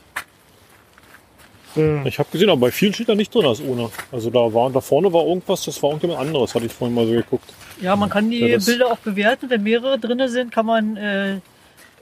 Ich 2.06 2.20
habe 2.20 2.30
gesehen, 2.32 2.50
aber 2.50 2.62
bei 2.62 2.72
vielen 2.72 2.94
steht 2.94 3.10
da 3.10 3.16
nicht 3.16 3.34
drin 3.36 3.46
als 3.46 3.60
ohne. 3.62 3.90
Also 4.12 4.30
da 4.30 4.54
war, 4.54 4.70
da 4.70 4.80
vorne 4.80 5.12
war 5.12 5.26
irgendwas, 5.26 5.66
das 5.66 5.82
war 5.84 5.90
irgendjemand 5.90 6.22
anderes, 6.22 6.56
hatte 6.56 6.68
ich 6.68 6.72
vorhin 6.72 6.96
mal 6.96 7.06
so 7.06 7.12
geguckt. 7.14 7.52
Ja, 7.82 7.96
man 7.98 8.10
kann 8.10 8.30
die 8.32 8.40
Ja, 8.40 8.58
Bilder 8.60 8.88
auch 8.94 8.98
bewerten. 9.00 9.50
Wenn 9.50 9.64
mehrere 9.64 10.00
drinne 10.00 10.30
sind, 10.30 10.52
kann 10.54 10.66
man 10.66 10.96
äh, 10.96 11.40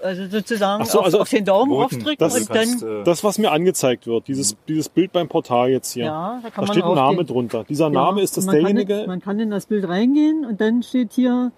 Also 0.03 0.27
sozusagen 0.27 0.83
so, 0.85 0.99
auf, 0.99 1.05
also 1.05 1.19
auf 1.21 1.29
den 1.29 1.45
Daumen 1.45 1.71
Roten. 1.71 1.83
aufdrücken 1.97 2.17
Das- 2.19 2.35
und 2.37 2.49
dann, 2.49 3.01
äh, 3.01 3.03
Das, 3.05 3.23
was 3.23 3.37
mir 3.37 3.51
angezeigt 3.51 4.05
wird, 4.05 4.27
dieses, 4.27 4.55
dieses 4.67 4.89
Bild 4.89 5.11
beim 5.13 5.27
Portal 5.29 5.69
jetzt 5.69 5.93
hier. 5.93 6.05
ja, 6.05 6.39
da 6.43 6.49
da 6.49 6.49
kann 6.49 6.65
man 6.65 6.73
steht 6.73 6.83
ein. 6.83 6.93
Name 6.95 7.25
drunter. 7.25 7.63
Dieser 7.67 7.85
Ja, 7.85 7.89
Name 7.91 8.21
ist 8.21 8.35
das 8.37 8.45
man 8.45 8.55
derjenige. 8.55 8.97
Kann, 8.97 9.07
man 9.07 9.21
kann 9.21 9.39
in 9.39 9.49
das 9.49 9.65
Bild 9.65 9.87
reingehen 9.87 10.45
und 10.45 10.59
dann 10.61 10.83
steht 10.83 11.13
hier, 11.13 11.51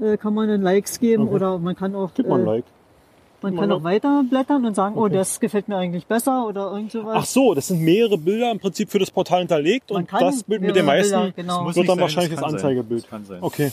äh, 0.00 0.16
kann 0.16 0.34
man 0.34 0.48
dann 0.48 0.62
Likes 0.62 1.00
geben 1.00 1.24
Okay. 1.24 1.34
oder 1.34 1.58
man 1.58 1.74
kann 1.76 1.94
auch, 1.94 2.10
Gib 2.14 2.28
mal 2.28 2.36
ein 2.40 2.46
äh, 2.46 2.50
Like. 2.56 2.64
man 3.42 3.56
kann 3.56 3.72
auch 3.72 3.82
weiter 3.82 4.22
blättern 4.28 4.64
und 4.66 4.74
sagen, 4.76 4.96
oh, 4.96 5.08
das 5.08 5.40
gefällt 5.40 5.66
mir 5.68 5.76
eigentlich 5.76 6.06
besser 6.06 6.46
oder 6.46 6.70
irgend 6.72 6.92
sowas. 6.92 7.14
Ach 7.18 7.24
so, 7.24 7.54
das 7.54 7.68
sind 7.68 7.80
mehrere 7.80 8.18
Bilder 8.18 8.50
im 8.50 8.58
Prinzip 8.60 8.90
für 8.90 8.98
das 8.98 9.10
Portal 9.10 9.40
hinterlegt 9.40 9.90
Man 9.90 10.02
und 10.02 10.08
kann 10.08 10.20
das 10.20 10.42
Bild 10.44 10.60
mit 10.62 10.76
den 10.76 10.84
meisten 10.86 11.10
Bilder, 11.16 11.32
genau. 11.32 11.62
Muss 11.64 11.74
wird 11.76 11.88
dann 11.88 11.96
sein, 11.96 12.02
wahrscheinlich 12.02 12.30
das 12.32 12.40
das 12.40 12.50
kann 12.50 12.58
sein. 12.58 12.68
Anzeigebild. 12.68 13.02
Das 13.02 13.10
kann 13.10 13.24
sein. 13.24 13.38
Okay. 13.40 13.72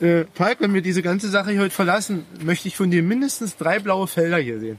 Äh, 0.00 0.24
Falk, 0.34 0.60
wenn 0.60 0.74
wir 0.74 0.82
diese 0.82 1.02
ganze 1.02 1.28
Sache 1.28 1.50
hier 1.50 1.60
heute 1.60 1.74
verlassen, 1.74 2.24
möchte 2.42 2.68
ich 2.68 2.76
von 2.76 2.90
dir 2.90 3.02
mindestens 3.02 3.56
drei 3.56 3.78
blaue 3.78 4.06
Felder 4.06 4.38
hier 4.38 4.60
sehen. 4.60 4.78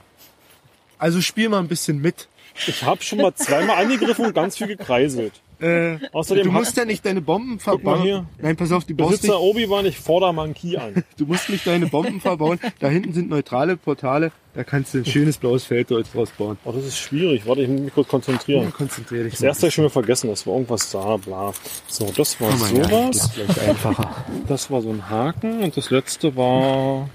Also 0.98 1.22
spiel 1.22 1.50
mal 1.50 1.60
ein 1.60 1.68
bisschen 1.68 2.02
mit. 2.02 2.28
Ich 2.68 2.84
habe 2.84 3.02
schon 3.04 3.20
mal 3.20 3.34
zweimal 3.34 3.78
angegriffen 3.84 4.26
und 4.26 4.34
ganz 4.34 4.58
viel 4.58 4.68
gekreiselt. 4.68 5.34
Äh, 5.60 5.98
Außerdem 6.14 6.46
du 6.46 6.52
musst 6.52 6.78
ja 6.78 6.86
nicht 6.86 7.06
deine 7.06 7.22
Bomben 7.22 7.56
mal 7.56 7.60
verbauen. 7.60 8.02
hier. 8.02 8.26
Nein, 8.42 8.56
pass 8.56 8.72
auf, 8.72 8.86
du 8.86 8.96
brauchst 8.96 9.12
nicht, 9.12 9.22
Besitzer 9.24 9.42
Obi-Wan, 9.42 9.86
ich 9.86 9.98
fordere 10.00 10.34
mal 10.34 10.46
einen 10.46 10.54
Key 10.54 10.78
an. 10.78 11.04
du 11.18 11.26
musst 11.26 11.50
nicht 11.50 11.68
deine 11.68 11.88
Bomben 11.88 12.22
verbauen. 12.22 12.60
Da 12.80 12.88
hinten 12.88 13.14
sind 13.14 13.30
neutrale 13.30 13.76
Portale. 13.76 14.32
Da 14.54 14.64
kannst 14.64 14.94
du 14.94 15.00
ein 15.00 15.06
schönes 15.06 15.38
blaues 15.38 15.66
Feld 15.66 15.92
dort 15.92 16.14
draus 16.14 16.32
bauen. 16.32 16.58
Oh, 16.66 16.72
das 16.72 16.86
ist 16.86 16.98
schwierig. 16.98 17.46
Warte, 17.46 17.62
ich 17.64 17.68
muss 17.70 17.82
mich 17.82 17.94
kurz 17.94 18.08
konzentrieren. 18.08 18.74
Konzentrier 18.74 19.24
dich 19.24 19.34
Das 19.34 19.42
erste 19.42 19.62
habe 19.64 19.68
ich 19.68 19.74
schon 19.76 19.84
wieder 19.84 19.92
vergessen. 19.92 20.30
Das 20.30 20.48
war 20.48 20.54
irgendwas 20.54 20.90
da, 20.92 21.18
bla. 21.18 21.54
So, 21.88 22.12
das 22.16 22.40
war 22.42 22.50
Oh 22.50 22.52
das 22.52 22.70
sowas. 22.70 23.16
ist 23.16 23.32
vielleicht 23.34 23.60
einfacher. 23.60 24.26
Das 24.48 24.72
war 24.72 24.82
so 24.82 24.90
ein 24.90 25.10
Haken 25.10 25.62
und 25.64 25.76
das 25.78 25.90
letzte 25.92 26.36
war 26.36 27.10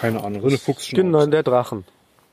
keine 0.00 0.24
Ahnung, 0.24 0.40
so 0.40 0.48
eine 0.48 0.56
Fuchsschnauze. 0.58 1.02
Genau, 1.02 1.26
der 1.26 1.42
Drachen. 1.42 1.84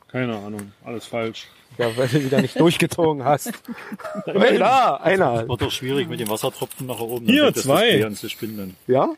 Keine 0.10 0.38
Ahnung, 0.38 0.72
alles 0.86 1.06
falsch. 1.06 1.48
Ja, 1.78 1.96
weil 1.96 2.08
du 2.08 2.24
wieder 2.24 2.42
nicht 2.42 2.60
durchgezogen 2.60 3.24
hast. 3.24 3.52
da, 4.26 4.96
einer. 4.96 5.48
Wird 5.48 5.62
doch 5.62 5.72
schwierig 5.72 6.10
mit 6.10 6.20
den 6.20 6.30
Wassertropfen 6.30 6.88
nach 6.88 7.00
oben. 7.00 7.28
Hier, 7.28 7.52
das 7.52 7.64
zwei. 7.64 8.04
An 8.06 8.16
zu 8.16 8.30
spindeln. 8.30 8.76
Ja? 8.88 9.10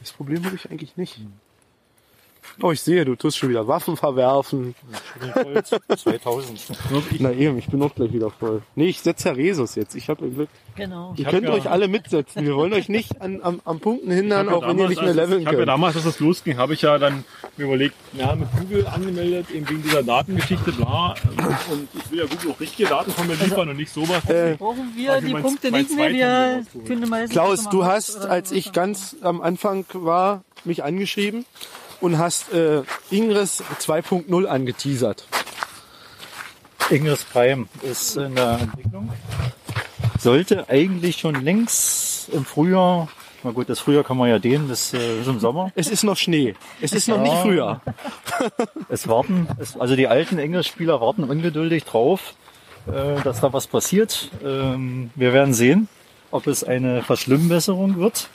Das 0.00 0.12
Problem 0.12 0.44
habe 0.44 0.56
ich 0.56 0.70
eigentlich 0.70 0.96
nicht. 0.96 1.20
Oh, 2.62 2.72
ich 2.72 2.80
sehe, 2.80 3.04
du 3.04 3.14
tust 3.16 3.38
schon 3.38 3.48
wieder 3.48 3.66
Waffen 3.68 3.96
verwerfen. 3.96 4.74
2000. 5.96 6.60
Na 7.18 7.32
eben, 7.32 7.58
ich 7.58 7.66
bin 7.66 7.82
auch 7.82 7.94
gleich 7.94 8.12
wieder 8.12 8.30
voll. 8.30 8.62
Nee, 8.74 8.86
ich 8.88 9.00
setze 9.00 9.30
Herr 9.30 9.36
Resus 9.36 9.74
jetzt. 9.74 9.94
Ich 9.94 10.08
habe 10.08 10.28
Glück. 10.28 10.48
Genau. 10.76 11.14
Ihr 11.16 11.24
könnt 11.26 11.44
ja- 11.44 11.52
euch 11.52 11.68
alle 11.68 11.88
mitsetzen. 11.88 12.44
Wir 12.44 12.54
wollen 12.56 12.72
euch 12.72 12.88
nicht 12.88 13.20
an, 13.20 13.40
am, 13.42 13.60
am 13.64 13.80
Punkten 13.80 14.10
hindern, 14.10 14.46
Ich 14.48 14.52
auch 14.52 14.62
ja 14.62 14.68
wenn 14.68 14.76
ihr 14.78 14.82
damals, 14.84 14.90
nicht 14.90 15.02
mehr 15.02 15.14
leveln 15.14 15.40
Ich 15.40 15.46
habe 15.46 15.56
ja 15.56 15.60
könnt. 15.60 15.68
damals, 15.68 15.96
als 15.96 16.04
das 16.04 16.20
losging, 16.20 16.56
habe 16.58 16.74
ich 16.74 16.82
ja 16.82 16.98
dann 16.98 17.24
mir 17.56 17.64
überlegt, 17.64 17.94
ja, 18.12 18.34
mit 18.34 18.48
Google 18.58 18.86
angemeldet, 18.86 19.50
eben 19.50 19.68
wegen 19.68 19.82
dieser 19.82 20.02
Datengeschichte, 20.02 20.72
bla. 20.72 21.14
Und 21.70 21.88
ich 21.94 22.10
will 22.10 22.18
ja 22.20 22.26
Google 22.26 22.52
auch 22.52 22.60
richtige 22.60 22.88
Daten 22.88 23.10
von 23.10 23.26
mir 23.26 23.34
liefern 23.34 23.68
und 23.68 23.76
nicht 23.76 23.92
sowas. 23.92 24.24
Äh, 24.28 24.56
Brauchen 24.56 24.92
wir 24.96 25.12
Also 25.12 25.26
die 25.26 25.32
mein- 25.32 25.42
Punkte 25.42 25.70
mein 25.70 25.82
nicht 25.82 25.96
mehr, 25.96 26.62
wir 26.72 26.82
finden 26.86 27.08
meistens 27.08 27.30
Klaus, 27.32 27.68
du 27.68 27.84
hast, 27.84 28.16
oder 28.18 28.30
als 28.30 28.52
ich 28.52 28.72
ganz 28.72 29.16
am 29.22 29.40
Anfang 29.40 29.84
war, 29.92 30.42
mich 30.64 30.84
angeschrieben 30.84 31.44
und 32.00 32.18
hast 32.18 32.52
äh, 32.52 32.82
Ingress 33.10 33.62
2.0 33.80 34.46
angeteasert. 34.46 35.26
Ingress 36.90 37.24
Prime 37.24 37.66
ist 37.82 38.16
in 38.16 38.34
der 38.34 38.58
Entwicklung. 38.60 39.10
Sollte 40.18 40.68
eigentlich 40.68 41.18
schon 41.18 41.36
längst 41.36 42.28
im 42.30 42.44
Frühjahr, 42.44 43.08
na 43.42 43.52
gut, 43.52 43.68
das 43.68 43.78
Frühjahr 43.80 44.04
kann 44.04 44.16
man 44.18 44.28
ja 44.28 44.38
dehnen, 44.38 44.68
das 44.68 44.92
äh, 44.92 45.20
ist 45.20 45.26
im 45.28 45.38
Sommer. 45.40 45.72
Es 45.74 45.88
ist 45.88 46.02
noch 46.02 46.16
Schnee. 46.16 46.54
Es 46.80 46.92
ist 46.92 47.08
noch 47.08 47.20
nicht 47.20 47.32
Ja. 47.32 47.42
früher. 47.42 47.80
Es 48.88 49.06
warten, 49.06 49.46
es, 49.58 49.76
also 49.78 49.94
die 49.96 50.08
alten 50.08 50.38
Ingress-Spieler 50.38 51.00
warten 51.00 51.24
ungeduldig 51.24 51.84
drauf, 51.84 52.34
äh, 52.86 53.20
dass 53.22 53.40
da 53.40 53.52
was 53.52 53.66
passiert. 53.66 54.30
Ähm, 54.44 55.10
wir 55.14 55.32
werden 55.32 55.54
sehen, 55.54 55.88
ob 56.30 56.46
es 56.46 56.64
eine 56.64 57.02
Verschlimmbesserung 57.02 57.98
wird. 57.98 58.28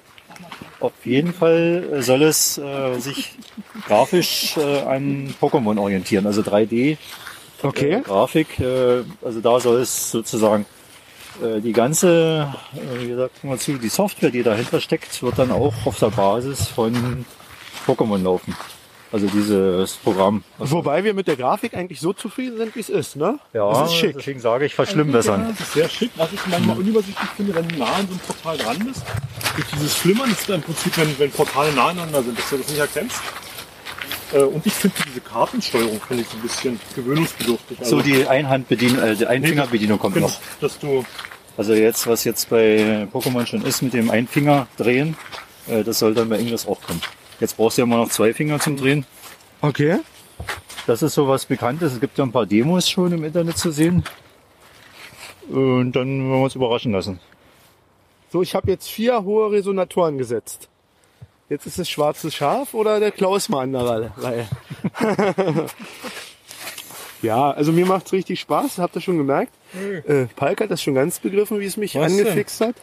Auf 0.85 1.05
jeden 1.05 1.33
Fall 1.33 1.83
äh, 1.93 2.01
soll 2.01 2.23
es 2.23 2.57
äh, 2.57 2.99
sich 2.99 3.31
grafisch 3.87 4.57
äh, 4.57 4.81
an 4.81 5.33
Pokémon 5.41 5.79
orientieren, 5.79 6.25
also 6.27 6.41
3D 6.41 6.97
Okay. 7.63 7.93
äh, 7.93 8.01
Grafik. 8.01 8.59
Äh, 8.59 9.03
also 9.23 9.41
da 9.41 9.59
soll 9.59 9.81
es 9.81 10.11
sozusagen 10.11 10.65
äh, 11.41 11.59
die 11.61 11.73
ganze, 11.73 12.53
äh, 12.75 13.07
wie 13.07 13.15
sagt 13.15 13.43
man 13.43 13.59
zu, 13.59 13.77
die 13.77 13.89
Software, 13.89 14.29
die 14.31 14.43
dahinter 14.43 14.79
steckt, 14.79 15.21
wird 15.23 15.39
dann 15.39 15.51
auch 15.51 15.73
auf 15.85 15.97
der 15.99 16.09
Basis 16.11 16.67
von 16.67 17.25
Pokémon 17.87 18.21
laufen. 18.21 18.55
Also 19.15 19.27
dieses 19.27 19.93
Programm. 19.93 20.43
Wobei 20.57 21.05
wir 21.05 21.13
mit 21.13 21.29
der 21.29 21.37
Grafik 21.37 21.73
eigentlich 21.73 22.01
so 22.01 22.11
zufrieden 22.11 22.57
sind, 22.57 22.75
wie 22.75 22.81
es 22.81 22.89
ist, 22.89 23.15
ne? 23.15 23.39
Ja, 23.53 23.69
Das 23.71 23.89
ist 23.91 23.95
schick. 23.95 24.13
deswegen 24.17 24.41
sage 24.41 24.65
ich 24.65 24.75
verschlimmbessern. 24.75 25.47
Das 25.57 25.59
ist 25.61 25.71
sehr 25.73 25.87
schick, 25.87 26.11
was 26.17 26.33
ich 26.33 26.45
manchmal 26.47 26.77
unübersichtlich 26.79 27.29
finde, 27.29 27.55
wenn 27.55 27.65
du 27.69 27.77
nah 27.77 27.85
an 27.93 28.07
so 28.07 28.11
einem 28.11 28.19
Portal 28.19 28.57
dran 28.57 28.79
bist. 28.85 29.03
Durch 29.55 29.67
dieses 29.73 29.93
Flimmern 29.93 30.29
ist 30.31 30.49
da 30.49 30.55
im 30.55 30.61
Prinzip, 30.63 30.97
wenn, 30.97 31.17
wenn 31.17 31.31
Portale 31.31 31.71
nah 31.71 31.87
aneinander 31.87 32.23
sind, 32.23 32.37
dass 32.37 32.49
du 32.49 32.57
das 32.57 32.67
nicht 32.67 32.77
erkennst. 32.79 33.21
Äh, 34.33 34.39
Und 34.39 34.65
ich 34.65 34.73
finde 34.73 34.97
diese 35.07 35.21
Kartensteuerung 35.21 36.01
finde 36.05 36.23
ich 36.23 36.33
ein 36.33 36.41
bisschen 36.41 36.79
gewöhnungsbedürftig. 36.93 37.77
So 37.83 38.01
die 38.01 38.27
Einhandbedienung, 38.27 39.01
äh, 39.01 39.15
die 39.15 39.27
Einfingerbedienung 39.27 39.97
kommt 39.97 40.15
genau, 40.15 40.27
noch. 40.27 40.39
dass 40.59 40.77
du 40.77 41.05
Also 41.55 41.73
jetzt, 41.73 42.05
was 42.05 42.25
jetzt 42.25 42.49
bei 42.49 43.07
Pokémon 43.13 43.45
schon 43.45 43.61
ist 43.63 43.81
mit 43.81 43.93
dem 43.93 44.11
Einfinger 44.11 44.67
drehen, 44.75 45.15
äh, 45.69 45.85
das 45.85 45.99
soll 45.99 46.13
dann 46.13 46.27
bei 46.27 46.37
Ingress 46.37 46.67
auch 46.67 46.81
kommen. 46.81 46.99
Jetzt 47.39 47.57
brauchst 47.57 47.77
du 47.77 47.81
ja 47.81 47.85
mal 47.85 47.97
noch 47.97 48.09
zwei 48.09 48.33
Finger 48.33 48.59
zum 48.59 48.77
Drehen. 48.77 49.05
Okay. 49.61 49.99
Das 50.87 51.01
ist 51.01 51.15
so 51.15 51.27
was 51.27 51.45
Bekanntes. 51.45 51.93
Es 51.93 51.99
gibt 51.99 52.17
ja 52.17 52.23
ein 52.23 52.31
paar 52.31 52.45
Demos 52.45 52.89
schon 52.89 53.11
im 53.11 53.23
Internet 53.23 53.57
zu 53.57 53.71
sehen. 53.71 54.03
Und 55.49 55.93
dann 55.93 56.07
werden 56.07 56.29
wir 56.29 56.43
uns 56.43 56.55
überraschen 56.55 56.91
lassen. 56.91 57.19
So, 58.31 58.41
ich 58.41 58.55
habe 58.55 58.69
jetzt 58.71 58.89
vier 58.89 59.23
hohe 59.23 59.51
Resonatoren 59.51 60.17
gesetzt. 60.17 60.69
Jetzt 61.49 61.67
ist 61.67 61.77
es 61.77 61.89
schwarzes 61.89 62.33
Schaf 62.33 62.73
oder 62.73 62.99
der 62.99 63.11
Klaus 63.11 63.49
mal 63.49 63.61
an 63.61 63.73
der 63.73 64.11
Reihe. 64.17 64.47
ja, 67.21 67.51
also 67.51 67.71
mir 67.71 67.85
macht's 67.85 68.11
richtig 68.13 68.39
Spaß, 68.39 68.79
habt 68.79 68.95
ihr 68.95 69.01
schon 69.01 69.17
gemerkt. 69.17 69.53
Äh, 70.07 70.25
Palk 70.35 70.61
hat 70.61 70.71
das 70.71 70.81
schon 70.81 70.95
ganz 70.95 71.19
begriffen, 71.19 71.59
wie 71.59 71.65
es 71.65 71.77
mich 71.77 71.95
Was 71.95 72.11
denn? 72.11 72.25
angefixt 72.25 72.61
hat. 72.61 72.75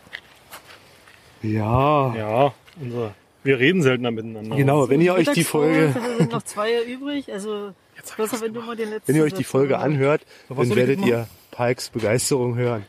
Ja, 1.42 2.14
Ja, 2.14 2.55
unser, 2.80 3.14
wir 3.45 3.59
reden 3.59 3.82
seltener 3.82 4.11
miteinander. 4.11 4.57
genau, 4.57 4.88
wenn 4.88 5.01
ihr 5.01 5.14
euch 5.14 5.30
die 5.30 5.45
Folge, 5.45 5.95
Es 5.97 6.18
sind 6.18 6.32
noch 6.32 6.43
zwei 6.43 6.82
übrig, 6.86 7.32
also 7.32 7.72
besser, 8.16 8.40
wenn 8.40 8.55
du 8.55 8.62
mal 8.62 8.76
den 8.76 8.90
letzten... 8.90 9.09
wenn 9.09 9.16
ihr 9.16 9.24
euch 9.24 9.34
die 9.34 9.45
Folge 9.45 9.78
anhört, 9.78 10.22
was 10.49 10.68
dann 10.68 10.76
werdet 10.76 11.05
ihr 11.05 11.26
Palks 11.51 11.90
Begeisterung 11.90 12.57
hören. 12.57 12.86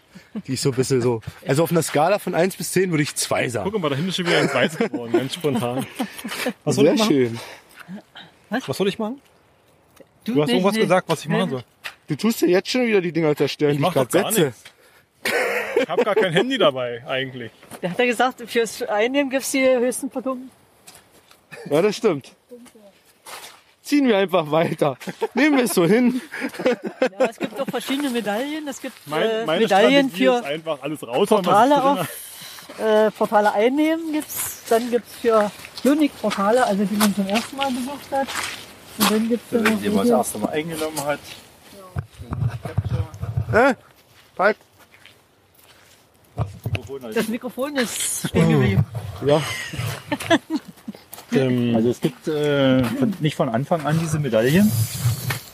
Die 0.48 0.54
ist 0.54 0.62
so 0.64 0.70
ein 0.70 0.76
bisschen 0.76 1.02
so, 1.02 1.22
also 1.46 1.64
auf 1.64 1.72
einer 1.72 1.82
Skala 1.84 2.18
von 2.18 2.34
1 2.34 2.56
bis 2.56 2.72
10 2.72 2.92
würde 2.92 3.04
ich 3.04 3.14
2 3.16 3.50
sagen. 3.50 3.70
Guck 3.72 3.82
mal, 3.82 3.90
da 3.90 3.96
hinten 3.96 4.10
ist 4.10 4.16
schon 4.16 4.26
wieder 4.26 4.40
eins 4.40 4.54
weiß 4.54 4.78
geworden, 4.78 5.12
ganz 5.12 5.34
spontan. 5.34 5.86
Was 6.64 6.76
soll 6.76 6.86
Sehr 6.86 6.94
ich 6.94 7.00
machen? 7.02 7.12
schön. 7.12 7.40
Was 8.66 8.78
soll 8.78 8.88
ich 8.88 8.98
machen? 9.00 9.20
Du, 10.24 10.36
Du 10.36 10.42
hast 10.42 10.50
irgendwas 10.50 10.76
gesagt, 10.76 11.10
was 11.10 11.22
ich 11.22 11.28
machen 11.28 11.50
soll. 11.50 11.64
Du 12.08 12.16
tust 12.16 12.42
ja 12.42 12.48
jetzt 12.48 12.70
schon 12.70 12.86
wieder 12.88 13.02
die 13.02 13.12
Dinger 13.12 13.36
zerstören, 13.36 13.74
Ich 13.74 13.78
die 13.82 13.84
ich 13.86 13.92
gerade 13.94 14.10
gar 14.10 14.32
setze. 14.32 14.46
nichts. 14.46 14.64
Ich 15.84 15.90
habe 15.90 16.04
gar 16.04 16.16
kein 16.16 16.32
Handy 16.32 16.58
dabei, 16.58 17.04
eigentlich. 17.06 17.52
Der 17.82 17.92
hat 17.92 18.00
ja 18.00 18.06
gesagt, 18.06 18.42
fürs 18.48 18.82
Einnehmen 18.84 19.30
gibt's 19.30 19.52
die 19.52 19.68
höchsten 19.68 20.10
Punkte. 20.10 20.38
Ja, 21.70 21.82
das 21.82 21.98
stimmt. 21.98 22.32
Ziehen 23.82 24.08
wir 24.08 24.18
einfach 24.18 24.50
weiter. 24.50 24.98
Nehmen 25.34 25.58
wir 25.58 25.66
es 25.66 25.74
so 25.74 25.86
hin. 25.86 26.22
Ja, 27.20 27.26
es 27.30 27.38
gibt 27.38 27.60
doch 27.60 27.68
verschiedene 27.68 28.10
Medaillen. 28.10 28.66
Es 28.68 28.80
gibt 28.80 28.96
Mein, 29.06 29.24
äh, 29.24 29.46
meine 29.46 29.62
Medaillen 29.64 30.10
Strategie 30.10 30.26
ist 30.26 30.46
für 30.46 30.46
einfach 30.46 30.82
alles 30.82 31.04
raushauen, 31.06 31.44
Portale 31.44 31.84
auf, 31.84 32.08
äh, 32.80 33.12
Portale 33.12 33.52
einnehmen 33.52 34.14
gibt's. 34.14 34.64
Dann 34.70 34.90
gibt's 34.90 35.16
für 35.16 35.52
Unique-Portale, 35.84 36.66
also 36.66 36.86
die 36.86 36.96
man 36.96 37.14
zum 37.14 37.28
ersten 37.28 37.58
Mal 37.58 37.72
besucht 37.72 38.12
hat. 38.12 38.28
Und 39.00 39.12
dann 39.12 39.28
gibt's 39.28 39.50
dann 39.52 39.64
noch 39.64 39.72
Indem 39.72 39.96
man 39.96 40.08
das 40.08 40.18
erste 40.18 40.38
Mal 40.40 40.50
eingenommen 40.50 41.06
hat. 41.06 41.20
Äh? 43.54 43.76
Palk? 46.74 47.14
das 47.14 47.28
Mikrofon 47.28 47.76
ist 47.78 48.28
stehen 48.30 48.50
geblieben. 48.50 48.86
Ja. 49.26 49.42
Ähm, 51.36 51.76
Also 51.76 51.90
es 51.90 52.00
gibt 52.00 52.28
äh, 52.28 52.84
von, 52.84 53.14
nicht 53.20 53.36
von 53.36 53.50
Anfang 53.50 53.86
an 53.88 53.98
diese 54.00 54.20
Medaillen. 54.20 54.72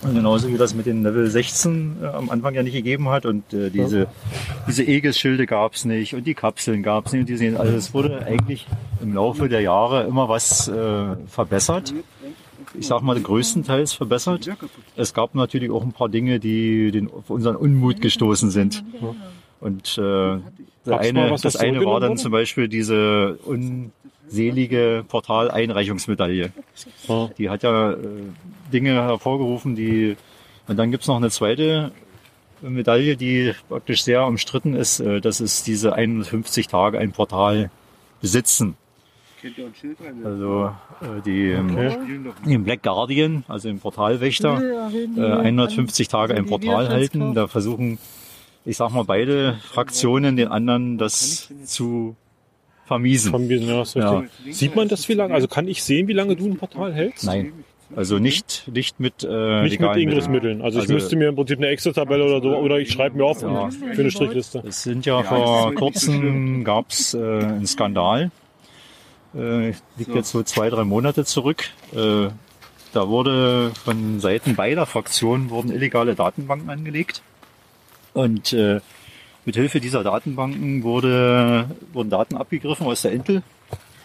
Und 0.01 0.13
genauso 0.13 0.47
wie 0.47 0.57
das 0.57 0.73
mit 0.73 0.85
den 0.85 1.03
Level 1.03 1.29
16 1.29 1.97
äh, 2.01 2.05
am 2.05 2.29
Anfang 2.29 2.53
ja 2.53 2.63
nicht 2.63 2.73
gegeben 2.73 3.09
hat. 3.09 3.25
Und 3.25 3.53
äh, 3.53 3.69
diese, 3.69 4.07
diese 4.67 4.83
Aegis-Schilde 4.83 5.45
gab 5.45 5.73
es 5.75 5.85
nicht 5.85 6.15
und 6.15 6.25
die 6.25 6.33
Kapseln 6.33 6.83
gab 6.83 7.05
es 7.07 7.13
nicht. 7.13 7.21
Und 7.21 7.29
diese, 7.29 7.59
also 7.59 7.75
es 7.75 7.93
wurde 7.93 8.25
eigentlich 8.25 8.65
im 9.01 9.13
Laufe 9.13 9.49
der 9.49 9.61
Jahre 9.61 10.03
immer 10.03 10.29
was 10.29 10.67
äh, 10.67 11.15
verbessert. 11.27 11.93
Ich 12.77 12.87
sag 12.87 13.01
mal 13.01 13.19
größtenteils 13.19 13.93
verbessert. 13.93 14.49
Es 14.95 15.13
gab 15.13 15.33
natürlich 15.35 15.71
auch 15.71 15.83
ein 15.83 15.91
paar 15.91 16.07
Dinge, 16.09 16.39
die 16.39 16.91
den, 16.91 17.09
auf 17.11 17.29
unseren 17.29 17.55
Unmut 17.55 17.99
gestoßen 18.01 18.51
sind. 18.51 18.83
Und 19.59 19.97
äh, 19.97 20.01
Gab's 20.85 21.07
eine, 21.07 21.35
das 21.41 21.55
eine 21.55 21.85
war 21.85 21.99
dann 21.99 22.11
wurde? 22.11 22.21
zum 22.21 22.31
Beispiel 22.31 22.67
diese 22.67 23.37
un, 23.45 23.91
selige 24.27 25.03
Portaleinreichungsmedaille. 25.07 26.51
Ja. 27.07 27.29
Die 27.37 27.49
hat 27.49 27.63
ja 27.63 27.91
äh, 27.91 27.97
Dinge 28.71 28.93
hervorgerufen, 28.93 29.75
die 29.75 30.15
und 30.67 30.77
dann 30.77 30.91
gibt's 30.91 31.07
noch 31.07 31.17
eine 31.17 31.31
zweite 31.31 31.91
Medaille, 32.61 33.17
die 33.17 33.53
praktisch 33.67 34.03
sehr 34.03 34.25
umstritten 34.25 34.75
ist. 34.75 34.99
Äh, 34.99 35.19
das 35.19 35.41
ist 35.41 35.67
diese 35.67 35.93
150 35.93 36.67
Tage 36.67 36.99
ein 36.99 37.11
Portal 37.11 37.71
besitzen. 38.21 38.75
Also 40.23 40.71
äh, 41.01 41.21
die 41.25 41.51
ähm, 41.51 42.33
im 42.45 42.63
Black 42.65 42.83
Guardian, 42.83 43.45
also 43.47 43.69
im 43.69 43.79
Portalwächter, 43.79 44.91
äh, 45.17 45.21
150 45.21 46.07
Tage 46.09 46.35
ein 46.35 46.45
Portal 46.45 46.89
halten. 46.89 47.33
Da 47.33 47.47
versuchen, 47.47 47.97
ich 48.65 48.77
sag 48.77 48.91
mal, 48.91 49.03
beide 49.03 49.55
Fraktionen 49.71 50.35
den 50.35 50.47
anderen 50.49 50.97
das 50.97 51.49
zu 51.65 52.15
vermiesen. 52.85 53.31
Vermiesen, 53.31 53.67
ja, 53.67 53.83
Ja. 53.95 54.23
Sieht 54.51 54.75
man 54.75 54.87
das 54.87 55.07
wie 55.09 55.13
lange? 55.13 55.33
Also 55.33 55.47
kann 55.47 55.67
ich 55.67 55.83
sehen, 55.83 56.07
wie 56.07 56.13
lange 56.13 56.35
du 56.35 56.45
ein 56.47 56.57
Portal 56.57 56.93
hältst? 56.93 57.25
Nein. 57.25 57.53
Also 57.95 58.19
nicht, 58.19 58.67
nicht 58.71 58.99
mit 58.99 59.23
äh, 59.23 59.61
Nicht 59.63 59.71
mit 59.71 59.79
legalen 59.81 59.99
Ingris 60.01 60.27
Mitteln. 60.27 60.31
Mitteln. 60.31 60.61
Also, 60.61 60.77
ich 60.77 60.83
Also- 60.83 60.93
müsste 60.93 61.15
mir 61.15 61.29
im 61.29 61.35
Prinzip 61.35 61.57
eine 61.57 61.67
Excel-Tabelle 61.69 62.23
oder 62.23 62.39
so, 62.41 62.55
oder 62.55 62.77
ich 62.79 62.91
schreibe 62.91 63.17
mir 63.17 63.25
auf 63.25 63.41
Ja. 63.41 63.69
für 63.71 64.01
eine 64.01 64.11
Strichliste. 64.11 64.61
Es 64.67 64.83
sind 64.83 65.07
ja 65.07 65.23
vor 65.23 65.73
kurzem 65.73 66.63
gab's 66.63 67.15
äh, 67.15 67.17
einen 67.17 67.65
Skandal. 67.65 68.29
Äh, 69.35 69.69
liegt 69.97 70.13
jetzt 70.13 70.31
so 70.31 70.43
zwei, 70.43 70.69
drei 70.69 70.83
Monate 70.83 71.25
zurück. 71.25 71.65
Äh, 71.95 72.27
da 72.93 73.07
wurde 73.07 73.71
von 73.83 74.19
Seiten 74.19 74.55
beider 74.55 74.85
Fraktionen 74.85 75.49
wurden 75.49 75.71
illegale 75.71 76.13
Datenbanken 76.15 76.69
angelegt. 76.69 77.21
Und 78.13 78.53
äh, 78.53 78.79
mit 79.45 79.55
Hilfe 79.55 79.79
dieser 79.79 80.03
Datenbanken 80.03 80.83
wurde, 80.83 81.69
wurden 81.93 82.09
Daten 82.09 82.35
abgegriffen 82.37 82.85
aus 82.85 83.01
der 83.01 83.11
Intel 83.11 83.43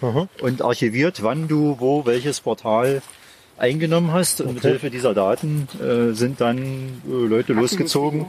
Aha. 0.00 0.28
und 0.40 0.62
archiviert, 0.62 1.22
wann 1.22 1.48
du 1.48 1.76
wo 1.80 2.06
welches 2.06 2.40
Portal 2.40 3.02
eingenommen 3.56 4.12
hast. 4.12 4.40
Und 4.40 4.54
mit 4.54 4.62
Hilfe 4.62 4.90
dieser 4.90 5.14
Daten 5.14 5.68
äh, 5.80 6.12
sind 6.14 6.40
dann 6.40 7.02
äh, 7.06 7.26
Leute 7.26 7.52
losgezogen 7.52 8.26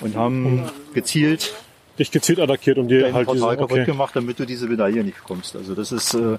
und 0.00 0.16
haben 0.16 0.70
gezielt 0.94 1.54
Dich 1.98 2.10
gezielt 2.10 2.40
attackiert, 2.40 2.78
um 2.78 2.88
dir 2.88 3.12
halt 3.12 3.28
diese, 3.28 3.38
Portal 3.40 3.56
kaputt 3.56 3.78
okay. 3.80 3.84
gemacht, 3.84 4.16
damit 4.16 4.38
du 4.38 4.46
diese 4.46 4.66
Medaille 4.66 5.04
nicht 5.04 5.18
bekommst. 5.18 5.54
Also 5.56 5.74
das 5.74 5.92
ist, 5.92 6.14
äh, 6.14 6.34
äh, 6.34 6.38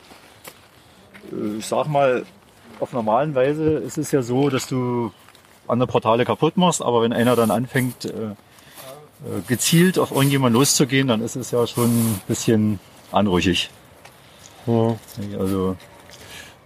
ich 1.59 1.65
sag 1.67 1.87
mal, 1.87 2.25
auf 2.79 2.91
normalen 2.91 3.35
Weise 3.35 3.73
ist 3.77 3.99
es 3.99 4.11
ja 4.11 4.23
so, 4.23 4.49
dass 4.49 4.67
du 4.67 5.11
andere 5.67 5.87
Portale 5.87 6.25
kaputt 6.25 6.57
machst, 6.57 6.81
aber 6.81 7.03
wenn 7.03 7.13
einer 7.13 7.35
dann 7.35 7.51
anfängt, 7.51 8.05
äh, 8.05 8.33
gezielt 9.47 9.97
auf 9.99 10.11
irgendjemanden 10.11 10.59
loszugehen, 10.59 11.07
dann 11.07 11.21
ist 11.21 11.35
es 11.35 11.51
ja 11.51 11.65
schon 11.65 11.89
ein 11.89 12.21
bisschen 12.27 12.79
anrüchig. 13.11 13.69
Ja. 14.67 14.95
Also 15.39 15.75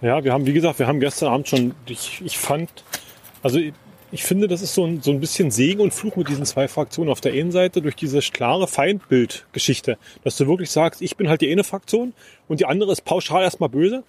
Ja, 0.00 0.22
wir 0.22 0.32
haben, 0.32 0.46
wie 0.46 0.52
gesagt, 0.52 0.78
wir 0.78 0.86
haben 0.86 1.00
gestern 1.00 1.32
Abend 1.32 1.48
schon, 1.48 1.74
ich, 1.86 2.20
ich 2.24 2.38
fand, 2.38 2.68
also 3.42 3.58
ich, 3.58 3.72
ich 4.10 4.24
finde, 4.24 4.48
das 4.48 4.62
ist 4.62 4.74
so 4.74 4.86
ein, 4.86 5.02
so 5.02 5.10
ein 5.10 5.20
bisschen 5.20 5.50
Segen 5.50 5.80
und 5.80 5.92
Fluch 5.92 6.16
mit 6.16 6.28
diesen 6.28 6.46
zwei 6.46 6.66
Fraktionen. 6.66 7.10
Auf 7.10 7.20
der 7.20 7.32
einen 7.32 7.52
Seite 7.52 7.82
durch 7.82 7.94
diese 7.94 8.20
klare 8.20 8.66
Feindbildgeschichte, 8.66 9.98
dass 10.24 10.36
du 10.36 10.46
wirklich 10.46 10.70
sagst, 10.70 11.02
ich 11.02 11.16
bin 11.16 11.28
halt 11.28 11.42
die 11.42 11.50
eine 11.50 11.64
Fraktion 11.64 12.14
und 12.46 12.60
die 12.60 12.66
andere 12.66 12.92
ist 12.92 13.04
pauschal 13.04 13.42
erstmal 13.42 13.68
böse. 13.68 14.04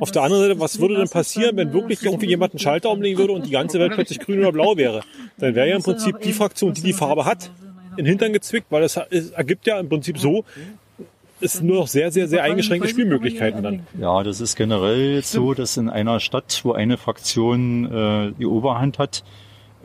Auf 0.00 0.10
der 0.10 0.22
anderen 0.22 0.42
Seite, 0.42 0.60
was 0.60 0.80
würde 0.80 0.96
denn 0.96 1.08
passieren, 1.08 1.56
wenn 1.56 1.72
wirklich 1.72 2.02
irgendwie 2.02 2.26
jemand 2.26 2.52
einen 2.52 2.58
Schalter 2.58 2.90
umlegen 2.90 3.18
würde 3.18 3.32
und 3.32 3.46
die 3.46 3.52
ganze 3.52 3.78
Welt 3.78 3.92
plötzlich 3.94 4.18
grün 4.18 4.40
oder 4.40 4.52
blau 4.52 4.76
wäre? 4.76 5.02
Dann 5.38 5.54
wäre 5.54 5.68
ja 5.68 5.76
im 5.76 5.82
Prinzip 5.82 6.20
die 6.20 6.32
Fraktion, 6.32 6.74
die 6.74 6.82
die 6.82 6.92
Farbe 6.92 7.24
hat, 7.24 7.50
in 7.96 8.04
den 8.04 8.06
Hintern 8.06 8.32
gezwickt, 8.32 8.66
weil 8.70 8.82
es 8.82 8.96
ergibt 8.96 9.66
ja 9.66 9.78
im 9.78 9.88
Prinzip 9.88 10.18
so, 10.18 10.44
es 11.40 11.60
nur 11.60 11.80
noch 11.80 11.86
sehr, 11.86 12.10
sehr, 12.10 12.28
sehr 12.28 12.42
eingeschränkte 12.42 12.88
Spielmöglichkeiten 12.88 13.62
dann. 13.62 13.86
Ja, 14.00 14.22
das 14.22 14.40
ist 14.40 14.56
generell 14.56 15.22
so, 15.22 15.54
dass 15.54 15.76
in 15.76 15.88
einer 15.88 16.20
Stadt, 16.20 16.60
wo 16.64 16.72
eine 16.72 16.96
Fraktion 16.96 17.84
äh, 17.92 18.32
die 18.38 18.46
Oberhand 18.46 18.98
hat, 18.98 19.22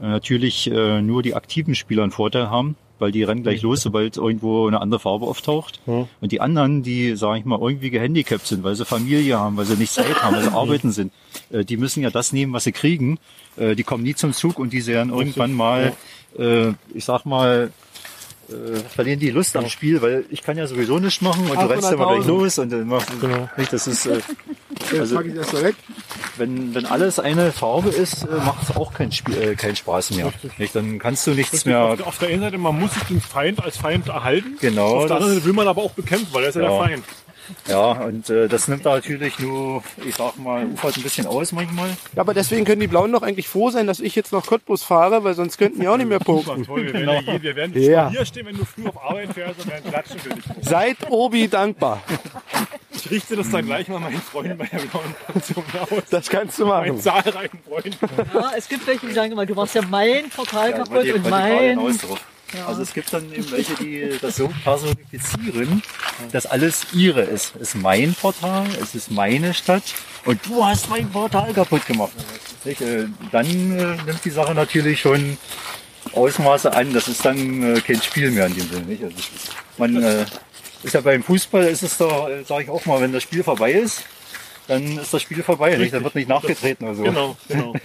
äh, 0.01 0.07
natürlich 0.07 0.72
äh, 0.72 1.01
nur 1.01 1.24
die 1.24 1.36
aktiven 1.36 1.76
Spieler 1.76 2.03
einen 2.03 2.12
Vorteil 2.12 2.49
haben, 2.49 2.76
weil 2.99 3.12
die 3.12 3.24
rennen 3.24 3.43
gleich 3.43 3.64
los, 3.64 3.82
sobald 3.82 4.16
irgendwo 4.16 4.68
eine 4.68 4.80
andere 4.80 4.99
Farbe 4.99 5.26
auftaucht. 5.26 5.82
Ja. 5.88 6.07
Und 6.22 6.32
die 6.32 6.39
anderen, 6.39 6.84
die, 6.84 7.16
sage 7.16 7.39
ich 7.39 7.45
mal, 7.45 7.59
irgendwie 7.59 7.89
gehandicapt 7.89 8.47
sind, 8.47 8.64
weil 8.64 8.76
sie 8.76 8.86
Familie 8.86 9.38
haben, 9.38 9.57
weil 9.57 9.66
sie 9.66 9.76
nicht 9.76 9.91
Zeit 9.91 10.24
haben, 10.24 10.36
weil 10.36 10.43
sie 10.43 10.51
arbeiten 10.53 10.91
sind, 10.91 11.12
äh, 11.51 11.66
die 11.66 11.78
müssen 11.78 12.01
ja 12.01 12.12
das 12.12 12.32
nehmen, 12.32 12.53
was 12.53 12.64
sie 12.64 12.72
kriegen. 12.72 13.20
Äh, 13.57 13.76
die 13.76 13.84
kommen 13.84 14.03
nie 14.03 14.16
zum 14.16 14.32
Zug 14.32 14.57
und 14.57 14.72
die 14.72 14.86
werden 14.88 15.12
irgendwann 15.12 15.53
mal, 15.53 15.93
äh, 16.38 16.70
ich 16.93 17.03
sag 17.03 17.26
mal, 17.26 17.72
äh, 18.51 18.79
verlieren 18.93 19.19
die 19.19 19.29
Lust 19.31 19.55
am 19.55 19.67
Spiel, 19.69 20.01
weil 20.01 20.25
ich 20.29 20.43
kann 20.43 20.57
ja 20.57 20.67
sowieso 20.67 20.99
nichts 20.99 21.21
machen 21.21 21.49
und 21.49 21.55
du 21.59 21.65
rennst 21.65 21.91
immer 21.91 22.05
gleich 22.07 22.25
800.000. 22.25 22.27
los 22.27 22.59
und 22.59 22.71
dann 22.71 22.87
machst 22.87 23.09
du, 23.13 23.19
Genau. 23.19 23.49
nicht, 23.57 23.71
das 23.73 23.87
ist, 23.87 24.05
äh, 24.05 24.19
Also- 24.99 25.21
ich 25.21 25.35
erst 25.35 25.53
mal 25.53 25.63
weg. 25.63 25.75
wenn, 26.37 26.73
wenn 26.75 26.85
alles 26.85 27.19
eine 27.19 27.51
Farbe 27.51 27.89
ist, 27.89 28.23
äh, 28.23 28.27
macht 28.45 28.69
es 28.69 28.75
auch 28.75 28.93
keinen, 28.93 29.11
Spiel, 29.11 29.41
äh, 29.41 29.55
keinen 29.55 29.75
Spaß 29.75 30.11
mehr. 30.11 30.31
Nicht? 30.57 30.75
Dann 30.75 30.97
kannst 30.99 31.25
du 31.27 31.31
nichts 31.31 31.65
mehr. 31.65 31.79
Auf, 31.83 31.97
der- 31.97 32.07
auf 32.07 32.17
der 32.19 32.29
einen 32.29 32.41
Seite, 32.41 32.57
man 32.57 32.79
muss 32.79 32.93
sich 32.93 33.03
den 33.03 33.21
Feind 33.21 33.63
als 33.63 33.77
Feind 33.77 34.07
erhalten. 34.09 34.57
Genau, 34.59 34.95
Auf 34.97 35.07
der 35.07 35.17
anderen 35.17 35.33
Seite 35.35 35.45
will 35.45 35.53
man 35.53 35.67
aber 35.67 35.81
auch 35.81 35.91
bekämpfen, 35.91 36.27
weil 36.31 36.43
er 36.43 36.49
ist 36.49 36.55
ja, 36.55 36.61
Ja. 36.63 36.69
der 36.69 36.79
Feind. 36.79 37.03
Ja, 37.67 37.91
und 37.91 38.29
äh, 38.29 38.47
das 38.47 38.67
nimmt 38.67 38.85
da 38.85 38.95
natürlich 38.95 39.37
nur, 39.39 39.83
ich 40.07 40.15
sag 40.15 40.37
mal, 40.37 40.65
ufert 40.67 40.97
ein 40.97 41.03
bisschen 41.03 41.25
aus 41.27 41.51
manchmal. 41.51 41.89
Ja, 42.15 42.21
aber 42.21 42.33
deswegen 42.33 42.65
können 42.65 42.79
die 42.81 42.87
Blauen 42.87 43.11
doch 43.11 43.21
eigentlich 43.23 43.47
froh 43.47 43.69
sein, 43.71 43.87
dass 43.87 43.99
ich 43.99 44.15
jetzt 44.15 44.31
nach 44.31 44.45
Cottbus 44.45 44.83
fahre, 44.83 45.23
weil 45.23 45.33
sonst 45.33 45.57
könnten 45.57 45.81
die 45.81 45.87
auch 45.87 45.97
nicht 45.97 46.07
mehr 46.09 46.19
punkten. 46.19 46.63
Toll, 46.65 46.85
wir 46.85 46.93
werden, 46.93 47.25
ja. 47.25 47.33
je- 47.33 47.41
wir 47.41 47.55
werden 47.55 47.81
Ja. 47.83 48.09
hier 48.09 48.25
stehen, 48.25 48.45
wenn 48.45 48.57
du 48.57 48.65
früh 48.65 48.87
auf 48.87 49.03
Arbeit 49.03 49.33
fährst 49.33 49.59
und 49.59 49.67
werden 49.71 49.89
klatschen 49.89 50.19
für 50.19 50.29
dich. 50.29 50.43
Seid 50.61 50.97
Obi 51.09 51.47
dankbar. 51.47 52.01
Ich 52.93 53.09
richte 53.09 53.35
das 53.35 53.49
dann 53.49 53.65
gleich 53.65 53.87
mal 53.87 53.99
meinen 53.99 54.21
Freunden 54.21 54.57
bei 54.57 54.65
der 54.65 54.77
blauen 54.79 55.15
Fraktion 55.25 55.63
aus. 55.79 56.03
Das 56.09 56.29
kannst 56.29 56.59
du 56.59 56.65
Meinen 56.67 56.89
machen. 56.97 57.01
zahlreichen 57.01 57.59
Freunden. 57.67 57.95
Ja, 58.33 58.51
es 58.55 58.67
gibt 58.67 58.85
welche, 58.85 59.07
die 59.07 59.13
sagen 59.13 59.31
immer, 59.31 59.45
du 59.45 59.55
machst 59.55 59.75
ja 59.75 59.81
mein 59.89 60.29
Portal 60.29 60.71
Ja, 60.71 60.77
kaputt 60.77 61.11
und 61.13 61.29
mein. 61.29 61.79
Also 62.67 62.81
es 62.81 62.93
gibt 62.93 63.11
dann 63.13 63.31
eben 63.33 63.49
welche, 63.51 63.75
die 63.75 64.17
das 64.21 64.35
so 64.35 64.49
personifizieren, 64.63 65.81
dass 66.31 66.45
alles 66.45 66.87
ihre 66.93 67.21
ist. 67.21 67.53
Es 67.55 67.69
ist 67.69 67.75
mein 67.75 68.13
Portal, 68.13 68.67
es 68.81 68.95
ist 68.95 69.11
meine 69.11 69.53
Stadt 69.53 69.83
und 70.25 70.39
du 70.45 70.63
hast 70.65 70.89
mein 70.89 71.09
Portal 71.09 71.53
kaputt 71.53 71.85
gemacht. 71.85 72.11
Äh, 72.65 73.05
Dann 73.31 73.45
äh, 73.45 73.95
nimmt 74.05 74.23
die 74.25 74.29
Sache 74.29 74.53
natürlich 74.53 74.99
schon 75.01 75.37
Ausmaße 76.13 76.73
an. 76.73 76.93
Das 76.93 77.07
ist 77.07 77.23
dann 77.25 77.77
äh, 77.77 77.81
kein 77.81 78.01
Spiel 78.01 78.31
mehr 78.31 78.47
in 78.47 78.55
dem 78.55 78.69
Sinne. 78.69 78.85
Nicht? 78.85 79.03
Also 79.03 79.15
man 79.77 79.95
ist 80.83 80.93
ja 80.93 81.01
beim 81.01 81.23
Fußball 81.23 81.63
ist 81.65 81.83
es 81.83 81.97
doch, 81.97 82.27
sage 82.45 82.63
ich 82.63 82.69
auch 82.69 82.85
mal, 82.85 83.01
wenn 83.01 83.13
das 83.13 83.23
Spiel 83.23 83.43
vorbei 83.43 83.71
ist, 83.73 84.03
dann 84.67 84.97
ist 84.97 85.13
das 85.13 85.21
Spiel 85.21 85.43
vorbei. 85.43 85.75
Nicht? 85.77 85.93
Dann 85.93 86.03
wird 86.03 86.15
nicht 86.15 86.27
nachgetreten 86.29 86.85
oder 86.87 86.95
so. 86.95 87.03
Genau, 87.03 87.37
genau. 87.47 87.73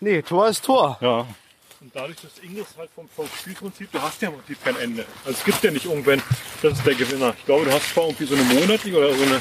Nee, 0.00 0.20
Tor 0.22 0.48
ist 0.48 0.64
Tor. 0.64 0.98
Ja. 1.00 1.26
Und 1.82 1.90
dadurch, 1.94 2.16
dass 2.22 2.30
Ingris 2.44 2.68
halt 2.78 2.90
vom, 2.94 3.08
Spielprinzip, 3.40 3.90
du 3.90 4.00
hast 4.00 4.22
ja 4.22 4.28
im 4.28 4.36
Prinzip 4.36 4.64
kein 4.64 4.76
Ende. 4.76 5.04
Also 5.24 5.36
es 5.36 5.44
gibt 5.44 5.64
ja 5.64 5.72
nicht 5.72 5.84
irgendwann, 5.84 6.22
das 6.62 6.74
ist 6.74 6.86
der 6.86 6.94
Gewinner. 6.94 7.34
Ich 7.36 7.44
glaube, 7.44 7.64
du 7.64 7.72
hast 7.72 7.92
zwar 7.92 8.04
irgendwie 8.04 8.24
so 8.24 8.36
eine 8.36 8.44
monatliche 8.44 8.96
oder 8.96 9.12
so 9.12 9.22
eine, 9.24 9.40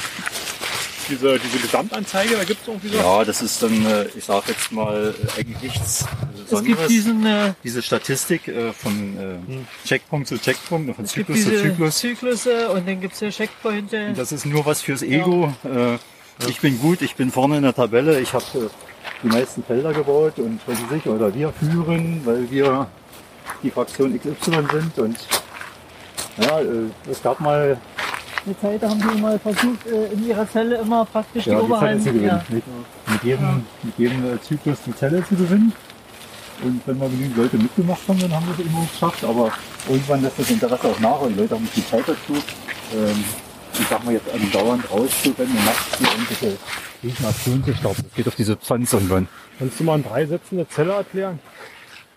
diese, 1.08 1.38
diese 1.38 1.60
Gesamtanzeige, 1.60 2.36
da 2.36 2.44
gibt 2.44 2.62
es 2.62 2.68
irgendwie 2.68 2.88
so. 2.88 2.98
Ja, 2.98 3.24
das 3.24 3.44
ist 3.44 3.62
dann, 3.62 3.86
äh, 3.86 4.06
ich 4.16 4.24
sag 4.24 4.48
jetzt 4.48 4.72
mal, 4.72 5.14
äh, 5.14 5.40
eigentlich 5.40 5.62
nichts 5.62 6.06
Es 6.50 6.64
gibt 6.64 6.90
diesen, 6.90 7.24
äh, 7.28 7.54
diese 7.64 7.84
Statistik 7.84 8.48
äh, 8.48 8.74
von 8.74 9.18
äh, 9.54 9.88
Checkpunkt 9.88 10.28
zu 10.28 10.40
Checkpunkt, 10.40 10.96
von 10.96 11.06
es 11.06 11.14
gibt 11.14 11.28
Zyklus 11.28 11.44
zu 11.44 11.62
Zyklus. 11.62 11.98
Zyklusse 12.00 12.70
und 12.72 12.88
dann 12.88 13.00
gibt 13.02 13.14
es 13.14 13.20
ja 13.20 13.30
Checkpointe. 13.30 14.14
Das 14.16 14.32
ist 14.32 14.48
nur 14.48 14.66
was 14.66 14.82
fürs 14.82 15.04
Ego. 15.04 15.54
Äh, 15.64 16.00
ich 16.50 16.60
bin 16.60 16.80
gut, 16.80 17.04
ich 17.04 17.14
bin 17.14 17.30
vorne 17.30 17.58
in 17.58 17.64
der 17.64 17.76
Tabelle, 17.76 18.20
ich 18.20 18.34
habe 18.34 18.72
die 19.24 19.28
meisten 19.28 19.64
Felder 19.64 19.94
gebaut 19.94 20.34
und 20.38 20.60
was 20.66 20.82
weiß 20.82 20.98
ich, 20.98 21.08
oder 21.08 21.34
wir 21.34 21.52
führen, 21.52 22.22
weil 22.26 22.50
wir 22.50 22.88
die 23.64 23.72
Fraktion 23.72 24.18
XY 24.18 24.66
sind 24.72 25.00
und 25.00 25.18
ja, 26.38 26.60
äh, 26.62 26.66
es 27.10 27.22
gab 27.22 27.40
mal 27.40 27.78
Eine 28.46 28.60
Zeit 28.60 28.82
haben 28.82 29.00
die 29.00 29.22
mal 29.22 29.38
versucht, 29.40 29.86
äh, 29.86 30.14
in 30.14 30.28
ihrer 30.28 30.50
Zelle 30.50 30.78
immer 30.78 31.06
praktisch 31.06 31.46
ja, 31.46 31.60
die 31.60 31.68
die 31.68 31.74
Zelle 31.74 32.00
zu 32.00 32.14
gewinnen. 32.14 32.26
Ja. 32.28 32.44
Nicht? 32.50 32.68
Mit 33.08 33.24
jedem, 33.24 33.66
mit 33.84 33.98
jedem 33.98 34.34
äh, 34.34 34.42
Zyklus 34.42 34.78
die 34.86 34.96
Zelle 34.96 35.24
zu 35.28 35.36
gewinnen. 35.36 35.74
Und 36.64 36.82
wenn 36.86 36.98
mal 36.98 37.10
genügend 37.10 37.38
Leute 37.38 37.58
mitgemacht 37.58 38.08
haben, 38.08 38.20
dann 38.20 38.34
haben 38.34 38.46
wir 38.46 38.54
es 38.54 38.72
immer 38.72 38.86
geschafft. 38.92 39.24
Aber 39.24 39.52
irgendwann 39.90 40.22
lässt 40.22 40.40
das 40.40 40.50
Interesse 40.50 40.88
auch 40.88 41.00
nach 41.00 41.22
und 41.22 41.34
die 41.34 41.40
Leute 41.40 41.56
haben 41.56 41.64
nicht 41.64 41.76
die 41.76 41.86
Zeit 41.86 42.04
dazu. 42.08 42.34
Ähm, 42.94 43.24
ich 43.82 43.88
sag 43.88 44.04
mal 44.06 44.14
jetzt 44.14 44.30
andauernd 44.32 44.90
rauszurennen 44.90 45.58
und 45.58 45.66
nachts 45.66 46.00
irgendwelche 46.00 46.58
Riesenaktionen 47.04 47.66
zu 47.66 47.76
starten. 47.76 48.04
Das 48.04 48.14
geht 48.16 48.28
auf 48.28 48.36
diese 48.36 48.56
Pfanz 48.56 48.94
irgendwann. 48.94 49.28
Kannst 49.60 49.80
du 49.80 49.84
mal 49.84 49.96
in 49.96 50.04
drei 50.04 50.26
Sätzen 50.26 50.58
eine 50.58 50.70
Zelle 50.70 50.94
erklären? 50.94 51.40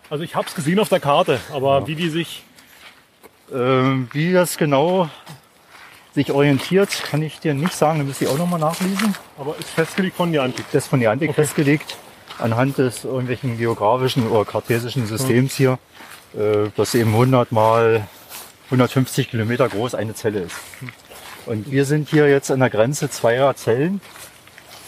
Also 0.09 0.23
ich 0.23 0.35
habe 0.35 0.47
es 0.47 0.53
gesehen 0.55 0.79
auf 0.79 0.89
der 0.89 0.99
Karte, 0.99 1.39
aber 1.51 1.87
wie 1.87 1.95
die 1.95 2.09
sich, 2.09 2.43
Ähm, 3.53 4.07
wie 4.11 4.33
das 4.33 4.57
genau 4.57 5.07
sich 6.15 6.31
orientiert, 6.31 6.89
kann 7.09 7.21
ich 7.21 7.39
dir 7.39 7.53
nicht 7.53 7.73
sagen. 7.73 7.99
Da 7.99 8.05
müsste 8.05 8.25
ich 8.25 8.31
auch 8.31 8.37
nochmal 8.37 8.59
nachlesen. 8.59 9.15
aber 9.37 9.55
ist 9.59 9.69
festgelegt 9.69 10.15
von 10.15 10.31
Niantic. 10.31 10.65
das 10.71 10.87
von 10.87 10.99
Niantic 10.99 11.33
festgelegt, 11.35 11.97
anhand 12.39 12.77
des 12.77 13.03
irgendwelchen 13.03 13.57
geografischen 13.57 14.27
oder 14.27 14.45
kartesischen 14.45 15.05
Systems 15.05 15.55
hier, 15.55 15.77
äh, 16.33 16.69
dass 16.75 16.95
eben 16.95 17.11
100 17.11 17.51
mal 17.51 18.07
150 18.71 19.29
Kilometer 19.29 19.69
groß 19.69 19.93
eine 19.93 20.15
Zelle 20.15 20.39
ist. 20.41 20.55
Und 21.45 21.69
wir 21.69 21.85
sind 21.85 22.09
hier 22.09 22.27
jetzt 22.27 22.49
an 22.49 22.59
der 22.59 22.69
Grenze 22.69 23.09
zweier 23.09 23.55
Zellen. 23.55 24.01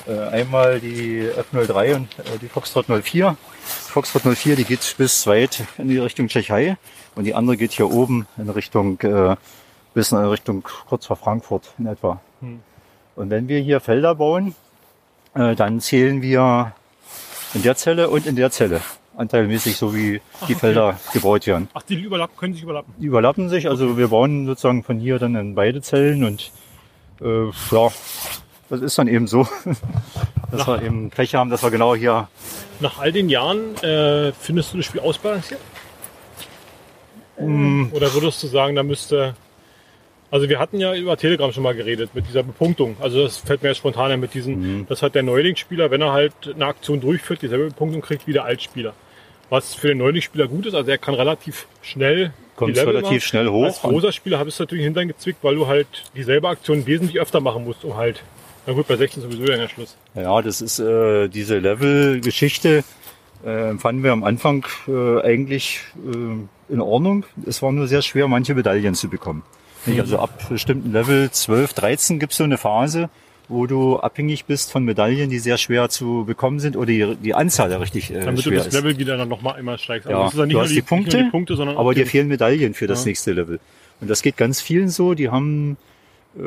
Äh, 0.08 0.20
einmal 0.30 0.80
die 0.80 1.30
F03 1.54 1.96
und 1.96 2.20
äh, 2.20 2.40
die 2.42 2.48
Foxtrot 2.48 2.88
04. 2.88 3.36
Die 3.88 3.92
Foxtrot 3.92 4.24
04, 4.24 4.56
die 4.56 4.64
geht 4.64 4.96
bis 4.98 5.28
weit 5.28 5.64
in 5.78 5.88
die 5.90 6.00
Richtung 6.00 6.28
Tschechei 6.28 6.78
und 7.16 7.26
die 7.26 7.36
andere 7.36 7.58
geht 7.58 7.74
hier 7.74 7.92
oben 7.92 8.28
in 8.38 8.50
Richtung 8.50 9.00
äh, 9.02 9.36
bis 9.94 10.12
in 10.12 10.18
Richtung 10.18 10.64
kurz 10.88 11.06
vor 11.06 11.18
Frankfurt 11.18 11.74
in 11.78 11.88
etwa. 11.88 12.22
Und 13.16 13.30
wenn 13.30 13.48
wir 13.48 13.60
hier 13.60 13.80
Felder 13.80 14.16
bauen, 14.16 14.56
äh, 15.36 15.56
dann 15.56 15.80
zählen 15.80 16.22
wir 16.22 16.74
in 17.54 17.64
der 17.64 17.76
Zelle 17.76 18.10
und 18.10 18.26
in 18.26 18.36
der 18.36 18.50
Zelle 18.52 18.82
anteilmäßig, 19.18 19.76
so 19.76 19.96
wie 19.96 20.22
die 20.48 20.56
Felder 20.56 21.00
gebaut 21.12 21.48
werden. 21.48 21.68
Ach, 21.74 21.82
die 21.84 21.96
überlappen, 21.96 22.38
können 22.38 22.54
sich 22.54 22.64
überlappen. 22.64 22.94
Die 22.98 23.08
überlappen 23.08 23.50
sich, 23.50 23.68
also 23.68 23.98
wir 23.98 24.10
bauen 24.10 24.46
sozusagen 24.46 24.84
von 24.84 25.00
hier 25.00 25.20
dann 25.20 25.36
in 25.36 25.56
beide 25.56 25.82
Zellen 25.82 26.24
und 26.24 26.52
äh, 27.22 27.46
ja, 27.72 27.92
das 28.70 28.82
ist 28.82 28.98
dann 28.98 29.08
eben 29.08 29.28
so, 29.28 29.48
dass 30.52 30.68
wir 30.68 30.82
eben 30.82 31.10
Pech 31.10 31.36
haben, 31.36 31.50
dass 31.50 31.64
wir 31.64 31.72
genau 31.72 31.96
hier 31.96 32.28
Nach 32.80 33.00
all 33.00 33.12
den 33.12 33.30
Jahren 33.30 33.76
äh, 33.84 34.32
findest 34.34 34.74
du 34.74 34.78
das 34.78 34.86
Spiel 34.86 35.02
ausbalanciert? 35.02 35.62
Oder 37.40 38.14
würdest 38.14 38.42
du 38.42 38.48
sagen, 38.48 38.76
da 38.76 38.82
müsste. 38.84 39.36
Also 40.32 40.50
wir 40.50 40.60
hatten 40.60 40.80
ja 40.80 40.94
über 40.96 41.16
Telegram 41.16 41.52
schon 41.54 41.64
mal 41.64 41.76
geredet 41.76 42.10
mit 42.14 42.28
dieser 42.28 42.44
Bepunktung. 42.44 42.98
Also 43.00 43.24
das 43.24 43.38
fällt 43.38 43.62
mir 43.62 43.70
jetzt 43.70 43.78
spontan 43.78 44.12
ein 44.12 44.20
mit 44.20 44.34
diesen, 44.34 44.86
das 44.88 45.02
hat 45.02 45.16
der 45.16 45.24
Neulingsspieler, 45.24 45.90
wenn 45.90 46.02
er 46.02 46.12
halt 46.12 46.34
eine 46.54 46.66
Aktion 46.66 47.00
durchführt, 47.00 47.44
dieselbe 47.44 47.68
Bepunktung 47.68 48.02
kriegt 48.02 48.28
wie 48.28 48.34
der 48.34 48.44
Altspieler. 48.44 48.94
Was 49.50 49.76
für 49.76 49.88
den 49.90 50.00
Neulingsspieler 50.00 50.48
gut 50.48 50.66
ist, 50.66 50.74
also 50.74 50.90
er 50.90 50.98
kann 50.98 51.14
relativ 51.14 51.68
schnell 51.82 52.32
kommt 52.58 52.76
relativ 52.76 53.04
machen. 53.04 53.22
schnell 53.22 53.48
Als 53.48 53.84
hoch. 53.84 53.90
großer 53.90 54.12
Spieler 54.12 54.40
habe 54.40 54.50
ich 54.50 54.56
es 54.56 54.60
natürlich 54.60 54.84
Hintern 54.84 55.08
gezwickt, 55.08 55.40
weil 55.44 55.56
du 55.56 55.68
halt 55.68 55.88
dieselbe 56.16 56.50
Aktion 56.50 56.86
wesentlich 56.86 57.20
öfter 57.20 57.40
machen 57.40 57.64
musst, 57.64 57.86
um 57.86 57.96
halt. 57.96 58.24
Na 58.66 58.74
gut, 58.74 58.88
bei 58.88 58.98
16 58.98 59.24
sowieso 59.24 59.46
dann 59.46 59.60
der 59.60 59.70
Schluss. 59.70 59.96
Ja, 60.14 60.42
das 60.42 60.60
ist 60.60 60.80
äh, 60.80 61.30
diese 61.30 61.60
Level-Geschichte, 61.60 62.84
äh, 63.46 63.74
fanden 63.76 64.04
wir 64.04 64.12
am 64.12 64.26
Anfang 64.26 64.66
äh, 64.88 65.22
eigentlich 65.22 65.82
äh, 66.06 66.74
in 66.74 66.82
Ordnung. 66.82 67.24
Es 67.46 67.62
war 67.62 67.72
nur 67.72 67.88
sehr 67.88 68.02
schwer, 68.02 68.28
manche 68.28 68.56
Medaillen 68.56 68.96
zu 68.96 69.08
bekommen. 69.08 69.44
Nicht? 69.86 70.02
Also 70.02 70.20
ab 70.20 70.50
bestimmten 70.50 70.92
Level 70.92 71.32
12, 71.32 71.74
13 71.74 72.20
gibt 72.20 72.34
es 72.34 72.40
so 72.40 72.44
eine 72.44 72.58
Phase, 72.58 73.10
wo 73.50 73.66
du 73.66 73.98
abhängig 73.98 74.46
bist 74.46 74.72
von 74.72 74.84
Medaillen, 74.84 75.30
die 75.30 75.40
sehr 75.40 75.58
schwer 75.58 75.88
zu 75.90 76.26
bekommen 76.26 76.60
sind 76.60 76.76
oder 76.76 76.88
die, 76.88 77.16
die 77.24 77.34
Anzahl 77.34 77.72
ja 77.72 77.78
richtig 77.78 78.12
äh, 78.12 78.20
Damit 78.22 78.40
du 78.40 78.50
schwer 78.50 78.58
das 78.60 78.68
ist. 78.68 78.74
Level 78.74 78.98
wieder 78.98 79.16
dann 79.18 79.30
nochmal 79.30 79.56
einmal 79.56 79.78
steigst. 79.80 80.10
Ja, 80.10 80.26
es 80.26 80.34
ist 80.34 80.40
dann 80.40 80.50
du 80.50 80.60
hast 80.60 80.68
nur 80.70 80.76
die 80.76 80.82
Punkte, 80.82 81.18
nicht 81.18 81.28
die 81.28 81.32
Punkte 81.32 81.56
sondern 81.56 81.78
aber 81.78 81.94
dir 81.94 82.04
die- 82.04 82.10
fehlen 82.10 82.28
Medaillen 82.28 82.74
für 82.74 82.88
das 82.88 83.04
Ja. 83.06 83.10
nächste 83.10 83.32
Level. 83.34 83.60
Und 84.02 84.10
das 84.10 84.22
geht 84.22 84.38
ganz 84.38 84.60
vielen 84.62 84.90
so. 84.90 85.14
Die 85.14 85.30
haben, 85.30 85.78
äh, 86.38 86.42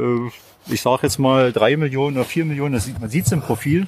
ich 0.72 0.82
sage 0.82 1.00
jetzt 1.04 1.18
mal 1.18 1.52
drei 1.52 1.76
Millionen 1.76 2.16
oder 2.16 2.24
vier 2.26 2.44
Millionen. 2.44 2.74
Das 2.74 2.84
sieht, 2.84 3.00
man 3.00 3.08
sieht 3.10 3.26
es 3.26 3.32
im 3.32 3.40
Profil. 3.40 3.86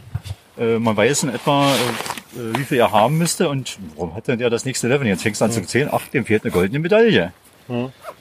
Äh, 0.59 0.79
man 0.79 0.97
weiß 0.97 1.25
in 1.25 1.29
etwa, 1.29 1.71
äh, 1.71 2.59
wie 2.59 2.65
viel 2.65 2.79
er 2.79 2.93
haben 2.93 3.19
müsste. 3.19 3.49
Und 3.51 3.79
warum 3.97 4.15
hat 4.15 4.27
denn 4.27 4.39
der 4.39 4.49
das 4.51 4.65
nächste 4.65 4.89
Level? 4.89 5.07
Jetzt 5.07 5.23
fängst 5.23 5.41
du 5.41 5.45
an 5.45 5.53
zu 5.53 5.63
zählen. 5.63 5.89
Ach, 5.93 6.01
dem 6.09 6.25
fehlt 6.25 6.45
eine 6.45 6.51
goldene 6.51 6.79
Medaille. 6.79 7.33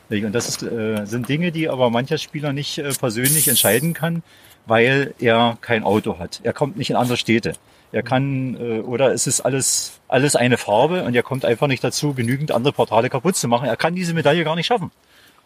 Nicht? 0.10 0.26
Und 0.26 0.32
das 0.34 0.48
ist, 0.48 0.64
äh, 0.64 1.06
sind 1.06 1.28
Dinge, 1.28 1.52
die 1.52 1.68
aber 1.70 1.90
mancher 1.90 2.18
Spieler 2.18 2.54
nicht 2.54 2.78
äh, 2.78 2.90
persönlich 2.94 3.48
entscheiden 3.48 3.94
kann, 3.94 4.22
weil 4.66 5.14
er 5.20 5.58
kein 5.62 5.84
Auto 5.84 6.20
hat. 6.20 6.40
Er 6.44 6.54
kommt 6.54 6.78
nicht 6.78 6.90
in 6.90 6.96
andere 6.96 7.18
Städte. 7.18 7.54
Er 7.92 8.04
kann, 8.04 8.56
äh, 8.60 8.80
oder 8.80 9.12
es 9.12 9.28
ist 9.28 9.42
alles, 9.42 10.00
alles 10.08 10.36
eine 10.38 10.58
Farbe 10.58 11.04
und 11.04 11.14
er 11.16 11.24
kommt 11.24 11.44
einfach 11.46 11.68
nicht 11.68 11.84
dazu, 11.84 12.14
genügend 12.14 12.52
andere 12.52 12.72
Portale 12.74 13.10
kaputt 13.10 13.36
zu 13.36 13.48
machen. 13.48 13.68
Er 13.68 13.76
kann 13.76 13.96
diese 13.96 14.14
Medaille 14.14 14.44
gar 14.46 14.56
nicht 14.56 14.68
schaffen. 14.68 14.92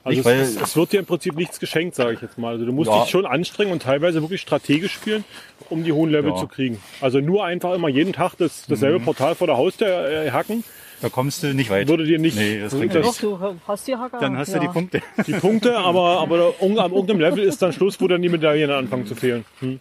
Also 0.04 0.20
Nicht, 0.30 0.40
es, 0.40 0.56
es 0.62 0.76
wird 0.76 0.92
dir 0.92 1.00
im 1.00 1.08
Prinzip 1.08 1.36
nichts 1.36 1.60
geschenkt, 1.60 1.96
sage 1.96 2.14
ich 2.14 2.22
jetzt 2.22 2.38
mal. 2.38 2.50
Also 2.54 2.66
du 2.66 2.72
musst 2.72 2.92
Ja. 2.92 3.02
dich 3.02 3.10
schon 3.10 3.26
anstrengen 3.26 3.72
und 3.72 3.82
teilweise 3.82 4.22
wirklich 4.22 4.42
strategisch 4.42 4.94
spielen, 4.94 5.24
um 5.72 5.84
die 5.84 5.92
hohen 5.94 6.12
Level 6.12 6.30
Ja. 6.32 6.38
zu 6.38 6.48
kriegen. 6.48 6.80
Also 7.02 7.20
nur 7.22 7.44
einfach 7.44 7.74
immer 7.74 7.88
jeden 7.90 8.14
Tag 8.14 8.36
das, 8.38 8.66
dasselbe 8.68 9.00
Mhm. 9.00 9.06
Portal 9.06 9.34
vor 9.34 9.48
der 9.48 9.58
Haustür 9.58 9.88
äh, 10.08 10.30
hacken, 10.30 10.64
da 11.06 11.10
kommst 11.10 11.44
du 11.44 11.54
nicht 11.54 11.70
weit. 11.70 11.88
würde 11.88 12.04
dir 12.04 12.18
nicht 12.18 12.36
Nee, 12.36 12.62
das 12.62 12.74
bringt 12.74 12.96
das, 12.96 13.20
du 13.20 13.40
hast 13.68 13.88
die 13.88 13.96
Hacker. 13.96 14.18
Dann 14.18 14.38
hast 14.38 14.54
ja. 14.54 14.56
du 14.56 14.62
die 14.62 14.74
Punkte. 14.74 15.04
die 15.28 15.34
Punkte, 15.34 15.78
aber, 15.78 16.20
aber 16.20 16.48
ab 16.48 16.92
irgendeinem 16.92 17.20
Level 17.20 17.44
ist 17.44 17.62
dann 17.62 17.74
Schluss, 17.74 18.02
wo 18.02 18.08
dann 18.08 18.24
die 18.24 18.30
Medaillen 18.30 18.72
anfangen 18.72 19.06
zu 19.06 19.14
fehlen. 19.14 19.46
Hm. 19.60 19.80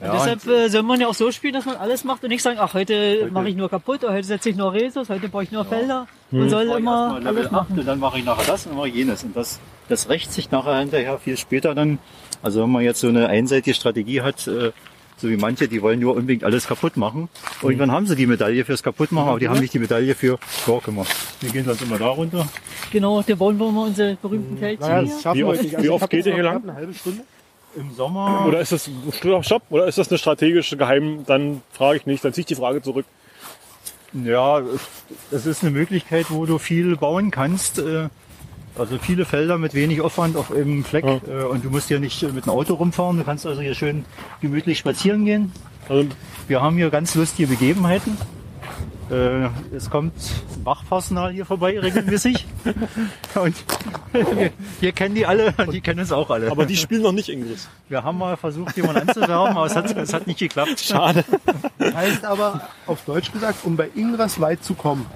Ja, 0.00 0.12
Deshalb 0.12 0.44
äh, 0.48 0.68
soll 0.68 0.82
man 0.82 1.00
ja 1.00 1.06
auch 1.06 1.14
so 1.14 1.30
spielen, 1.30 1.54
dass 1.54 1.66
man 1.66 1.76
alles 1.76 2.02
macht 2.02 2.24
und 2.24 2.30
nicht 2.30 2.42
sagen, 2.42 2.58
ach, 2.60 2.74
heute 2.74 3.28
mache 3.30 3.48
ich 3.48 3.54
nur 3.54 3.68
kaputt, 3.68 4.02
oder 4.02 4.12
heute 4.12 4.26
setze 4.26 4.50
ich 4.50 4.56
nur 4.56 4.72
Resus, 4.72 5.08
heute 5.08 5.28
baue 5.28 5.44
ich 5.44 5.52
nur 5.52 5.64
Felder. 5.64 6.08
Man 6.32 6.50
soll 6.50 6.64
immer 6.64 7.20
Level 7.20 7.28
alles 7.28 7.46
8 7.46 7.52
machen. 7.52 7.78
und 7.78 7.86
dann 7.86 8.00
mache 8.00 8.18
ich 8.18 8.24
nachher 8.24 8.44
das 8.44 8.66
und 8.66 8.74
mache 8.74 8.88
jenes. 8.88 9.22
Und 9.22 9.36
das, 9.36 9.60
das 9.88 10.08
rächt 10.08 10.32
sich 10.32 10.50
nachher 10.50 10.80
hinterher 10.80 11.16
viel 11.18 11.36
später 11.36 11.76
dann. 11.76 12.00
Also 12.42 12.62
wenn 12.62 12.70
man 12.70 12.82
jetzt 12.82 12.98
so 12.98 13.08
eine 13.08 13.28
einseitige 13.28 13.74
Strategie 13.74 14.20
hat, 14.20 14.48
äh, 14.48 14.72
so 15.18 15.28
wie 15.28 15.36
manche, 15.36 15.68
die 15.68 15.82
wollen 15.82 16.00
nur 16.00 16.14
unbedingt 16.16 16.44
alles 16.44 16.66
kaputt 16.66 16.96
machen. 16.96 17.28
Irgendwann 17.62 17.92
haben 17.92 18.06
sie 18.06 18.16
die 18.16 18.26
Medaille 18.26 18.64
fürs 18.64 18.82
Kaputtmachen, 18.82 19.28
aber 19.28 19.38
die 19.38 19.48
haben 19.48 19.60
nicht 19.60 19.74
die 19.74 19.78
Medaille 19.78 20.14
für 20.14 20.38
Tor 20.64 20.80
gemacht. 20.80 21.14
Wir 21.40 21.50
gehen 21.50 21.64
sonst 21.64 21.82
immer 21.82 21.98
da 21.98 22.08
runter. 22.08 22.48
Genau, 22.90 23.22
da 23.22 23.34
bauen 23.34 23.58
wir 23.58 23.70
mal 23.70 23.86
unsere 23.88 24.16
berühmten 24.16 24.56
Feldchen 24.58 24.86
Naja, 24.88 25.00
hier. 25.02 25.12
das 25.12 25.22
schaffen 25.22 25.38
Wie 25.38 25.44
oft- 25.44 25.62
nicht. 25.62 25.82
wie 25.82 25.88
oft 25.90 26.10
geht 26.10 26.26
ihr 26.26 26.34
hier 26.34 26.42
lang? 26.44 26.62
Eine 26.62 26.74
halbe 26.74 26.94
Stunde. 26.94 27.22
Im 27.76 27.92
Sommer. 27.94 28.46
Oder 28.48 28.60
ist 28.60 28.72
das 28.72 28.90
Stopp, 29.42 29.62
oder 29.70 29.86
ist 29.86 29.98
das 29.98 30.08
eine 30.08 30.18
strategische 30.18 30.76
Geheim? 30.76 31.24
Dann 31.26 31.60
frage 31.72 31.98
ich 31.98 32.06
nicht, 32.06 32.24
dann 32.24 32.32
ziehe 32.32 32.42
ich 32.42 32.46
die 32.46 32.54
Frage 32.54 32.80
zurück. 32.82 33.04
Ja, 34.24 34.62
das 35.30 35.44
ist 35.44 35.62
eine 35.62 35.70
Möglichkeit, 35.70 36.26
wo 36.30 36.46
du 36.46 36.58
viel 36.58 36.96
bauen 36.96 37.30
kannst. 37.30 37.78
Also 38.78 38.98
viele 38.98 39.24
Felder 39.24 39.58
mit 39.58 39.74
wenig 39.74 40.00
Aufwand 40.00 40.36
auf 40.36 40.52
einem 40.52 40.84
Fleck. 40.84 41.04
Ja. 41.04 41.18
äh, 41.28 41.44
Und 41.44 41.64
du 41.64 41.70
musst 41.70 41.90
ja 41.90 41.98
nicht 41.98 42.22
mit 42.22 42.46
dem 42.46 42.50
Auto 42.50 42.74
rumfahren. 42.74 43.16
Du 43.18 43.24
kannst 43.24 43.44
also 43.46 43.60
hier 43.60 43.74
schön 43.74 44.04
gemütlich 44.40 44.78
spazieren 44.78 45.24
gehen. 45.24 45.52
Also, 45.88 46.08
Wir 46.46 46.62
haben 46.62 46.76
hier 46.76 46.90
ganz 46.90 47.14
lustige 47.14 47.48
Begebenheiten. 47.48 48.16
Äh, 49.10 49.48
Es 49.74 49.88
kommt 49.90 50.12
Wachpersonal 50.64 51.32
hier 51.32 51.46
vorbei 51.46 51.80
regelmäßig. 51.80 52.46
Und 53.34 53.54
wir, 54.12 54.50
wir 54.80 54.92
kennen 54.92 55.14
die 55.14 55.24
alle 55.26 55.54
und 55.56 55.72
die 55.72 55.80
kennen 55.80 56.00
uns 56.00 56.12
auch 56.12 56.28
alle. 56.30 56.50
aber 56.50 56.66
die 56.66 56.76
spielen 56.76 57.02
noch 57.02 57.12
nicht 57.12 57.28
Ingress. 57.30 57.68
wir 57.88 58.02
haben 58.04 58.18
mal 58.18 58.36
versucht, 58.36 58.76
jemanden 58.76 59.08
anzuwerben, 59.08 59.56
aber 59.56 59.66
es 59.66 59.74
hat, 59.76 59.96
es 59.96 60.12
hat 60.12 60.26
nicht 60.26 60.38
geklappt. 60.40 60.80
Schade. 60.80 61.24
Heißt 61.80 62.24
aber, 62.24 62.68
auf 62.86 63.02
Deutsch 63.06 63.32
gesagt, 63.32 63.64
um 63.64 63.76
bei 63.76 63.88
Ingras 63.94 64.40
weit 64.40 64.62
zu 64.64 64.74
kommen, 64.74 65.06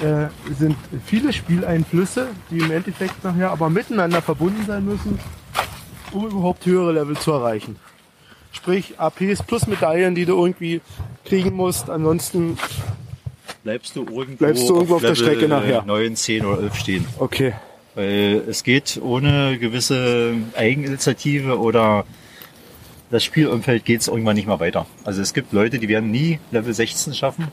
äh, 0.00 0.28
sind 0.58 0.76
viele 1.04 1.32
Spieleinflüsse, 1.32 2.28
die 2.50 2.58
im 2.58 2.70
Endeffekt 2.70 3.22
nachher 3.24 3.50
aber 3.50 3.68
miteinander 3.70 4.22
verbunden 4.22 4.64
sein 4.66 4.84
müssen, 4.84 5.18
um 6.12 6.26
überhaupt 6.26 6.64
höhere 6.66 6.92
Level 6.92 7.16
zu 7.16 7.32
erreichen. 7.32 7.76
Sprich, 8.52 8.98
APs 8.98 9.42
plus 9.46 9.66
Medaillen, 9.66 10.14
die 10.14 10.24
du 10.26 10.36
irgendwie 10.36 10.80
kriegen 11.24 11.54
musst. 11.54 11.88
Ansonsten, 11.88 12.58
Bleibst 13.64 13.96
du 13.96 14.00
irgendwo, 14.00 14.36
Bleibst 14.36 14.68
du 14.68 14.74
irgendwo 14.74 14.96
auf 14.96 15.00
der 15.02 15.10
Level, 15.10 15.24
Strecke 15.24 15.48
nachher? 15.48 15.82
9, 15.84 16.16
10 16.16 16.44
oder 16.44 16.62
11 16.62 16.74
stehen. 16.76 17.06
okay. 17.18 17.54
Weil 17.94 18.42
es 18.48 18.64
geht 18.64 18.98
ohne 19.02 19.58
gewisse 19.58 20.32
Eigeninitiative 20.56 21.58
oder 21.58 22.06
das 23.10 23.22
Spielumfeld 23.22 23.84
geht 23.84 24.00
es 24.00 24.08
irgendwann 24.08 24.36
nicht 24.36 24.46
mehr 24.46 24.58
weiter. 24.60 24.86
Also 25.04 25.20
es 25.20 25.34
gibt 25.34 25.52
Leute, 25.52 25.78
die 25.78 25.88
werden 25.88 26.10
nie 26.10 26.38
Level 26.50 26.72
16 26.72 27.12
schaffen, 27.12 27.48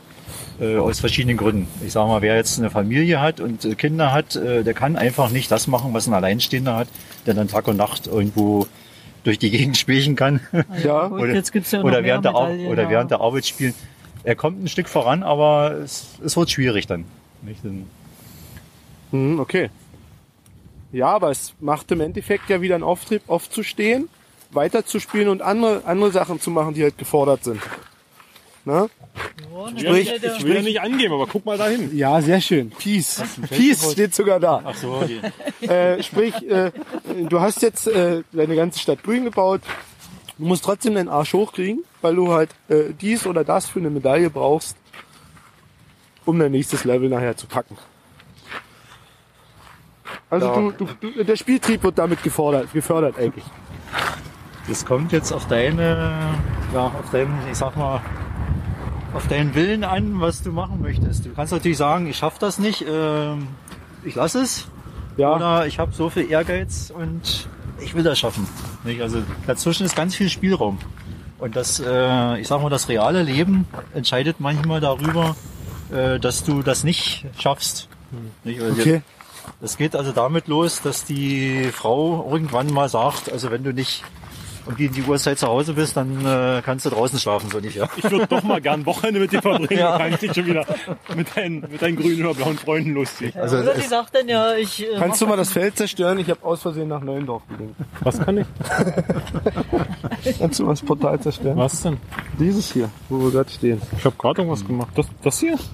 äh, 0.59 0.77
aus 0.77 0.99
verschiedenen 0.99 1.37
Gründen. 1.37 1.67
Ich 1.85 1.93
sage 1.93 2.07
mal, 2.07 2.21
wer 2.21 2.35
jetzt 2.35 2.59
eine 2.59 2.69
Familie 2.69 3.21
hat 3.21 3.39
und 3.39 3.65
äh, 3.65 3.75
Kinder 3.75 4.11
hat, 4.11 4.35
äh, 4.35 4.63
der 4.63 4.73
kann 4.73 4.95
einfach 4.95 5.29
nicht 5.29 5.51
das 5.51 5.67
machen, 5.67 5.93
was 5.93 6.07
ein 6.07 6.13
Alleinstehender 6.13 6.75
hat, 6.75 6.87
der 7.25 7.33
dann 7.33 7.47
Tag 7.47 7.67
und 7.67 7.77
Nacht 7.77 8.07
irgendwo 8.07 8.67
durch 9.23 9.39
die 9.39 9.51
Gegend 9.51 9.77
spielen 9.77 10.15
kann. 10.15 10.39
Ja, 10.83 11.07
Gut, 11.07 11.29
jetzt 11.29 11.51
gibt's 11.51 11.71
ja 11.71 11.79
noch 11.79 11.85
oder, 11.85 12.01
mehr 12.01 12.11
während 12.11 12.25
der, 12.25 12.35
Ar- 12.35 12.51
oder 12.51 12.83
ja. 12.83 12.89
während 12.89 13.11
der 13.11 13.21
Arbeit 13.21 13.45
spielen. 13.45 13.73
Er 14.23 14.35
kommt 14.35 14.63
ein 14.63 14.67
Stück 14.67 14.89
voran, 14.89 15.23
aber 15.23 15.71
es, 15.83 16.07
es 16.23 16.35
wird 16.35 16.51
schwierig 16.51 16.87
dann. 16.87 17.05
Nicht? 17.41 17.63
Dann 17.63 17.85
Hm, 19.11 19.39
okay. 19.39 19.69
Ja, 20.91 21.07
aber 21.07 21.29
es 21.29 21.53
macht 21.59 21.91
im 21.91 22.01
Endeffekt 22.01 22.49
ja 22.49 22.61
wieder 22.61 22.75
einen 22.75 22.83
Auftrieb, 22.83 23.23
aufzustehen, 23.27 24.09
weiterzuspielen 24.51 25.29
und 25.29 25.41
andere, 25.41 25.83
andere 25.85 26.11
Sachen 26.11 26.39
zu 26.39 26.49
machen, 26.51 26.73
die 26.73 26.83
halt 26.83 26.97
gefordert 26.97 27.43
sind. 27.43 27.61
Ne? 28.69 28.89
Ich 29.75 29.83
will, 29.83 30.05
Sprich- 30.05 30.23
ich 30.37 30.43
will 30.45 30.55
ja 30.55 30.61
nicht 30.61 30.81
angeben, 30.81 31.13
aber 31.13 31.27
guck 31.27 31.45
mal 31.45 31.57
dahin. 31.57 31.95
Ja, 31.97 32.21
sehr 32.21 32.39
schön. 32.39 32.69
Peace. 32.69 33.21
Peace 33.49 33.91
steht 33.91 34.13
sogar 34.15 34.39
da. 34.39 34.61
Ach 34.63 34.75
so, 34.75 35.03
die, 35.03 35.19
Äh, 35.67 36.01
sprich, 36.03 36.33
äh, 36.49 36.71
du 37.27 37.41
hast 37.41 37.61
jetzt 37.61 37.87
äh, 37.87 38.23
deine 38.31 38.55
ganze 38.55 38.79
Stadt 38.79 39.03
grün 39.03 39.25
gebaut. 39.25 39.61
Du 40.37 40.45
musst 40.45 40.63
trotzdem 40.63 40.95
deinen 40.95 41.09
Arsch 41.09 41.33
hochkriegen, 41.33 41.83
weil 42.01 42.15
du 42.15 42.31
halt 42.31 42.51
äh, 42.69 42.93
dies 43.01 43.25
oder 43.27 43.43
das 43.43 43.67
für 43.67 43.79
eine 43.79 43.89
Medaille 43.89 44.29
brauchst, 44.29 44.77
um 46.25 46.39
dein 46.39 46.51
nächstes 46.51 46.85
Level 46.85 47.09
nachher 47.09 47.35
zu 47.35 47.47
packen. 47.47 47.77
Also 50.29 50.47
Ja. 50.47 50.53
du, 50.55 50.71
du, 50.71 50.85
du, 51.11 51.23
der 51.23 51.35
Spieltrieb 51.35 51.83
wird 51.83 51.97
damit 51.97 52.23
gefordert, 52.23 52.71
gefördert 52.71 53.17
eigentlich. 53.17 53.43
Das 54.67 54.85
kommt 54.85 55.11
jetzt 55.11 55.31
auf 55.31 55.47
deine, 55.47 56.37
ja, 56.73 56.85
auf 56.85 57.09
deinen, 57.11 57.35
ich 57.51 57.57
sag 57.57 57.75
mal, 57.75 57.99
auf 59.13 59.27
deinen 59.27 59.55
Willen 59.55 59.83
an, 59.83 60.19
was 60.19 60.43
du 60.43 60.51
machen 60.51 60.81
möchtest. 60.81 61.25
Du 61.25 61.33
kannst 61.33 61.51
natürlich 61.51 61.77
sagen, 61.77 62.07
ich 62.07 62.17
schaffe 62.17 62.37
das 62.39 62.59
nicht, 62.59 62.85
ähm, 62.87 63.47
ich 64.03 64.15
lasse 64.15 64.41
es. 64.41 64.67
Ja. 65.17 65.35
oder 65.35 65.67
ich 65.67 65.79
habe 65.79 65.91
so 65.93 66.09
viel 66.09 66.31
Ehrgeiz 66.31 66.93
und 66.95 67.49
ich 67.81 67.93
will 67.93 68.03
das 68.03 68.17
schaffen. 68.17 68.47
Nicht? 68.85 69.01
Also 69.01 69.21
dazwischen 69.47 69.85
ist 69.85 69.95
ganz 69.95 70.15
viel 70.15 70.29
Spielraum. 70.29 70.77
Und 71.39 71.55
das, 71.57 71.81
äh, 71.85 72.39
ich 72.39 72.47
sag 72.47 72.61
mal, 72.61 72.69
das 72.69 72.87
reale 72.87 73.23
Leben 73.23 73.67
entscheidet 73.93 74.39
manchmal 74.39 74.79
darüber, 74.79 75.35
äh, 75.91 76.19
dass 76.19 76.43
du 76.45 76.61
das 76.61 76.85
nicht 76.85 77.25
schaffst. 77.37 77.89
Nicht? 78.43 78.61
Also 78.61 78.79
Okay. 78.79 79.01
Es 79.61 79.77
geht 79.77 79.95
also 79.95 80.11
damit 80.11 80.47
los, 80.47 80.81
dass 80.81 81.03
die 81.05 81.69
Frau 81.73 82.29
irgendwann 82.31 82.71
mal 82.71 82.87
sagt, 82.87 83.31
also 83.31 83.51
wenn 83.51 83.63
du 83.63 83.73
nicht 83.73 84.03
um 84.69 84.75
die, 84.77 84.87
die 84.89 85.01
Uhrzeit 85.03 85.37
zu 85.39 85.47
Hause 85.47 85.73
bist, 85.73 85.97
dann 85.97 86.25
äh, 86.25 86.61
kannst 86.63 86.85
du 86.85 86.89
draußen 86.89 87.19
schlafen, 87.19 87.49
so 87.49 87.57
ungefähr. 87.57 87.89
Ich 87.97 88.09
würde 88.09 88.27
doch 88.27 88.43
mal 88.43 88.61
gern 88.61 88.85
Wochenende 88.85 89.19
mit 89.19 89.31
dir 89.31 89.41
verbringen. 89.41 89.67
Ja. 89.71 89.91
Ja. 89.91 89.97
Kann 89.97 90.13
ich 90.13 90.17
dich 90.19 90.33
schon 90.33 90.45
wieder 90.45 90.65
mit 91.15 91.35
deinen, 91.35 91.61
mit 91.61 91.81
deinen 91.81 91.95
grünen 91.97 92.25
oder 92.25 92.35
blauen 92.35 92.57
Freunden 92.57 92.93
lustig. 92.93 93.35
Also 93.35 93.57
es- 93.57 93.81
die 93.81 93.87
sagt 93.87 94.15
dann 94.15 94.27
ja, 94.27 94.53
ich. 94.55 94.83
äh, 94.83 94.97
Kannst 94.97 95.21
du 95.21 95.27
mal 95.27 95.37
das 95.37 95.51
Feld 95.51 95.75
zerstören? 95.77 96.19
Ich 96.19 96.29
habe 96.29 96.43
aus 96.43 96.61
Versehen 96.61 96.87
nach 96.87 97.01
Neuendorf 97.01 97.43
gelinkt. 97.49 97.75
Was 98.01 98.19
kann 98.19 98.37
ich? 98.37 98.45
Kannst 100.39 100.59
du 100.59 100.63
mal 100.65 100.71
das 100.71 100.81
Portal 100.81 101.19
zerstören? 101.19 101.57
Was 101.57 101.81
denn? 101.81 101.97
Dieses 102.39 102.71
hier, 102.71 102.89
wo 103.09 103.19
wir 103.23 103.31
gerade 103.31 103.49
stehen. 103.49 103.81
Ich 103.97 104.05
habe 104.05 104.15
gerade 104.17 104.41
irgendwas 104.41 104.65
gemacht. 104.65 104.89
Das, 104.95 105.07
das 105.23 105.39
hier? 105.39 105.55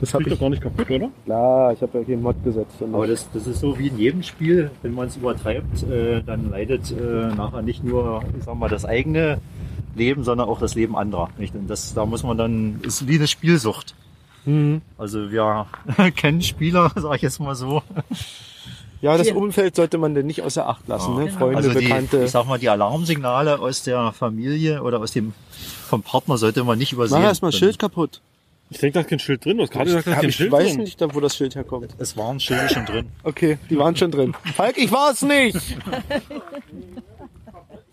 Das 0.00 0.12
habe 0.14 0.24
doch 0.24 0.32
ich. 0.32 0.40
gar 0.40 0.50
nicht 0.50 0.62
kaputt, 0.62 0.90
oder? 0.90 1.08
Klar, 1.24 1.72
ich 1.72 1.80
habe 1.80 1.98
ja 1.98 2.04
keinen 2.04 2.22
Mod 2.22 2.36
gesetzt. 2.44 2.74
Aber 2.82 3.06
das, 3.06 3.26
das 3.32 3.46
ist 3.46 3.60
so 3.60 3.78
wie 3.78 3.88
in 3.88 3.98
jedem 3.98 4.22
Spiel, 4.22 4.70
wenn 4.82 4.92
man 4.94 5.06
es 5.08 5.16
übertreibt, 5.16 5.82
äh, 5.84 6.22
dann 6.22 6.50
leidet 6.50 6.90
äh, 6.92 7.34
nachher 7.34 7.62
nicht 7.62 7.82
nur, 7.84 8.05
ich 8.38 8.44
sag 8.44 8.54
mal, 8.56 8.68
das 8.68 8.84
eigene 8.84 9.38
Leben, 9.94 10.24
sondern 10.24 10.48
auch 10.48 10.60
das 10.60 10.74
Leben 10.74 10.96
anderer. 10.96 11.30
Nicht? 11.38 11.54
Und 11.54 11.68
das, 11.68 11.94
da 11.94 12.04
muss 12.06 12.22
man 12.22 12.36
dann, 12.36 12.80
ist 12.82 13.08
wie 13.08 13.16
eine 13.16 13.26
Spielsucht. 13.26 13.94
Also 14.98 15.30
wir 15.32 15.66
kennen 16.16 16.42
Spieler, 16.42 16.92
sag 16.96 17.16
ich 17.16 17.22
jetzt 17.22 17.40
mal 17.40 17.54
so. 17.56 17.82
Ja, 19.02 19.16
das. 19.18 19.28
Umfeld 19.30 19.74
sollte 19.76 19.98
man 19.98 20.14
denn 20.14 20.26
nicht 20.26 20.42
außer 20.42 20.68
Acht 20.68 20.86
lassen. 20.88 21.16
Ne? 21.16 21.30
Freunde, 21.30 21.56
Also 21.56 21.70
die, 21.70 21.86
Bekannte. 21.86 22.24
ich 22.24 22.30
sag 22.30 22.46
mal, 22.46 22.58
die 22.58 22.68
Alarmsignale 22.68 23.58
aus 23.58 23.82
der 23.82 24.12
Familie 24.12 24.82
oder 24.82 25.00
aus 25.00 25.12
dem 25.12 25.32
vom 25.88 26.02
Partner 26.02 26.38
sollte 26.38 26.64
man 26.64 26.78
nicht 26.78 26.92
übersehen. 26.92 27.20
Mach 27.20 27.26
erstmal 27.28 27.52
Schild 27.52 27.78
kaputt. 27.78 28.20
Ich 28.70 28.78
denke, 28.78 28.94
da 28.94 29.00
ist 29.00 29.08
kein 29.08 29.18
Schild 29.20 29.44
drin. 29.44 29.58
Du 29.58 29.62
hast 29.64 29.70
gerade 29.70 29.84
gesagt, 29.86 30.06
da 30.06 30.12
ist 30.12 30.20
kein 30.20 30.28
ich 30.30 30.36
Schild 30.36 30.50
weiß 30.52 30.68
drin. 30.74 30.80
nicht, 30.80 31.00
wo 31.14 31.20
das 31.20 31.36
Schild 31.36 31.54
herkommt. 31.54 31.94
Es 31.98 32.16
waren 32.16 32.40
Schilde 32.40 32.68
schon 32.68 32.84
drin. 32.86 33.06
Okay, 33.22 33.58
die 33.70 33.78
waren 33.78 33.94
schon 33.94 34.10
drin. 34.10 34.34
Falk, 34.54 34.76
ich 34.78 34.90
war 34.90 35.12
es 35.12 35.22
nicht. 35.22 35.54
Ich 35.56 35.76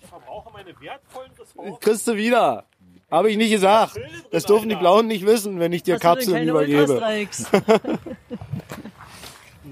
verbrauche 0.09 0.51
meine 0.53 0.69
wertvollen 0.79 1.31
Ressourcen. 1.31 1.52
Kriegst 1.79 2.07
du 2.07 2.15
wieder. 2.15 2.65
Habe 3.11 3.29
ich 3.29 3.37
nicht 3.37 3.51
gesagt. 3.51 3.99
Das 4.31 4.45
dürfen 4.45 4.69
die 4.69 4.75
Blauen 4.75 5.07
nicht 5.07 5.25
wissen, 5.25 5.59
wenn 5.59 5.71
ich 5.71 5.83
dir 5.83 5.99
Kapseln 5.99 6.47
übergebe. 6.47 6.99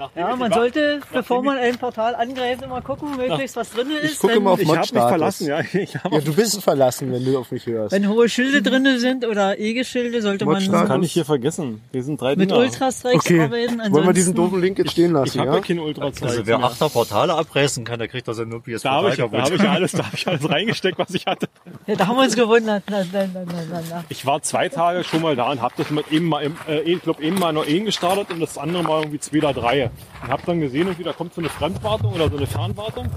Nachdem 0.01 0.19
Ja, 0.23 0.33
ich 0.33 0.39
man 0.39 0.51
sollte, 0.51 0.99
bevor 1.13 1.43
man 1.43 1.57
ein 1.59 1.77
Portal 1.77 2.15
angreift, 2.15 2.63
immer 2.63 2.81
gucken, 2.81 3.15
möglichst 3.17 3.55
was 3.55 3.69
drin 3.69 3.87
ist. 4.01 4.19
gucke 4.19 4.33
wenn, 4.35 4.43
mal 4.43 4.51
auf 4.53 4.59
Ich 4.59 4.67
habe 4.67 4.79
mich 4.79 4.89
verlassen, 4.89 5.45
ja. 5.47 5.59
Ich 5.73 5.95
hab 5.95 6.11
Ja, 6.11 6.19
du 6.21 6.33
bist 6.33 6.59
verlassen, 6.63 7.11
wenn 7.13 7.23
du 7.23 7.37
auf 7.37 7.51
mich 7.51 7.67
hörst. 7.67 7.91
wenn 7.93 8.09
hohe 8.09 8.27
Schilde 8.27 8.63
drin 8.63 8.87
sind 8.97 9.27
oder 9.27 9.59
EG-Schilde, 9.59 10.23
sollte 10.23 10.45
man 10.45 10.55
Mod-Status. 10.55 10.87
kann 10.87 11.03
ich 11.03 11.11
hier 11.11 11.23
vergessen. 11.25 11.81
Hier 11.91 12.01
sind 12.03 12.19
drei 12.19 12.35
mit 12.35 12.49
Dinger. 12.49 12.61
Ultrastrikes 12.61 13.25
Okay, 13.25 13.41
arbeiten. 13.41 13.77
wollen 13.93 14.05
wir 14.07 14.13
diesen 14.13 14.31
ansonsten- 14.31 14.35
doofen 14.35 14.61
Link 14.61 14.79
jetzt 14.79 14.91
stehen 14.91 15.11
lassen, 15.13 15.27
Ich 15.27 15.37
habe 15.37 15.49
ja 15.49 15.55
ja? 15.57 15.61
keine 15.61 15.81
Ultra 15.83 16.05
Also 16.05 16.45
wer 16.47 16.63
achter 16.63 16.89
Portale 16.89 17.35
abreißen 17.35 17.83
kann, 17.85 17.99
der 17.99 18.07
kriegt 18.07 18.27
also 18.27 18.43
nur 18.43 18.63
PS 18.63 18.81
Da 18.81 18.91
habe 18.93 19.09
ich, 19.09 19.17
da 19.17 19.23
hab 19.31 19.51
ich 19.53 19.61
ja 19.61 19.71
alles, 19.71 19.91
da 19.91 19.99
habe 20.05 20.15
ich 20.15 20.27
alles 20.27 20.49
reingesteckt, 20.49 20.97
was 20.97 21.13
ich 21.13 21.27
hatte. 21.27 21.47
Ja, 21.87 21.95
da 21.95 22.07
haben 22.07 22.15
wir 22.17 22.23
uns 22.23 22.35
gewundert. 22.35 22.83
Na, 22.89 23.03
na, 23.13 23.25
na, 23.33 23.41
na, 23.45 23.81
na. 23.89 24.03
Ich 24.09 24.25
war 24.25 24.41
zwei 24.41 24.67
Tage 24.69 25.03
schon 25.03 25.21
mal 25.21 25.35
da 25.35 25.51
und 25.51 25.61
habe 25.61 25.73
das 25.77 25.89
mit 25.91 26.11
eben 26.11 26.25
mal, 26.27 26.41
im, 26.43 26.55
äh, 26.67 26.79
ich 26.81 27.01
glaube 27.03 27.21
eben 27.23 27.37
mal 27.39 27.53
nur 27.53 27.65
einen 27.65 27.85
gestartet 27.85 28.31
und 28.31 28.39
das 28.39 28.57
andere 28.57 28.81
mal 28.83 28.99
irgendwie 29.01 29.19
zwei 29.19 29.37
oder 29.39 29.53
drei. 29.53 29.90
Und 30.23 30.29
habe 30.29 30.41
dann 30.45 30.59
gesehen, 30.59 30.87
irgendwie 30.87 31.03
da 31.03 31.13
kommt 31.13 31.33
so 31.33 31.41
eine 31.41 31.49
Fremdwartung 31.49 32.13
oder 32.13 32.29
so 32.29 32.37
eine 32.37 32.47
Fernwartung. 32.47 33.09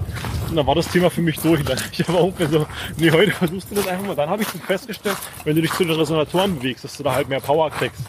Und 0.49 0.55
dann 0.55 0.65
war 0.65 0.75
das 0.75 0.87
Thema 0.87 1.09
für 1.09 1.21
mich 1.21 1.37
durch. 1.39 1.59
Und 1.59 1.69
dann 1.69 1.79
hab 1.79 1.91
ich 1.91 2.07
aber 2.07 2.19
auch 2.19 2.33
so, 2.39 2.65
nee, 2.97 3.11
heute 3.11 3.31
versuchst 3.31 3.71
du 3.71 3.75
das 3.75 3.87
einfach 3.87 4.07
mal. 4.07 4.15
Dann 4.15 4.29
habe 4.29 4.41
ich 4.41 4.47
dann 4.49 4.61
festgestellt, 4.61 5.17
wenn 5.43 5.55
du 5.55 5.61
dich 5.61 5.71
zu 5.73 5.83
den 5.83 5.95
Resonatoren 5.95 6.57
bewegst, 6.57 6.83
dass 6.83 6.97
du 6.97 7.03
da 7.03 7.13
halt 7.13 7.29
mehr 7.29 7.39
Power 7.39 7.69
kriegst. 7.69 8.01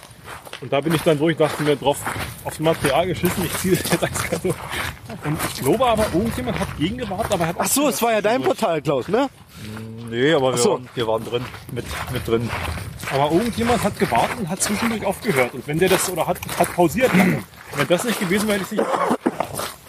Und 0.60 0.72
da 0.72 0.80
bin 0.80 0.94
ich 0.94 1.02
dann 1.02 1.18
durch, 1.18 1.36
dachte 1.36 1.62
mir 1.62 1.76
drauf, 1.76 1.98
aufs 2.44 2.58
Material 2.60 3.06
geschissen, 3.06 3.44
ich 3.44 3.52
ziehe 3.58 3.76
das 3.76 3.90
jetzt 3.90 4.02
eiskalt 4.02 4.44
durch. 4.44 4.56
Und 5.24 5.38
ich 5.52 5.62
glaube 5.62 5.86
aber, 5.86 6.06
irgendjemand 6.14 6.58
hat 6.58 6.78
gegengewartet, 6.78 7.32
aber 7.32 7.44
er 7.44 7.48
hat 7.48 7.56
Ach 7.58 7.66
so, 7.66 7.88
es 7.88 8.00
war 8.00 8.12
ja 8.12 8.22
dein 8.22 8.42
Portal, 8.42 8.80
Klaus, 8.80 9.08
ne? 9.08 9.28
Nee, 10.10 10.32
aber 10.32 10.52
wir, 10.52 10.58
so. 10.58 10.72
waren, 10.72 10.88
wir 10.94 11.06
waren 11.06 11.24
drin, 11.24 11.44
mit, 11.72 11.84
mit 12.12 12.26
drin. 12.26 12.48
Aber 13.12 13.30
irgendjemand 13.32 13.82
hat 13.82 13.98
gewartet 13.98 14.38
und 14.38 14.48
hat 14.48 14.62
zwischendurch 14.62 15.04
aufgehört. 15.04 15.54
Und 15.54 15.66
wenn 15.66 15.78
der 15.78 15.88
das 15.88 16.08
oder 16.10 16.26
hat, 16.26 16.38
hat 16.58 16.72
pausiert 16.74 17.12
lange. 17.16 17.42
Wenn 17.74 17.88
das 17.88 18.04
nicht 18.04 18.18
gewesen 18.20 18.48
wäre, 18.48 18.60
hätte 18.60 18.74
ich 18.74 18.80
nicht. 18.80 18.90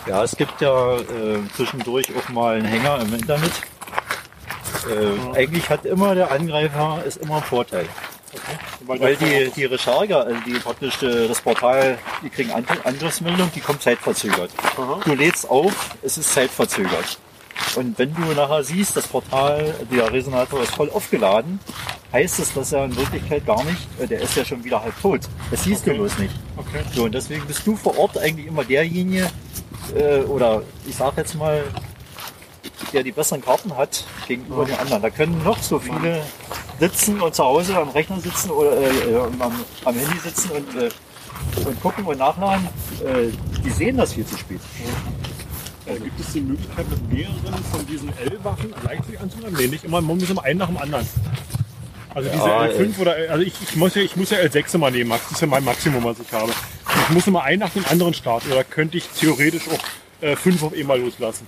Ja, 0.07 0.23
es 0.23 0.35
gibt 0.38 0.61
ja 0.61 0.98
äh, 0.98 1.39
zwischendurch 1.56 2.07
auch 2.15 2.30
mal 2.30 2.56
einen 2.56 2.65
Hänger 2.65 2.99
im 3.02 3.14
Internet. 3.14 3.52
Äh, 4.89 5.38
Eigentlich 5.38 5.69
hat 5.69 5.85
immer 5.85 6.15
der 6.15 6.31
Angreifer 6.31 7.03
ist 7.06 7.18
immer 7.18 7.38
ein 7.38 7.44
Vorteil. 7.44 7.88
Weil, 8.85 8.99
Weil 8.99 9.15
der- 9.15 9.45
die, 9.45 9.52
die 9.52 9.65
Recharger, 9.65 10.26
also 10.26 10.39
die 10.45 10.53
praktisch 10.60 11.02
äh, 11.02 11.27
das 11.27 11.41
Portal, 11.41 11.98
die 12.23 12.30
kriegen 12.30 12.52
An- 12.52 12.65
Angriffsmeldung, 12.84 13.52
die 13.56 13.60
kommt 13.61 13.81
zeitverzögert. 13.81 14.52
Du 15.06 15.14
lädst 15.14 15.49
auf, 15.49 15.73
es 16.03 16.18
ist 16.18 16.34
zeitverzögert. 16.34 17.18
Und 17.76 17.98
wenn 18.00 18.14
du 18.14 18.22
nachher 18.34 18.64
siehst, 18.64 18.96
das 18.98 19.08
Portal, 19.08 19.74
der 19.92 20.12
Resonator 20.12 20.62
ist 20.62 20.76
voll 20.76 20.90
aufgeladen, 20.90 21.60
heißt 22.14 22.40
es, 22.40 22.54
dass 22.54 22.72
er 22.72 22.86
in 22.86 22.96
Wirklichkeit 22.96 23.46
gar 23.46 23.64
nicht, 23.64 23.88
äh, 24.00 24.08
der 24.08 24.22
ist 24.22 24.36
ja 24.36 24.46
schon 24.46 24.64
wieder 24.64 24.82
halb 24.82 25.00
tot. 25.02 25.22
Das 25.52 25.64
siehst 25.64 25.86
du 25.86 25.94
bloß 25.94 26.18
nicht. 26.20 26.34
Okay. 26.56 26.84
So, 26.94 27.04
und 27.04 27.14
deswegen 27.14 27.46
bist 27.46 27.66
du 27.66 27.76
vor 27.76 27.98
Ort 27.98 28.18
eigentlich 28.18 28.48
immer 28.48 28.64
derjenige, 28.64 29.30
äh, 29.96 30.20
oder 30.22 30.64
ich 30.88 30.96
sag 30.96 31.18
jetzt 31.18 31.36
mal, 31.36 31.64
der 32.94 33.04
die 33.04 33.12
besseren 33.12 33.42
Karten 33.42 33.76
hat 33.76 34.06
gegenüber 34.28 34.66
den 34.66 34.76
anderen. 34.76 35.02
Da 35.02 35.10
können 35.10 35.44
noch 35.44 35.62
so 35.62 35.80
viele 35.80 36.24
sitzen 36.80 37.22
und 37.22 37.36
zu 37.36 37.44
Hause 37.44 37.78
am 37.78 37.90
Rechner 37.90 38.20
sitzen 38.20 38.52
oder 38.52 38.78
äh, 38.78 39.12
äh, 39.12 39.18
am, 39.18 39.66
am 39.84 39.96
Handy 39.96 40.20
sitzen 40.20 40.52
und, 40.52 40.76
äh, 40.76 40.90
und 41.68 41.82
gucken 41.82 42.06
und 42.06 42.18
nachladen. 42.18 42.68
Äh, 43.04 43.30
die 43.64 43.70
sehen 43.72 43.98
das 43.98 44.14
viel 44.14 44.26
zu 44.26 44.38
spät. 44.38 44.62
Äh, 45.88 45.99
gibt 45.99 46.19
es 46.19 46.34
die 46.34 46.41
Möglichkeit, 46.41 46.89
mit 46.89 47.11
mehreren 47.14 47.64
von 47.72 47.85
diesen 47.88 48.09
L-Waffen 48.18 48.73
gleichzeitig 48.81 49.19
anzugreifen? 49.19 49.57
Nee, 49.57 49.68
nicht 49.68 49.84
immer, 49.84 50.01
man 50.01 50.18
muss 50.18 50.30
immer 50.30 50.43
einen 50.43 50.59
nach 50.59 50.68
dem 50.68 50.77
anderen. 50.77 51.07
Also 52.14 52.30
diese 52.30 52.43
Ja, 52.47 52.64
L5 52.64 52.99
oder 52.99 53.15
also 53.30 53.43
ich, 53.43 53.53
ich 53.61 53.76
muss 53.76 53.93
ja 53.95 54.01
ich 54.01 54.15
muss 54.15 54.30
ja 54.31 54.38
L6 54.39 54.76
immer 54.76 54.89
nehmen, 54.91 55.09
Max. 55.09 55.23
Das 55.26 55.34
ist 55.34 55.41
ja 55.41 55.47
mein 55.47 55.64
Maximum, 55.64 56.03
was 56.03 56.18
ich 56.19 56.31
habe. 56.34 56.51
Ich 57.07 57.09
muss 57.14 57.27
immer 57.27 57.43
einen 57.43 57.59
nach 57.59 57.69
dem 57.69 57.85
anderen 57.85 58.14
starten 58.14 58.51
oder 58.51 58.64
könnte 58.64 58.97
ich 58.97 59.07
theoretisch 59.09 59.64
auch 59.68 60.23
äh, 60.26 60.35
fünf 60.35 60.64
auf 60.64 60.73
einmal 60.73 60.99
loslassen. 60.99 61.45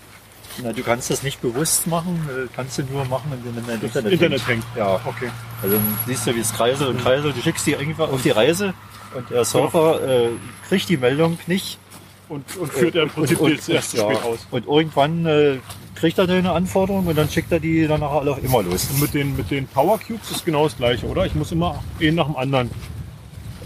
Na, 0.62 0.74
du 0.74 0.84
kannst 0.84 1.10
das 1.10 1.24
nicht 1.24 1.42
bewusst 1.42 1.88
machen, 1.88 2.28
äh, 2.30 2.48
kannst 2.56 2.78
du 2.78 2.84
nur 2.84 3.06
machen, 3.06 3.32
wenn 3.32 3.42
du 3.54 3.60
in 3.60 3.66
dein 3.68 3.82
Internet, 3.82 4.12
Internet 4.14 4.48
hängt. 4.48 4.64
Ja, 4.76 4.96
Okay. 5.06 5.30
also 5.64 5.76
dann 5.76 5.98
siehst 6.06 6.28
du, 6.28 6.36
wie 6.36 6.40
es 6.42 6.54
kreiselt 6.54 6.90
und 6.90 7.02
kreiselt. 7.02 7.36
Du 7.36 7.42
schickst 7.42 7.66
die 7.66 7.72
irgendwann 7.72 8.10
auf 8.10 8.22
die 8.22 8.32
Reise 8.32 8.74
und 9.16 9.30
der 9.30 9.46
Surfer 9.46 10.08
äh, 10.26 10.30
kriegt 10.68 10.88
die 10.90 10.98
Meldung 10.98 11.40
nicht. 11.48 11.80
Und, 12.30 12.58
und 12.58 12.72
führt 12.72 12.96
er 12.96 13.04
im 13.04 13.10
Prinzip 13.10 13.40
und, 13.40 13.58
das 13.58 13.68
erste 13.68 13.98
ja, 13.98 14.04
Spiel 14.04 14.18
aus. 14.18 14.48
und 14.52 14.68
irgendwann 14.68 15.26
äh, 15.26 15.58
kriegt 15.96 16.18
er 16.20 16.28
deine 16.28 16.52
Anforderung 16.52 17.08
und 17.08 17.18
dann 17.18 17.28
schickt 17.28 17.52
er 17.52 17.60
die 17.60 17.88
dann 17.88 18.00
nachher 18.00 18.20
alle 18.20 18.32
auch 18.32 18.38
immer 18.38 18.62
los. 18.62 18.88
Und 18.92 19.02
mit 19.02 19.14
den, 19.14 19.36
mit 19.36 19.50
den 19.50 19.68
Power 19.68 20.00
Cubes 20.00 20.32
ist 20.32 20.46
genau 20.46 20.66
das 20.66 20.78
gleiche, 20.78 21.08
oder? 21.08 21.26
Ich 21.26 21.34
muss 21.36 21.52
immer 21.52 21.84
einen 22.00 22.16
nach 22.16 22.28
dem 22.28 22.36
anderen. 22.38 22.70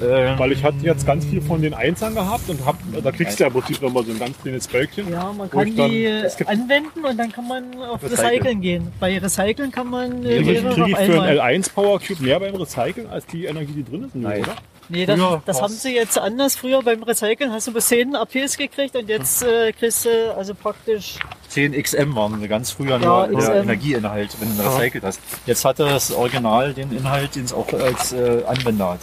Äh, 0.01 0.37
Weil 0.39 0.51
ich 0.51 0.63
hatte 0.63 0.77
jetzt 0.81 1.05
ganz 1.05 1.23
viel 1.25 1.41
von 1.41 1.61
den 1.61 1.73
Einsern 1.73 2.15
gehabt 2.15 2.49
und 2.49 2.65
hab, 2.65 2.77
da 3.03 3.11
kriegst 3.11 3.39
du 3.39 3.43
ja 3.43 3.47
im 3.47 3.53
Prinzip 3.53 3.81
nochmal 3.81 4.03
so 4.03 4.11
ein 4.11 4.19
ganz 4.19 4.41
kleines 4.41 4.67
Bölkchen. 4.67 5.11
Ja, 5.11 5.31
man 5.31 5.49
kann 5.49 5.75
dann- 5.75 5.91
die 5.91 6.07
anwenden 6.45 7.05
und 7.05 7.17
dann 7.17 7.31
kann 7.31 7.47
man 7.47 7.75
auf 7.75 8.01
Recyceln. 8.01 8.29
Recyceln 8.29 8.61
gehen. 8.61 8.87
Bei 8.99 9.17
Recyceln 9.17 9.71
kann 9.71 9.89
man 9.89 10.25
äh, 10.25 10.37
Kriege 10.37 10.51
ich, 10.53 10.63
krieg 10.63 10.87
ich 10.87 10.95
auf 10.95 11.05
für 11.05 11.21
einen 11.21 11.39
L1 11.39 11.73
Power 11.73 11.99
Cube 11.99 12.23
mehr 12.23 12.39
beim 12.39 12.55
Recyceln 12.55 13.07
als 13.07 13.25
die 13.27 13.45
Energie, 13.45 13.73
die 13.73 13.83
drin 13.83 14.05
ist? 14.05 14.15
Nein. 14.15 14.41
oder? 14.41 14.55
Nee, 14.89 15.05
das, 15.05 15.19
Früher 15.19 15.41
das 15.45 15.61
haben 15.61 15.73
sie 15.73 15.95
jetzt 15.95 16.17
anders. 16.17 16.55
Früher 16.55 16.81
beim 16.81 17.01
Recyceln 17.03 17.51
hast 17.51 17.67
du 17.67 17.73
bis 17.73 17.87
10 17.87 18.15
APs 18.15 18.57
gekriegt 18.57 18.95
und 18.95 19.07
jetzt 19.09 19.43
äh, 19.43 19.71
kriegst 19.71 20.05
du 20.05 20.35
also 20.35 20.53
praktisch 20.53 21.15
10 21.49 21.73
XM 21.81 22.15
waren 22.15 22.47
ganz 22.47 22.71
früher 22.71 22.99
Ja, 22.99 23.27
nur 23.27 23.39
der 23.41 23.55
Energieinhalt, 23.61 24.35
wenn 24.39 24.57
du 24.57 24.63
recycelt 24.63 25.03
hast. 25.03 25.19
Jetzt 25.45 25.63
hat 25.65 25.79
das 25.79 26.11
Original 26.11 26.73
den 26.73 26.91
Inhalt, 26.95 27.35
den 27.35 27.45
es 27.45 27.53
auch 27.53 27.71
als 27.73 28.11
äh, 28.13 28.43
Anwender 28.47 28.89
hat. 28.93 28.99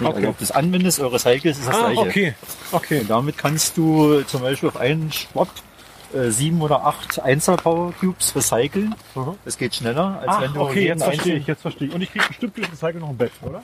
Okay. 0.00 0.14
Also 0.16 0.28
ob 0.28 0.38
du 0.38 0.44
es 0.44 0.50
anwendest 0.50 0.98
oder 1.00 1.12
recycelst, 1.12 1.60
ist 1.60 1.68
das 1.68 1.76
Ah, 1.76 1.92
gleiche. 1.92 2.00
okay. 2.08 2.34
Okay. 2.72 3.00
Und 3.00 3.10
damit 3.10 3.36
kannst 3.38 3.76
du 3.76 4.22
zum 4.22 4.40
Beispiel 4.42 4.68
auf 4.70 4.76
einen 4.78 5.12
Spot 5.12 5.46
äh, 6.14 6.30
sieben 6.30 6.60
oder 6.62 6.84
acht 6.86 7.20
Einzel-Power 7.20 7.92
Cubes 8.00 8.34
recyceln. 8.34 8.94
Mhm. 9.14 9.34
Das 9.44 9.56
geht 9.58 9.74
schneller, 9.74 10.18
als 10.20 10.28
Ah, 10.28 10.40
wenn 10.42 10.52
du 10.54 10.60
okay, 10.60 10.80
jeden 10.80 10.98
jetzt 10.98 11.04
verstehe 11.04 11.36
ich, 11.36 11.46
jetzt 11.46 11.62
verstehe 11.62 11.88
ich. 11.88 11.94
Und 11.94 12.02
ich 12.02 12.10
kriege 12.12 12.24
bestimmt 12.28 12.54
für 12.54 12.60
das 12.62 12.70
Recyceln 12.72 13.00
noch 13.00 13.08
ein 13.10 13.16
Bett, 13.16 13.32
oder? 13.42 13.62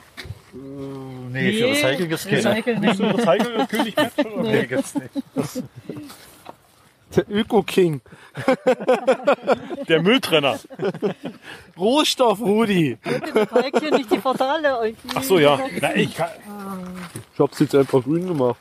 Nee, 0.53 1.53
für 1.53 1.65
Recyceln 1.67 2.09
gibt's 2.09 2.25
keine. 2.25 2.37
Recyceln 2.55 2.79
Nicht 2.79 2.89
nicht. 2.89 2.97
so 2.97 3.03
ein 3.03 3.15
Recyceln 3.15 3.57
das 3.57 3.67
König 3.69 3.95
Bett 3.95 4.11
schon? 4.21 4.41
Nee. 4.41 4.57
Okay, 4.57 4.67
gibt's 4.67 4.95
nicht. 4.95 5.63
Der 7.15 7.29
Öko-King. 7.31 8.01
Der 9.87 10.01
Mülltrenner. 10.01 10.59
Rohstoff, 11.77 12.39
Rudi. 12.41 12.97
Recyceln 13.05 13.95
nicht 13.95 14.11
die 14.11 14.17
Portale. 14.17 14.93
Ach 15.15 15.23
so, 15.23 15.39
ja. 15.39 15.59
Na, 15.81 15.95
ich 15.95 16.15
kann, 16.15 16.29
Ich 17.33 17.39
hab's 17.39 17.59
jetzt 17.59 17.75
einfach 17.75 18.03
grün 18.03 18.27
gemacht. 18.27 18.57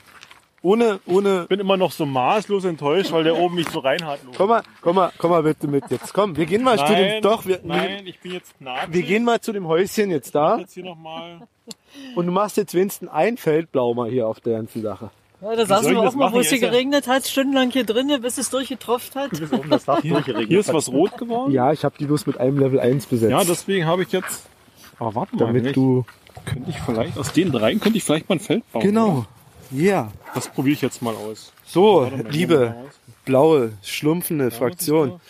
Ohne, 0.66 1.00
ohne. 1.06 1.46
bin 1.48 1.60
immer 1.60 1.76
noch 1.76 1.92
so 1.92 2.06
maßlos 2.06 2.64
enttäuscht, 2.64 3.12
weil 3.12 3.24
der 3.24 3.36
oben 3.38 3.54
mich 3.54 3.68
so 3.68 3.78
reinhat. 3.78 4.20
Komm 4.36 4.48
mal, 4.48 4.62
komm 4.80 4.96
mal, 4.96 5.12
komm 5.16 5.30
mal 5.30 5.42
bitte 5.42 5.68
mit 5.68 5.84
jetzt. 5.90 6.12
Komm, 6.12 6.36
wir 6.36 6.46
gehen 6.46 6.64
mal 6.64 6.78
zu 6.78 6.94
dem. 6.94 7.22
Doch, 7.22 7.46
wir, 7.46 7.60
nein, 7.62 8.06
ich 8.06 8.18
bin 8.20 8.32
jetzt 8.32 8.56
knatschig. 8.58 8.94
wir 8.94 9.02
gehen 9.02 9.24
mal 9.24 9.40
zu 9.40 9.52
dem 9.52 9.66
Häuschen 9.68 10.10
jetzt 10.10 10.34
da. 10.34 10.58
jetzt 10.58 10.74
hier 10.74 10.84
nochmal. 10.84 11.40
Und 12.14 12.26
du 12.26 12.32
machst 12.32 12.56
jetzt 12.56 12.74
wenigstens 12.74 13.08
ein 13.08 13.36
Feldblau 13.36 13.94
mal 13.94 14.10
hier 14.10 14.26
auf 14.26 14.40
der 14.40 14.54
ganzen 14.54 14.82
Sache. 14.82 15.10
Ja, 15.40 15.54
da 15.54 15.66
saßen 15.66 15.94
wir 15.94 16.02
das 16.02 16.14
auch 16.14 16.16
mal, 16.18 16.32
wo 16.32 16.40
es 16.40 16.48
hier 16.48 16.58
geregnet 16.58 17.06
hat, 17.06 17.26
stundenlang 17.26 17.70
hier 17.70 17.84
drinnen, 17.84 18.22
bis 18.22 18.38
es 18.38 18.50
durchgetroffen 18.50 19.20
hat. 19.20 19.30
Bis 19.30 19.52
oben 19.52 19.68
das 19.70 19.84
Dach 19.84 20.00
durchgeregnet 20.00 20.48
Hier 20.48 20.60
ist 20.60 20.72
was 20.72 20.88
rot 20.88 21.16
geworden. 21.18 21.52
Ja, 21.52 21.72
ich 21.72 21.84
habe 21.84 21.94
die 21.98 22.06
bloß 22.06 22.26
mit 22.26 22.38
einem 22.38 22.58
Level 22.58 22.80
1 22.80 23.06
besetzt. 23.06 23.30
Ja, 23.30 23.44
deswegen 23.44 23.86
habe 23.86 24.02
ich 24.02 24.12
jetzt. 24.12 24.48
Aber 24.98 25.14
warte 25.14 25.36
mal, 25.36 25.46
damit 25.46 25.66
ich- 25.66 25.72
du. 25.72 26.04
könnte 26.46 26.70
ich 26.70 26.78
vielleicht 26.80 27.18
aus 27.18 27.32
den 27.32 27.52
dreien 27.52 27.80
könnte 27.80 27.98
ich 27.98 28.04
vielleicht 28.04 28.28
mal 28.28 28.36
ein 28.36 28.40
Feld 28.40 28.70
bauen. 28.72 28.82
Genau. 28.82 29.26
Ja. 29.70 30.12
Das 30.34 30.48
probiere 30.48 30.74
ich 30.74 30.82
jetzt 30.82 31.02
mal 31.02 31.14
aus. 31.14 31.52
So, 31.64 32.10
liebe 32.30 32.74
aus. 32.78 32.94
blaue, 33.24 33.72
schlumpfende 33.82 34.50
Fraktion. 34.50 35.20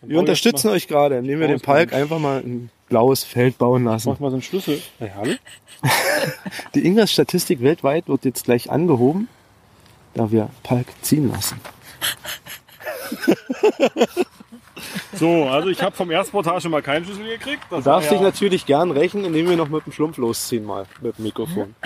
Dann 0.00 0.10
Wir 0.10 0.18
unterstützen 0.18 0.68
euch 0.68 0.88
gerade, 0.88 1.16
indem 1.16 1.40
wir 1.40 1.48
mal 1.48 1.58
Palk 1.58 1.92
einfach 1.92 2.18
mal 2.18 2.40
ein 2.40 2.70
blaues 2.88 3.24
Feld 3.24 3.58
bauen 3.58 3.84
lassen. 3.84 4.08
mach 4.10 4.20
mal 4.20 4.30
so 4.30 4.36
einen 4.36 4.42
Schlüssel. 4.42 4.80
Hey, 4.98 5.12
hallo? 5.16 5.34
Die 6.74 6.86
Ingers-Statistik 6.86 7.62
weltweit 7.62 8.08
wird 8.08 8.24
jetzt 8.24 8.44
gleich 8.44 8.70
angehoben, 8.70 9.28
da 10.14 10.30
wir 10.30 10.50
Palk 10.62 10.86
ziehen 11.02 11.30
lassen. 11.30 11.60
So, 15.14 15.44
also 15.48 15.68
ich 15.68 15.82
habe 15.82 15.96
vom 15.96 16.10
ersten 16.10 16.30
Portal 16.30 16.60
schon 16.60 16.70
mal 16.70 16.82
keinen 16.82 17.04
Schlüssel 17.04 17.24
gekriegt. 17.24 17.64
Das 17.70 17.82
Du 17.82 17.90
darfst 17.90 18.10
war 18.10 18.16
dich 18.16 18.24
natürlich 18.24 18.66
gern 18.66 18.92
rächen, 18.92 19.24
indem 19.24 19.48
wir 19.48 19.56
noch 19.56 19.68
mit 19.68 19.84
dem 19.84 19.92
Schlumpf 19.92 20.16
losziehen 20.18 20.64
mal, 20.64 20.86
mit 21.00 21.18
dem 21.18 21.24
Mikrofon. 21.24 21.74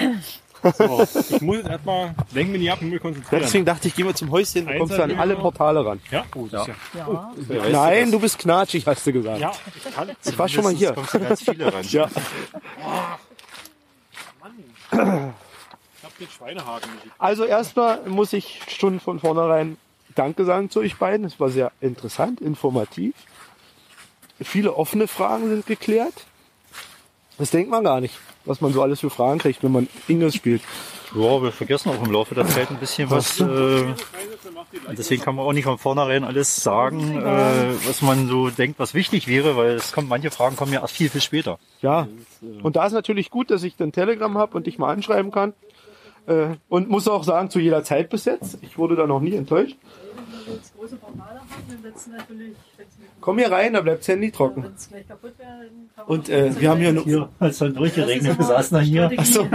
so. 0.63 1.07
Ich 1.31 1.41
muss 1.41 1.57
jetzt 1.57 1.69
erstmal, 1.69 2.15
lenk 2.33 2.51
mich 2.51 2.61
nicht 2.61 2.71
ab 2.73 2.81
und 2.81 2.91
mich 2.91 3.01
konzentrieren. 3.01 3.43
Deswegen 3.43 3.65
dachte 3.65 3.89
ich, 3.89 3.95
geh 3.95 4.05
mal 4.05 4.15
zum 4.15 4.31
Häuschen, 4.31 4.67
du 4.67 4.79
kommst 4.79 4.99
an 4.99 5.19
alle 5.19 5.37
Portale 5.37 5.85
ran. 5.85 6.01
ja? 6.11 6.25
Oh, 6.35 6.47
das 6.51 6.69
ist 6.69 6.75
ja. 6.95 7.33
Ja. 7.49 7.69
Nein, 7.71 8.11
du 8.11 8.21
bist 8.21 8.39
knatschig, 8.39 8.87
hast 8.87 9.07
du 9.07 9.13
gesagt. 9.13 9.41
Ja, 9.41 9.53
ich 9.75 9.95
kann. 9.95 10.11
Ich 10.25 10.39
war 10.39 10.49
schon 10.49 10.65
mal 10.65 10.73
hier. 10.75 10.93
Kommst 10.93 11.15
du 11.15 11.21
ganz 11.21 11.43
viele 11.43 11.73
ran. 11.73 11.85
Ja. 11.89 12.09
Ich 14.93 14.99
habe 14.99 15.33
den 16.21 16.29
Schweinehaken 16.29 16.91
nicht. 16.95 17.07
Also 17.19 17.45
erstmal 17.45 18.03
muss 18.09 18.33
ich 18.33 18.61
schon 18.69 19.01
von 19.01 19.21
vornherein 19.21 19.79
Danke 20.15 20.45
sagen 20.45 20.69
zu 20.71 20.81
euch 20.81 20.97
beiden. 20.97 21.25
Es 21.27 21.41
war 21.41 21.49
sehr 21.49 21.73
interessant, 21.81 22.41
informativ. 22.41 23.15
Viele 24.41 24.75
offene 24.75 25.09
Fragen 25.09 25.49
sind 25.49 25.67
geklärt. 25.67 26.13
Das 27.39 27.51
denkt 27.51 27.71
man 27.71 27.85
gar 27.85 28.01
nicht, 28.01 28.15
was 28.45 28.61
man 28.61 28.73
so 28.73 28.83
alles 28.83 29.01
für 29.01 29.11
Fragen 29.11 29.39
kriegt, 29.39 29.63
wenn 29.63 29.73
man 29.73 29.89
Inges 30.09 30.35
spielt. 30.35 30.63
Ja, 31.15 31.43
wir 31.43 31.53
vergessen 31.53 31.91
auch 31.91 32.03
im 32.03 32.11
Laufe 32.11 32.35
der 32.35 32.47
Zeit 32.47 32.71
ein 32.71 32.79
bisschen 32.79 33.11
was. 33.11 33.39
Äh, 33.39 33.85
deswegen 34.97 35.23
kann 35.23 35.35
man 35.37 35.45
auch 35.45 35.53
nicht 35.53 35.65
von 35.65 35.77
vornherein 35.79 36.25
alles 36.25 36.57
sagen, 36.57 37.21
äh, 37.21 37.75
was 37.87 38.01
man 38.01 38.29
so 38.29 38.49
denkt, 38.49 38.79
was 38.79 38.95
wichtig 38.95 39.27
wäre, 39.29 39.57
weil 39.57 39.73
es 39.73 39.93
kommt, 39.93 40.09
manche 40.09 40.31
Fragen 40.31 40.57
kommen 40.57 40.73
ja 40.73 40.81
erst 40.81 40.95
viel, 40.97 41.11
viel 41.11 41.21
später. 41.21 41.59
Ja. 41.83 42.09
Und 42.63 42.77
da 42.77 42.87
ist 42.87 42.93
natürlich 42.93 43.31
gut, 43.31 43.51
dass 43.51 43.63
ich 43.63 43.77
dann 43.77 43.93
Telegram 43.93 44.39
habe 44.39 44.57
und 44.57 44.67
dich 44.67 44.79
mal 44.79 44.91
anschreiben 44.93 45.31
kann. 45.33 45.53
Äh, 46.27 46.55
Und 46.69 46.89
muss 46.89 47.09
auch 47.09 47.25
sagen, 47.25 47.51
zu 47.51 47.59
jeder 47.59 47.83
Zeit 47.85 48.09
bis 48.09 48.25
jetzt. 48.25 48.59
Ich 48.63 48.79
wurde 48.79 48.95
da 48.97 49.07
noch 49.07 49.21
nie 49.21 49.35
enttäuscht. 49.35 49.77
Jetzt 50.47 50.75
große 50.77 50.97
Portale 50.97 51.41
haben, 51.41 51.49
dann 51.69 51.83
wird's 51.83 52.07
natürlich, 52.07 52.55
wenn's 52.77 52.92
mit- 52.92 52.92
Komm 53.23 53.39
hier 53.39 53.51
rein, 53.51 53.73
da 53.73 53.81
bleibt 53.81 54.01
das 54.01 54.09
Handy 54.09 54.31
trocken. 54.31 54.65
wenn's 54.65 54.89
gleich 54.91 55.09
kaputt 55.09 55.33
wäre, 55.39 55.49
dann 55.49 55.89
kann 55.97 56.07
man 56.07 56.19
Und 56.19 56.29
äh, 56.29 56.61
wir 56.61 56.69
haben 56.71 56.81
hier 56.81 56.89
eine, 56.91 57.03
Hier, 57.05 57.29
als 57.39 57.59
dann 57.59 57.73
durchgeregnet, 57.75 58.37
wir 58.39 58.45
saßen 58.45 58.77
dann 58.77 58.85
hier. 58.85 59.11
Strategie. 59.25 59.49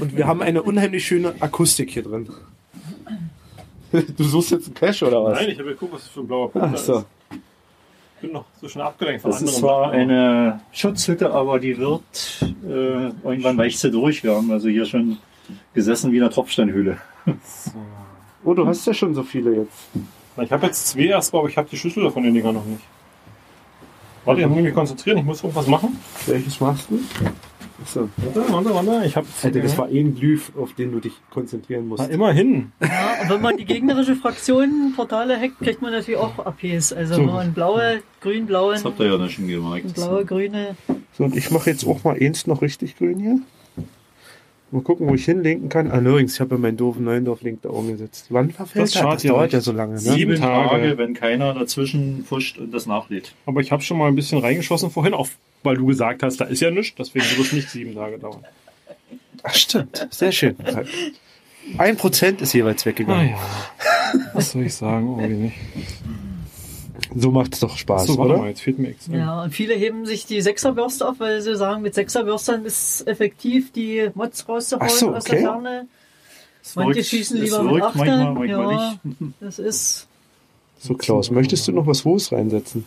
und 0.00 0.16
wir 0.16 0.26
haben 0.28 0.42
eine 0.42 0.62
unheimlich 0.62 1.04
schöne 1.04 1.34
Akustik 1.40 1.90
hier 1.90 2.04
drin. 2.04 2.28
Du 4.16 4.24
suchst 4.24 4.50
jetzt 4.52 4.66
einen 4.66 4.74
Cache 4.74 5.06
oder 5.06 5.22
was? 5.24 5.40
Nein, 5.40 5.50
ich 5.50 5.58
habe 5.58 5.70
geguckt, 5.70 5.92
was 5.94 6.02
das 6.04 6.10
für 6.10 6.20
ein 6.20 6.26
blauer 6.26 6.50
Punkt 6.50 6.68
Ach 6.70 6.74
ist. 6.74 6.86
so. 6.86 7.04
Ich 7.30 8.20
bin 8.28 8.32
noch 8.32 8.44
so 8.60 8.68
schnell 8.68 8.84
abgelenkt 8.84 9.22
von 9.22 9.30
Das 9.32 9.42
ist 9.42 9.48
anderen 9.48 9.60
zwar 9.60 9.84
Sachen. 9.88 10.00
eine 10.00 10.60
Schutzhütte, 10.72 11.30
aber 11.32 11.58
die 11.58 11.76
wird 11.76 12.02
äh, 12.64 13.10
irgendwann 13.28 13.58
weicht 13.58 13.78
sie 13.80 13.90
durch. 13.90 14.22
Wir 14.22 14.34
haben 14.36 14.50
also 14.50 14.68
hier 14.68 14.86
schon 14.86 15.18
gesessen 15.74 16.12
wie 16.12 16.18
in 16.18 16.22
einer 16.22 16.30
Tropfsteinhöhle. 16.30 16.98
Oh, 18.44 18.54
du 18.54 18.66
hast 18.66 18.86
ja 18.86 18.94
schon 18.94 19.14
so 19.14 19.22
viele 19.24 19.54
jetzt. 19.56 19.88
Ich 20.40 20.50
habe 20.52 20.66
jetzt 20.66 20.88
zwei 20.88 21.02
erstmal, 21.06 21.40
aber 21.40 21.48
ich 21.48 21.56
habe 21.56 21.68
die 21.68 21.76
Schlüssel 21.76 22.02
davon 22.04 22.22
den 22.22 22.34
Dinger 22.34 22.52
noch 22.52 22.64
nicht. 22.64 22.82
Warte, 24.24 24.40
ich 24.40 24.46
muss 24.46 24.62
mich 24.62 24.74
konzentrieren, 24.74 25.18
ich 25.18 25.24
muss 25.24 25.42
irgendwas 25.42 25.66
machen. 25.66 25.98
Welches 26.26 26.60
machst 26.60 26.88
du? 26.90 27.00
Achso. 27.82 28.08
Warte, 28.16 28.52
warte, 28.52 28.74
warte. 28.74 29.06
Ich 29.06 29.16
habe 29.16 29.26
Alter, 29.42 29.60
das 29.60 29.76
war 29.76 29.90
eh 29.90 29.98
ein 30.00 30.14
Glyph, 30.14 30.52
auf 30.56 30.72
den 30.74 30.92
du 30.92 31.00
dich 31.00 31.12
konzentrieren 31.30 31.88
musst. 31.88 32.04
Na, 32.06 32.08
immerhin. 32.08 32.70
Ja, 32.80 33.22
und 33.22 33.30
wenn 33.30 33.40
man 33.42 33.56
die 33.56 33.64
gegnerische 33.64 34.14
Fraktion 34.14 34.92
Portale 34.94 35.38
hackt, 35.38 35.58
kriegt 35.58 35.82
man 35.82 35.90
natürlich 35.90 36.20
auch 36.20 36.38
APs. 36.38 36.92
Also 36.92 37.16
wenn 37.16 37.26
man 37.26 37.52
blaue, 37.52 38.02
grün, 38.20 38.46
blaue, 38.46 38.74
Das 38.74 38.84
habt 38.84 39.00
ihr 39.00 39.06
ja 39.06 39.18
dann 39.18 39.28
schon 39.28 39.48
gemerkt. 39.48 39.92
blaue, 39.94 40.24
grüne. 40.24 40.76
So, 41.18 41.24
und 41.24 41.36
ich 41.36 41.50
mache 41.50 41.70
jetzt 41.70 41.84
auch 41.86 42.04
mal 42.04 42.16
eins 42.18 42.46
noch 42.46 42.62
richtig 42.62 42.96
grün 42.96 43.18
hier. 43.18 43.40
Mal 44.72 44.80
gucken, 44.82 45.06
wo 45.06 45.14
ich 45.14 45.26
hinlinken 45.26 45.68
kann. 45.68 45.90
Ah, 45.90 45.98
übrigens, 46.00 46.34
ich 46.34 46.40
habe 46.40 46.54
ja 46.54 46.58
meinen 46.60 46.78
doofen 46.78 47.04
Neuendorf-Link 47.04 47.60
da 47.62 47.68
oben 47.68 47.88
gesetzt. 47.92 48.26
Wann 48.30 48.50
verfällt 48.50 48.84
Das 48.84 48.92
das? 48.92 49.02
schaut 49.02 49.14
Das 49.16 49.22
ja 49.22 49.32
dauert 49.32 49.52
ja 49.52 49.60
so 49.60 49.72
lange, 49.72 49.92
ne? 49.94 49.98
Sieben 50.00 50.36
Tage. 50.36 50.96
wenn 50.96 51.12
keiner 51.12 51.52
dazwischen 51.52 52.24
fuscht 52.24 52.56
und 52.58 52.72
das 52.72 52.86
nachlädt. 52.86 53.34
Aber 53.44 53.60
ich 53.60 53.70
habe 53.70 53.82
schon 53.82 53.98
mal 53.98 54.08
ein 54.08 54.14
bisschen 54.16 54.38
reingeschossen 54.38 54.90
vorhin, 54.90 55.12
auch 55.12 55.28
weil 55.62 55.76
du 55.76 55.84
gesagt 55.86 56.22
hast, 56.22 56.40
da 56.40 56.46
ist 56.46 56.60
ja 56.60 56.70
nichts, 56.70 56.96
deswegen 56.98 57.24
wird 57.36 57.46
es 57.48 57.52
nicht 57.52 57.68
sieben 57.70 57.94
Tage 57.94 58.18
dauern. 58.18 58.44
Ach, 59.42 59.54
stimmt. 59.54 60.08
Sehr 60.10 60.32
schön. 60.32 60.56
Ein 61.78 61.96
Prozent 61.96 62.40
ist 62.40 62.54
jeweils 62.54 62.84
weggegangen. 62.86 63.26
Naja. 63.26 63.38
Was 64.32 64.52
soll 64.52 64.62
ich 64.62 64.74
sagen? 64.74 65.18
Irgendwie 65.20 65.42
nicht. 65.44 65.56
So 67.16 67.30
macht's 67.30 67.60
doch 67.60 67.76
Spaß, 67.76 68.06
So, 68.06 68.18
warte 68.18 68.32
oder? 68.32 68.40
mal, 68.42 68.48
jetzt 68.48 68.62
fehlt 68.62 68.78
mir 68.78 68.88
extra. 68.88 69.14
Ja, 69.16 69.42
und 69.42 69.50
viele 69.52 69.74
heben 69.74 70.06
sich 70.06 70.26
die 70.26 70.40
Sechserbürste 70.40 71.08
auf, 71.08 71.20
weil 71.20 71.40
sie 71.42 71.56
sagen, 71.56 71.82
mit 71.82 71.94
Sechserbürstern 71.94 72.64
ist 72.64 73.06
effektiv, 73.06 73.72
die 73.72 74.10
Mods 74.14 74.48
rauszuhauen 74.48 74.88
Ach 74.90 74.94
so, 74.96 75.14
aus 75.14 75.24
der 75.24 75.34
okay. 75.34 75.44
Ferne. 75.44 75.86
Es 76.62 76.76
Manche 76.76 76.96
wirkt- 76.96 77.08
schießen 77.08 77.36
es 77.38 77.42
lieber 77.44 77.62
mit 77.62 77.72
wirkt 77.74 77.84
Achtern. 77.86 78.06
manchmal, 78.34 78.34
manchmal 78.56 78.74
ja, 78.74 78.98
nicht. 79.04 79.32
das 79.40 79.58
ist, 79.58 80.06
So, 80.78 80.94
Klaus, 80.94 81.30
möchtest 81.30 81.66
du 81.68 81.72
noch 81.72 81.86
was 81.86 82.04
Hohes 82.04 82.30
reinsetzen? 82.32 82.84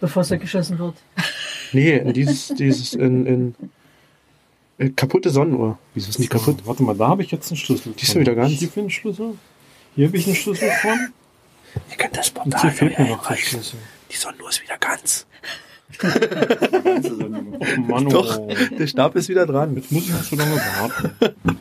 bevor 0.00 0.22
es 0.22 0.30
weggeschossen 0.30 0.78
wird. 0.80 0.94
Nee, 1.72 1.96
in 1.96 2.12
dieses, 2.12 2.48
dieses, 2.48 2.92
in, 2.94 3.24
in, 3.24 3.54
äh, 4.78 4.88
kaputte 4.90 5.30
Sonnenuhr. 5.30 5.78
Wieso 5.94 6.08
ist 6.10 6.18
die 6.18 6.26
kaputt? 6.26 6.56
Warte 6.64 6.82
mal, 6.82 6.96
da 6.96 7.06
habe 7.08 7.22
ich 7.22 7.30
jetzt 7.30 7.50
einen 7.52 7.56
Schlüssel. 7.56 7.92
Die 7.96 8.02
ist 8.02 8.12
ja 8.12 8.20
wieder 8.20 8.34
ganz. 8.34 8.50
Hier 8.52 8.68
für 8.68 8.80
einen 8.80 8.90
Schlüssel. 8.90 9.34
Hier 9.94 10.08
habe 10.08 10.16
ich 10.16 10.26
einen 10.26 10.34
Schlüssel 10.34 10.68
von. 10.82 10.98
Ihr 11.90 11.96
könnt 11.96 12.16
das 12.16 12.32
mir 12.34 13.06
noch 13.08 13.28
der 13.28 13.36
Schlüssel. 13.36 13.78
Die 14.10 14.16
Sonnenuhr 14.16 14.50
ist 14.50 14.62
wieder 14.62 14.78
ganz. 14.78 15.26
Oh 16.02 17.80
Mann, 17.80 18.08
Doch, 18.08 18.38
oh. 18.38 18.50
der 18.78 18.86
Stab 18.86 19.14
ist 19.14 19.28
wieder 19.28 19.46
dran. 19.46 19.76
Jetzt 19.76 19.92
muss 19.92 20.04
ich 20.04 20.10
noch 20.10 20.22
so 20.22 20.36
lange 20.36 20.56
warten. 20.56 21.10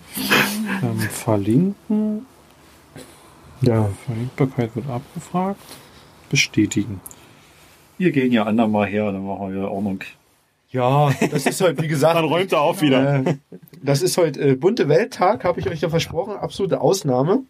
ähm, 0.83 0.99
verlinken. 0.99 2.25
Ja. 3.61 3.89
Verlinkbarkeit 4.05 4.75
wird 4.75 4.89
abgefragt. 4.89 5.59
Bestätigen. 6.29 7.01
Wir 7.97 8.11
gehen 8.11 8.31
ja 8.31 8.45
andermal 8.45 8.87
her, 8.87 9.11
dann 9.11 9.25
machen 9.25 9.49
wir 9.49 9.55
wieder 9.55 9.71
Ordnung. 9.71 9.99
Ja, 10.71 11.11
das 11.29 11.45
ist 11.45 11.61
heute, 11.61 11.83
wie 11.83 11.87
gesagt, 11.87 12.15
Dann 12.15 12.25
räumt 12.25 12.51
er 12.53 12.61
auf 12.61 12.81
wieder. 12.81 13.25
Äh, 13.25 13.35
das 13.83 14.01
ist 14.01 14.17
heute 14.17 14.39
äh, 14.39 14.55
bunte 14.55 14.87
Welttag, 14.87 15.43
habe 15.43 15.59
ich 15.59 15.69
euch 15.69 15.81
ja 15.81 15.89
versprochen. 15.89 16.37
Absolute 16.37 16.79
Ausnahme. 16.79 17.43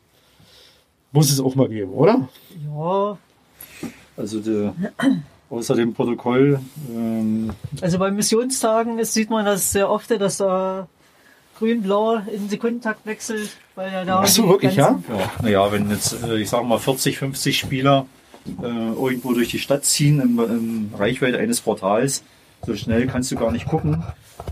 Muss 1.11 1.31
es 1.31 1.39
auch 1.39 1.55
mal 1.55 1.67
geben, 1.67 1.91
oder? 1.91 2.27
Ja, 2.65 3.17
Also 4.17 4.39
der, 4.39 4.73
außer 5.49 5.75
dem 5.75 5.93
Protokoll, 5.93 6.59
ähm, 6.89 7.51
also 7.81 7.99
bei 7.99 8.11
Missionstagen 8.11 8.99
ist, 8.99 9.13
sieht 9.13 9.29
man 9.29 9.45
das 9.45 9.71
sehr 9.71 9.89
oft, 9.89 10.09
dass 10.11 10.37
da 10.37 10.87
grün-blau 11.59 12.21
in 12.33 12.49
Sekundentakt 12.49 13.05
wechselt, 13.05 13.49
weil 13.75 13.91
ja 13.91 14.05
da 14.05 14.21
Ach 14.21 14.27
so, 14.27 14.47
wirklich, 14.47 14.75
ja? 14.75 14.99
ja, 15.09 15.31
naja, 15.41 15.71
wenn 15.71 15.89
jetzt, 15.89 16.23
äh, 16.23 16.37
ich 16.37 16.49
sag 16.49 16.63
mal, 16.65 16.79
40, 16.79 17.17
50 17.17 17.59
Spieler 17.59 18.05
äh, 18.61 18.65
irgendwo 18.65 19.33
durch 19.33 19.49
die 19.49 19.59
Stadt 19.59 19.85
ziehen 19.85 20.19
im, 20.21 20.39
im 20.39 20.91
Reichweite 20.97 21.37
eines 21.37 21.61
Portals, 21.61 22.23
so 22.65 22.75
schnell 22.75 23.07
kannst 23.07 23.31
du 23.31 23.35
gar 23.35 23.51
nicht 23.51 23.67
gucken. 23.67 24.03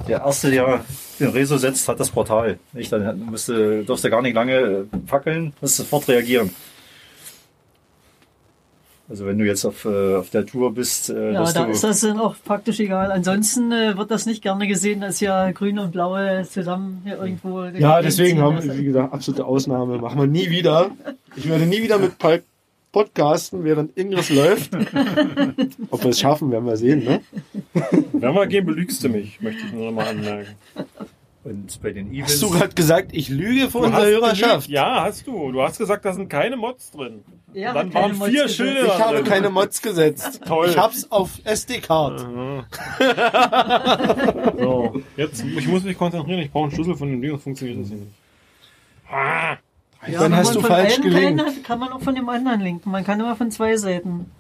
Der 0.07 0.19
Erste, 0.22 0.52
der 0.52 0.84
den 1.19 1.29
Reso 1.29 1.57
setzt, 1.57 1.87
hat 1.87 1.99
das 1.99 2.09
Portal. 2.09 2.59
Nicht? 2.73 2.91
Dann 2.91 3.25
musste, 3.25 3.83
darfst 3.83 4.03
du 4.03 4.09
gar 4.09 4.21
nicht 4.21 4.35
lange 4.35 4.53
äh, 4.53 4.85
fackeln, 5.07 5.53
musst 5.61 5.77
sofort 5.77 6.07
reagieren. 6.07 6.49
Also 9.09 9.25
wenn 9.25 9.39
du 9.39 9.45
jetzt 9.45 9.65
auf, 9.65 9.85
äh, 9.85 10.15
auf 10.15 10.29
der 10.29 10.45
Tour 10.45 10.71
bist, 10.71 11.09
äh, 11.09 11.33
Ja, 11.33 11.51
da 11.51 11.65
ist 11.65 11.83
das 11.83 12.01
dann 12.01 12.19
auch 12.19 12.35
praktisch 12.45 12.79
egal. 12.79 13.11
Ansonsten 13.11 13.71
äh, 13.71 13.97
wird 13.97 14.11
das 14.11 14.27
nicht 14.27 14.43
gerne 14.43 14.67
gesehen, 14.67 15.01
dass 15.01 15.19
ja 15.19 15.51
grüne 15.51 15.81
und 15.81 15.91
blaue 15.91 16.45
zusammen 16.47 17.01
hier 17.03 17.17
irgendwo. 17.17 17.63
Ja, 17.63 18.03
deswegen 18.03 18.39
haben 18.39 18.63
wir, 18.63 18.77
wie 18.77 18.83
gesagt, 18.83 19.11
absolute 19.11 19.45
Ausnahme. 19.45 19.97
Machen 19.97 20.19
wir 20.19 20.27
nie 20.27 20.51
wieder. 20.51 20.91
Ich 21.35 21.49
werde 21.49 21.65
nie 21.65 21.81
wieder 21.81 21.97
mit 21.97 22.19
Palk 22.19 22.43
podcasten, 22.91 23.63
während 23.63 23.97
Ingris 23.97 24.29
läuft. 24.29 24.71
Ob 25.91 26.03
wir 26.03 26.09
es 26.11 26.19
schaffen, 26.19 26.51
werden 26.51 26.65
wir 26.65 26.77
sehen, 26.77 27.03
ne? 27.03 27.21
Wenn 28.13 28.33
wir 28.33 28.47
gehen, 28.47 28.65
belügst 28.65 29.03
du 29.03 29.09
mich, 29.09 29.39
möchte 29.41 29.63
ich 29.65 29.71
nur 29.73 29.85
noch 29.87 29.91
mal 29.93 30.07
anmerken. 30.07 30.55
Und 31.43 31.81
bei 31.81 31.91
den 31.91 32.11
Events. 32.11 32.33
Hast 32.33 32.41
du 32.43 32.49
gerade 32.49 32.75
gesagt, 32.75 33.11
ich 33.13 33.29
lüge 33.29 33.69
vor 33.69 33.81
unserer 33.83 34.05
Hörerschaft? 34.05 34.67
Ja, 34.69 35.03
hast 35.03 35.25
du. 35.25 35.51
Du 35.53 35.61
hast 35.61 35.77
gesagt, 35.77 36.03
da 36.03 36.11
sind 36.13 36.29
keine 36.29 36.57
Mods 36.57 36.91
drin. 36.91 37.23
Ja, 37.53 37.73
dann 37.73 37.93
waren 37.93 38.17
Mods 38.17 38.29
vier. 38.29 38.49
Schilder 38.49 38.85
Ich 38.85 38.99
habe 38.99 39.15
drin. 39.17 39.25
keine 39.25 39.49
Mods 39.49 39.81
gesetzt. 39.81 40.41
Toll. 40.45 40.67
Ich 40.69 40.77
hab's 40.77 41.09
auf 41.09 41.39
SD-Card. 41.45 42.27
So, 44.59 45.01
jetzt, 45.17 45.43
ich 45.43 45.67
muss 45.67 45.83
mich 45.83 45.97
konzentrieren. 45.97 46.39
Ich 46.41 46.51
brauche 46.51 46.65
einen 46.65 46.73
Schlüssel 46.73 46.95
von 46.95 47.09
dem 47.09 47.21
Ding, 47.21 47.31
sonst 47.31 47.43
funktioniert 47.43 47.79
das 47.81 47.87
hier 47.87 47.97
nicht. 47.97 48.11
Ah, 49.11 49.57
Ja, 50.07 50.19
Dann 50.21 50.35
hast 50.35 50.55
du 50.55 50.61
von 50.61 50.69
falsch 50.69 50.93
einem 50.95 51.03
gelinkt. 51.03 51.38
keinen 51.39 51.45
hat, 51.45 51.63
kann 51.63 51.80
man 51.80 51.91
auch 51.91 52.01
von 52.01 52.15
dem 52.15 52.27
anderen 52.30 52.61
linken. 52.61 52.89
Man 52.89 53.03
kann 53.03 53.19
immer 53.19 53.35
von 53.35 53.51
zwei 53.51 53.76
Seiten. 53.77 54.31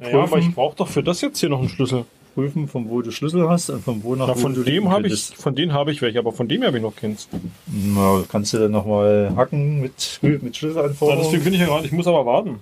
ja, 0.00 0.22
aber 0.22 0.38
ich 0.38 0.52
brauche 0.54 0.76
doch 0.76 0.88
für 0.88 1.02
das 1.02 1.20
jetzt 1.20 1.38
hier 1.38 1.48
noch 1.48 1.60
einen 1.60 1.68
Schlüssel. 1.68 2.04
prüfen, 2.34 2.66
von 2.68 2.88
wo 2.88 3.02
du 3.02 3.10
Schlüssel 3.12 3.48
hast 3.48 3.70
und 3.70 3.84
von 3.84 4.02
wo 4.02 4.14
nach 4.16 4.28
Na, 4.28 4.34
wo 4.36 4.40
von 4.40 4.54
du 4.54 4.62
dem 4.64 4.90
habe 4.90 5.06
ich, 5.08 5.30
von 5.36 5.54
denen 5.54 5.72
habe 5.72 5.92
ich 5.92 6.00
welche, 6.02 6.18
aber 6.18 6.32
von 6.32 6.48
dem 6.48 6.62
habe 6.64 6.76
ich 6.78 6.82
noch 6.82 6.94
keins. 6.96 7.28
Na, 7.66 8.22
kannst 8.28 8.52
du 8.52 8.58
dann 8.58 8.70
nochmal 8.72 9.32
hacken 9.36 9.80
mit, 9.80 10.18
mit 10.22 10.56
Schlüsselanforderungen? 10.56 11.24
deswegen 11.24 11.42
finde 11.42 11.56
ich 11.56 11.60
ja 11.62 11.68
gerade, 11.68 11.86
ich 11.86 11.92
muss 11.92 12.06
aber 12.06 12.24
warten. 12.26 12.60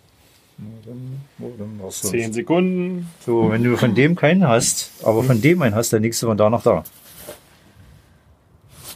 Zehn 1.90 2.32
Sekunden. 2.32 3.08
So, 3.24 3.50
wenn 3.50 3.62
du 3.62 3.76
von 3.76 3.94
dem 3.94 4.16
keinen 4.16 4.46
hast, 4.46 4.90
aber 5.04 5.22
von 5.22 5.40
dem 5.40 5.62
einen 5.62 5.74
hast, 5.74 5.92
dann 5.92 6.02
legst 6.02 6.22
du 6.22 6.26
von 6.26 6.36
da 6.36 6.50
nach 6.50 6.62
da. 6.62 6.82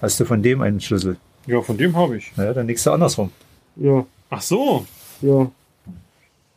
Hast 0.00 0.18
du 0.20 0.24
von 0.24 0.42
dem 0.42 0.60
einen 0.62 0.80
Schlüssel? 0.80 1.16
Ja, 1.46 1.60
von 1.62 1.76
dem 1.76 1.96
habe 1.96 2.16
ich. 2.16 2.32
Naja, 2.36 2.52
dann 2.54 2.66
legst 2.66 2.86
du 2.86 2.90
andersrum. 2.92 3.30
Ja, 3.76 4.04
Ach 4.30 4.42
so. 4.42 4.86
ja. 5.20 5.50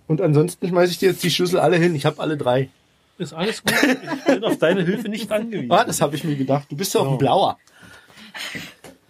Und 0.07 0.21
ansonsten 0.21 0.67
schmeiße 0.67 0.91
ich 0.91 0.99
dir 0.99 1.09
jetzt 1.09 1.23
die 1.23 1.31
Schlüssel 1.31 1.59
alle 1.59 1.77
hin. 1.77 1.95
Ich 1.95 2.05
habe 2.05 2.19
alle 2.21 2.37
drei. 2.37 2.69
Ist 3.17 3.33
alles 3.33 3.63
gut. 3.63 3.73
Ich 3.81 4.23
bin 4.25 4.43
auf 4.43 4.57
deine 4.57 4.83
Hilfe 4.83 5.09
nicht 5.09 5.31
angewiesen. 5.31 5.71
Ah, 5.71 5.83
das 5.83 6.01
habe 6.01 6.15
ich 6.15 6.23
mir 6.23 6.35
gedacht. 6.35 6.67
Du 6.69 6.75
bist 6.75 6.93
ja 6.93 7.01
auch 7.01 7.11
ein 7.11 7.17
Blauer. 7.17 7.57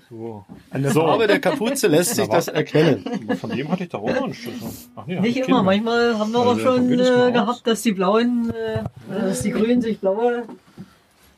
So. 0.09 0.45
An 0.69 0.83
der 0.83 0.91
Farbe 0.91 1.25
der 1.27 1.39
Kapuze 1.39 1.87
lässt 1.87 2.15
sich 2.15 2.27
das 2.27 2.47
erkennen. 2.47 3.03
Von 3.41 3.49
dem 3.49 3.69
hatte 3.71 3.83
ich 3.83 3.89
doch 3.89 4.01
auch 4.03 4.13
noch 4.13 4.23
einen 4.25 4.33
Schlüssel. 4.35 4.69
Ach 4.95 5.05
nee, 5.07 5.19
Nicht 5.19 5.37
hab 5.37 5.43
ich 5.43 5.49
immer, 5.49 5.63
manchmal 5.63 6.17
haben 6.17 6.31
wir 6.31 6.39
auch 6.39 6.45
Also, 6.49 6.59
schon 6.61 6.97
das 6.97 7.09
mal 7.09 7.29
äh, 7.29 7.31
gehabt, 7.31 7.67
dass 7.67 7.81
die 7.81 7.91
Blauen, 7.91 8.51
äh, 8.51 8.83
oder 9.09 9.27
dass 9.27 9.41
die 9.41 9.49
Grünen 9.51 9.81
sich 9.81 9.99
blaue 9.99 10.43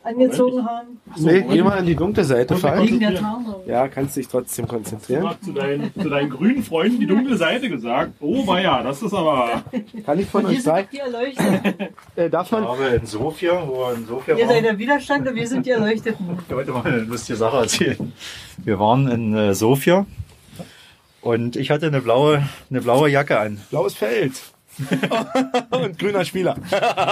angezogen 0.08 0.66
haben. 0.66 1.00
Nee, 1.18 1.46
geh 1.50 1.62
mal 1.62 1.78
an 1.78 1.86
die 1.86 1.96
dunkle 1.96 2.24
Seite, 2.24 2.60
Tarnung. 2.60 3.00
Ja, 3.66 3.88
kannst 3.88 4.16
dich 4.18 4.28
trotzdem 4.28 4.66
Du 4.66 4.74
konzentrieren. 4.74 5.28
hast 5.30 5.44
zu 5.44 5.52
deinen, 5.52 5.94
zu 5.94 6.10
deinen 6.10 6.30
grünen 6.30 6.64
Freunden 6.64 7.00
die 7.00 7.08
dunkle 7.08 7.38
Seite 7.38 7.70
gesagt. 7.70 8.14
Oh, 8.20 8.46
war 8.48 8.62
ja, 8.62 8.82
das 8.84 9.02
ist 9.02 9.14
aber. 9.14 9.64
Kann 10.06 10.20
ich 10.20 10.28
von 10.28 10.46
euch 10.46 10.64
die 10.92 10.98
Erleuchteten. 10.98 11.88
Äh, 12.16 12.30
darf 12.30 12.52
man? 12.52 12.64
Aber 12.64 12.96
in 12.96 13.06
Sofia, 13.06 13.68
wo 13.68 13.80
wir 13.80 13.96
in 13.96 14.06
Sofia 14.08 14.36
Ihr 14.36 14.48
seid 14.48 14.64
der 14.64 14.78
Widerstand 14.78 15.28
und 15.28 15.36
wir 15.36 15.48
sind 15.48 15.66
die 15.66 15.70
Erleuchteten. 15.72 16.40
ich 16.48 16.56
wollte 16.56 16.72
mal 16.72 16.84
eine 16.86 17.02
lustige 17.02 17.38
Sache 17.38 17.58
erzählen. 17.58 18.12
Wir 18.58 18.80
waren 18.80 19.08
in 19.08 19.36
äh, 19.36 19.54
Sofia 19.54 20.06
und 21.22 21.56
ich 21.56 21.70
hatte 21.70 21.88
eine 21.88 22.02
blaue, 22.02 22.48
eine 22.70 22.82
blaue 22.82 23.10
Jacke 23.10 23.40
an 23.40 23.60
Blaues 23.70 23.94
Feld. 23.94 24.34
Und 25.72 25.98
grüner 25.99 26.24
Spieler. 26.26 26.56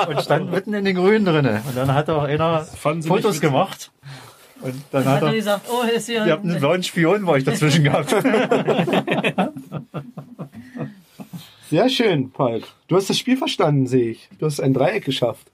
und 0.08 0.22
stand 0.22 0.52
mitten 0.52 0.74
in 0.74 0.86
den 0.86 0.96
Grünen 0.96 1.26
drinne. 1.26 1.62
Und 1.68 1.76
dann 1.76 1.94
hat 1.94 2.10
auch 2.10 2.24
einer 2.24 2.64
Fotos 2.64 3.42
gemacht. 3.42 3.92
Und 4.62 4.82
dann 4.92 5.06
Hat 5.06 5.22
hat 5.22 5.24
er 5.24 5.34
gesagt, 5.34 5.66
oh, 5.70 5.84
ist 5.84 6.06
hier. 6.08 6.26
ihr 6.26 6.32
habt 6.32 6.44
einen 6.44 6.60
blauen 6.60 6.82
Spion, 6.84 7.26
war 7.28 7.38
ich 7.38 7.44
dazwischen 7.44 7.84
gehabt. 7.84 8.10
Sehr 11.70 11.90
schön, 11.90 12.32
Falk. 12.32 12.64
Du 12.88 12.96
hast 12.96 13.10
das 13.10 13.18
Spiel 13.18 13.38
verstanden, 13.38 13.88
sehe 13.88 14.12
ich. 14.12 14.30
Du 14.40 14.46
hast 14.46 14.60
ein 14.62 14.74
Dreieck 14.74 15.04
geschafft. 15.04 15.48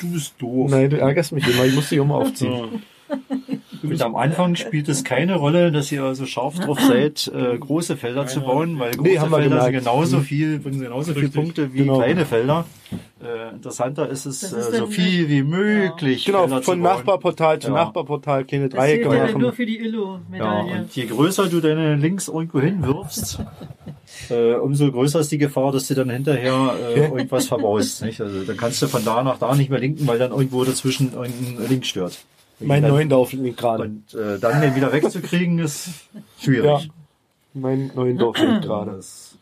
Du 0.00 0.10
bist 0.12 0.34
doof. 0.38 0.70
Nein, 0.70 0.90
du 0.90 0.98
ärgerst 0.98 1.32
mich 1.32 1.46
immer. 1.46 1.64
Ich 1.64 1.74
muss 1.74 1.88
dich 1.90 1.98
immer 1.98 2.16
aufziehen. 2.16 2.82
Und 3.82 4.00
am 4.00 4.14
Anfang 4.14 4.54
spielt 4.54 4.88
es 4.88 5.02
keine 5.02 5.34
Rolle, 5.36 5.72
dass 5.72 5.90
ihr 5.90 6.14
so 6.14 6.24
scharf 6.24 6.58
drauf 6.60 6.78
seid, 6.88 7.30
äh, 7.34 7.58
große 7.58 7.96
Felder 7.96 8.26
zu 8.28 8.40
bauen, 8.42 8.78
weil 8.78 8.92
große 8.92 9.02
Nee, 9.08 9.18
haben 9.18 9.30
wir 9.32 9.38
Felder 9.38 9.62
sind 9.62 9.72
genauso 9.72 10.20
viel, 10.20 10.58
bringen 10.60 10.80
genauso 10.80 11.14
viele. 11.14 11.28
Punkte 11.30 11.72
wie 11.74 11.78
Genau. 11.78 11.98
kleine 11.98 12.24
Felder. 12.24 12.64
Äh, 13.20 13.54
interessanter 13.54 14.08
ist 14.08 14.24
es, 14.26 14.40
Das 14.40 14.52
ist 14.52 14.72
äh, 14.74 14.76
so 14.78 14.86
viel 14.86 15.28
wie 15.28 15.42
möglich 15.42 16.24
Genau, 16.24 16.46
Felder 16.46 16.62
von. 16.62 16.80
Nachbarportal 16.80 17.58
zu 17.58 17.68
Ja. 17.68 17.74
Nachbarportal 17.74 18.44
kleine 18.44 18.68
Dreiecke 18.68 19.04
ja 19.14 19.26
dann 19.26 19.32
nur 19.32 19.40
machen. 19.48 19.52
für 19.56 19.66
die 19.66 19.78
Ja, 19.78 19.84
Illo-Medaille. 19.84 20.80
und 20.82 20.94
je 20.96 21.06
größer 21.06 21.48
du 21.48 21.60
deine 21.60 21.96
Links 21.96 22.28
irgendwo 22.28 22.60
hinwirfst, 22.60 23.40
äh, 24.30 24.54
umso 24.54 24.92
größer 24.92 25.18
ist 25.20 25.32
die 25.32 25.38
Gefahr, 25.38 25.72
dass 25.72 25.88
du 25.88 25.94
dann 25.94 26.10
hinterher 26.10 26.74
äh, 26.94 27.00
irgendwas 27.06 27.48
verbaust. 27.48 28.04
Nicht? 28.04 28.20
Also 28.20 28.44
dann 28.44 28.56
kannst 28.56 28.80
du 28.82 28.86
von 28.86 29.04
da 29.04 29.24
nach 29.24 29.38
da 29.38 29.54
nicht 29.56 29.70
mehr 29.70 29.80
linken, 29.80 30.06
weil 30.06 30.18
dann 30.20 30.30
irgendwo 30.30 30.62
dazwischen 30.64 31.14
irgendein 31.14 31.68
Link 31.68 31.84
stört. 31.86 32.18
Mein 32.64 32.82
Dann- 32.82 32.92
Neuendorf 32.92 33.32
liegt 33.32 33.58
gerade. 33.58 33.84
Und 33.84 34.14
äh, 34.14 34.38
dann 34.38 34.60
den 34.60 34.74
wieder 34.74 34.92
wegzukriegen 34.92 35.58
ist 35.58 35.88
schwierig. 36.40 36.64
Ja. 36.64 36.80
Mein 37.54 37.90
Neuendorf 37.94 38.38
liegt 38.38 38.62
gerade. 38.62 38.92
Das, 38.92 39.34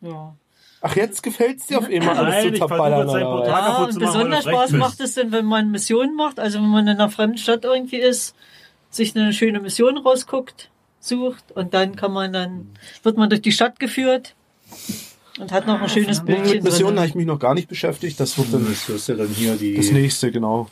ja. 0.00 0.34
Ach, 0.80 0.94
jetzt 0.94 1.22
gefällt's 1.22 1.66
dir 1.66 1.78
auf 1.78 1.88
einmal 1.88 2.16
alles 2.16 2.44
Nein, 2.44 2.54
zu 2.54 2.58
zerballern. 2.58 3.08
Ja, 3.08 3.76
und 3.78 3.98
besonders 3.98 4.44
Spaß 4.44 4.70
recht 4.72 4.78
macht 4.78 5.00
es 5.00 5.14
denn, 5.14 5.32
wenn 5.32 5.44
man 5.44 5.70
Missionen 5.72 6.14
macht, 6.14 6.38
also 6.38 6.58
wenn 6.60 6.68
man 6.68 6.86
in 6.86 6.94
einer 7.00 7.10
fremden 7.10 7.38
Stadt 7.38 7.64
irgendwie 7.64 7.96
ist, 7.96 8.36
sich 8.90 9.16
eine 9.16 9.32
schöne 9.32 9.58
Mission 9.60 9.98
rausguckt, 9.98 10.70
sucht 11.00 11.50
und 11.52 11.74
dann 11.74 11.96
kann 11.96 12.12
man 12.12 12.32
dann, 12.32 12.68
wird 13.02 13.16
man 13.16 13.28
durch 13.28 13.42
die 13.42 13.50
Stadt 13.52 13.80
geführt 13.80 14.34
und 15.40 15.50
hat 15.52 15.66
noch 15.66 15.80
ein 15.80 15.88
schönes 15.88 16.24
Bildchen 16.24 16.56
Mit 16.56 16.64
Missionen 16.64 16.98
habe 16.98 17.08
ich 17.08 17.14
mich 17.14 17.26
noch 17.26 17.38
gar 17.38 17.54
nicht 17.54 17.68
beschäftigt. 17.68 18.18
Das 18.20 18.38
wird 18.38 18.52
dann 18.52 18.64
das 18.68 18.88
ist 18.88 19.08
ja 19.08 19.16
dann 19.16 19.28
hier 19.28 19.56
die. 19.56 19.74
das 19.76 19.90
nächste, 19.90 20.30
genau. 20.30 20.68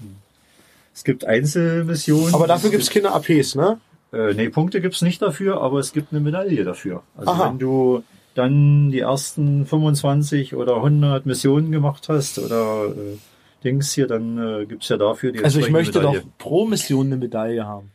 Es 0.97 1.05
gibt 1.05 1.27
Einzelmissionen. 1.27 2.33
Aber 2.35 2.47
dafür 2.47 2.71
gibt's 2.71 2.89
keine 2.89 3.13
APs, 3.13 3.55
ne? 3.55 3.79
Äh, 4.15 4.33
nee, 4.33 4.49
Punkte 4.49 4.81
gibt's 4.81 5.03
nicht 5.03 5.21
dafür, 5.21 5.61
aber 5.61 5.79
es 5.79 5.93
gibt 5.93 6.11
eine 6.11 6.21
Medaille 6.23 6.65
dafür. 6.65 7.03
Also 7.19 7.31
Aha. 7.33 7.51
wenn 7.51 7.59
du 7.59 8.03
dann 8.35 8.91
die 8.91 9.01
ersten 9.01 9.67
25 9.67 10.55
oder 10.55 10.77
100 10.77 11.27
Missionen 11.27 11.71
gemacht 11.71 12.09
hast 12.09 12.39
oder 12.39 12.87
äh, 12.87 13.19
Dings 13.63 13.93
hier, 13.93 14.07
dann 14.07 14.39
äh, 14.63 14.65
gibt's 14.65 14.89
ja 14.89 14.97
dafür 14.97 15.33
die 15.33 15.45
Also 15.45 15.61
ich 15.61 15.69
möchte 15.71 16.01
doch 16.01 16.13
Medaille. 16.15 16.31
pro 16.39 16.65
Mission 16.65 17.07
eine 17.09 17.17
Medaille 17.19 17.67
haben. 17.67 17.91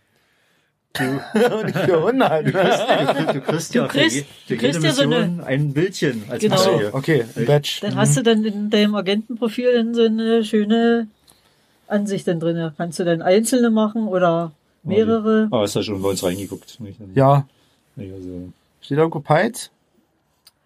Und 1.00 1.66
nicht 1.66 1.78
für 1.78 1.98
100. 1.98 2.44
ne? 2.46 2.52
Du 3.34 3.42
kriegst 3.42 3.74
ja 3.74 3.84
Du 3.88 3.94
kriegst- 3.94 4.16
für, 4.18 4.20
je, 4.20 4.22
du 4.22 4.28
für 4.48 4.58
kriegst 4.58 4.76
jede 4.84 4.88
ja 4.88 4.94
so 4.94 5.08
Mission 5.08 5.40
ein 5.42 5.74
Bildchen 5.74 6.24
als 6.30 6.42
Genau. 6.42 6.56
Medaille. 6.66 6.94
Okay, 6.94 7.26
ein 7.36 7.46
Badge. 7.46 7.78
Dann 7.82 7.96
hast 7.96 8.18
du 8.18 8.22
dann 8.24 8.44
in 8.46 8.70
deinem 8.70 8.94
Agentenprofil 8.96 9.74
dann 9.74 9.94
so 9.96 10.04
eine 10.04 10.44
schöne 10.44 11.08
Ansicht 11.92 12.28
dann 12.28 12.40
drin. 12.40 12.72
Kannst 12.78 13.00
du 13.00 13.04
dann 13.04 13.22
einzelne 13.22 13.70
machen 13.70 14.08
oder 14.08 14.52
mehrere. 14.84 15.48
Ah, 15.52 15.62
hast 15.62 15.76
du 15.76 15.84
schon 15.84 16.02
bei 16.02 16.10
uns 16.10 16.24
reingeguckt? 16.24 16.80
Nicht? 16.80 17.00
Ja. 17.14 17.46
Nicht, 17.96 18.14
Also 18.14 18.50
Steht 18.82 18.98
da 18.98 19.08
Peitz? 19.08 19.70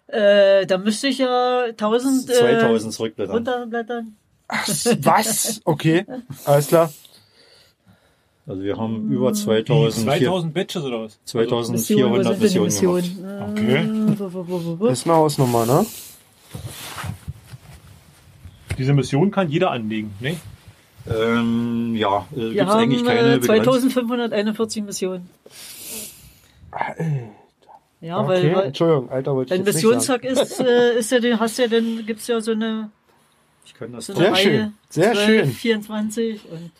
Äh, 0.08 0.66
da 0.66 0.78
müsste 0.78 1.08
ich 1.08 1.18
ja 1.18 1.64
1000 1.64 2.30
äh, 2.30 2.32
2000 2.34 2.92
zurückblättern. 2.92 3.34
runterblättern. 3.34 4.16
Was? 5.00 5.60
Okay. 5.64 6.06
Alles 6.44 6.68
klar. 6.68 6.92
Also 8.46 8.62
wir 8.62 8.76
haben 8.76 9.10
über 9.10 9.32
2000, 9.32 10.06
2000 10.06 10.54
Batches 10.54 10.84
oder 10.84 11.02
was? 11.02 11.18
2400 11.24 12.38
Missionen, 12.38 12.64
Missionen, 12.66 13.02
denn 13.02 13.22
gemacht. 13.22 13.56
Missionen? 13.56 14.16
Okay. 14.16 14.84
Äh? 14.84 14.88
Das 14.88 14.98
ist 15.00 15.06
eine 15.06 15.16
Hausnummer, 15.16 15.66
ne? 15.66 15.86
Diese 18.78 18.92
Mission 18.92 19.30
kann 19.32 19.48
jeder 19.48 19.72
anlegen, 19.72 20.14
ne? 20.20 20.36
Ähm, 21.08 21.94
ja, 21.94 22.26
äh, 22.32 22.36
Wir 22.36 22.52
gibt's 22.54 22.74
eigentlich 22.74 23.04
keine 23.04 23.34
äh, 23.34 23.38
Begrenzung. 23.38 23.90
2541 23.90 24.82
Missionen. 24.84 25.28
Ja, 28.00 28.18
Okay, 28.20 28.28
weil, 28.28 28.54
weil 28.54 28.64
Entschuldigung, 28.66 29.10
Alter, 29.10 29.34
wollte 29.34 29.54
ich 29.54 29.58
dein 29.60 29.66
jetzt 29.66 29.74
nicht 29.76 29.82
sagen. 29.82 30.22
Missionstag 30.22 30.24
ist, 30.24 30.60
äh, 30.60 30.98
ist 30.98 31.10
ja, 31.12 31.18
den 31.20 31.40
hast 31.40 31.58
ja 31.58 31.66
dann, 31.66 32.04
gibt's 32.06 32.26
ja 32.26 32.40
so 32.40 32.52
eine, 32.52 32.90
Ich 33.64 33.74
kann 33.74 33.92
das 33.92 34.06
so 34.06 34.14
Sehr 34.14 34.32
Reihe. 34.32 34.42
schön, 34.42 34.72
sehr 34.90 35.12
12, 35.12 35.26
schön. 35.26 35.50
24 35.52 36.40
und 36.50 36.70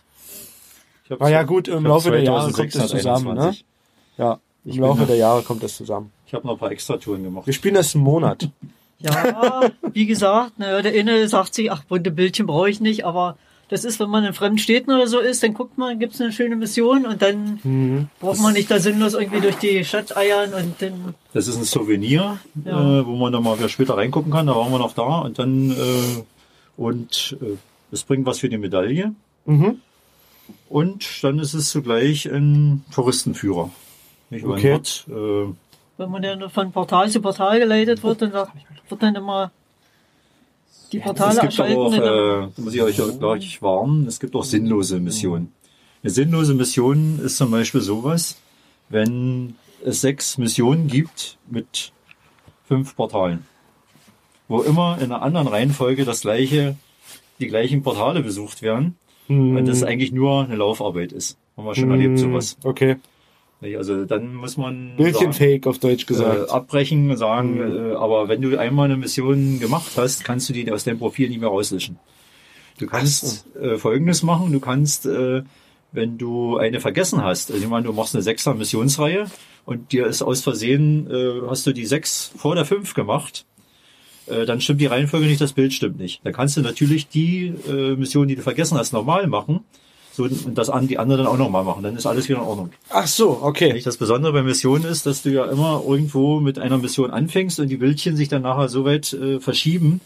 Ich 1.09 1.21
Ah 1.21 1.29
ja 1.29 1.43
gut, 1.45 1.69
im 1.69 1.79
ich 1.79 1.89
Laufe 1.89 2.11
der 2.11 2.23
Jahre 2.23 2.53
kommt 2.53 2.75
das 2.75 2.83
2621. 2.83 3.01
zusammen, 3.03 3.39
ne? 3.39 4.25
Ja, 4.25 4.41
Ich 4.65 4.75
im 4.77 4.81
bin 4.83 4.89
Laufe 4.91 5.07
der 5.07 5.17
Jahre 5.17 5.43
kommt 5.43 5.63
das 5.63 5.77
zusammen. 5.77 6.13
Ich 6.27 6.35
habe 6.35 6.47
noch 6.47 6.55
ein 6.55 6.59
paar 6.59 6.71
Extratouren 6.73 7.23
gemacht. 7.23 7.47
Wir 7.47 7.55
spielen 7.55 7.75
das 7.75 7.95
einen 7.95 8.05
Monat. 8.05 8.51
ja, 8.99 9.71
wie 9.93 10.07
gesagt, 10.07 10.59
naja, 10.59 10.83
der 10.83 10.93
eine 10.99 11.27
sagt 11.29 11.55
sich, 11.55 11.73
ach, 11.73 11.83
bunte 11.85 12.11
Bildchen 12.11 12.47
brauche 12.47 12.69
ich 12.69 12.81
nicht, 12.81 13.05
aber 13.07 13.39
das 13.69 13.85
ist, 13.85 13.99
wenn 13.99 14.09
man 14.11 14.25
in 14.25 14.33
fremden 14.33 14.59
Städten 14.59 14.93
oder 14.93 15.07
so 15.09 15.19
ist, 15.19 15.43
dann 15.43 15.53
guckt 15.55 15.77
man, 15.77 15.99
gibt's 15.99 16.21
eine 16.21 16.33
schöne 16.33 16.55
Mission 16.57 17.05
und 17.07 17.21
dann 17.23 17.59
Mhm. 17.65 18.09
braucht 18.21 18.41
man 18.41 18.53
nicht 18.53 18.71
da 18.71 18.79
sinnlos 18.79 19.15
irgendwie 19.15 19.41
durch 19.41 19.57
die 19.57 19.85
Stadt 19.85 20.17
eiern 20.17 20.55
und 20.55 20.81
dann, 20.81 21.15
Das 21.33 21.49
ist 21.49 21.57
ein 21.57 21.65
Souvenir, 21.65 22.39
Ja. 22.65 23.01
äh, 23.01 23.07
wo 23.07 23.17
man 23.17 23.33
dann 23.33 23.43
mal 23.43 23.59
wieder 23.59 23.69
später 23.69 23.97
reingucken 23.97 24.31
kann. 24.33 24.47
Da 24.47 24.55
waren 24.55 24.71
wir 24.71 24.79
noch 24.79 24.95
da 24.95 25.19
und 25.21 25.39
dann 25.39 25.71
äh, 25.73 26.23
und 26.77 27.37
äh, 27.43 27.57
es 27.91 28.05
bringt 28.05 28.25
was 28.27 28.39
für 28.41 28.49
die 28.49 28.59
Medaille. 28.59 29.13
Mhm. 29.47 29.81
Und 30.69 31.05
dann 31.25 31.39
ist 31.39 31.55
es 31.55 31.71
zugleich 31.71 32.27
ein 32.27 32.85
Touristenführer. 32.95 33.71
Nicht? 34.31 34.45
Okay. 34.45 34.73
wird, 34.73 35.05
äh, 35.09 35.53
wenn 35.99 36.11
man 36.11 36.23
dann 36.23 36.51
von 36.51 36.73
Portal 36.73 37.09
zu 37.11 37.21
Portal 37.21 37.59
geleitet 37.61 38.03
wird, 38.03 38.23
dann 38.23 38.33
wird 38.33 39.03
dann 39.03 39.15
immer 39.15 39.51
Die 40.93 40.99
Es 40.99 41.05
Portale 41.05 41.41
gibt 41.41 41.61
aber 41.61 41.77
auch, 41.77 41.93
erschalten. 41.93 42.51
äh, 42.51 42.53
da 42.57 42.63
muss 42.63 42.75
ich 42.75 42.83
euch 42.83 43.01
auch 43.01 43.19
gleich 43.19 43.63
warnen, 43.63 44.07
es 44.07 44.21
gibt 44.21 44.35
auch 44.37 44.45
sinnlose 44.45 45.01
Missionen. 45.01 45.53
Eine 46.03 46.11
sinnlose 46.11 46.55
Mission 46.55 47.19
ist 47.25 47.37
zum 47.37 47.51
Beispiel 47.51 47.81
sowas, 47.81 48.37
wenn 48.89 49.55
es 49.85 50.01
sechs 50.01 50.39
Missionen 50.39 50.87
gibt 50.87 51.39
mit 51.51 51.93
fünf 52.69 52.95
Portalen, 52.95 53.45
wo 54.49 54.61
immer 54.63 54.99
in 54.99 55.05
einer 55.11 55.23
anderen 55.23 55.49
Reihenfolge 55.49 56.05
das 56.05 56.21
gleiche, 56.21 56.77
die 57.41 57.49
gleichen 57.49 57.83
Portale 57.83 58.23
besucht 58.23 58.63
werden, 58.63 58.97
weil 59.29 59.65
das 59.65 59.83
eigentlich 59.83 60.13
nur 60.13 60.45
eine 60.45 60.55
Laufarbeit 60.57 61.11
ist. 61.13 61.37
Haben 61.57 61.67
wir 61.67 61.75
schon 61.75 61.91
erlebt, 61.91 62.19
sowas. 62.19 62.57
Okay. 62.63 62.97
Also 63.61 64.05
dann 64.05 64.35
muss 64.35 64.57
man 64.57 64.91
sagen, 64.91 64.97
Bildchenfake 64.97 65.67
auf 65.67 65.79
Deutsch 65.79 66.05
äh, 66.05 66.07
gesagt. 66.07 66.51
abbrechen 66.51 67.11
und 67.11 67.17
sagen, 67.17 67.59
äh, 67.59 67.95
aber 67.95 68.29
wenn 68.29 68.43
du 68.43 68.59
einmal 68.59 68.85
eine 68.85 68.97
Mission 68.97 69.59
gemacht 69.61 69.93
hast, 69.97 70.25
kannst 70.25 70.49
du 70.49 70.53
die 70.53 70.71
aus 70.71 70.85
deinem 70.85 70.99
Profil 70.99 71.29
nicht 71.31 71.41
mehr 71.41 71.49
rauslöschen. 71.49 71.99
Du 72.79 72.87
kannst 72.87 73.47
äh, 73.57 73.79
Folgendes 73.79 74.23
machen, 74.23 74.53
du 74.53 74.61
kannst, 74.61 75.07
äh, 75.07 75.43
wenn 75.93 76.19
du 76.19 76.59
eine 76.59 76.81
vergessen 76.81 77.25
hast, 77.25 77.51
also 77.51 77.63
ich 77.63 77.69
meine, 77.69 77.87
du 77.87 77.95
machst 77.95 78.15
eine 78.15 78.23
sechser 78.23 78.53
Missionsreihe 78.53 79.27
und 79.65 79.93
dir 79.93 80.07
ist 80.07 80.21
aus 80.21 80.43
Versehen, 80.43 81.11
äh, 81.11 81.49
hast 81.49 81.67
du 81.67 81.73
die 81.73 81.87
sechs 81.87 82.33
vor 82.37 82.55
der 82.55 82.67
fünf 82.67 82.93
gemacht, 82.93 83.47
äh, 84.27 84.45
dann 84.45 84.61
stimmt 84.61 84.83
die 84.83 84.87
Reihenfolge 84.87 85.27
nicht, 85.27 85.41
das 85.41 85.55
Bild 85.55 85.73
stimmt 85.73 85.99
nicht. 85.99 86.21
Dann 86.25 86.35
kannst 86.35 86.59
du 86.59 86.61
natürlich 86.61 87.09
die 87.09 87.55
äh, 87.67 87.97
Mission, 87.97 88.29
die 88.29 88.37
du 88.37 88.43
vergessen 88.43 88.77
hast, 88.77 88.93
normal 88.93 89.27
machen 89.27 89.65
und 90.19 90.57
das 90.57 90.71
an 90.71 90.89
die 90.89 90.99
anderen 90.99 91.25
dann 91.25 91.33
auch 91.33 91.39
nochmal 91.39 91.65
machen. 91.65 91.83
Dann 91.83 91.97
ist 91.97 92.07
alles 92.07 92.29
wieder 92.29 92.39
in 92.39 92.45
Ordnung. 92.45 92.71
Ach 92.91 93.07
so, 93.07 93.41
okay. 93.43 93.73
Nicht? 93.73 93.87
Das 93.87 93.97
Besondere 93.97 94.33
bei 94.33 94.43
Missionen 94.43 94.85
ist, 94.85 95.07
dass 95.07 95.23
du 95.23 95.31
ja 95.31 95.45
immer 95.45 95.83
irgendwo 95.87 96.41
mit 96.41 96.59
einer 96.59 96.79
Mission 96.79 97.11
anfängst 97.11 97.61
und 97.61 97.69
die 97.69 97.77
Bildchen 97.77 98.17
sich 98.17 98.29
dann 98.29 98.43
nachher 98.43 98.69
so 98.69 98.85
weit 98.85 99.13
äh, 99.13 99.41
verschieben, 99.41 100.01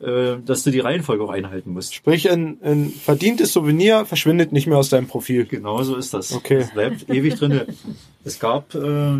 äh, 0.00 0.36
dass 0.44 0.62
du 0.62 0.70
die 0.70 0.80
Reihenfolge 0.80 1.22
auch 1.24 1.30
einhalten 1.30 1.72
musst. 1.72 1.94
Sprich, 1.94 2.30
ein, 2.30 2.58
ein 2.62 2.90
verdientes 2.90 3.52
Souvenir 3.52 4.06
verschwindet 4.06 4.52
nicht 4.52 4.66
mehr 4.66 4.78
aus 4.78 4.88
deinem 4.88 5.06
Profil. 5.06 5.44
Genau 5.44 5.82
so 5.82 5.96
ist 5.96 6.14
das. 6.14 6.32
Okay. 6.32 6.60
Das 6.60 6.70
bleibt 6.72 7.10
ewig 7.10 7.34
drin. 7.36 7.60
Es 8.24 8.38
gab 8.38 8.74
äh, 8.74 9.12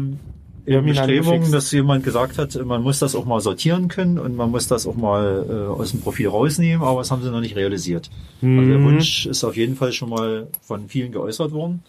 Ihn 0.67 0.85
Bestrebungen, 0.85 1.51
dass 1.53 1.71
jemand 1.73 2.05
gesagt 2.05 2.39
hat, 2.39 2.55
man 2.65 2.83
muss 2.83 2.99
das 2.99 3.15
auch 3.15 3.25
mal 3.25 3.41
sortieren 3.41 3.89
können 3.89 4.19
und 4.19 4.37
man 4.37 4.51
muss 4.51 4.67
das 4.69 4.87
auch 4.87 4.95
mal 4.97 5.47
äh, 5.49 5.53
aus 5.81 5.91
dem 5.93 6.01
Profil 6.01 6.29
rausnehmen, 6.29 6.83
aber 6.87 7.01
das 7.01 7.11
haben 7.11 7.23
sie 7.23 7.31
noch 7.31 7.41
nicht 7.41 7.57
realisiert. 7.57 8.11
Also 8.43 8.47
Mhm. 8.53 8.69
der 8.71 8.83
Wunsch 8.83 9.27
ist 9.27 9.45
auf 9.45 9.57
jeden 9.57 9.77
Fall 9.77 9.93
schon 9.93 10.11
mal 10.11 10.49
von 10.63 10.89
vielen 10.89 11.13
geäußert 11.13 11.53
worden, 11.53 11.83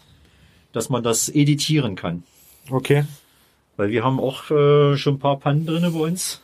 dass 0.72 0.88
man 0.88 1.02
das 1.02 1.28
editieren 1.28 1.96
kann. 1.96 2.22
Okay. 2.70 3.04
Weil 3.76 3.90
wir 3.90 4.04
haben 4.04 4.20
auch 4.20 4.50
äh, 4.50 4.96
schon 4.96 5.14
ein 5.14 5.18
paar 5.18 5.38
Pannen 5.38 5.66
drinne 5.66 5.90
bei 5.90 6.00
uns. 6.00 6.40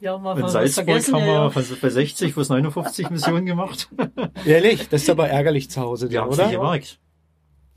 Ja, 0.00 0.16
mal 0.16 0.38
In 0.38 0.48
Salzburg 0.48 0.88
haben 1.12 1.26
wir 1.26 1.32
ja. 1.32 1.50
von- 1.50 1.64
bei 1.82 1.90
60 1.90 2.34
bis 2.34 2.48
59 2.48 3.10
Missionen 3.10 3.44
gemacht. 3.44 3.88
Ehrlich, 4.46 4.88
das 4.88 5.02
ist 5.02 5.10
aber 5.10 5.28
ärgerlich 5.28 5.68
zu 5.70 5.80
Hause, 5.82 6.06
Wir 6.06 6.10
denn, 6.10 6.20
haben 6.22 6.30
es 6.32 6.38
nicht 6.38 6.46
oder? 6.48 6.56
gemerkt. 6.58 6.98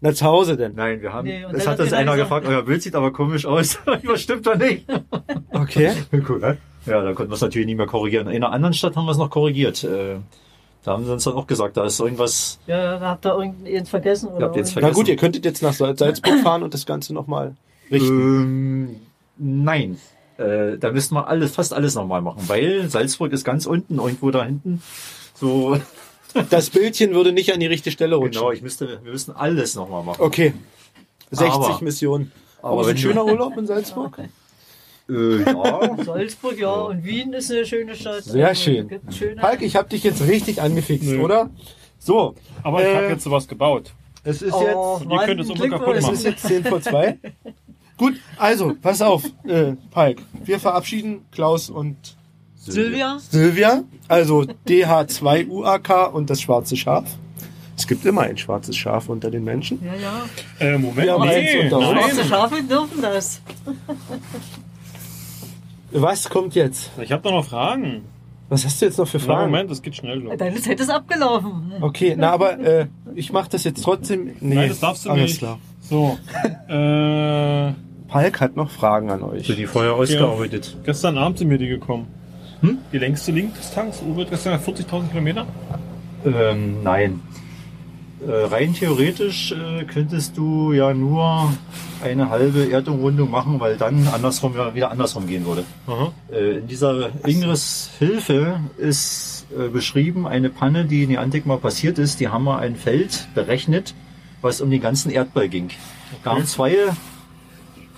Na, 0.04 0.14
zu 0.14 0.26
Hause 0.26 0.58
denn. 0.58 0.74
Nein, 0.76 1.02
wir 1.02 1.14
haben. 1.14 1.26
Nee, 1.28 1.46
es 1.54 1.66
hat 1.66 1.80
uns 1.80 1.94
einer 1.94 2.18
gefragt, 2.18 2.46
euer 2.46 2.62
Bild 2.64 2.84
sieht 2.84 2.94
aber 2.94 3.14
komisch 3.14 3.46
aus. 3.46 3.80
Was 4.04 4.22
stimmt 4.22 4.46
doch 4.46 4.56
nicht? 4.58 4.86
Okay. 5.52 5.92
cool, 6.30 6.40
ne? 6.40 6.58
Ja, 6.86 7.02
da 7.02 7.14
konnten 7.14 7.32
wir 7.32 7.36
es 7.36 7.42
natürlich 7.42 7.68
nicht 7.68 7.78
mehr 7.78 7.86
korrigieren. 7.88 8.28
In 8.28 8.44
einer 8.44 8.52
anderen 8.52 8.74
Stadt 8.74 8.96
haben 8.98 9.06
wir 9.06 9.12
es 9.12 9.18
noch 9.18 9.30
korrigiert. 9.30 9.84
Äh, 9.84 10.18
Da 10.84 10.92
haben 10.92 11.06
sie 11.06 11.12
uns 11.14 11.24
dann 11.24 11.36
auch 11.36 11.48
gesagt, 11.48 11.78
da 11.78 11.86
ist 11.86 12.00
irgendwas. 12.02 12.60
Ja, 12.68 13.00
da 13.00 13.08
habt 13.12 13.26
ihr 13.26 13.34
irgendeins 13.38 13.90
vergessen. 13.90 14.28
Oder 14.30 14.48
habt 14.48 14.56
ihr 14.58 14.60
jetzt 14.60 14.76
Na 14.76 14.82
vergessen. 14.82 14.96
gut, 15.00 15.08
ihr 15.08 15.16
könntet 15.16 15.46
jetzt 15.46 15.64
nach 15.64 15.72
Sal- 15.74 15.98
Salzburg 15.98 16.40
fahren 16.44 16.64
und 16.64 16.74
das 16.74 16.86
Ganze 16.86 17.14
nochmal 17.14 17.56
richten. 17.90 18.10
Ähm, 18.90 18.96
nein. 19.38 19.98
Äh, 20.38 20.78
da 20.80 20.92
müssten 20.92 21.16
wir 21.16 21.28
alles, 21.28 21.54
fast 21.56 21.74
alles 21.74 21.96
nochmal 21.96 22.22
machen, 22.22 22.42
weil 22.48 22.90
Salzburg 22.90 23.32
ist 23.32 23.46
ganz 23.46 23.66
unten, 23.66 24.00
irgendwo 24.00 24.32
da 24.32 24.44
hinten. 24.44 24.82
So, 25.36 25.78
Das 26.50 26.70
Bildchen 26.70 27.14
würde 27.14 27.32
nicht 27.32 27.54
an 27.54 27.60
die 27.60 27.68
richtige 27.68 27.92
Stelle 27.92 28.16
rutschen. 28.16 28.34
genau, 28.42 28.52
ich 28.52 28.62
müsste, 28.62 29.00
wir 29.04 29.12
müssten 29.12 29.32
alles 29.32 29.76
nochmal 29.76 30.04
machen. 30.04 30.22
Okay. 30.22 30.54
60 31.32 31.54
Aber- 31.54 31.80
Missionen. 31.84 32.32
aber 32.62 32.80
Aber, 32.82 32.88
ein 32.90 32.98
schöner 32.98 33.26
Urlaub 33.26 33.58
in 33.58 33.68
Salzburg? 33.68 34.20
Äh, 35.10 35.42
ja. 35.44 36.04
Salzburg, 36.04 36.58
ja, 36.60 36.72
und 36.74 37.04
Wien 37.04 37.34
ist 37.34 37.52
eine 37.52 37.66
schöne 37.66 37.96
Stadt. 37.96 38.24
Sehr 38.24 38.48
Also, 38.48 38.62
schön. 39.12 39.40
Falk, 39.40 39.62
ich 39.62 39.76
habe 39.76 39.90
dich 39.90 40.04
jetzt 40.04 40.22
richtig 40.26 40.62
angefixt, 40.62 41.10
Nö. 41.10 41.22
oder? 41.24 41.50
So, 42.00 42.36
Aber 42.64 42.82
ich 42.82 42.88
Äh, 42.88 42.96
habe 42.96 43.06
jetzt 43.08 43.24
sowas 43.24 43.48
gebaut. 43.48 43.92
es 44.24 44.42
ist 44.42 44.54
Oh, 44.54 44.62
jetzt 45.02 45.12
ihr 45.12 45.26
könnt 45.26 45.42
es 45.42 45.48
kaputt 45.70 45.96
Es 45.96 46.04
machen. 46.04 46.14
ist 46.16 46.24
jetzt 46.24 46.48
10 46.48 46.64
vor 46.66 46.82
2. 46.82 47.18
Gut, 47.98 48.14
also, 48.38 48.74
pass 48.82 49.02
auf, 49.02 49.24
äh, 49.46 49.74
Palk. 49.92 50.18
Wir 50.46 50.60
verabschieden 50.60 51.26
Klaus 51.32 51.70
und 51.70 51.96
Silvia? 52.66 53.18
Silvia. 53.30 53.84
Also 54.08 54.46
DH2UAK 54.68 56.12
und 56.12 56.30
das 56.30 56.42
schwarze 56.42 56.76
Schaf. 56.78 57.06
Es 57.76 57.88
gibt 57.88 58.06
immer 58.06 58.22
ein 58.22 58.38
schwarzes 58.38 58.78
Schaf 58.78 59.10
unter 59.10 59.32
den 59.32 59.44
Menschen. 59.44 59.80
Ja, 59.84 59.94
ja. 59.96 60.24
Äh, 60.60 60.78
Moment, 60.78 61.10
eins 61.10 61.34
nee. 61.36 61.70
Schwarze. 61.70 62.24
Schafe 62.26 62.64
dürfen 62.64 63.02
das. 63.02 63.42
Was 65.92 66.30
kommt 66.30 66.56
jetzt? 66.56 66.92
Ich 67.02 67.12
habe 67.12 67.22
doch 67.22 67.32
noch 67.32 67.46
Fragen. 67.46 68.04
Was 68.50 68.66
hast 68.66 68.82
du 68.82 68.86
jetzt 68.86 68.98
noch 68.98 69.08
für 69.08 69.18
Na, 69.18 69.24
Fragen? 69.24 69.52
Moment, 69.52 69.72
das 69.72 69.82
geht 69.82 69.96
schnell. 69.96 70.20
los. 70.20 70.34
Deine 70.38 70.62
Zeit 70.62 70.80
ist 70.80 70.90
abgelaufen. 70.90 71.74
Okay, 71.82 72.16
na 72.18 72.32
aber 72.32 72.60
äh, 72.60 72.88
ich 73.16 73.32
mache 73.32 73.50
das 73.50 73.64
jetzt 73.64 73.84
trotzdem. 73.84 74.32
Nee, 74.40 74.56
Nein, 74.56 74.70
das 74.70 74.80
darfst 74.80 75.06
du 75.06 75.10
alles 75.10 75.24
nicht. 75.32 75.38
klar. 75.40 75.60
So, 75.82 76.18
äh, 76.68 77.74
Palk 78.08 78.40
hat 78.42 78.56
noch 78.56 78.70
Fragen 78.70 79.10
an 79.10 79.24
euch. 79.24 79.48
Sind 79.48 79.58
die 79.58 79.66
vorher 79.66 79.94
ausgearbeitet? 79.94 80.78
gestern 80.84 81.18
Abend 81.18 81.40
sind 81.40 81.48
mir 81.48 81.58
die 81.58 81.68
gekommen. 81.68 82.08
Die 82.92 82.98
längste 82.98 83.32
Linkdistanz, 83.32 84.02
Uwe, 84.02 84.26
gestern 84.26 84.60
40.000 84.60 85.10
Kilometer? 85.10 85.46
Ähm, 86.26 86.82
nein. 86.84 87.20
Äh, 88.26 88.46
rein 88.46 88.74
theoretisch 88.74 89.52
äh, 89.52 89.84
könntest 89.84 90.38
du 90.38 90.72
ja 90.72 90.94
nur 90.94 91.52
eine 92.02 92.30
halbe 92.30 92.72
Erdumrundung 92.72 93.30
machen, 93.30 93.60
weil 93.60 93.76
dann 93.76 94.08
andersrum 94.08 94.56
ja 94.56 94.74
wieder 94.74 94.92
andersrum 94.92 95.28
gehen 95.28 95.46
würde. 95.46 95.66
Äh, 96.32 96.60
in 96.60 96.68
dieser 96.68 97.10
Ingres 97.26 97.90
Hilfe 98.00 98.62
ist 98.78 99.46
äh, 99.58 99.68
beschrieben 99.68 100.26
eine 100.26 100.50
Panne, 100.50 100.86
die 100.86 101.04
in 101.04 101.10
Niantic 101.10 101.46
mal 101.46 101.58
passiert 101.58 101.98
ist. 102.00 102.22
Die 102.22 102.30
haben 102.30 102.46
mal 102.46 102.60
ein 102.60 102.78
Feld 102.78 103.28
berechnet, 103.36 103.94
was 104.42 104.62
um 104.62 104.70
den 104.70 104.82
ganzen 104.82 105.12
Erdball 105.12 105.50
ging. 105.50 105.70
Da 106.24 106.32
haben 106.32 106.46
zwei 106.46 106.78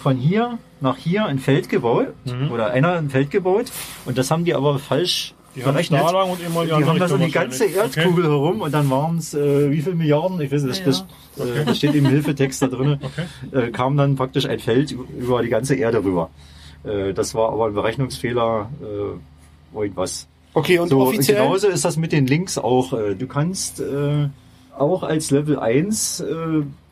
von 0.06 0.18
hier 0.18 0.60
nach 0.82 0.98
hier 0.98 1.26
ein 1.26 1.40
Feld 1.40 1.68
gebaut 1.68 2.10
oder 2.54 2.70
einer 2.70 2.94
ein 2.94 3.10
Feld 3.10 3.32
gebaut 3.32 3.72
und 4.06 4.20
das 4.20 4.30
haben 4.30 4.46
die 4.46 4.54
aber 4.54 4.78
falsch 4.78 5.34
Die 5.56 5.64
haben 5.64 5.74
berechnet. 5.74 6.00
da 6.00 6.12
lang 6.12 6.30
und 6.30 6.40
immer 6.46 6.64
Die 6.64 6.74
haben 6.86 7.00
das 7.00 7.12
um 7.12 7.20
die 7.20 7.32
ganze. 7.32 7.66
Erdkugel 7.66 8.26
herum 8.26 8.62
und 8.62 8.72
dann 8.72 8.88
waren 8.92 9.18
es 9.18 9.34
äh, 9.34 9.72
wie 9.72 9.82
viele 9.82 9.96
Milliarden, 9.96 10.40
ich 10.42 10.52
weiß 10.52 10.62
nicht, 10.64 10.86
das, 10.86 11.06
das, 11.36 11.48
äh, 11.48 11.66
das 11.66 11.78
steht 11.80 11.96
im 11.96 12.06
Hilfetext 12.06 12.62
da 12.62 12.68
drin, 12.68 13.00
Okay. 13.02 13.26
äh, 13.68 13.72
kam 13.72 13.98
dann 13.98 14.16
praktisch 14.16 14.46
ein 14.46 14.60
Feld 14.60 14.92
über 14.92 15.42
die 15.42 15.50
ganze 15.50 15.74
Erde 15.74 16.04
rüber. 16.04 16.30
Äh, 16.84 17.14
das 17.14 17.34
war 17.34 17.52
aber 17.52 17.66
ein 17.66 17.74
Berechnungsfehler, 17.74 18.70
äh, 18.84 19.76
irgendwas. 19.80 20.28
Okay, 20.54 20.78
und 20.78 20.90
so, 20.90 21.02
offiziell. 21.02 21.38
genauso 21.42 21.68
ist 21.68 21.84
das 21.84 21.98
mit 21.98 22.12
den 22.12 22.28
Links 22.28 22.60
auch. 22.60 22.92
Du 22.92 23.26
kannst 23.28 23.80
äh, 23.80 24.30
auch 24.78 25.02
als 25.02 25.32
Level 25.32 25.58
1 25.58 26.20
äh, 26.20 26.26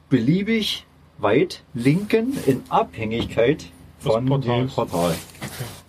beliebig 0.10 0.85
weit 1.24 1.64
linken 1.74 2.38
in 2.45 2.62
Abhängigkeit 2.70 3.66
von 4.00 4.26
Des 4.26 4.41
dem. 4.41 4.68
Portal. 4.68 5.16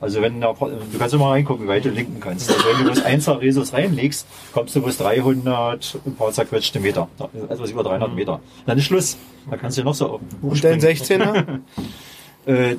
Also 0.00 0.22
wenn 0.22 0.40
da, 0.40 0.52
du 0.52 0.98
kannst 0.98 1.14
immer 1.14 1.30
reingucken, 1.30 1.64
wie 1.64 1.68
weit 1.68 1.84
du 1.84 1.90
linken 1.90 2.20
kannst. 2.20 2.50
Also 2.50 2.64
wenn 2.68 2.78
du 2.78 2.84
bloß 2.84 3.02
1 3.02 3.28
Resus 3.28 3.72
reinlegst, 3.72 4.26
kommst 4.52 4.76
du 4.76 4.82
bis 4.82 4.98
300 4.98 5.98
ein 6.06 6.14
paar 6.14 6.30
zerquetschte 6.32 6.80
Meter. 6.80 7.08
Etwas 7.48 7.70
über 7.70 7.82
300 7.82 8.14
Meter. 8.14 8.40
Dann 8.66 8.78
ist 8.78 8.84
Schluss. 8.84 9.16
Da 9.50 9.56
kannst 9.56 9.78
du 9.78 9.82
noch 9.84 9.94
so 9.94 10.20
und 10.42 10.62
dein 10.62 10.80
16er? 10.80 11.60
äh, 12.46 12.76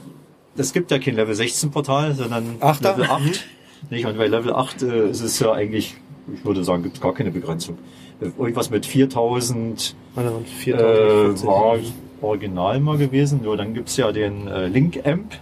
es 0.58 0.72
gibt 0.74 0.92
ja 0.92 1.00
kein 1.00 1.16
Level 1.16 1.36
16 1.36 1.72
Portal, 1.72 2.16
sondern 2.16 2.56
Achter? 2.60 2.92
Level 2.92 3.10
8. 3.10 3.46
Nicht? 3.90 4.06
Und 4.06 4.18
bei 4.18 4.28
Level 4.28 4.54
8 4.54 4.84
äh, 4.84 5.10
ist 5.10 5.22
es 5.22 5.40
ja 5.40 5.52
eigentlich, 5.52 5.96
ich 6.34 6.46
würde 6.46 6.64
sagen, 6.64 6.84
gibt 6.84 6.96
es 6.96 7.02
gar 7.02 7.14
keine 7.14 7.32
Begrenzung. 7.32 7.78
Äh, 8.22 8.26
Irgendwas 8.38 8.70
mit 8.70 8.86
4000 8.86 9.96
Warte 10.16 10.32
mal, 10.32 10.42
äh, 10.42 10.46
4040. 10.46 11.46
war 11.48 11.78
original 12.22 12.80
mal 12.80 12.98
gewesen. 12.98 13.42
Nur 13.44 13.58
dann 13.58 13.74
gibt's 13.74 13.98
ja 13.98 14.12
den 14.12 14.48
äh, 14.48 14.68
Link 14.68 15.02
Amp 15.06 15.34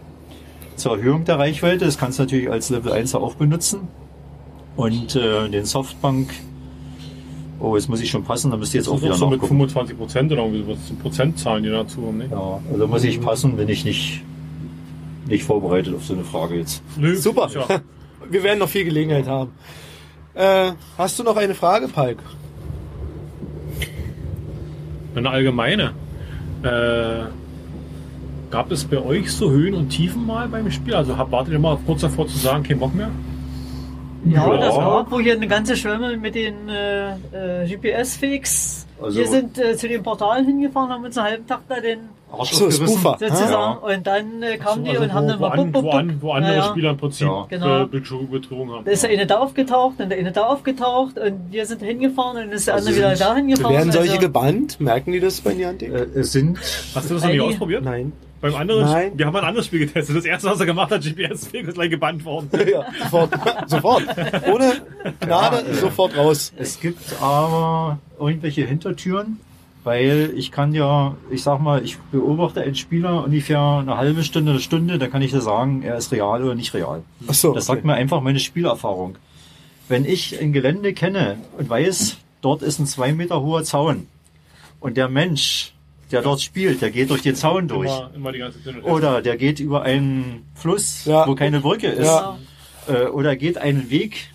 zur 0.75 0.97
Erhöhung 0.97 1.25
der 1.25 1.39
Reichweite. 1.39 1.85
Das 1.85 1.97
kannst 1.97 2.19
du 2.19 2.23
natürlich 2.23 2.49
als 2.49 2.69
Level 2.69 2.91
1 2.91 3.15
auch 3.15 3.35
benutzen. 3.35 3.87
Und 4.75 5.15
äh, 5.15 5.49
den 5.49 5.65
Softbank. 5.65 6.31
Oh, 7.59 7.75
jetzt 7.75 7.87
muss 7.87 8.01
ich 8.01 8.09
schon 8.09 8.23
passen, 8.23 8.51
da 8.51 8.57
müsst 8.57 8.73
ihr 8.73 8.79
jetzt 8.79 8.87
Das 8.87 8.91
auch 8.93 8.97
ist 8.97 9.03
wieder 9.03 9.13
so 9.13 9.25
mit 9.27 9.37
nachgucken. 9.39 9.55
25 9.69 9.97
Prozent 9.97 10.31
oder 10.33 10.41
irgendwie 10.41 10.63
sowas. 10.63 10.77
Das 10.79 10.87
sind 10.87 11.01
Prozentzahlen, 11.01 11.63
die 11.63 11.69
dazu 11.69 12.05
haben, 12.07 12.17
ne? 12.17 12.27
Ja, 12.29 12.59
also 12.71 12.87
muss 12.87 13.03
ich 13.05 13.21
passen, 13.21 13.55
bin 13.55 13.69
ich 13.69 13.85
nicht, 13.85 14.21
nicht 15.27 15.43
vorbereitet 15.45 15.95
auf 15.95 16.03
so 16.03 16.13
eine 16.13 16.23
Frage 16.25 16.55
jetzt. 16.55 16.81
Nö, 16.97 17.15
Super. 17.15 17.49
Ja. 17.53 17.65
Wir 18.29 18.43
werden 18.43 18.59
noch 18.59 18.67
viel 18.69 18.83
Gelegenheit 18.83 19.27
haben. 19.27 19.51
Äh, 20.33 20.71
hast 20.97 21.19
du 21.19 21.23
noch 21.23 21.37
eine 21.37 21.53
Frage, 21.53 21.87
Palk? 21.87 22.17
Eine 25.15 25.29
allgemeine. 25.29 25.93
Äh, 26.63 27.25
gab 28.49 28.71
es 28.71 28.85
bei 28.85 28.97
euch 28.99 29.31
so 29.31 29.49
Höhen 29.51 29.73
und 29.73 29.89
Tiefen 29.89 30.25
mal 30.25 30.47
beim 30.47 30.69
Spiel? 30.71 30.95
Also 30.95 31.17
hab, 31.17 31.31
wartet 31.31 31.53
ihr 31.53 31.59
mal 31.59 31.77
kurz 31.85 32.01
davor 32.01 32.27
zu 32.27 32.37
sagen, 32.37 32.63
kein 32.63 32.79
Bock 32.79 32.93
mehr? 32.95 33.09
Ja, 34.25 34.47
Ja. 34.53 34.57
das 34.57 34.75
gab, 34.75 35.11
wo 35.11 35.19
hier 35.19 35.33
eine 35.33 35.47
ganze 35.47 35.75
Schwemme 35.75 36.15
mit 36.17 36.35
den 36.35 36.69
äh, 36.69 37.63
äh, 37.63 37.67
GPS-Fix. 37.67 38.87
Also- 39.01 39.19
wir 39.19 39.27
sind 39.27 39.57
äh, 39.57 39.75
zu 39.75 39.87
den 39.89 40.01
Portalen 40.01 40.45
hingefahren, 40.45 40.89
haben 40.89 41.03
uns 41.03 41.17
einen 41.17 41.27
halben 41.27 41.47
Tag 41.47 41.61
da 41.67 41.79
den 41.81 41.99
Arsch 42.33 42.51
So. 42.53 42.69
Spoofer. 42.71 43.17
sozusagen 43.19 43.77
und 43.79 44.07
dann 44.07 44.41
äh, 44.43 44.57
kamen 44.57 44.83
die 44.83 44.89
Also 44.91 45.03
und 45.03 45.13
haben 45.13 45.25
wo, 45.25 45.29
dann 45.29 45.39
wo, 45.39 45.43
mal 45.43 45.51
an, 45.51 45.71
bup, 45.71 45.73
bup, 45.73 45.83
wo, 45.83 45.87
bup. 45.91 45.93
an, 45.99 46.17
wo 46.21 46.31
andere 46.33 46.51
Naja. 46.57 46.63
Spieler 46.69 46.89
im 46.91 46.97
Prinzip 46.97 47.27
Ja. 47.27 47.45
Genau. 47.49 47.81
äh, 47.81 47.85
Betrug- 47.85 48.29
betrogen 48.31 48.71
haben. 48.73 48.85
Da 48.85 48.91
ist 48.91 49.03
der 49.03 49.09
eine 49.11 49.25
da 49.27 49.37
aufgetaucht 49.39 49.99
und 49.99 50.09
der 50.09 50.17
eine 50.17 50.31
da 50.31 50.41
aufgetaucht 50.43 51.17
und 51.19 51.51
wir 51.51 51.65
sind 51.65 51.81
hingefahren 51.81 52.37
und 52.37 52.43
dann 52.47 52.51
ist 52.51 52.67
der 52.67 52.73
Also 52.75 52.89
andere 52.89 53.05
wieder 53.11 53.15
da 53.15 53.35
hingefahren. 53.35 53.75
Werden 53.75 53.91
solche 53.91 54.09
also, 54.11 54.21
gebannt? 54.21 54.79
Merken 54.79 55.11
die 55.11 55.19
das 55.19 55.41
bei 55.41 55.53
Niantic? 55.53 55.91
Äh, 55.93 56.07
es 56.19 56.31
sind 56.31 56.57
Hast 56.95 57.09
du 57.09 57.13
das 57.15 57.23
noch 57.23 57.29
nicht 57.29 57.41
ausprobiert? 57.41 57.83
Nein. 57.83 58.11
Beim 58.41 58.55
anderen, 58.55 58.83
Nein. 58.83 59.11
wir 59.15 59.25
haben 59.25 59.37
ein 59.37 59.43
anderes 59.45 59.67
Spiel 59.67 59.79
getestet. 59.85 60.17
Das 60.17 60.25
erste, 60.25 60.49
was 60.49 60.59
er 60.59 60.65
gemacht 60.65 60.91
hat, 60.91 61.01
GPS-Weg, 61.01 61.65
ist 61.65 61.75
gleich 61.75 61.89
gebannt 61.89 62.25
worden. 62.25 62.49
Ja, 62.69 62.83
sofort. 63.05 63.29
sofort. 63.67 64.03
Ohne 64.51 64.73
Gnade, 65.21 65.63
sofort 65.75 66.17
raus. 66.17 66.51
Es 66.57 66.77
gibt 66.81 66.99
aber 67.21 67.99
irgendwelche 68.19 68.65
Hintertüren, 68.65 69.39
weil 69.83 70.31
ich 70.35 70.51
kann 70.51 70.73
ja, 70.73 71.15
ich 71.29 71.43
sag 71.43 71.59
mal, 71.59 71.83
ich 71.83 71.97
beobachte 72.11 72.61
einen 72.61 72.75
Spieler 72.75 73.23
ungefähr 73.25 73.59
eine 73.59 73.97
halbe 73.97 74.23
Stunde, 74.23 74.51
eine 74.51 74.59
Stunde, 74.61 74.97
dann 74.97 75.11
kann 75.11 75.21
ich 75.21 75.31
dir 75.31 75.41
sagen, 75.41 75.81
er 75.83 75.97
ist 75.97 76.11
real 76.11 76.43
oder 76.43 76.55
nicht 76.55 76.73
real. 76.73 77.03
Ach 77.27 77.33
so. 77.33 77.53
Das 77.53 77.65
sagt 77.65 77.83
mir 77.83 77.93
einfach 77.93 78.21
meine 78.21 78.39
Spielerfahrung. 78.39 79.15
Wenn 79.89 80.05
ich 80.05 80.39
ein 80.39 80.53
Gelände 80.53 80.93
kenne 80.93 81.37
und 81.57 81.69
weiß, 81.69 82.17
dort 82.41 82.61
ist 82.61 82.79
ein 82.79 82.87
zwei 82.87 83.11
Meter 83.13 83.41
hoher 83.41 83.63
Zaun 83.63 84.07
und 84.79 84.95
der 84.95 85.09
Mensch, 85.09 85.73
der 86.11 86.21
dort 86.21 86.41
spielt, 86.41 86.81
der 86.81 86.91
geht 86.91 87.09
durch 87.09 87.21
den 87.21 87.35
Zaun 87.35 87.67
durch. 87.67 87.89
Immer, 87.89 88.11
immer 88.15 88.31
die 88.31 88.39
ganze 88.39 88.63
Zeit. 88.63 88.83
Oder 88.83 89.21
der 89.21 89.35
geht 89.35 89.59
über 89.59 89.81
einen 89.81 90.45
Fluss, 90.55 91.05
Ja. 91.05 91.27
wo 91.27 91.35
keine 91.35 91.59
Brücke 91.59 91.87
ist. 91.87 92.05
Ja. 92.07 92.37
Äh, 92.87 93.07
Oder 93.07 93.35
geht 93.35 93.57
einen 93.57 93.89
Weg, 93.89 94.29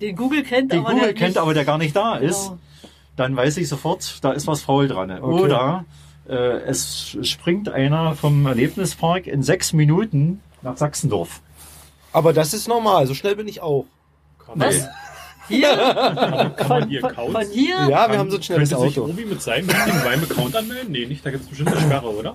den 0.00 0.14
Google 0.16 0.42
kennt, 0.42 0.72
den 0.72 0.80
aber 0.80 0.90
Google 0.90 1.04
der 1.06 1.14
kennt, 1.14 1.28
nicht, 1.30 1.38
aber 1.38 1.54
der 1.54 1.64
gar 1.64 1.78
nicht 1.78 1.94
da 1.96 2.16
ist. 2.16 2.44
Genau. 2.48 2.58
Dann 3.16 3.36
weiß 3.36 3.56
ich 3.58 3.68
sofort, 3.68 4.24
da 4.24 4.32
ist 4.32 4.46
was 4.46 4.62
faul 4.62 4.88
dran. 4.88 5.10
Oder 5.20 5.84
äh, 6.28 6.34
es 6.34 7.16
springt 7.22 7.68
einer 7.68 8.14
vom 8.16 8.46
Erlebnispark 8.46 9.26
in 9.26 9.42
sechs 9.42 9.72
Minuten 9.72 10.40
nach 10.62 10.76
Sachsendorf. 10.76 11.40
Aber 12.12 12.32
das 12.32 12.54
ist 12.54 12.66
normal. 12.68 13.06
So 13.06 13.14
schnell 13.14 13.36
bin 13.36 13.46
ich 13.48 13.60
auch. 13.60 13.86
Was? 14.54 14.88
Hier? 15.48 15.68
Kann 16.56 16.68
man 16.68 16.88
hier 16.88 17.00
von, 17.00 17.10
Accounts? 17.10 17.32
von 17.32 17.46
hier? 17.50 17.76
Ja, 17.88 18.10
wir 18.10 18.18
haben 18.18 18.30
so 18.30 18.36
ein 18.38 18.42
schnelles 18.42 18.70
Könnte 18.70 18.84
sich 18.88 18.98
Auto. 18.98 19.10
Obi 19.10 19.24
mit 19.26 19.42
seinem 19.42 19.66
Prime-Account 19.66 20.56
anmelden? 20.56 20.90
Nee, 20.92 21.06
nicht. 21.06 21.24
Da 21.24 21.30
gibt 21.30 21.42
es 21.44 21.48
bestimmt 21.48 21.72
eine 21.72 21.80
Sperre, 21.80 22.08
oder? 22.08 22.34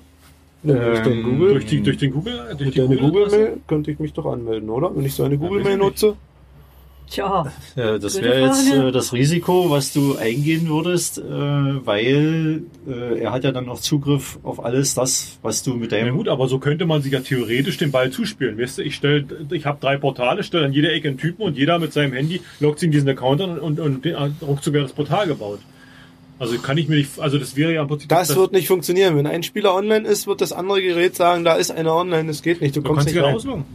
Durch 0.61 0.99
den 1.03 1.11
Ähm, 1.13 1.23
Google. 1.23 1.53
Durch, 1.53 1.65
die, 1.65 1.81
durch 1.81 1.97
den 1.97 2.11
Google? 2.11 2.37
Durch 2.57 2.59
Mit 2.59 2.75
die 2.75 2.79
deiner 2.79 2.95
Google-Adresse? 2.97 3.37
Google-Mail 3.37 3.61
könnte 3.67 3.91
ich 3.91 3.99
mich 3.99 4.13
doch 4.13 4.25
anmelden, 4.25 4.69
oder? 4.69 4.95
Wenn 4.95 5.05
ich 5.05 5.13
so 5.13 5.23
eine 5.23 5.37
Google-Mail 5.37 5.65
weiß 5.65 5.73
ich 5.73 6.03
nutze. 6.03 6.15
Tja, 7.09 7.51
Äh, 7.75 7.97
das 7.99 8.21
wäre 8.21 8.41
jetzt 8.41 8.71
äh, 8.71 8.91
das 8.91 9.13
Risiko, 9.13 9.69
was 9.69 9.93
du 9.93 10.15
eingehen 10.17 10.69
würdest, 10.69 11.17
äh, 11.17 11.23
weil 11.23 12.63
äh, 12.87 13.19
er 13.19 13.31
hat 13.31 13.43
ja 13.43 13.51
dann 13.51 13.65
noch 13.65 13.79
Zugriff 13.79 14.37
auf 14.43 14.63
alles 14.63 14.93
das, 14.93 15.39
was 15.41 15.63
du 15.63 15.73
mit 15.73 15.91
Na 15.91 15.97
deinem 15.97 16.15
gut, 16.15 16.27
aber 16.27 16.47
so 16.47 16.59
könnte 16.59 16.85
man 16.85 17.01
sich 17.01 17.11
ja 17.13 17.21
theoretisch 17.21 17.77
den 17.77 17.91
Ball 17.91 18.11
zuspielen. 18.11 18.59
Weißt 18.59 18.77
du, 18.77 18.83
ich 18.83 18.95
stell, 18.95 19.25
ich 19.51 19.65
habe 19.65 19.79
drei 19.81 19.97
Portale, 19.97 20.43
stelle 20.43 20.65
an 20.65 20.73
jeder 20.73 20.93
Ecke 20.93 21.07
einen 21.07 21.17
Typen 21.17 21.41
und 21.43 21.57
jeder 21.57 21.79
mit 21.79 21.93
seinem 21.93 22.13
Handy 22.13 22.41
loggt 22.59 22.79
sich 22.79 22.87
in 22.87 22.91
diesen 22.91 23.09
Account 23.09 23.41
an 23.41 23.59
und, 23.59 23.79
und, 23.79 24.05
und 24.05 24.41
ruckzuck 24.41 24.73
wäre 24.73 24.83
das 24.83 24.93
Portal 24.93 25.27
gebaut. 25.27 25.59
Also 26.37 26.57
kann 26.57 26.77
ich 26.77 26.87
mir 26.87 26.95
nicht, 26.95 27.19
also 27.19 27.37
das 27.37 27.57
wäre 27.57 27.73
ja 27.73 27.81
im 27.81 27.87
Prinzip. 27.89 28.07
Das 28.07 28.33
wird 28.33 28.53
nicht 28.53 28.67
funktionieren. 28.67 29.17
Wenn 29.17 29.27
ein 29.27 29.43
Spieler 29.43 29.75
online 29.75 30.07
ist, 30.07 30.25
wird 30.25 30.39
das 30.39 30.53
andere 30.53 30.81
Gerät 30.81 31.15
sagen, 31.15 31.43
da 31.43 31.55
ist 31.55 31.69
einer 31.69 31.93
online, 31.93 32.27
das 32.27 32.41
geht 32.41 32.61
nicht. 32.61 32.77
Du 32.77 32.81
Du 32.81 32.87
kommst 32.87 33.13
kannst 33.13 33.15
nicht 33.15 33.51
rein. 33.51 33.65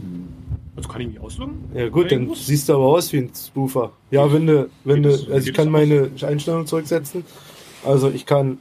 Also 0.77 0.89
kann 0.89 1.01
ich 1.01 1.07
mich 1.07 1.19
ausloggen? 1.21 1.63
Ja 1.73 1.87
gut, 1.89 2.11
dann 2.11 2.23
Irgendwas? 2.23 2.45
siehst 2.47 2.67
du 2.69 2.73
aber 2.73 2.85
aus 2.85 3.11
wie 3.13 3.19
ein 3.19 3.31
Spoofer. 3.33 3.93
Ja, 4.11 4.31
wenn 4.33 4.45
du, 4.47 4.69
wenn 4.83 5.03
du, 5.03 5.09
also 5.09 5.47
ich 5.47 5.53
kann 5.53 5.69
meine 5.69 6.09
Einstellung 6.21 6.65
zurücksetzen. 6.67 7.23
Also 7.85 8.09
ich 8.09 8.25
kann, 8.25 8.57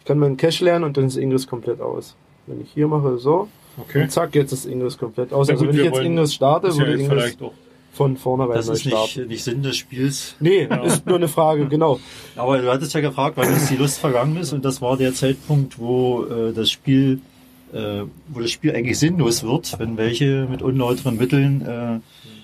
ich 0.00 0.04
kann 0.06 0.18
meinen 0.18 0.36
Cache 0.36 0.64
lernen 0.64 0.84
und 0.84 0.96
dann 0.96 1.06
ist 1.06 1.16
Ingress 1.16 1.46
komplett 1.46 1.80
aus. 1.80 2.16
Wenn 2.46 2.60
ich 2.60 2.70
hier 2.72 2.86
mache 2.88 3.18
so, 3.18 3.48
Okay. 3.76 4.02
und 4.02 4.12
zack, 4.12 4.34
jetzt 4.36 4.52
ist 4.52 4.66
Ingress 4.66 4.96
komplett 4.98 5.32
aus. 5.32 5.48
Na 5.48 5.54
Also 5.54 5.64
gut, 5.64 5.74
wenn 5.74 5.80
ich 5.80 5.86
jetzt 5.92 5.98
Ingress 6.04 6.34
starte, 6.34 6.68
Ist 6.68 6.74
ja 6.76 6.80
würde 6.80 6.92
jetzt 6.92 7.00
Ingress 7.02 7.22
vielleicht 7.24 7.42
auch. 7.42 7.52
von 7.92 8.16
vornherein 8.16 8.54
das 8.56 8.68
ist 8.68 8.84
nicht, 8.84 8.94
starten. 8.96 9.28
nicht 9.28 9.42
Sinn 9.42 9.62
des 9.62 9.76
Spiels. 9.76 10.36
Nee, 10.40 10.68
ist 10.84 11.06
nur 11.06 11.16
eine 11.16 11.26
Frage, 11.28 11.66
genau. 11.66 11.98
Aber 12.36 12.58
du 12.58 12.70
hattest 12.70 12.92
ja 12.94 13.00
gefragt, 13.00 13.36
wann 13.36 13.48
uns 13.48 13.68
die 13.68 13.76
Lust 13.76 13.98
vergangen 13.98 14.36
ist 14.36 14.52
und 14.52 14.64
das 14.64 14.80
war 14.82 14.96
der 14.96 15.12
Zeitpunkt, 15.14 15.78
wo 15.78 16.24
äh, 16.24 16.52
das 16.52 16.70
Spiel, 16.70 17.20
äh, 17.74 18.04
wo 18.28 18.40
das 18.40 18.50
Spiel 18.50 18.74
eigentlich 18.74 18.98
sinnlos 18.98 19.42
wird, 19.42 19.78
wenn 19.78 19.96
welche 19.96 20.46
mit 20.50 20.62
unlauteren 20.62 21.16
Mitteln 21.16 21.60
äh, 21.66 22.00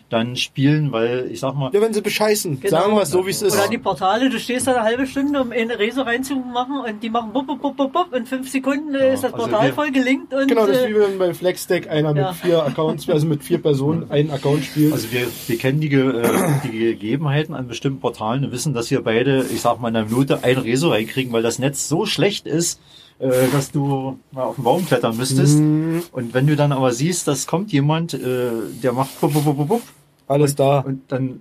dann 0.08 0.34
spielen, 0.34 0.90
weil 0.90 1.28
ich 1.30 1.38
sag 1.38 1.54
mal, 1.54 1.70
Ja, 1.72 1.80
wenn 1.80 1.94
sie 1.94 2.00
bescheißen, 2.00 2.58
Genau. 2.58 2.80
sagen 2.80 2.94
wir 2.96 3.02
es 3.02 3.10
so, 3.12 3.24
wie 3.26 3.30
es 3.30 3.42
ist. 3.42 3.54
Oder 3.56 3.68
die 3.68 3.78
Portale, 3.78 4.28
du 4.28 4.40
stehst 4.40 4.66
da 4.66 4.72
eine 4.74 4.82
halbe 4.82 5.06
Stunde, 5.06 5.40
um 5.40 5.52
in 5.52 5.70
eine 5.70 5.78
Reso 5.78 6.02
reinzumachen 6.02 6.80
und 6.80 7.00
die 7.00 7.10
machen 7.10 7.32
bup, 7.32 7.46
bup, 7.46 7.62
bup, 7.62 7.76
bup, 7.76 7.92
bup. 7.92 8.12
In 8.12 8.26
fünf 8.26 8.50
Sekunden 8.50 8.92
Ja, 8.92 8.98
ist 9.12 9.22
das 9.22 9.32
also 9.32 9.46
Portal 9.46 9.68
wir- 9.68 9.74
voll 9.74 9.92
gelinkt 9.92 10.34
und 10.34 10.48
Genau, 10.48 10.66
das 10.66 10.78
ist 10.78 10.84
äh, 10.86 10.88
wie 10.90 10.98
wenn 10.98 11.16
bei 11.16 11.32
Flexdeck 11.32 11.88
einer 11.88 12.12
Ja. 12.16 12.30
mit 12.32 12.40
vier 12.40 12.64
Accounts, 12.64 13.08
also 13.08 13.24
mit 13.24 13.44
vier 13.44 13.58
Personen 13.58 14.10
einen 14.10 14.32
Account 14.32 14.64
spielt. 14.64 14.92
also 14.92 15.12
wir, 15.12 15.28
wir 15.46 15.58
kennen 15.58 15.80
die, 15.80 15.92
äh, 15.94 16.28
die 16.64 16.70
Gegebenheiten 16.76 17.54
an 17.54 17.68
bestimmten 17.68 18.00
Portalen 18.00 18.44
und 18.46 18.50
wissen, 18.50 18.74
dass 18.74 18.90
wir 18.90 19.02
beide, 19.04 19.44
ich 19.54 19.60
sag 19.60 19.80
mal, 19.80 19.90
in 19.90 19.96
einer 19.96 20.06
Minute 20.08 20.42
ein 20.42 20.58
Reso 20.58 20.88
reinkriegen, 20.90 21.32
weil 21.32 21.44
das 21.44 21.60
Netz 21.60 21.88
so 21.88 22.04
schlecht 22.04 22.48
ist, 22.48 22.80
äh, 23.20 23.48
dass 23.52 23.70
du 23.70 24.18
mal 24.32 24.44
auf 24.44 24.56
den 24.56 24.64
Baum 24.64 24.86
klettern 24.86 25.16
müsstest. 25.16 25.58
Mhm. 25.58 26.02
Und 26.12 26.34
wenn 26.34 26.46
du 26.46 26.56
dann 26.56 26.72
aber 26.72 26.92
siehst, 26.92 27.28
dass 27.28 27.46
kommt 27.46 27.70
jemand, 27.72 28.14
äh, 28.14 28.50
der 28.82 28.92
macht 28.92 29.20
bup, 29.20 29.32
bup, 29.32 29.44
bup, 29.44 29.68
bup, 29.68 29.82
Alles 30.26 30.54
da. 30.54 30.80
und 30.80 31.02
dann 31.08 31.40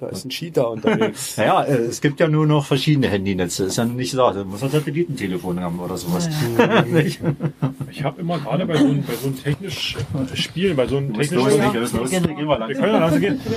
Da 0.00 0.06
ist 0.10 0.24
ein 0.24 0.28
Cheater 0.30 0.70
unterwegs. 0.70 1.36
Naja, 1.38 1.64
äh, 1.64 1.74
es 1.78 2.00
gibt 2.00 2.20
ja 2.20 2.28
nur 2.28 2.46
noch 2.46 2.64
verschiedene 2.66 3.08
Handynetze. 3.08 3.64
Ist 3.64 3.78
ja 3.78 3.84
nicht 3.84 4.12
so, 4.12 4.18
da 4.30 4.44
muss 4.44 4.60
man 4.60 4.70
Satellitentelefon 4.70 5.58
haben 5.58 5.80
oder 5.80 5.96
sowas. 5.96 6.28
Nicht? 6.86 7.20
Ich 7.90 8.04
habe 8.04 8.20
immer 8.20 8.38
gerade 8.38 8.64
bei 8.64 8.76
so 8.76 8.84
einem, 8.84 9.02
bei 9.02 9.14
so 9.14 9.26
einem 9.26 9.42
technisch 9.42 9.96
äh, 10.32 10.36
Spielen, 10.36 10.76
bei 10.76 10.86
so 10.86 10.98
einem 10.98 11.14
technisch 11.14 11.42
Ja, 11.42 11.72
ja. 11.72 11.80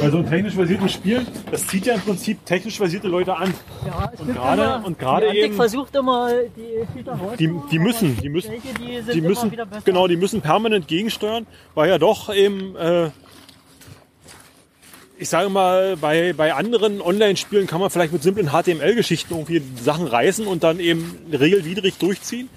Bei 0.01 0.09
so 0.09 0.17
einem 0.17 0.29
technisch 0.29 0.55
basierten 0.55 0.89
Spiel, 0.89 1.25
das 1.51 1.67
zieht 1.67 1.85
ja 1.85 1.93
im 1.95 2.01
Prinzip 2.01 2.43
technisch 2.45 2.79
basierte 2.79 3.07
Leute 3.07 3.35
an. 3.35 3.53
ja, 3.85 4.11
es 4.13 4.19
und 4.19 4.33
gerade- 4.33 4.61
immer, 4.63 4.83
und 4.85 4.97
gerade 4.99 5.31
die 5.31 5.37
eben- 5.37 5.53
versucht 5.53 5.95
immer 5.95 6.29
die 6.55 7.37
Die, 7.37 7.51
die 7.71 7.79
müssen, 7.79 8.17
die 8.17 8.29
müssen, 8.29 8.51
welche, 8.51 8.73
die 8.79 9.01
sind 9.01 9.13
die 9.15 9.21
müssen, 9.21 9.51
wieder 9.51 9.65
besser. 9.65 9.81
genau, 9.85 10.07
die 10.07 10.17
müssen 10.17 10.41
permanent 10.41 10.87
gegensteuern, 10.87 11.45
weil 11.75 11.89
ja 11.89 11.97
doch 11.97 12.33
eben, 12.33 12.75
äh, 12.75 13.09
ich 15.21 15.29
sage 15.29 15.49
mal, 15.49 15.97
bei, 15.97 16.33
bei 16.33 16.55
anderen 16.55 16.99
Online-Spielen 16.99 17.67
kann 17.67 17.79
man 17.79 17.91
vielleicht 17.91 18.11
mit 18.11 18.23
simplen 18.23 18.49
HTML-Geschichten 18.49 19.35
irgendwie 19.35 19.61
Sachen 19.79 20.07
reißen 20.07 20.47
und 20.47 20.63
dann 20.63 20.79
eben 20.79 21.15
regelwidrig 21.31 21.99
durchziehen. 21.99 22.49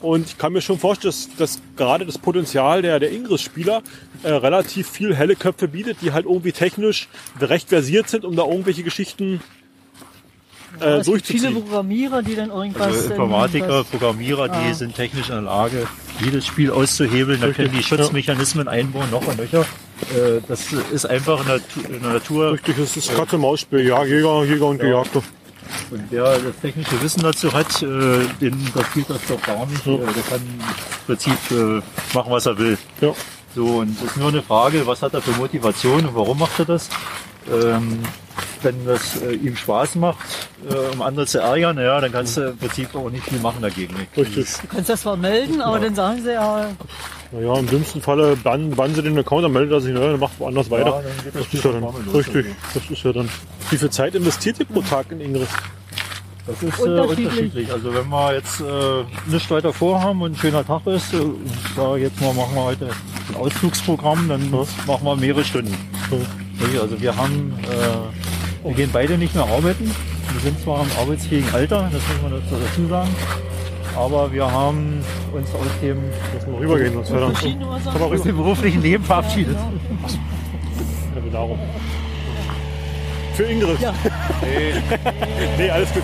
Und 0.00 0.26
ich 0.26 0.38
kann 0.38 0.52
mir 0.52 0.60
schon 0.60 0.78
vorstellen, 0.78 1.12
dass, 1.12 1.36
dass 1.36 1.60
gerade 1.76 2.06
das 2.06 2.16
Potenzial 2.16 2.80
der, 2.80 3.00
der 3.00 3.10
Ingress-Spieler 3.10 3.82
äh, 4.22 4.30
relativ 4.30 4.88
viel 4.88 5.16
helle 5.16 5.34
Köpfe 5.34 5.66
bietet, 5.66 5.96
die 6.00 6.12
halt 6.12 6.26
irgendwie 6.26 6.52
technisch 6.52 7.08
recht 7.40 7.70
versiert 7.70 8.08
sind, 8.08 8.24
um 8.24 8.36
da 8.36 8.44
irgendwelche 8.44 8.84
Geschichten 8.84 9.40
äh, 9.40 9.65
es 10.80 11.06
gibt 11.06 11.26
viele 11.26 11.40
durchzuziehen. 11.42 11.54
Programmierer, 11.54 12.22
die 12.22 12.34
dann 12.36 12.50
irgendwas... 12.50 12.86
Also 12.86 13.10
Informatiker, 13.10 13.84
Programmierer, 13.84 14.48
die 14.48 14.70
Ah. 14.70 14.74
sind 14.74 14.94
technisch 14.94 15.28
in 15.28 15.34
der 15.34 15.42
Lage, 15.42 15.86
jedes 16.24 16.46
Spiel 16.46 16.70
auszuhebeln. 16.70 17.40
Da 17.40 17.50
können 17.50 17.72
die 17.72 17.82
Schutzmechanismen 17.82 18.68
einbauen, 18.68 19.10
noch 19.10 19.26
und 19.26 19.38
nöcher. 19.38 19.60
Äh, 20.14 20.40
Das 20.48 20.72
ist 20.92 21.06
einfach 21.06 21.40
in 21.40 21.46
der, 21.46 21.60
Tu- 21.68 21.80
in 21.92 22.02
der 22.02 22.12
Natur. 22.12 22.52
Richtig, 22.52 22.78
es 22.78 22.96
ist 22.96 23.14
Katze-Maus-Spiel, 23.14 23.80
ja, 23.86 24.04
Jäger, 24.04 24.44
Jäger 24.44 24.66
und 24.66 24.78
Gejagter. 24.78 25.22
Und 25.90 26.04
wer 26.10 26.22
das 26.38 26.56
technische 26.62 27.02
Wissen 27.02 27.22
dazu 27.22 27.52
hat, 27.52 27.82
äh, 27.82 27.86
den 28.40 28.52
interessiert 28.66 29.06
das 29.10 29.18
doch 29.28 29.42
gar 29.42 29.66
nicht. 29.66 29.84
Äh, 29.86 29.98
Der 29.98 30.22
kann 30.28 30.40
im 30.40 31.06
Prinzip 31.06 31.32
äh, 31.50 31.82
machen, 32.14 32.30
was 32.30 32.46
er 32.46 32.56
will. 32.58 32.78
Ja. 33.00 33.12
So, 33.54 33.64
und 33.78 33.96
es 33.98 34.10
ist 34.10 34.16
nur 34.16 34.28
eine 34.28 34.42
Frage, 34.42 34.86
was 34.86 35.02
hat 35.02 35.14
er 35.14 35.22
für 35.22 35.32
Motivation 35.32 36.06
und 36.06 36.14
warum 36.14 36.38
macht 36.38 36.58
er 36.58 36.66
das? 36.66 36.88
Ähm, 37.50 38.00
wenn 38.62 38.86
das 38.86 39.20
äh, 39.22 39.32
ihm 39.34 39.56
Spaß 39.56 39.94
macht, 39.96 40.18
äh, 40.70 40.74
um 40.94 41.02
andere 41.02 41.26
zu 41.26 41.38
ärgern, 41.40 41.78
ja, 41.78 42.00
dann 42.00 42.12
kannst 42.12 42.36
du 42.36 42.42
im 42.50 42.56
Prinzip 42.58 42.94
auch 42.94 43.10
nicht 43.10 43.24
viel 43.24 43.38
machen 43.40 43.62
dagegen. 43.62 43.94
Richtig. 44.16 44.46
Du 44.62 44.66
kannst 44.68 44.88
das 44.90 45.00
zwar 45.02 45.16
melden, 45.16 45.60
aber 45.60 45.78
dann 45.78 45.94
sagen 45.94 46.22
sie 46.22 46.32
ja, 46.32 46.68
Naja, 47.32 47.58
im 47.58 47.66
dümmsten 47.66 48.00
Falle 48.02 48.36
bannen, 48.36 48.70
bannen 48.76 48.94
sie 48.94 49.02
den 49.02 49.18
Account, 49.18 49.44
dann 49.44 49.52
meldet 49.52 49.72
er 49.72 49.80
sich 49.80 49.92
neu 49.94 50.14
und 50.14 50.20
macht 50.20 50.38
woanders 50.38 50.66
Ja, 50.68 50.72
weiter. 50.72 51.02
dann 51.02 51.24
geht 51.24 51.34
das 51.34 51.44
Das 51.44 51.54
ist 51.54 51.64
ja 51.64 51.72
dann 51.72 51.84
richtig. 52.14 52.46
Das 52.74 52.90
ist 52.90 53.02
ja 53.04 53.12
dann. 53.12 53.28
Wie 53.70 53.76
viel 53.78 53.90
Zeit 53.90 54.14
investiert 54.14 54.60
ihr 54.60 54.66
pro 54.66 54.80
Tag 54.82 55.10
in 55.10 55.20
Ingress? 55.20 55.48
Das 56.46 56.62
ist 56.62 56.78
äh, 56.78 56.82
Unterschiedlich. 56.82 57.26
unterschiedlich. 57.26 57.72
Also 57.72 57.92
wenn 57.92 58.08
wir 58.08 58.34
jetzt 58.34 58.60
äh, 58.60 59.04
nichts 59.26 59.50
weiter 59.50 59.72
vorhaben 59.72 60.22
und 60.22 60.32
ein 60.32 60.36
schöner 60.36 60.64
Tag 60.64 60.86
ist, 60.86 61.12
äh, 61.12 61.16
und 61.16 61.40
sage 61.74 62.02
jetzt 62.02 62.20
mal, 62.20 62.32
machen 62.34 62.54
wir 62.54 62.62
heute 62.62 62.88
ein 63.28 63.34
Ausflugsprogramm, 63.34 64.28
dann 64.28 64.48
machen 64.50 65.04
wir 65.04 65.16
mehrere 65.16 65.44
Stunden. 65.44 65.74
Okay, 66.08 66.78
Also 66.80 67.00
wir 67.00 67.16
haben, 67.16 67.52
äh, 67.64 68.25
wir 68.66 68.74
gehen 68.74 68.90
beide 68.92 69.16
nicht 69.18 69.34
mehr 69.34 69.44
arbeiten. 69.44 69.90
Wir 70.32 70.40
sind 70.42 70.60
zwar 70.60 70.82
im 70.82 70.90
arbeitsfähigen 71.00 71.52
Alter, 71.54 71.88
das 71.92 72.02
muss 72.02 72.22
man 72.22 72.32
dazu 72.32 72.56
dazu 72.62 72.86
sagen, 72.88 73.10
aber 73.96 74.30
wir 74.32 74.50
haben 74.50 75.00
uns 75.32 75.48
aus 75.54 75.66
dem, 75.80 75.98
Lass 76.34 76.46
mal 76.46 76.56
rübergehen, 76.56 76.92
sonst 76.94 77.12
wäre 77.12 77.28
mal 77.98 78.02
aus 78.14 78.22
dem 78.22 78.36
beruflichen 78.36 78.82
Leben 78.82 79.04
verabschiedet. 79.04 79.56
Ja, 79.56 81.32
darum. 81.32 81.58
für 83.34 83.44
Ingrid. 83.44 83.80
Ja. 83.80 83.92
Nee, 85.58 85.70
alles 85.70 85.92
gut. 85.92 86.02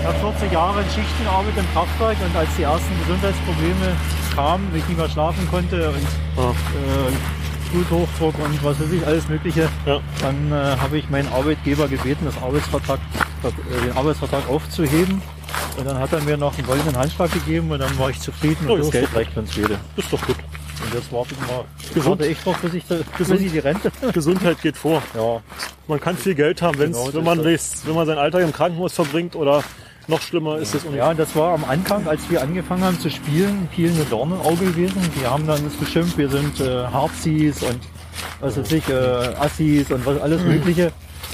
Ich 0.00 0.06
habe 0.06 0.18
40 0.32 0.52
Jahre 0.52 0.80
in 0.80 0.86
Schichten 0.86 1.24
gearbeitet 1.24 1.58
im 1.58 1.72
Kraftwerk 1.74 2.16
und 2.24 2.36
als 2.36 2.48
die 2.56 2.62
ersten 2.62 2.98
Gesundheitsprobleme 3.06 3.96
kamen, 4.34 4.68
ich 4.74 4.86
nicht 4.88 4.98
mehr 4.98 5.08
schlafen 5.08 5.46
konnte 5.50 5.88
und 5.90 6.06
Ah. 6.36 6.50
äh, 6.50 7.41
Bluthochdruck 7.72 8.34
und 8.38 8.62
was 8.64 8.78
weiß 8.80 8.92
ich, 8.92 9.06
alles 9.06 9.28
Mögliche, 9.28 9.68
Ja. 9.86 10.00
dann 10.20 10.52
äh, 10.52 10.76
habe 10.78 10.98
ich 10.98 11.08
meinen 11.10 11.28
Arbeitgeber 11.32 11.88
gebeten, 11.88 12.24
das 12.26 12.36
Arbeitsvertrag, 12.42 13.00
äh, 13.44 13.86
den 13.86 13.96
Arbeitsvertrag 13.96 14.48
aufzuheben. 14.48 15.20
Und 15.78 15.86
dann 15.86 15.98
hat 15.98 16.12
er 16.12 16.20
mir 16.22 16.36
noch 16.36 16.56
einen 16.56 16.66
goldenen 16.66 16.96
Handschlag 16.96 17.32
gegeben 17.32 17.70
und 17.70 17.78
dann 17.78 17.98
war 17.98 18.10
ich 18.10 18.20
zufrieden 18.20 18.66
Oh, 18.68 18.72
und 18.74 18.80
das 18.80 18.90
Geld 18.90 19.14
reicht 19.14 19.36
uns. 19.36 19.50
Das 19.54 20.04
ist 20.04 20.12
doch 20.12 20.20
gut. 20.26 20.36
Und 20.84 20.94
jetzt 20.94 21.12
warte 21.12 21.34
ich 21.34 21.40
mal, 21.40 21.64
warte 22.10 22.26
ich 22.26 22.38
doch, 22.44 22.56
bis 22.58 22.74
ich, 22.74 22.84
bis 22.84 23.04
Gesund. 23.16 23.40
ich 23.40 23.52
die 23.52 23.58
Rente. 23.58 23.90
Gesundheit 24.12 24.60
geht 24.60 24.76
vor. 24.76 25.02
Ja, 25.14 25.40
Man 25.88 26.00
kann 26.00 26.16
viel 26.16 26.34
Geld 26.34 26.60
haben, 26.62 26.78
wenn's, 26.78 26.96
Genau, 26.98 27.14
wenn, 27.14 27.24
man 27.24 27.42
das, 27.42 27.86
wenn 27.86 27.94
man 27.94 28.06
seinen 28.06 28.18
Alltag 28.18 28.42
im 28.42 28.52
Krankenhaus 28.52 28.92
verbringt 28.94 29.34
oder 29.36 29.62
noch 30.08 30.20
schlimmer 30.20 30.58
ist 30.58 30.74
es. 30.74 30.82
Ja, 30.94 31.10
und 31.10 31.18
das 31.18 31.34
war 31.36 31.54
am 31.54 31.64
Anfang, 31.64 32.06
als 32.08 32.28
wir 32.30 32.42
angefangen 32.42 32.84
haben 32.84 32.98
zu 32.98 33.10
spielen, 33.10 33.68
viel 33.74 33.90
eine 33.90 34.04
Dorn 34.04 34.32
im 34.32 34.40
Auge 34.40 34.64
gewesen. 34.66 35.00
Die 35.20 35.26
haben 35.26 35.46
dann 35.46 35.62
uns 35.64 35.74
beschimpft, 35.74 36.18
wir 36.18 36.28
sind 36.28 36.60
äh, 36.60 36.84
Harzis 36.86 37.62
und 37.62 37.78
was 38.40 38.56
weiß 38.58 38.72
ich, 38.72 38.88
äh, 38.88 38.92
Assis 38.94 39.90
und 39.90 40.04
was 40.04 40.20
alles 40.20 40.42
Mögliche. 40.42 40.86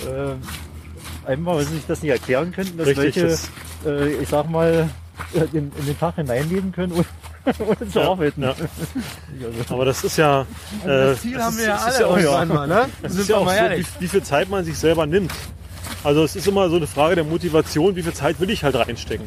Äh, 0.07 1.29
einfach, 1.29 1.55
weil 1.57 1.65
sie 1.65 1.75
sich 1.75 1.87
das 1.87 2.03
nicht 2.03 2.13
erklären 2.13 2.53
könnten, 2.53 2.79
dass 2.79 2.87
Richtig, 2.89 3.05
welche, 3.17 3.27
das- 3.29 3.51
äh, 3.87 4.09
ich 4.23 4.29
sag 4.29 4.49
mal, 4.51 4.89
äh, 5.35 5.57
in, 5.57 5.73
in 5.79 5.87
den 5.87 5.99
Tag 5.99 6.15
hineinleben 6.17 6.71
können, 6.73 6.93
ohne, 6.93 7.05
ohne 7.67 7.89
zu 7.91 7.99
Ja, 8.01 8.11
arbeiten. 8.11 8.43
ja. 8.43 8.55
Also, 9.59 9.75
Aber 9.75 9.85
das 9.85 10.05
ist 10.05 10.17
ja, 10.17 10.43
äh, 10.43 10.87
Das 10.87 11.21
Ziel 11.23 11.35
das 11.35 11.43
haben 11.45 11.53
ist, 11.55 11.59
wir 11.59 11.67
ja 11.67 11.75
das 11.75 11.85
alle 11.85 11.93
ist 11.95 12.01
ja 12.01 12.07
auch, 12.07 12.17
irgendwann 12.19 12.49
mal, 12.49 12.69
ne? 12.69 12.89
das 13.03 13.13
Sind 13.13 13.21
ist 13.23 13.29
ja 13.29 13.35
wir 13.37 13.41
auch 13.41 13.45
mal 13.47 13.57
so, 13.59 13.65
ehrlich. 13.65 13.87
wie, 13.99 14.05
wie 14.05 14.09
viel 14.09 14.23
Zeit 14.23 14.49
man 14.51 14.65
sich 14.65 14.79
selber 14.79 15.07
nimmt. 15.07 15.33
Also 16.05 16.25
es 16.25 16.37
ist 16.37 16.47
immer 16.47 16.69
so 16.71 16.77
eine 16.77 16.87
Frage 16.87 17.17
der 17.17 17.25
Motivation, 17.25 17.97
wie 17.97 18.03
viel 18.03 18.13
Zeit 18.15 18.39
will 18.41 18.51
ich 18.51 18.63
halt 18.65 18.77
reinstecken. 18.77 19.27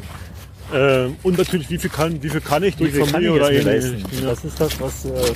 Ähm, 0.74 1.16
und 1.22 1.36
natürlich, 1.36 1.68
wie 1.68 1.76
viel 1.76 1.90
kann, 1.90 2.22
wie 2.22 2.30
viel 2.30 2.40
kann 2.40 2.62
ich 2.62 2.78
wie 2.78 2.84
durch 2.90 2.96
kann 2.98 3.08
Familie 3.08 3.32
jetzt 3.34 3.40
oder 3.42 3.50
mir 3.50 3.58
ähnliches. 3.60 3.92
leisten? 4.02 4.22
Ja. 4.24 4.30
Das 4.30 4.44
ist 4.44 4.60
das, 4.60 4.80
was 4.80 5.04
äh, 5.04 5.32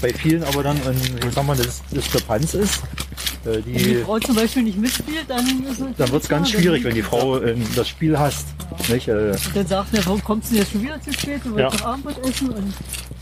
bei 0.00 0.12
vielen 0.12 0.44
aber 0.44 0.62
dann 0.62 0.76
ein, 0.86 0.96
ich 1.28 1.34
sag 1.34 1.44
mal, 1.44 1.56
das 1.56 1.82
Diskrepanz 1.90 2.54
ist. 2.54 2.76
Äh, 3.44 3.54
Wenn 3.54 3.64
die 3.64 3.72
die, 3.72 3.94
Frau 3.96 4.18
zum 4.20 4.36
Beispiel 4.36 4.62
nicht 4.62 4.78
mitspielt, 4.78 5.24
dann 5.28 5.44
ist 5.64 5.80
dann 5.98 6.12
wird 6.12 6.22
es 6.22 6.28
ganz 6.28 6.50
schwierig, 6.50 6.84
wenn 6.84 6.94
die 6.94 7.02
Frau 7.02 7.38
äh, 7.38 7.56
das 7.74 7.88
Spiel 7.88 8.16
hasst. 8.16 8.46
Nicht? 8.88 9.08
Äh, 9.08 9.34
Dann 9.54 9.66
sagt 9.66 9.92
er, 9.94 10.06
warum 10.06 10.22
kommst 10.22 10.50
du 10.50 10.54
denn 10.54 10.62
jetzt 10.62 10.72
schon 10.72 10.82
wieder 10.82 11.00
zu 11.00 11.12
spät? 11.12 11.40
Du 11.44 11.52
wolltest 11.54 11.80
Ja. 11.80 11.86
Abendbrot 11.86 12.24
essen 12.28 12.50
und 12.50 12.74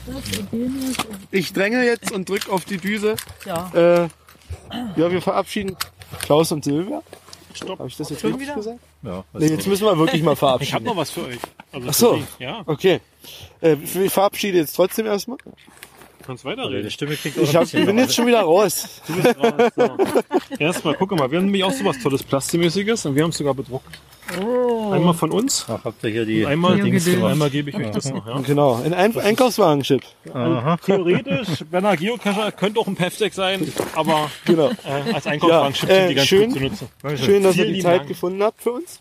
das 0.06 0.38
und 0.38 0.52
jenes. 0.52 0.96
Und, 0.98 1.16
Ich 1.30 1.52
dränge 1.54 1.82
jetzt 1.84 2.12
und 2.12 2.28
drück 2.28 2.50
auf 2.50 2.66
die 2.66 2.76
Düse. 2.76 3.16
ja. 3.46 3.70
Äh, 3.74 4.08
ja, 4.96 5.10
wir 5.10 5.22
verabschieden 5.22 5.76
Klaus 6.20 6.50
und 6.52 6.64
Silvia. 6.64 7.00
Stopp. 7.54 7.78
Habe 7.78 7.88
ich 7.88 7.96
das 7.96 8.10
jetzt 8.10 8.20
Schon 8.20 8.30
richtig 8.32 8.48
wieder? 8.48 8.56
gesagt? 8.56 8.78
ja, 9.02 9.24
Nee, 9.32 9.46
jetzt 9.46 9.66
müssen 9.66 9.84
wir 9.84 9.98
wirklich 9.98 10.22
mal 10.22 10.32
Ich 10.32 10.40
habe 10.42 10.58
verabschieden. 10.58 10.84
noch 10.84 10.96
was 10.96 11.10
für 11.10 11.24
euch. 11.26 11.38
Also 11.72 11.88
Ach 11.88 11.94
so. 11.94 12.22
Ja, 12.38 12.62
Okay. 12.66 13.00
Äh, 13.60 13.74
ich 13.82 14.12
verabschiede 14.12 14.58
jetzt 14.58 14.74
trotzdem 14.74 15.06
erstmal. 15.06 15.38
kannst 16.26 16.44
Also 16.44 16.56
die 16.56 16.62
weiterreden. 16.62 16.90
Stimme 16.90 17.16
klingt 17.16 17.36
Ich, 17.38 17.54
hab, 17.56 17.64
ich 17.64 17.72
bin 17.72 17.98
jetzt 17.98 18.14
schon 18.14 18.26
wieder 18.26 18.40
raus. 18.42 19.00
Du 19.06 19.14
bist 19.14 19.36
raus. 19.38 19.72
So. 19.76 19.96
Erstmal, 20.58 20.94
guck 20.94 21.10
mal, 21.12 21.30
wir 21.30 21.38
haben 21.38 21.46
nämlich 21.46 21.64
auch 21.64 21.72
sowas 21.72 21.96
tolles 22.02 22.22
Plastimäßiges 22.22 23.06
und 23.06 23.14
wir 23.14 23.22
haben 23.22 23.30
es 23.30 23.38
sogar 23.38 23.54
bedruckt. 23.54 23.98
Einmal 24.26 25.12
von 25.14 25.30
uns, 25.30 25.66
Ach, 25.68 25.84
habt 25.84 26.02
ihr 26.04 26.10
hier 26.10 26.24
die 26.24 26.46
einmal, 26.46 26.80
Dings 26.80 27.04
gemacht. 27.04 27.32
einmal 27.32 27.50
gebe 27.50 27.70
ich 27.70 27.76
euch 27.76 27.90
das 27.90 28.10
noch. 28.10 28.26
Ja. 28.26 28.38
Genau, 28.40 28.80
ein 28.82 28.94
Ein 28.94 29.16
Einkaufswagen-Chip. 29.18 30.02
Aha. 30.32 30.76
Theoretisch, 30.78 31.48
Werner 31.70 31.96
Geocacher 31.96 32.50
könnte 32.52 32.80
auch 32.80 32.86
ein 32.86 32.96
Pefdeck 32.96 33.34
sein, 33.34 33.70
aber 33.94 34.30
Genau. 34.46 34.70
äh, 34.70 35.12
als 35.12 35.26
Einkaufswagen 35.26 35.74
Ja, 35.88 35.94
äh, 35.94 35.98
sind 36.00 36.08
die 36.08 36.14
ganz 36.14 36.26
schön. 36.28 36.50
gut 36.50 36.58
zu 36.58 36.84
nutzen. 37.04 37.18
Schön, 37.24 37.42
dass 37.42 37.56
ihr 37.56 37.66
die 37.66 37.80
Zeit 37.82 37.98
Dank. 38.00 38.08
gefunden 38.08 38.42
habt 38.42 38.62
für 38.62 38.72
uns. 38.72 39.00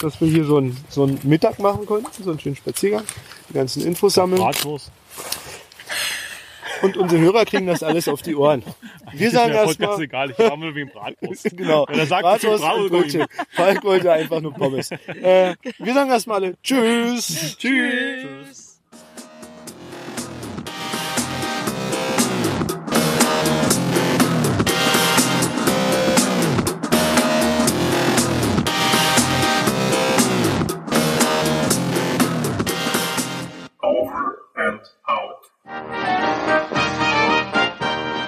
Dass 0.00 0.18
wir 0.20 0.28
hier 0.28 0.44
so 0.44 0.56
einen, 0.56 0.76
so 0.88 1.02
einen 1.02 1.18
Mittag 1.24 1.58
machen 1.58 1.84
konnten, 1.84 2.22
so 2.22 2.30
einen 2.30 2.40
schönen 2.40 2.56
Spaziergang, 2.56 3.02
die 3.50 3.52
ganzen 3.54 3.84
Infos 3.84 4.14
sammeln. 4.14 4.40
Bratwurst. 4.40 4.90
Und 6.82 6.96
unsere 6.96 7.20
Hörer 7.20 7.44
kriegen 7.44 7.66
das 7.66 7.82
alles 7.82 8.08
auf 8.08 8.22
die 8.22 8.34
Ohren. 8.34 8.62
Wir 9.12 9.28
Ist 9.28 9.34
sagen 9.34 9.52
mir 9.52 9.58
Podcast 9.58 9.80
erstmal, 9.80 10.02
egal, 10.02 10.30
ich 10.30 10.38
habe 10.38 10.74
wegen 10.74 10.90
Bratwurst. 10.90 11.44
genau, 11.56 11.86
Wenn 11.88 11.98
er 11.98 12.06
sagt, 12.06 12.22
Bratwurst 12.22 12.64
und 12.64 12.88
Brötchen. 12.88 13.26
Falk 13.50 13.84
wollte 13.84 14.12
einfach 14.12 14.40
nur 14.40 14.52
Pommes. 14.52 14.90
Äh, 15.20 15.54
wir 15.78 15.92
sagen 15.92 16.10
erstmal 16.10 16.42
alle 16.42 16.54
Tschüss. 16.62 17.56
Tschüss. 17.58 18.70